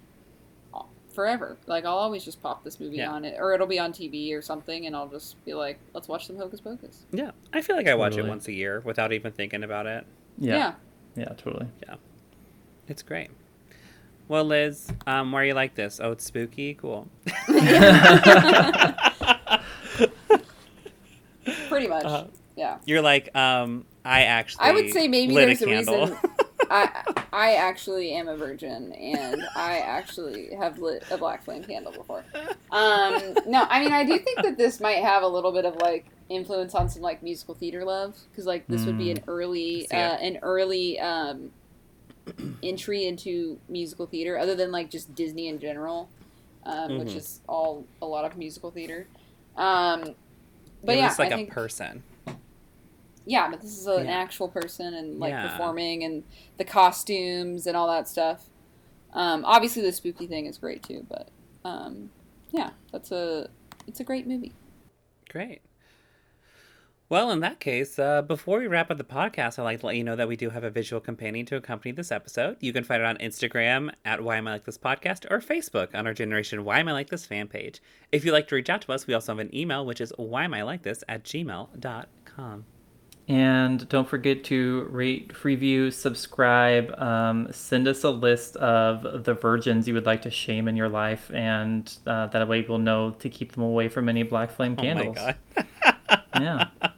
forever. 1.18 1.58
Like, 1.66 1.84
I'll 1.84 1.98
always 1.98 2.24
just 2.24 2.44
pop 2.44 2.64
this 2.64 2.80
movie 2.80 2.98
Yeah. 2.98 3.10
on 3.12 3.26
it, 3.26 3.38
or 3.40 3.52
it'll 3.56 3.66
be 3.66 3.80
on 3.80 3.92
TV 3.92 4.32
or 4.36 4.42
something, 4.44 4.86
and 4.86 4.96
I'll 4.96 5.08
just 5.08 5.44
be 5.46 5.56
like, 5.56 5.80
let's 5.96 6.08
watch 6.08 6.28
some 6.28 6.38
Hocus 6.38 6.62
Pocus. 6.62 7.08
yeah. 7.12 7.32
I 7.52 7.62
feel 7.62 7.76
like 7.76 7.88
I 7.88 7.96
watch 7.96 8.18
it 8.18 8.26
once 8.26 8.48
a 8.48 8.54
year 8.54 8.82
without 8.86 9.12
even 9.12 9.32
thinking 9.32 9.64
about 9.64 9.88
it. 9.88 10.06
yeah, 10.38 10.74
yeah, 11.16 11.30
totally. 11.30 11.66
Yeah, 11.88 11.96
it's 12.88 13.02
great. 13.02 13.32
Well, 14.28 14.44
Liz, 14.44 14.92
um, 15.08 15.32
why 15.32 15.42
are 15.42 15.46
you 15.46 15.54
like 15.56 15.74
this? 15.74 16.00
Oh, 16.04 16.12
it's 16.12 16.24
spooky. 16.24 16.76
Cool. 16.76 17.08
Pretty 21.70 21.88
much. 21.88 22.06
Uh, 22.06 22.26
Yeah. 22.56 22.78
You're 22.86 23.02
like, 23.02 23.36
um, 23.36 23.86
I 24.06 24.24
actually. 24.24 24.66
I 24.66 24.72
would 24.74 24.92
say 24.92 25.08
maybe 25.08 25.34
lit 25.34 25.48
there's 25.48 25.62
a, 25.62 25.66
candle. 25.66 26.02
reason. 26.08 26.18
I 26.70 27.04
I 27.34 27.56
actually 27.56 28.14
am 28.14 28.28
a 28.28 28.38
virgin, 28.38 28.94
and 28.94 29.48
I 29.56 29.80
actually 29.80 30.52
have 30.60 30.80
lit 30.80 31.06
a 31.12 31.18
black 31.18 31.44
flame 31.44 31.66
candle 31.66 31.94
before. 31.94 32.26
Um, 32.72 33.38
no, 33.46 33.66
I 33.70 33.80
mean 33.80 33.94
I 33.94 34.04
do 34.04 34.18
think 34.20 34.42
that 34.44 34.58
this 34.58 34.80
might 34.80 35.04
have 35.04 35.24
a 35.24 35.28
little 35.28 35.54
bit 35.54 35.66
of 35.66 35.76
like 35.76 36.08
influence 36.30 36.76
on 36.76 36.90
some 36.90 37.02
like 37.02 37.24
musical 37.24 37.56
theater 37.56 37.86
love 37.86 38.16
because 38.32 38.46
like 38.46 38.70
this 38.70 38.86
would 38.86 38.98
be 38.98 39.12
an 39.12 39.22
early 39.28 39.90
uh, 39.92 39.96
an 40.18 40.40
early 40.42 41.00
um, 41.00 41.52
entry 42.64 43.06
into 43.06 43.60
musical 43.70 44.08
theater, 44.08 44.38
other 44.38 44.56
than 44.56 44.72
like 44.72 44.90
just 44.90 45.14
Disney 45.16 45.48
in 45.48 45.60
general, 45.60 46.10
um, 46.66 46.98
which 46.98 47.16
Mhm. 47.16 47.18
is 47.18 47.42
all 47.48 47.88
a 48.02 48.06
lot 48.06 48.26
of 48.26 48.38
musical 48.38 48.72
theater. 48.72 49.08
Um, 49.56 50.16
but 50.84 50.98
it 50.98 50.98
yeah, 50.98 51.16
like 51.20 51.32
I 51.32 51.32
a 51.32 51.38
think 51.38 51.54
person. 51.54 52.04
Yeah, 53.28 53.50
but 53.50 53.62
this 53.62 53.78
is 53.78 53.86
an 53.86 54.06
Yeah. 54.06 54.12
actual 54.14 54.48
person 54.48 54.94
and 54.96 55.20
like 55.20 55.32
Yeah. 55.32 55.48
performing 55.50 56.04
and 56.04 56.24
the 56.58 56.64
costumes 56.66 57.68
and 57.68 57.78
all 57.78 57.88
that 57.88 58.08
stuff. 58.08 58.50
Um, 59.14 59.44
obviously, 59.46 59.82
the 59.84 59.92
spooky 59.92 60.26
thing 60.28 60.46
is 60.48 60.58
great 60.58 60.82
too, 60.84 61.06
but 61.10 61.30
um, 61.64 62.10
yeah, 62.52 62.72
that's 62.92 63.12
a 63.12 63.50
it's 63.88 64.00
a 64.00 64.04
great 64.04 64.26
movie. 64.28 64.54
Great. 65.30 65.62
Well, 67.10 67.32
in 67.32 67.40
that 67.40 67.62
case, 67.62 67.98
uh, 67.98 68.22
before 68.22 68.60
we 68.60 68.68
wrap 68.68 68.92
up 68.92 68.98
the 68.98 69.04
podcast, 69.06 69.58
I'd 69.58 69.64
like 69.64 69.80
to 69.80 69.86
let 69.86 69.96
you 69.96 70.04
know 70.04 70.18
that 70.18 70.28
we 70.28 70.36
do 70.36 70.50
have 70.50 70.66
a 70.66 70.70
visual 70.70 71.00
companion 71.00 71.46
to 71.46 71.56
accompany 71.56 71.94
this 71.94 72.12
episode. 72.12 72.58
You 72.60 72.74
can 72.74 72.84
find 72.84 73.02
it 73.02 73.06
on 73.06 73.16
Instagram 73.20 73.94
at 74.04 74.22
Why 74.22 74.36
Am 74.36 74.46
I 74.46 74.52
Like 74.52 74.66
This 74.66 74.78
Podcast 74.78 75.26
or 75.32 75.40
Facebook 75.40 75.96
on 75.96 76.06
our 76.06 76.14
Generation 76.14 76.66
Why 76.66 76.80
Am 76.80 76.90
I 76.90 76.92
Like 76.92 77.10
This 77.10 77.26
fan 77.26 77.48
page. 77.48 77.82
If 78.12 78.26
you'd 78.26 78.34
like 78.34 78.50
to 78.50 78.56
reach 78.56 78.70
out 78.70 78.82
to 78.82 78.92
us, 78.92 79.08
we 79.08 79.14
also 79.14 79.32
have 79.32 79.40
an 79.40 79.56
email, 79.56 79.86
which 79.86 80.02
is 80.02 80.12
Why 80.18 80.44
Am 80.44 80.54
I 80.54 80.64
Like 80.64 80.84
This 80.84 81.02
at 81.08 81.24
gmail.com. 81.24 82.66
And 83.30 83.90
don't 83.90 84.08
forget 84.08 84.46
to 84.46 84.88
rate, 84.90 85.44
review, 85.44 85.92
subscribe. 85.92 86.98
Um, 86.98 87.50
send 87.52 87.86
us 87.88 88.06
a 88.06 88.10
list 88.10 88.56
of 88.56 89.26
the 89.26 89.34
virgins 89.34 89.86
you 89.86 89.94
would 89.96 90.06
like 90.06 90.22
to 90.22 90.32
shame 90.32 90.70
in 90.70 90.78
your 90.78 90.88
life, 90.88 91.30
and 91.34 91.94
uh, 92.08 92.28
that 92.28 92.48
way 92.48 92.66
we'll 92.68 92.78
know 92.78 93.12
to 93.20 93.30
keep 93.30 93.52
them 93.52 93.64
away 93.64 93.90
from 93.90 94.08
any 94.08 94.24
black 94.24 94.52
flame 94.52 94.78
candles. 94.78 95.18
Oh 95.20 95.26
my 95.26 95.36
God. 95.56 95.64
Yeah, 96.40 96.68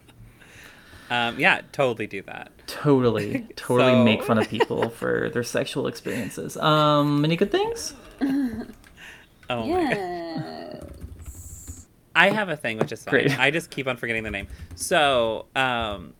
Um, 1.12 1.40
yeah, 1.40 1.62
totally 1.72 2.06
do 2.06 2.22
that. 2.24 2.52
totally, 2.68 3.48
totally 3.56 3.94
So- 3.94 4.04
make 4.04 4.22
fun 4.24 4.38
of 4.38 4.48
people 4.50 4.90
for 4.90 5.32
their 5.32 5.44
sexual 5.44 5.88
experiences. 5.88 6.56
Um, 6.58 7.26
any 7.26 7.36
good 7.38 7.52
things? 7.52 7.96
Oh 8.22 9.66
my 9.66 9.94
God. 9.94 9.98
Yes. 11.26 11.88
I 12.16 12.30
have 12.30 12.50
a 12.50 12.58
thing 12.58 12.78
which 12.78 12.92
is 12.92 13.04
fine. 13.04 13.12
Great. 13.12 13.40
I 13.40 13.50
just 13.50 13.72
keep 13.72 13.88
on 13.88 13.98
forgetting 13.98 14.24
the 14.24 14.30
name. 14.32 14.48
So, 14.76 15.46
um, 15.56 16.14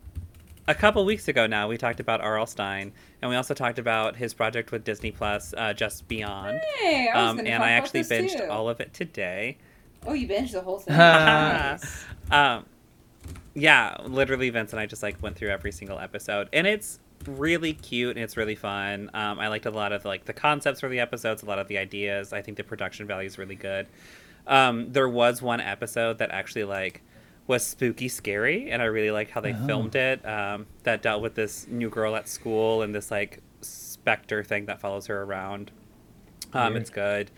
a 0.70 0.74
couple 0.74 1.04
weeks 1.04 1.26
ago 1.28 1.46
now, 1.46 1.66
we 1.68 1.76
talked 1.76 1.98
about 2.00 2.20
R.L. 2.20 2.46
Stine, 2.46 2.92
and 3.20 3.28
we 3.30 3.36
also 3.36 3.54
talked 3.54 3.78
about 3.78 4.14
his 4.16 4.32
project 4.32 4.70
with 4.70 4.84
Disney 4.84 5.10
Plus, 5.10 5.52
uh, 5.56 5.72
Just 5.72 6.06
Beyond. 6.06 6.60
Hey, 6.78 7.08
I 7.12 7.22
was 7.22 7.30
Um, 7.30 7.46
and 7.46 7.62
I 7.62 7.70
actually 7.72 8.00
binged 8.02 8.38
too. 8.38 8.48
all 8.50 8.68
of 8.68 8.80
it 8.80 8.94
today. 8.94 9.58
Oh, 10.06 10.12
you 10.12 10.28
binged 10.28 10.52
the 10.52 10.60
whole 10.60 10.78
thing. 10.78 10.96
Nice. 10.96 12.04
Um, 12.30 12.66
yeah, 13.54 13.96
literally, 14.04 14.48
Vince 14.50 14.72
and 14.72 14.78
I 14.80 14.86
just 14.86 15.02
like 15.02 15.20
went 15.22 15.36
through 15.36 15.48
every 15.50 15.72
single 15.72 15.98
episode, 15.98 16.48
and 16.52 16.66
it's 16.66 17.00
really 17.26 17.74
cute 17.74 18.16
and 18.16 18.24
it's 18.24 18.36
really 18.36 18.54
fun. 18.54 19.10
Um, 19.12 19.38
I 19.40 19.48
liked 19.48 19.66
a 19.66 19.70
lot 19.70 19.92
of 19.92 20.04
like 20.04 20.24
the 20.24 20.32
concepts 20.32 20.80
for 20.80 20.88
the 20.88 21.00
episodes, 21.00 21.42
a 21.42 21.46
lot 21.46 21.58
of 21.58 21.66
the 21.68 21.78
ideas. 21.78 22.32
I 22.32 22.42
think 22.42 22.56
the 22.56 22.64
production 22.64 23.06
value 23.06 23.26
is 23.26 23.38
really 23.38 23.56
good. 23.56 23.88
Um, 24.46 24.92
there 24.92 25.08
was 25.08 25.42
one 25.42 25.60
episode 25.60 26.18
that 26.18 26.30
actually 26.30 26.64
like 26.64 27.02
was 27.50 27.66
spooky 27.66 28.08
scary, 28.08 28.70
and 28.70 28.80
I 28.80 28.86
really 28.86 29.10
like 29.10 29.28
how 29.30 29.40
they 29.42 29.52
Oh. 29.52 29.66
filmed 29.66 29.94
it. 29.96 30.24
Um, 30.26 30.66
that 30.84 31.02
dealt 31.02 31.20
with 31.20 31.34
this 31.34 31.66
new 31.68 31.90
girl 31.90 32.16
at 32.16 32.28
school 32.28 32.80
and 32.82 32.94
this 32.94 33.10
like 33.10 33.40
specter 33.60 34.42
thing 34.42 34.66
that 34.66 34.80
follows 34.80 35.06
her 35.06 35.22
around. 35.22 35.70
Um, 36.54 36.76
it's 36.76 36.90
good. 36.90 37.30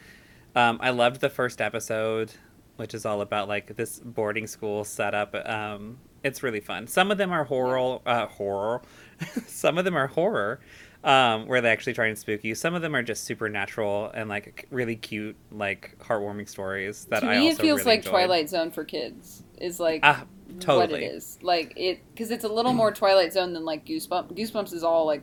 Um, 0.54 0.78
I 0.82 0.90
loved 0.90 1.20
the 1.20 1.30
first 1.30 1.60
episode, 1.60 2.32
which 2.76 2.94
is 2.94 3.04
all 3.06 3.20
about 3.22 3.48
like 3.48 3.74
this 3.76 3.98
boarding 4.00 4.46
school 4.46 4.84
setup. 4.84 5.34
Um, 5.34 5.98
it's 6.22 6.42
really 6.42 6.60
fun. 6.60 6.86
Some 6.86 7.10
of 7.10 7.18
them 7.18 7.32
are 7.32 7.44
horror, 7.44 7.98
uh, 8.06 8.26
horror. 8.26 8.82
Some 9.46 9.78
of 9.78 9.84
them 9.84 9.96
are 9.96 10.06
horror, 10.08 10.60
um, 11.04 11.46
where 11.46 11.60
they 11.60 11.70
actually 11.70 11.94
try 11.94 12.06
and 12.06 12.16
spook 12.18 12.44
you. 12.44 12.54
Some 12.54 12.74
of 12.74 12.82
them 12.82 12.94
are 12.94 13.02
just 13.02 13.24
supernatural 13.24 14.10
and 14.14 14.28
like 14.28 14.66
really 14.70 14.96
cute, 14.96 15.36
like 15.50 15.96
heartwarming 15.98 16.48
stories 16.48 17.06
that 17.06 17.20
to 17.20 17.26
I 17.26 17.38
me, 17.38 17.48
also 17.48 17.62
it 17.62 17.64
feels 17.64 17.78
really 17.80 17.90
like 17.90 17.98
enjoyed. 18.00 18.10
Twilight 18.12 18.48
Zone 18.50 18.70
for 18.70 18.84
kids. 18.84 19.42
Is 19.60 19.78
like 19.80 20.00
Ah, 20.02 20.24
what 20.48 20.60
totally. 20.60 21.04
it 21.04 21.12
is. 21.14 21.38
Like 21.42 21.72
it 21.76 22.00
because 22.12 22.30
it's 22.30 22.44
a 22.44 22.48
little 22.48 22.72
more 22.72 22.92
Twilight 22.92 23.32
Zone 23.32 23.52
than 23.52 23.64
like 23.64 23.84
Goosebumps. 23.86 24.32
Goosebumps 24.36 24.72
is 24.72 24.82
all 24.84 25.06
like 25.06 25.22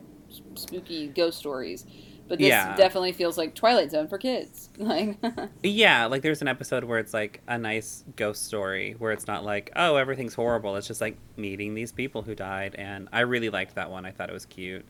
spooky 0.56 1.08
ghost 1.08 1.38
stories, 1.40 1.86
but 2.28 2.40
this 2.40 2.48
Yeah. 2.48 2.76
definitely 2.76 3.12
feels 3.12 3.38
like 3.38 3.56
Twilight 3.56 3.92
Zone 3.92 4.08
for 4.08 4.18
kids. 4.18 4.70
Like 4.78 5.18
Yeah, 5.64 6.06
like 6.06 6.22
there's 6.22 6.42
an 6.42 6.48
episode 6.48 6.84
where 6.86 7.00
it's 7.00 7.14
like 7.14 7.42
a 7.48 7.58
nice 7.58 8.04
ghost 8.16 8.46
story 8.46 8.96
where 8.98 9.12
it's 9.12 9.28
not 9.28 9.44
like, 9.44 9.72
oh, 9.76 9.96
everything's 9.98 10.34
horrible. 10.36 10.76
It's 10.78 10.88
just 10.88 11.02
like 11.02 11.18
meeting 11.38 11.74
these 11.74 11.92
people 11.92 12.22
who 12.22 12.34
died. 12.36 12.76
And 12.76 13.10
I 13.12 13.22
really 13.22 13.50
liked 13.50 13.76
that 13.76 13.92
one. 13.92 14.06
I 14.06 14.12
thought 14.12 14.30
it 14.30 14.34
was 14.34 14.46
cute. 14.46 14.86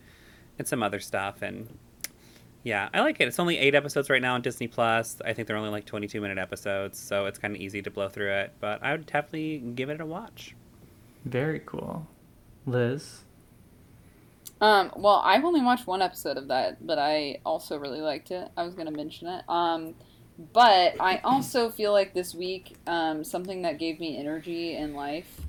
And 0.60 0.68
some 0.68 0.82
other 0.82 1.00
stuff. 1.00 1.40
And 1.40 1.78
yeah, 2.64 2.90
I 2.92 3.00
like 3.00 3.18
it. 3.18 3.26
It's 3.26 3.38
only 3.38 3.56
eight 3.56 3.74
episodes 3.74 4.10
right 4.10 4.20
now 4.20 4.34
on 4.34 4.42
Disney 4.42 4.68
Plus. 4.68 5.16
I 5.24 5.32
think 5.32 5.48
they're 5.48 5.56
only 5.56 5.70
like 5.70 5.86
22 5.86 6.20
minute 6.20 6.36
episodes. 6.36 6.98
So 6.98 7.24
it's 7.24 7.38
kind 7.38 7.56
of 7.56 7.62
easy 7.62 7.80
to 7.80 7.90
blow 7.90 8.10
through 8.10 8.30
it. 8.30 8.52
But 8.60 8.82
I 8.82 8.92
would 8.92 9.06
definitely 9.06 9.56
give 9.74 9.88
it 9.88 10.02
a 10.02 10.04
watch. 10.04 10.54
Very 11.24 11.60
cool. 11.60 12.06
Liz. 12.66 13.22
Um, 14.60 14.92
well, 14.94 15.22
I've 15.24 15.46
only 15.46 15.62
watched 15.62 15.86
one 15.86 16.02
episode 16.02 16.36
of 16.36 16.48
that, 16.48 16.86
but 16.86 16.98
I 16.98 17.38
also 17.46 17.78
really 17.78 18.02
liked 18.02 18.30
it. 18.30 18.50
I 18.54 18.62
was 18.62 18.74
going 18.74 18.86
to 18.86 18.92
mention 18.92 19.28
it. 19.28 19.44
Um, 19.48 19.94
but 20.52 21.00
I 21.00 21.22
also 21.24 21.70
feel 21.70 21.92
like 21.92 22.12
this 22.12 22.34
week, 22.34 22.76
um, 22.86 23.24
something 23.24 23.62
that 23.62 23.78
gave 23.78 23.98
me 23.98 24.18
energy 24.18 24.76
in 24.76 24.92
life 24.92 25.40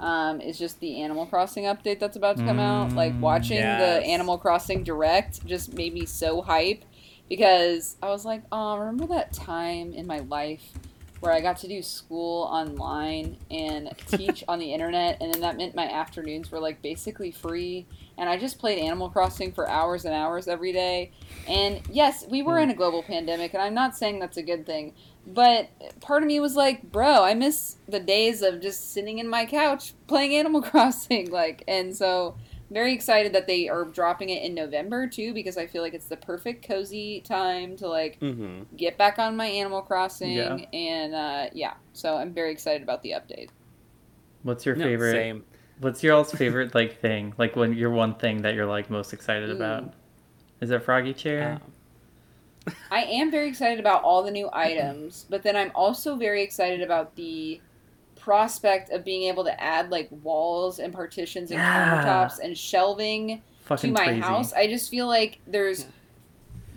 um, 0.00 0.40
is 0.40 0.58
just 0.58 0.80
the 0.80 1.00
Animal 1.02 1.26
Crossing 1.26 1.64
update 1.64 1.98
that's 2.00 2.16
about 2.16 2.36
to 2.38 2.44
come 2.44 2.58
out. 2.58 2.92
Like, 2.92 3.12
Mm, 3.14 3.20
watching 3.20 3.56
yes. 3.58 3.80
the 3.80 4.06
Animal 4.06 4.38
Crossing 4.38 4.82
Direct 4.84 5.44
just 5.46 5.74
made 5.74 5.94
me 5.94 6.04
so 6.06 6.42
hype 6.42 6.84
because 7.28 7.96
I 8.02 8.08
was 8.10 8.24
like, 8.24 8.42
oh, 8.52 8.76
remember 8.78 9.06
that 9.14 9.32
time 9.32 9.92
in 9.92 10.06
my 10.06 10.20
life 10.20 10.62
where 11.20 11.32
I 11.32 11.40
got 11.40 11.56
to 11.58 11.68
do 11.68 11.82
school 11.82 12.42
online 12.44 13.38
and 13.50 13.90
teach 14.08 14.44
on 14.48 14.58
the 14.58 14.72
internet, 14.74 15.16
and 15.20 15.32
then 15.32 15.40
that 15.40 15.56
meant 15.56 15.74
my 15.74 15.86
afternoons 15.90 16.52
were 16.52 16.60
like 16.60 16.82
basically 16.82 17.30
free, 17.30 17.86
and 18.18 18.28
I 18.28 18.36
just 18.38 18.58
played 18.58 18.78
Animal 18.78 19.08
Crossing 19.10 19.52
for 19.52 19.68
hours 19.68 20.04
and 20.04 20.14
hours 20.14 20.48
every 20.48 20.72
day. 20.72 21.12
And 21.48 21.80
yes, 21.90 22.24
we 22.30 22.42
were 22.42 22.58
in 22.58 22.70
a 22.70 22.74
global 22.74 23.02
pandemic, 23.02 23.54
and 23.54 23.62
I'm 23.62 23.74
not 23.74 23.96
saying 23.96 24.18
that's 24.18 24.36
a 24.36 24.42
good 24.42 24.64
thing, 24.66 24.94
but 25.26 25.68
part 26.00 26.22
of 26.22 26.26
me 26.26 26.40
was 26.40 26.56
like, 26.56 26.90
bro, 26.90 27.24
I 27.24 27.34
miss 27.34 27.76
the 27.88 28.00
days 28.00 28.42
of 28.42 28.60
just 28.60 28.92
sitting 28.92 29.18
in 29.18 29.28
my 29.28 29.44
couch 29.46 29.94
playing 30.06 30.34
Animal 30.34 30.62
Crossing, 30.70 31.30
like, 31.30 31.62
and 31.68 31.94
so. 31.96 32.36
Very 32.68 32.92
excited 32.94 33.32
that 33.34 33.46
they 33.46 33.68
are 33.68 33.84
dropping 33.84 34.28
it 34.30 34.42
in 34.42 34.52
November 34.52 35.06
too, 35.06 35.32
because 35.32 35.56
I 35.56 35.68
feel 35.68 35.82
like 35.82 35.94
it's 35.94 36.08
the 36.08 36.16
perfect 36.16 36.66
cozy 36.66 37.20
time 37.20 37.76
to 37.76 37.86
like 37.86 38.18
Mm-hmm. 38.18 38.74
get 38.76 38.98
back 38.98 39.20
on 39.20 39.36
my 39.36 39.46
Animal 39.46 39.82
Crossing, 39.82 40.32
Yeah. 40.32 40.56
and 40.72 41.14
uh, 41.14 41.46
yeah, 41.52 41.74
so 41.92 42.16
I'm 42.16 42.34
very 42.34 42.50
excited 42.50 42.82
about 42.82 43.04
the 43.04 43.10
update. 43.12 43.50
What's 44.42 44.66
your 44.66 44.74
favorite? 44.74 45.12
Same. 45.12 45.44
What's 45.78 46.02
your 46.02 46.14
all's 46.14 46.32
favorite 46.34 46.74
like 46.74 47.00
thing? 47.00 47.32
Like 47.38 47.56
when 47.56 47.72
your 47.72 47.90
one 47.90 48.14
thing 48.16 48.42
that 48.42 48.54
you're 48.54 48.66
like 48.66 48.90
most 48.90 49.12
excited 49.14 49.48
Ooh. 49.48 49.50
about? 49.50 49.94
Is 50.60 50.70
it 50.70 50.82
Froggy 50.84 51.14
Chair? 51.14 51.60
Um, 51.60 51.72
I 52.90 53.02
am 53.04 53.30
very 53.30 53.48
excited 53.48 53.80
about 53.80 54.02
all 54.02 54.22
the 54.22 54.30
new 54.30 54.48
items, 54.52 55.26
but 55.28 55.42
then 55.42 55.56
I'm 55.56 55.72
also 55.74 56.16
very 56.16 56.42
excited 56.42 56.82
about 56.82 57.16
the 57.16 57.62
prospect 58.16 58.90
of 58.90 59.04
being 59.04 59.24
able 59.24 59.44
to 59.44 59.60
add 59.62 59.90
like 59.90 60.08
walls 60.10 60.78
and 60.78 60.92
partitions 60.92 61.50
and 61.50 61.64
Yeah. 61.64 61.66
countertops 61.66 62.38
and 62.42 62.56
shelving 62.56 63.42
to 63.76 63.88
my 63.88 64.12
crazy. 64.12 64.12
house. 64.12 64.52
I 64.52 64.68
just 64.68 64.88
feel 64.90 65.06
like 65.08 65.40
there's 65.46 65.84
Yeah. 65.84 65.90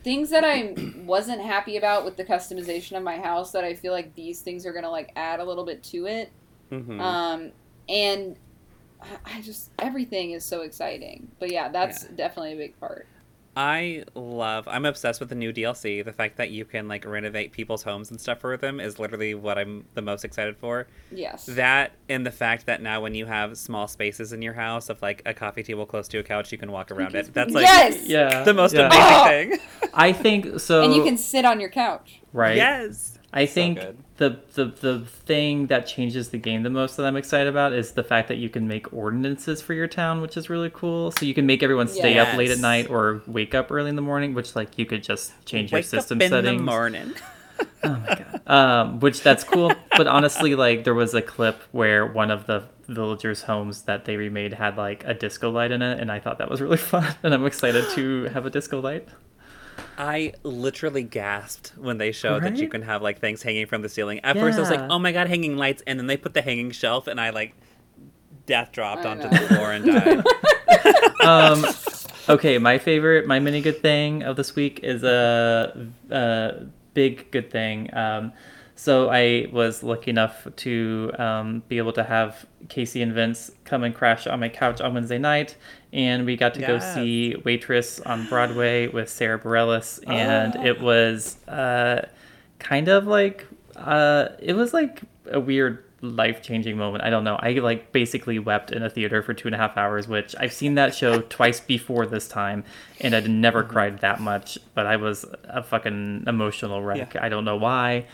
things 0.04 0.32
that 0.32 0.46
I 0.46 0.78
wasn't 0.94 1.42
happy 1.42 1.78
about 1.78 2.06
with 2.06 2.18
the 2.18 2.26
customization 2.26 2.98
of 2.98 3.04
my 3.04 3.18
house 3.20 3.52
that 3.54 3.64
I 3.66 3.76
feel 3.76 3.94
like 3.94 4.16
these 4.16 4.42
things 4.42 4.66
are 4.66 4.74
gonna 4.74 4.92
like 4.92 5.12
add 5.16 5.40
a 5.42 5.46
little 5.46 5.66
bit 5.66 5.84
to 5.86 6.08
it. 6.08 6.34
mhm. 6.72 7.00
Um, 7.00 7.54
and 7.90 8.38
I- 9.02 9.38
I 9.38 9.42
just 9.42 9.72
everything 9.80 10.32
is 10.32 10.44
so 10.46 10.62
exciting. 10.62 11.30
But 11.40 11.52
yeah, 11.52 11.70
that's 11.70 12.04
Yeah. 12.04 12.10
definitely 12.16 12.54
a 12.54 12.58
big 12.58 12.80
part. 12.80 13.08
I 13.58 14.06
love. 14.16 14.68
I'm 14.70 14.86
obsessed 14.86 15.20
with 15.20 15.28
the 15.30 15.36
new 15.36 15.52
DLC. 15.52 16.02
The 16.06 16.14
fact 16.14 16.38
that 16.38 16.50
you 16.52 16.64
can 16.64 16.88
like 16.88 17.04
renovate 17.04 17.52
people's 17.52 17.84
homes 17.84 18.10
and 18.10 18.22
stuff 18.22 18.40
for 18.40 18.56
them 18.56 18.80
is 18.80 19.00
literally 19.00 19.34
what 19.36 19.58
I'm 19.58 19.86
the 19.96 20.02
most 20.02 20.24
excited 20.24 20.56
for. 20.58 20.88
Yes. 21.12 21.46
That 21.48 21.92
and 22.08 22.26
the 22.26 22.32
fact 22.32 22.68
that 22.68 22.82
now 22.82 23.02
when 23.02 23.16
you 23.16 23.26
have 23.26 23.58
small 23.58 23.88
spaces 23.88 24.32
in 24.32 24.42
your 24.42 24.54
house 24.54 24.88
of 24.88 25.02
like 25.02 25.22
a 25.26 25.34
coffee 25.34 25.64
table 25.64 25.86
close 25.86 26.08
to 26.10 26.20
a 26.20 26.24
couch, 26.24 26.52
you 26.54 26.58
can 26.58 26.72
walk 26.72 26.90
around 26.92 27.16
it. 27.16 27.34
That's 27.34 27.54
like 27.54 27.64
yes. 27.66 28.06
Yeah. 28.06 28.44
the 28.44 28.54
most 28.54 28.74
yeah. 28.76 28.86
amazing 28.88 29.04
Oh! 29.54 29.58
thing. 29.88 29.90
I 29.94 30.14
think 30.14 30.60
so. 30.60 30.84
And 30.84 30.94
you 30.94 31.04
can 31.04 31.18
sit 31.18 31.44
on 31.44 31.60
your 31.60 31.70
couch. 31.70 32.22
right. 32.32 32.56
Yes. 32.56 33.19
I 33.32 33.46
So 33.46 33.54
think 33.54 33.76
good. 33.76 34.04
the, 34.18 34.42
the 34.56 34.66
the 34.66 35.00
thing 35.06 35.68
that 35.68 35.86
changes 35.86 36.30
the 36.30 36.40
game 36.40 36.64
the 36.64 36.70
most 36.72 36.98
that 36.98 37.06
I'm 37.06 37.16
excited 37.16 37.48
about 37.48 37.74
is 37.74 37.92
the 37.92 38.04
fact 38.04 38.28
that 38.30 38.38
you 38.38 38.50
can 38.50 38.68
make 38.68 38.92
ordinances 38.92 39.62
for 39.62 39.74
your 39.74 39.88
town, 39.88 40.22
which 40.22 40.36
is 40.36 40.50
really 40.50 40.72
cool. 40.74 41.12
So 41.12 41.26
you 41.26 41.36
can 41.36 41.46
make 41.46 41.62
everyone 41.62 41.88
stay 41.88 42.18
up 42.18 42.34
late 42.34 42.50
at 42.50 42.58
night 42.60 42.90
or 42.90 43.22
wake 43.28 43.54
up 43.54 43.72
early 43.72 43.90
in 43.90 43.96
the 43.96 44.02
morning, 44.02 44.34
which 44.34 44.56
like 44.56 44.78
you 44.80 44.86
could 44.88 45.04
just 45.04 45.34
change 45.46 45.72
your 45.72 45.82
Wake 45.82 45.84
system 45.84 46.20
up 46.20 46.22
in 46.22 46.30
settings. 46.30 46.58
the 46.58 46.58
morning. 46.58 47.16
Oh 47.84 47.96
my 47.98 48.12
god. 48.12 48.42
Um, 48.48 49.00
which 49.00 49.22
that's 49.22 49.44
cool, 49.44 49.74
but 49.96 50.08
honestly, 50.08 50.56
like 50.56 50.84
there 50.84 50.94
was 50.94 51.14
a 51.14 51.22
clip 51.22 51.62
where 51.72 52.06
one 52.06 52.32
of 52.32 52.46
the 52.48 52.64
villagers' 52.88 53.44
homes 53.44 53.84
that 53.84 54.06
they 54.06 54.18
remade 54.18 54.54
had 54.54 54.78
like 54.78 55.04
a 55.06 55.14
disco 55.14 55.50
light 55.52 55.72
in 55.72 55.82
it, 55.82 56.00
and 56.00 56.12
I 56.12 56.20
thought 56.20 56.40
that 56.40 56.50
was 56.50 56.62
really 56.62 56.78
fun, 56.94 57.16
and 57.24 57.34
I'm 57.34 57.46
excited 57.46 57.90
to 57.96 58.26
have 58.26 58.46
a 58.46 58.50
disco 58.50 58.82
light. 58.82 59.08
I 59.98 60.34
literally 60.44 61.04
gasped 61.04 61.74
when 61.78 61.98
they 61.98 62.12
showed 62.12 62.44
that 62.44 62.58
you 62.58 62.68
can 62.68 62.82
have 62.82 63.02
like 63.02 63.20
things 63.20 63.42
hanging 63.42 63.66
from 63.66 63.82
the 63.82 63.90
ceiling. 63.90 64.20
At 64.22 64.36
first, 64.38 64.58
I 64.58 64.62
was 64.62 64.70
like, 64.70 64.80
"Oh 64.80 65.00
my 65.00 65.12
god, 65.12 65.28
hanging 65.28 65.58
lights!" 65.58 65.84
And 65.86 66.00
then 66.00 66.08
they 66.08 66.18
put 66.18 66.34
the 66.34 66.42
hanging 66.42 66.72
shelf, 66.72 67.08
and 67.08 67.20
I 67.20 67.32
like 67.32 67.56
death 68.46 68.72
dropped 68.72 69.06
onto 69.06 69.24
know. 69.24 69.30
the 69.30 69.48
floor 69.48 69.72
and 69.72 69.86
died. 69.86 70.24
um, 71.24 71.66
okay, 72.28 72.58
my 72.58 72.78
favorite, 72.78 73.28
my 73.28 73.40
mini 73.40 73.62
good 73.62 73.82
thing 73.82 74.24
of 74.24 74.36
this 74.36 74.56
week 74.56 74.80
is 74.84 75.04
a, 75.04 75.88
a 76.10 76.66
big 76.94 77.30
good 77.32 77.52
thing. 77.52 77.94
Um, 77.94 78.34
so 78.76 79.10
I 79.10 79.48
was 79.52 79.84
lucky 79.84 80.10
enough 80.10 80.48
to 80.56 81.12
um, 81.20 81.64
be 81.68 81.80
able 81.80 81.92
to 81.94 82.04
have 82.04 82.46
Casey 82.70 83.02
and 83.02 83.14
Vince 83.14 83.52
come 83.66 83.84
and 83.84 83.94
crash 83.94 84.26
on 84.26 84.40
my 84.40 84.48
couch 84.48 84.80
on 84.80 84.94
Wednesday 84.94 85.18
night, 85.18 85.58
and 85.92 86.26
we 86.26 86.36
got 86.38 86.54
to 86.56 86.62
go 86.62 86.80
see 86.80 87.36
Waitress 87.44 88.00
on 88.02 88.28
Broadway 88.28 88.88
with 88.88 89.10
Sara 89.10 89.40
Bareilles, 89.40 90.00
and 90.08 90.56
it 90.66 90.82
was 90.82 91.38
uh, 91.48 92.08
kind 92.60 92.88
of 92.88 93.08
like 93.08 93.48
uh, 93.76 94.30
it 94.40 94.54
was 94.54 94.74
like 94.74 95.02
a 95.32 95.40
weird 95.40 95.84
life 96.02 96.42
changing 96.42 96.78
moment. 96.78 97.04
I 97.04 97.10
don't 97.10 97.24
know. 97.24 97.36
I 97.36 97.54
like 97.54 97.92
basically 97.92 98.40
wept 98.40 98.72
in 98.72 98.84
a 98.84 98.90
theater 98.90 99.22
for 99.22 99.34
two 99.34 99.48
and 99.48 99.56
a 99.56 99.58
half 99.58 99.78
hours, 99.78 100.08
which 100.08 100.36
I've 100.40 100.54
seen 100.54 100.76
that 100.76 100.96
show 100.96 101.22
twice 101.22 101.60
before 101.60 102.06
this 102.06 102.28
time, 102.28 102.64
and 103.02 103.16
I'd 103.16 103.30
never 103.30 103.64
cried 103.64 104.00
that 104.00 104.20
much. 104.20 104.58
But 104.74 104.86
I 104.86 104.96
was 104.96 105.26
a 105.46 105.64
fucking 105.64 106.26
emotional 106.28 106.82
wreck. 106.82 107.14
Yeah. 107.16 107.24
I 107.26 107.30
don't 107.30 107.46
know 107.46 107.58
why. 107.58 108.06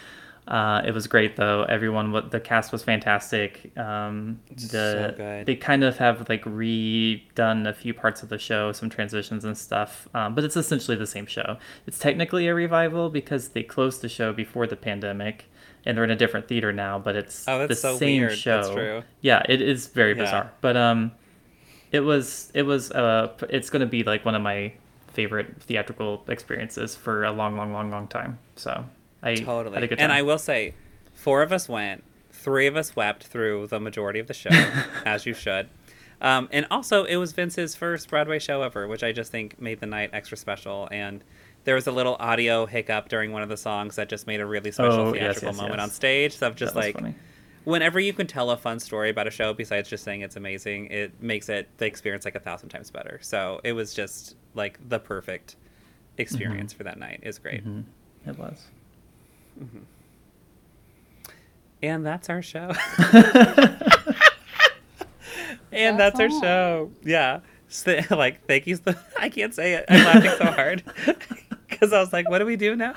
Uh, 0.47 0.81
it 0.85 0.91
was 0.91 1.07
great 1.07 1.35
though. 1.37 1.63
Everyone, 1.63 2.11
what 2.11 2.29
the 2.31 2.39
cast 2.39 2.71
was 2.71 2.83
fantastic. 2.83 3.75
Um, 3.77 4.39
the 4.51 4.59
So 4.59 5.13
good. 5.17 5.45
they 5.47 5.55
kind 5.55 5.83
of 5.83 5.97
have 5.97 6.29
like 6.29 6.43
redone 6.43 7.67
a 7.67 7.73
few 7.73 7.93
parts 7.93 8.21
of 8.23 8.29
the 8.29 8.37
show, 8.37 8.71
some 8.71 8.89
transitions 8.89 9.43
and 9.45 9.57
stuff. 9.57 10.07
Um, 10.13 10.35
but 10.35 10.43
it's 10.43 10.55
essentially 10.55 10.97
the 10.97 11.07
same 11.07 11.25
show. 11.25 11.57
It's 11.87 11.97
technically 11.99 12.47
a 12.47 12.53
revival 12.55 13.09
because 13.09 13.49
they 13.49 13.63
closed 13.63 14.01
the 14.01 14.09
show 14.09 14.33
before 14.33 14.67
the 14.67 14.75
pandemic, 14.75 15.45
and 15.85 15.97
they're 15.97 16.03
in 16.03 16.11
a 16.11 16.15
different 16.15 16.47
theater 16.47 16.71
now. 16.71 16.99
But 16.99 17.15
it's 17.15 17.47
Oh, 17.47 17.59
that's 17.59 17.69
the 17.69 17.75
so 17.93 17.97
same 17.97 18.21
weird. 18.21 18.37
show. 18.37 19.03
Yeah, 19.21 19.41
it 19.49 19.61
is 19.61 19.87
very 19.87 20.11
Yeah. 20.15 20.23
bizarre. 20.23 20.51
But 20.61 20.77
um, 20.77 21.11
it 21.91 22.01
was 22.01 22.51
it 22.53 22.63
was 22.63 22.91
uh, 22.91 23.29
it's 23.49 23.69
going 23.69 23.79
to 23.81 23.85
be 23.87 24.03
like 24.03 24.25
one 24.25 24.35
of 24.35 24.41
my 24.41 24.73
favorite 25.13 25.61
theatrical 25.61 26.23
experiences 26.27 26.95
for 26.95 27.23
a 27.23 27.31
long, 27.31 27.55
long, 27.57 27.71
long, 27.73 27.89
long 27.89 28.07
time. 28.07 28.37
So 28.57 28.85
I 29.25 29.35
Totally. 29.35 29.73
had 29.75 29.83
a 29.83 29.87
good 29.87 29.97
time. 29.97 30.03
And 30.05 30.13
I 30.13 30.21
will 30.21 30.37
say, 30.37 30.73
four 31.13 31.41
of 31.41 31.51
us 31.51 31.67
went. 31.67 32.03
Three 32.31 32.67
of 32.67 32.75
us 32.77 32.95
wept 32.95 33.23
through 33.25 33.67
the 33.67 33.79
majority 33.79 34.19
of 34.19 34.27
the 34.27 34.33
show, 34.33 34.49
as 35.05 35.25
you 35.25 35.33
should. 35.33 35.67
Um, 36.21 36.47
and 36.51 36.65
also, 36.71 37.03
it 37.03 37.15
was 37.17 37.33
Vince's 37.33 37.75
first 37.75 38.09
Broadway 38.09 38.39
show 38.39 38.61
ever, 38.61 38.87
which 38.87 39.03
I 39.03 39.11
just 39.11 39.31
think 39.31 39.59
made 39.59 39.79
the 39.79 39.85
night 39.87 40.11
extra 40.13 40.37
special. 40.37 40.87
And 40.91 41.23
there 41.65 41.75
was 41.75 41.87
a 41.87 41.91
little 41.91 42.15
audio 42.19 42.65
hiccup 42.67 43.09
during 43.09 43.31
one 43.31 43.41
of 43.41 43.49
the 43.49 43.57
songs 43.57 43.95
that 43.95 44.07
just 44.09 44.27
made 44.27 44.39
a 44.39 44.45
really 44.45 44.71
special 44.71 45.07
Oh, 45.07 45.11
theatrical 45.11 45.49
yes, 45.49 45.57
moment 45.57 45.75
yes. 45.79 45.83
on 45.83 45.89
stage. 45.89 46.37
So 46.37 46.47
I'm 46.47 46.55
just 46.55 46.75
like, 46.75 46.93
funny. 46.95 47.15
whenever 47.63 47.99
you 47.99 48.13
can 48.13 48.27
tell 48.27 48.51
a 48.51 48.57
fun 48.57 48.79
story 48.79 49.09
about 49.09 49.27
a 49.27 49.31
show 49.31 49.53
besides 49.53 49.89
just 49.89 50.03
saying 50.03 50.21
it's 50.21 50.35
amazing, 50.35 50.85
it 50.87 51.21
makes 51.21 51.49
it 51.49 51.67
the 51.79 51.85
experience 51.87 52.23
like 52.25 52.35
a 52.35 52.39
thousand 52.39 52.69
times 52.69 52.91
better. 52.91 53.17
So 53.23 53.59
it 53.63 53.73
was 53.73 53.93
just 53.93 54.35
like 54.53 54.77
the 54.87 54.99
perfect 54.99 55.55
experience 56.17 56.71
Mm-hmm. 56.73 56.77
for 56.77 56.83
that 56.83 56.99
night. 56.99 57.21
It's 57.23 57.39
great. 57.39 57.63
it 58.25 58.37
was. 58.37 58.67
Mm-hmm. 59.61 59.79
And 61.81 62.05
that's 62.05 62.29
our 62.29 62.41
show. 62.41 62.71
and 65.71 65.99
that's, 65.99 66.17
That's 66.17 66.33
our 66.33 66.41
show. 66.41 66.91
Yeah. 67.03 67.39
So, 67.67 67.99
like, 68.11 68.45
thank 68.47 68.67
you. 68.67 68.77
So, 68.77 68.95
I 69.19 69.29
can't 69.29 69.53
say 69.53 69.73
it. 69.73 69.85
I'm 69.89 70.05
laughing 70.05 70.31
so 70.37 70.45
hard 70.45 70.83
because 71.69 71.93
I 71.93 71.99
was 71.99 72.13
like, 72.13 72.29
what 72.29 72.39
do 72.39 72.45
we 72.45 72.55
do 72.55 72.75
now? 72.75 72.93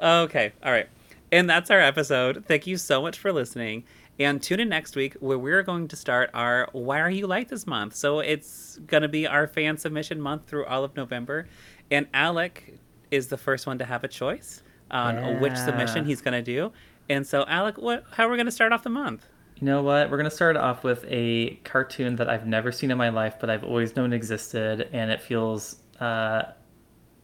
Okay. 0.00 0.52
All 0.64 0.72
right. 0.72 0.88
And 1.30 1.48
that's 1.48 1.70
our 1.70 1.80
episode. 1.80 2.44
Thank 2.46 2.66
you 2.66 2.76
so 2.76 3.00
much 3.00 3.18
for 3.18 3.32
listening. 3.32 3.84
And 4.18 4.42
tune 4.42 4.60
in 4.60 4.68
next 4.68 4.94
week 4.94 5.14
where 5.20 5.38
we're 5.38 5.62
going 5.62 5.88
to 5.88 5.96
start 5.96 6.30
our 6.34 6.68
Why 6.72 7.00
Are 7.00 7.10
You 7.10 7.26
Like 7.26 7.48
This 7.48 7.66
month. 7.66 7.96
So 7.96 8.20
it's 8.20 8.78
going 8.86 9.02
to 9.02 9.08
be 9.08 9.26
our 9.26 9.46
fan 9.46 9.78
submission 9.78 10.20
month 10.20 10.46
through 10.46 10.66
all 10.66 10.84
of 10.84 10.94
November. 10.96 11.46
And 11.90 12.06
Alec 12.12 12.78
is 13.10 13.28
the 13.28 13.38
first 13.38 13.66
one 13.66 13.78
to 13.78 13.84
have 13.84 14.04
a 14.04 14.08
choice 14.08 14.62
on 14.92 15.40
which 15.40 15.56
submission 15.56 16.04
he's 16.04 16.20
going 16.20 16.34
to 16.34 16.42
do. 16.42 16.72
And 17.08 17.26
so, 17.26 17.44
Alec, 17.48 17.78
what, 17.78 18.04
how 18.12 18.26
are 18.26 18.30
we 18.30 18.36
going 18.36 18.46
to 18.46 18.52
start 18.52 18.72
off 18.72 18.82
the 18.82 18.90
month? 18.90 19.26
You 19.62 19.66
know 19.66 19.82
what? 19.84 20.10
We're 20.10 20.16
gonna 20.16 20.28
start 20.28 20.56
off 20.56 20.82
with 20.82 21.04
a 21.06 21.50
cartoon 21.62 22.16
that 22.16 22.28
I've 22.28 22.48
never 22.48 22.72
seen 22.72 22.90
in 22.90 22.98
my 22.98 23.10
life, 23.10 23.36
but 23.38 23.48
I've 23.48 23.62
always 23.62 23.94
known 23.94 24.12
existed, 24.12 24.88
and 24.92 25.08
it 25.08 25.20
feels 25.22 25.76
uh, 26.00 26.42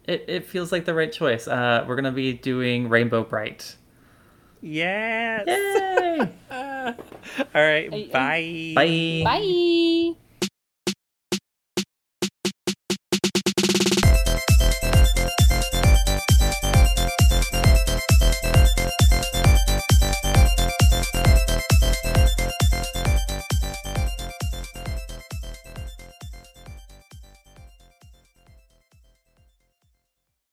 it, 0.04 0.24
it 0.28 0.46
feels 0.46 0.70
like 0.70 0.84
the 0.84 0.94
right 0.94 1.10
choice. 1.10 1.48
Uh, 1.48 1.84
we're 1.88 1.96
gonna 1.96 2.12
be 2.12 2.32
doing 2.34 2.88
Rainbow 2.88 3.24
Brite. 3.24 3.74
Yes. 4.60 5.48
Yay! 5.48 6.32
All 6.52 6.94
right. 7.54 7.90
Bye. 7.90 8.72
Bye. 8.76 9.22
Bye. 9.24 10.27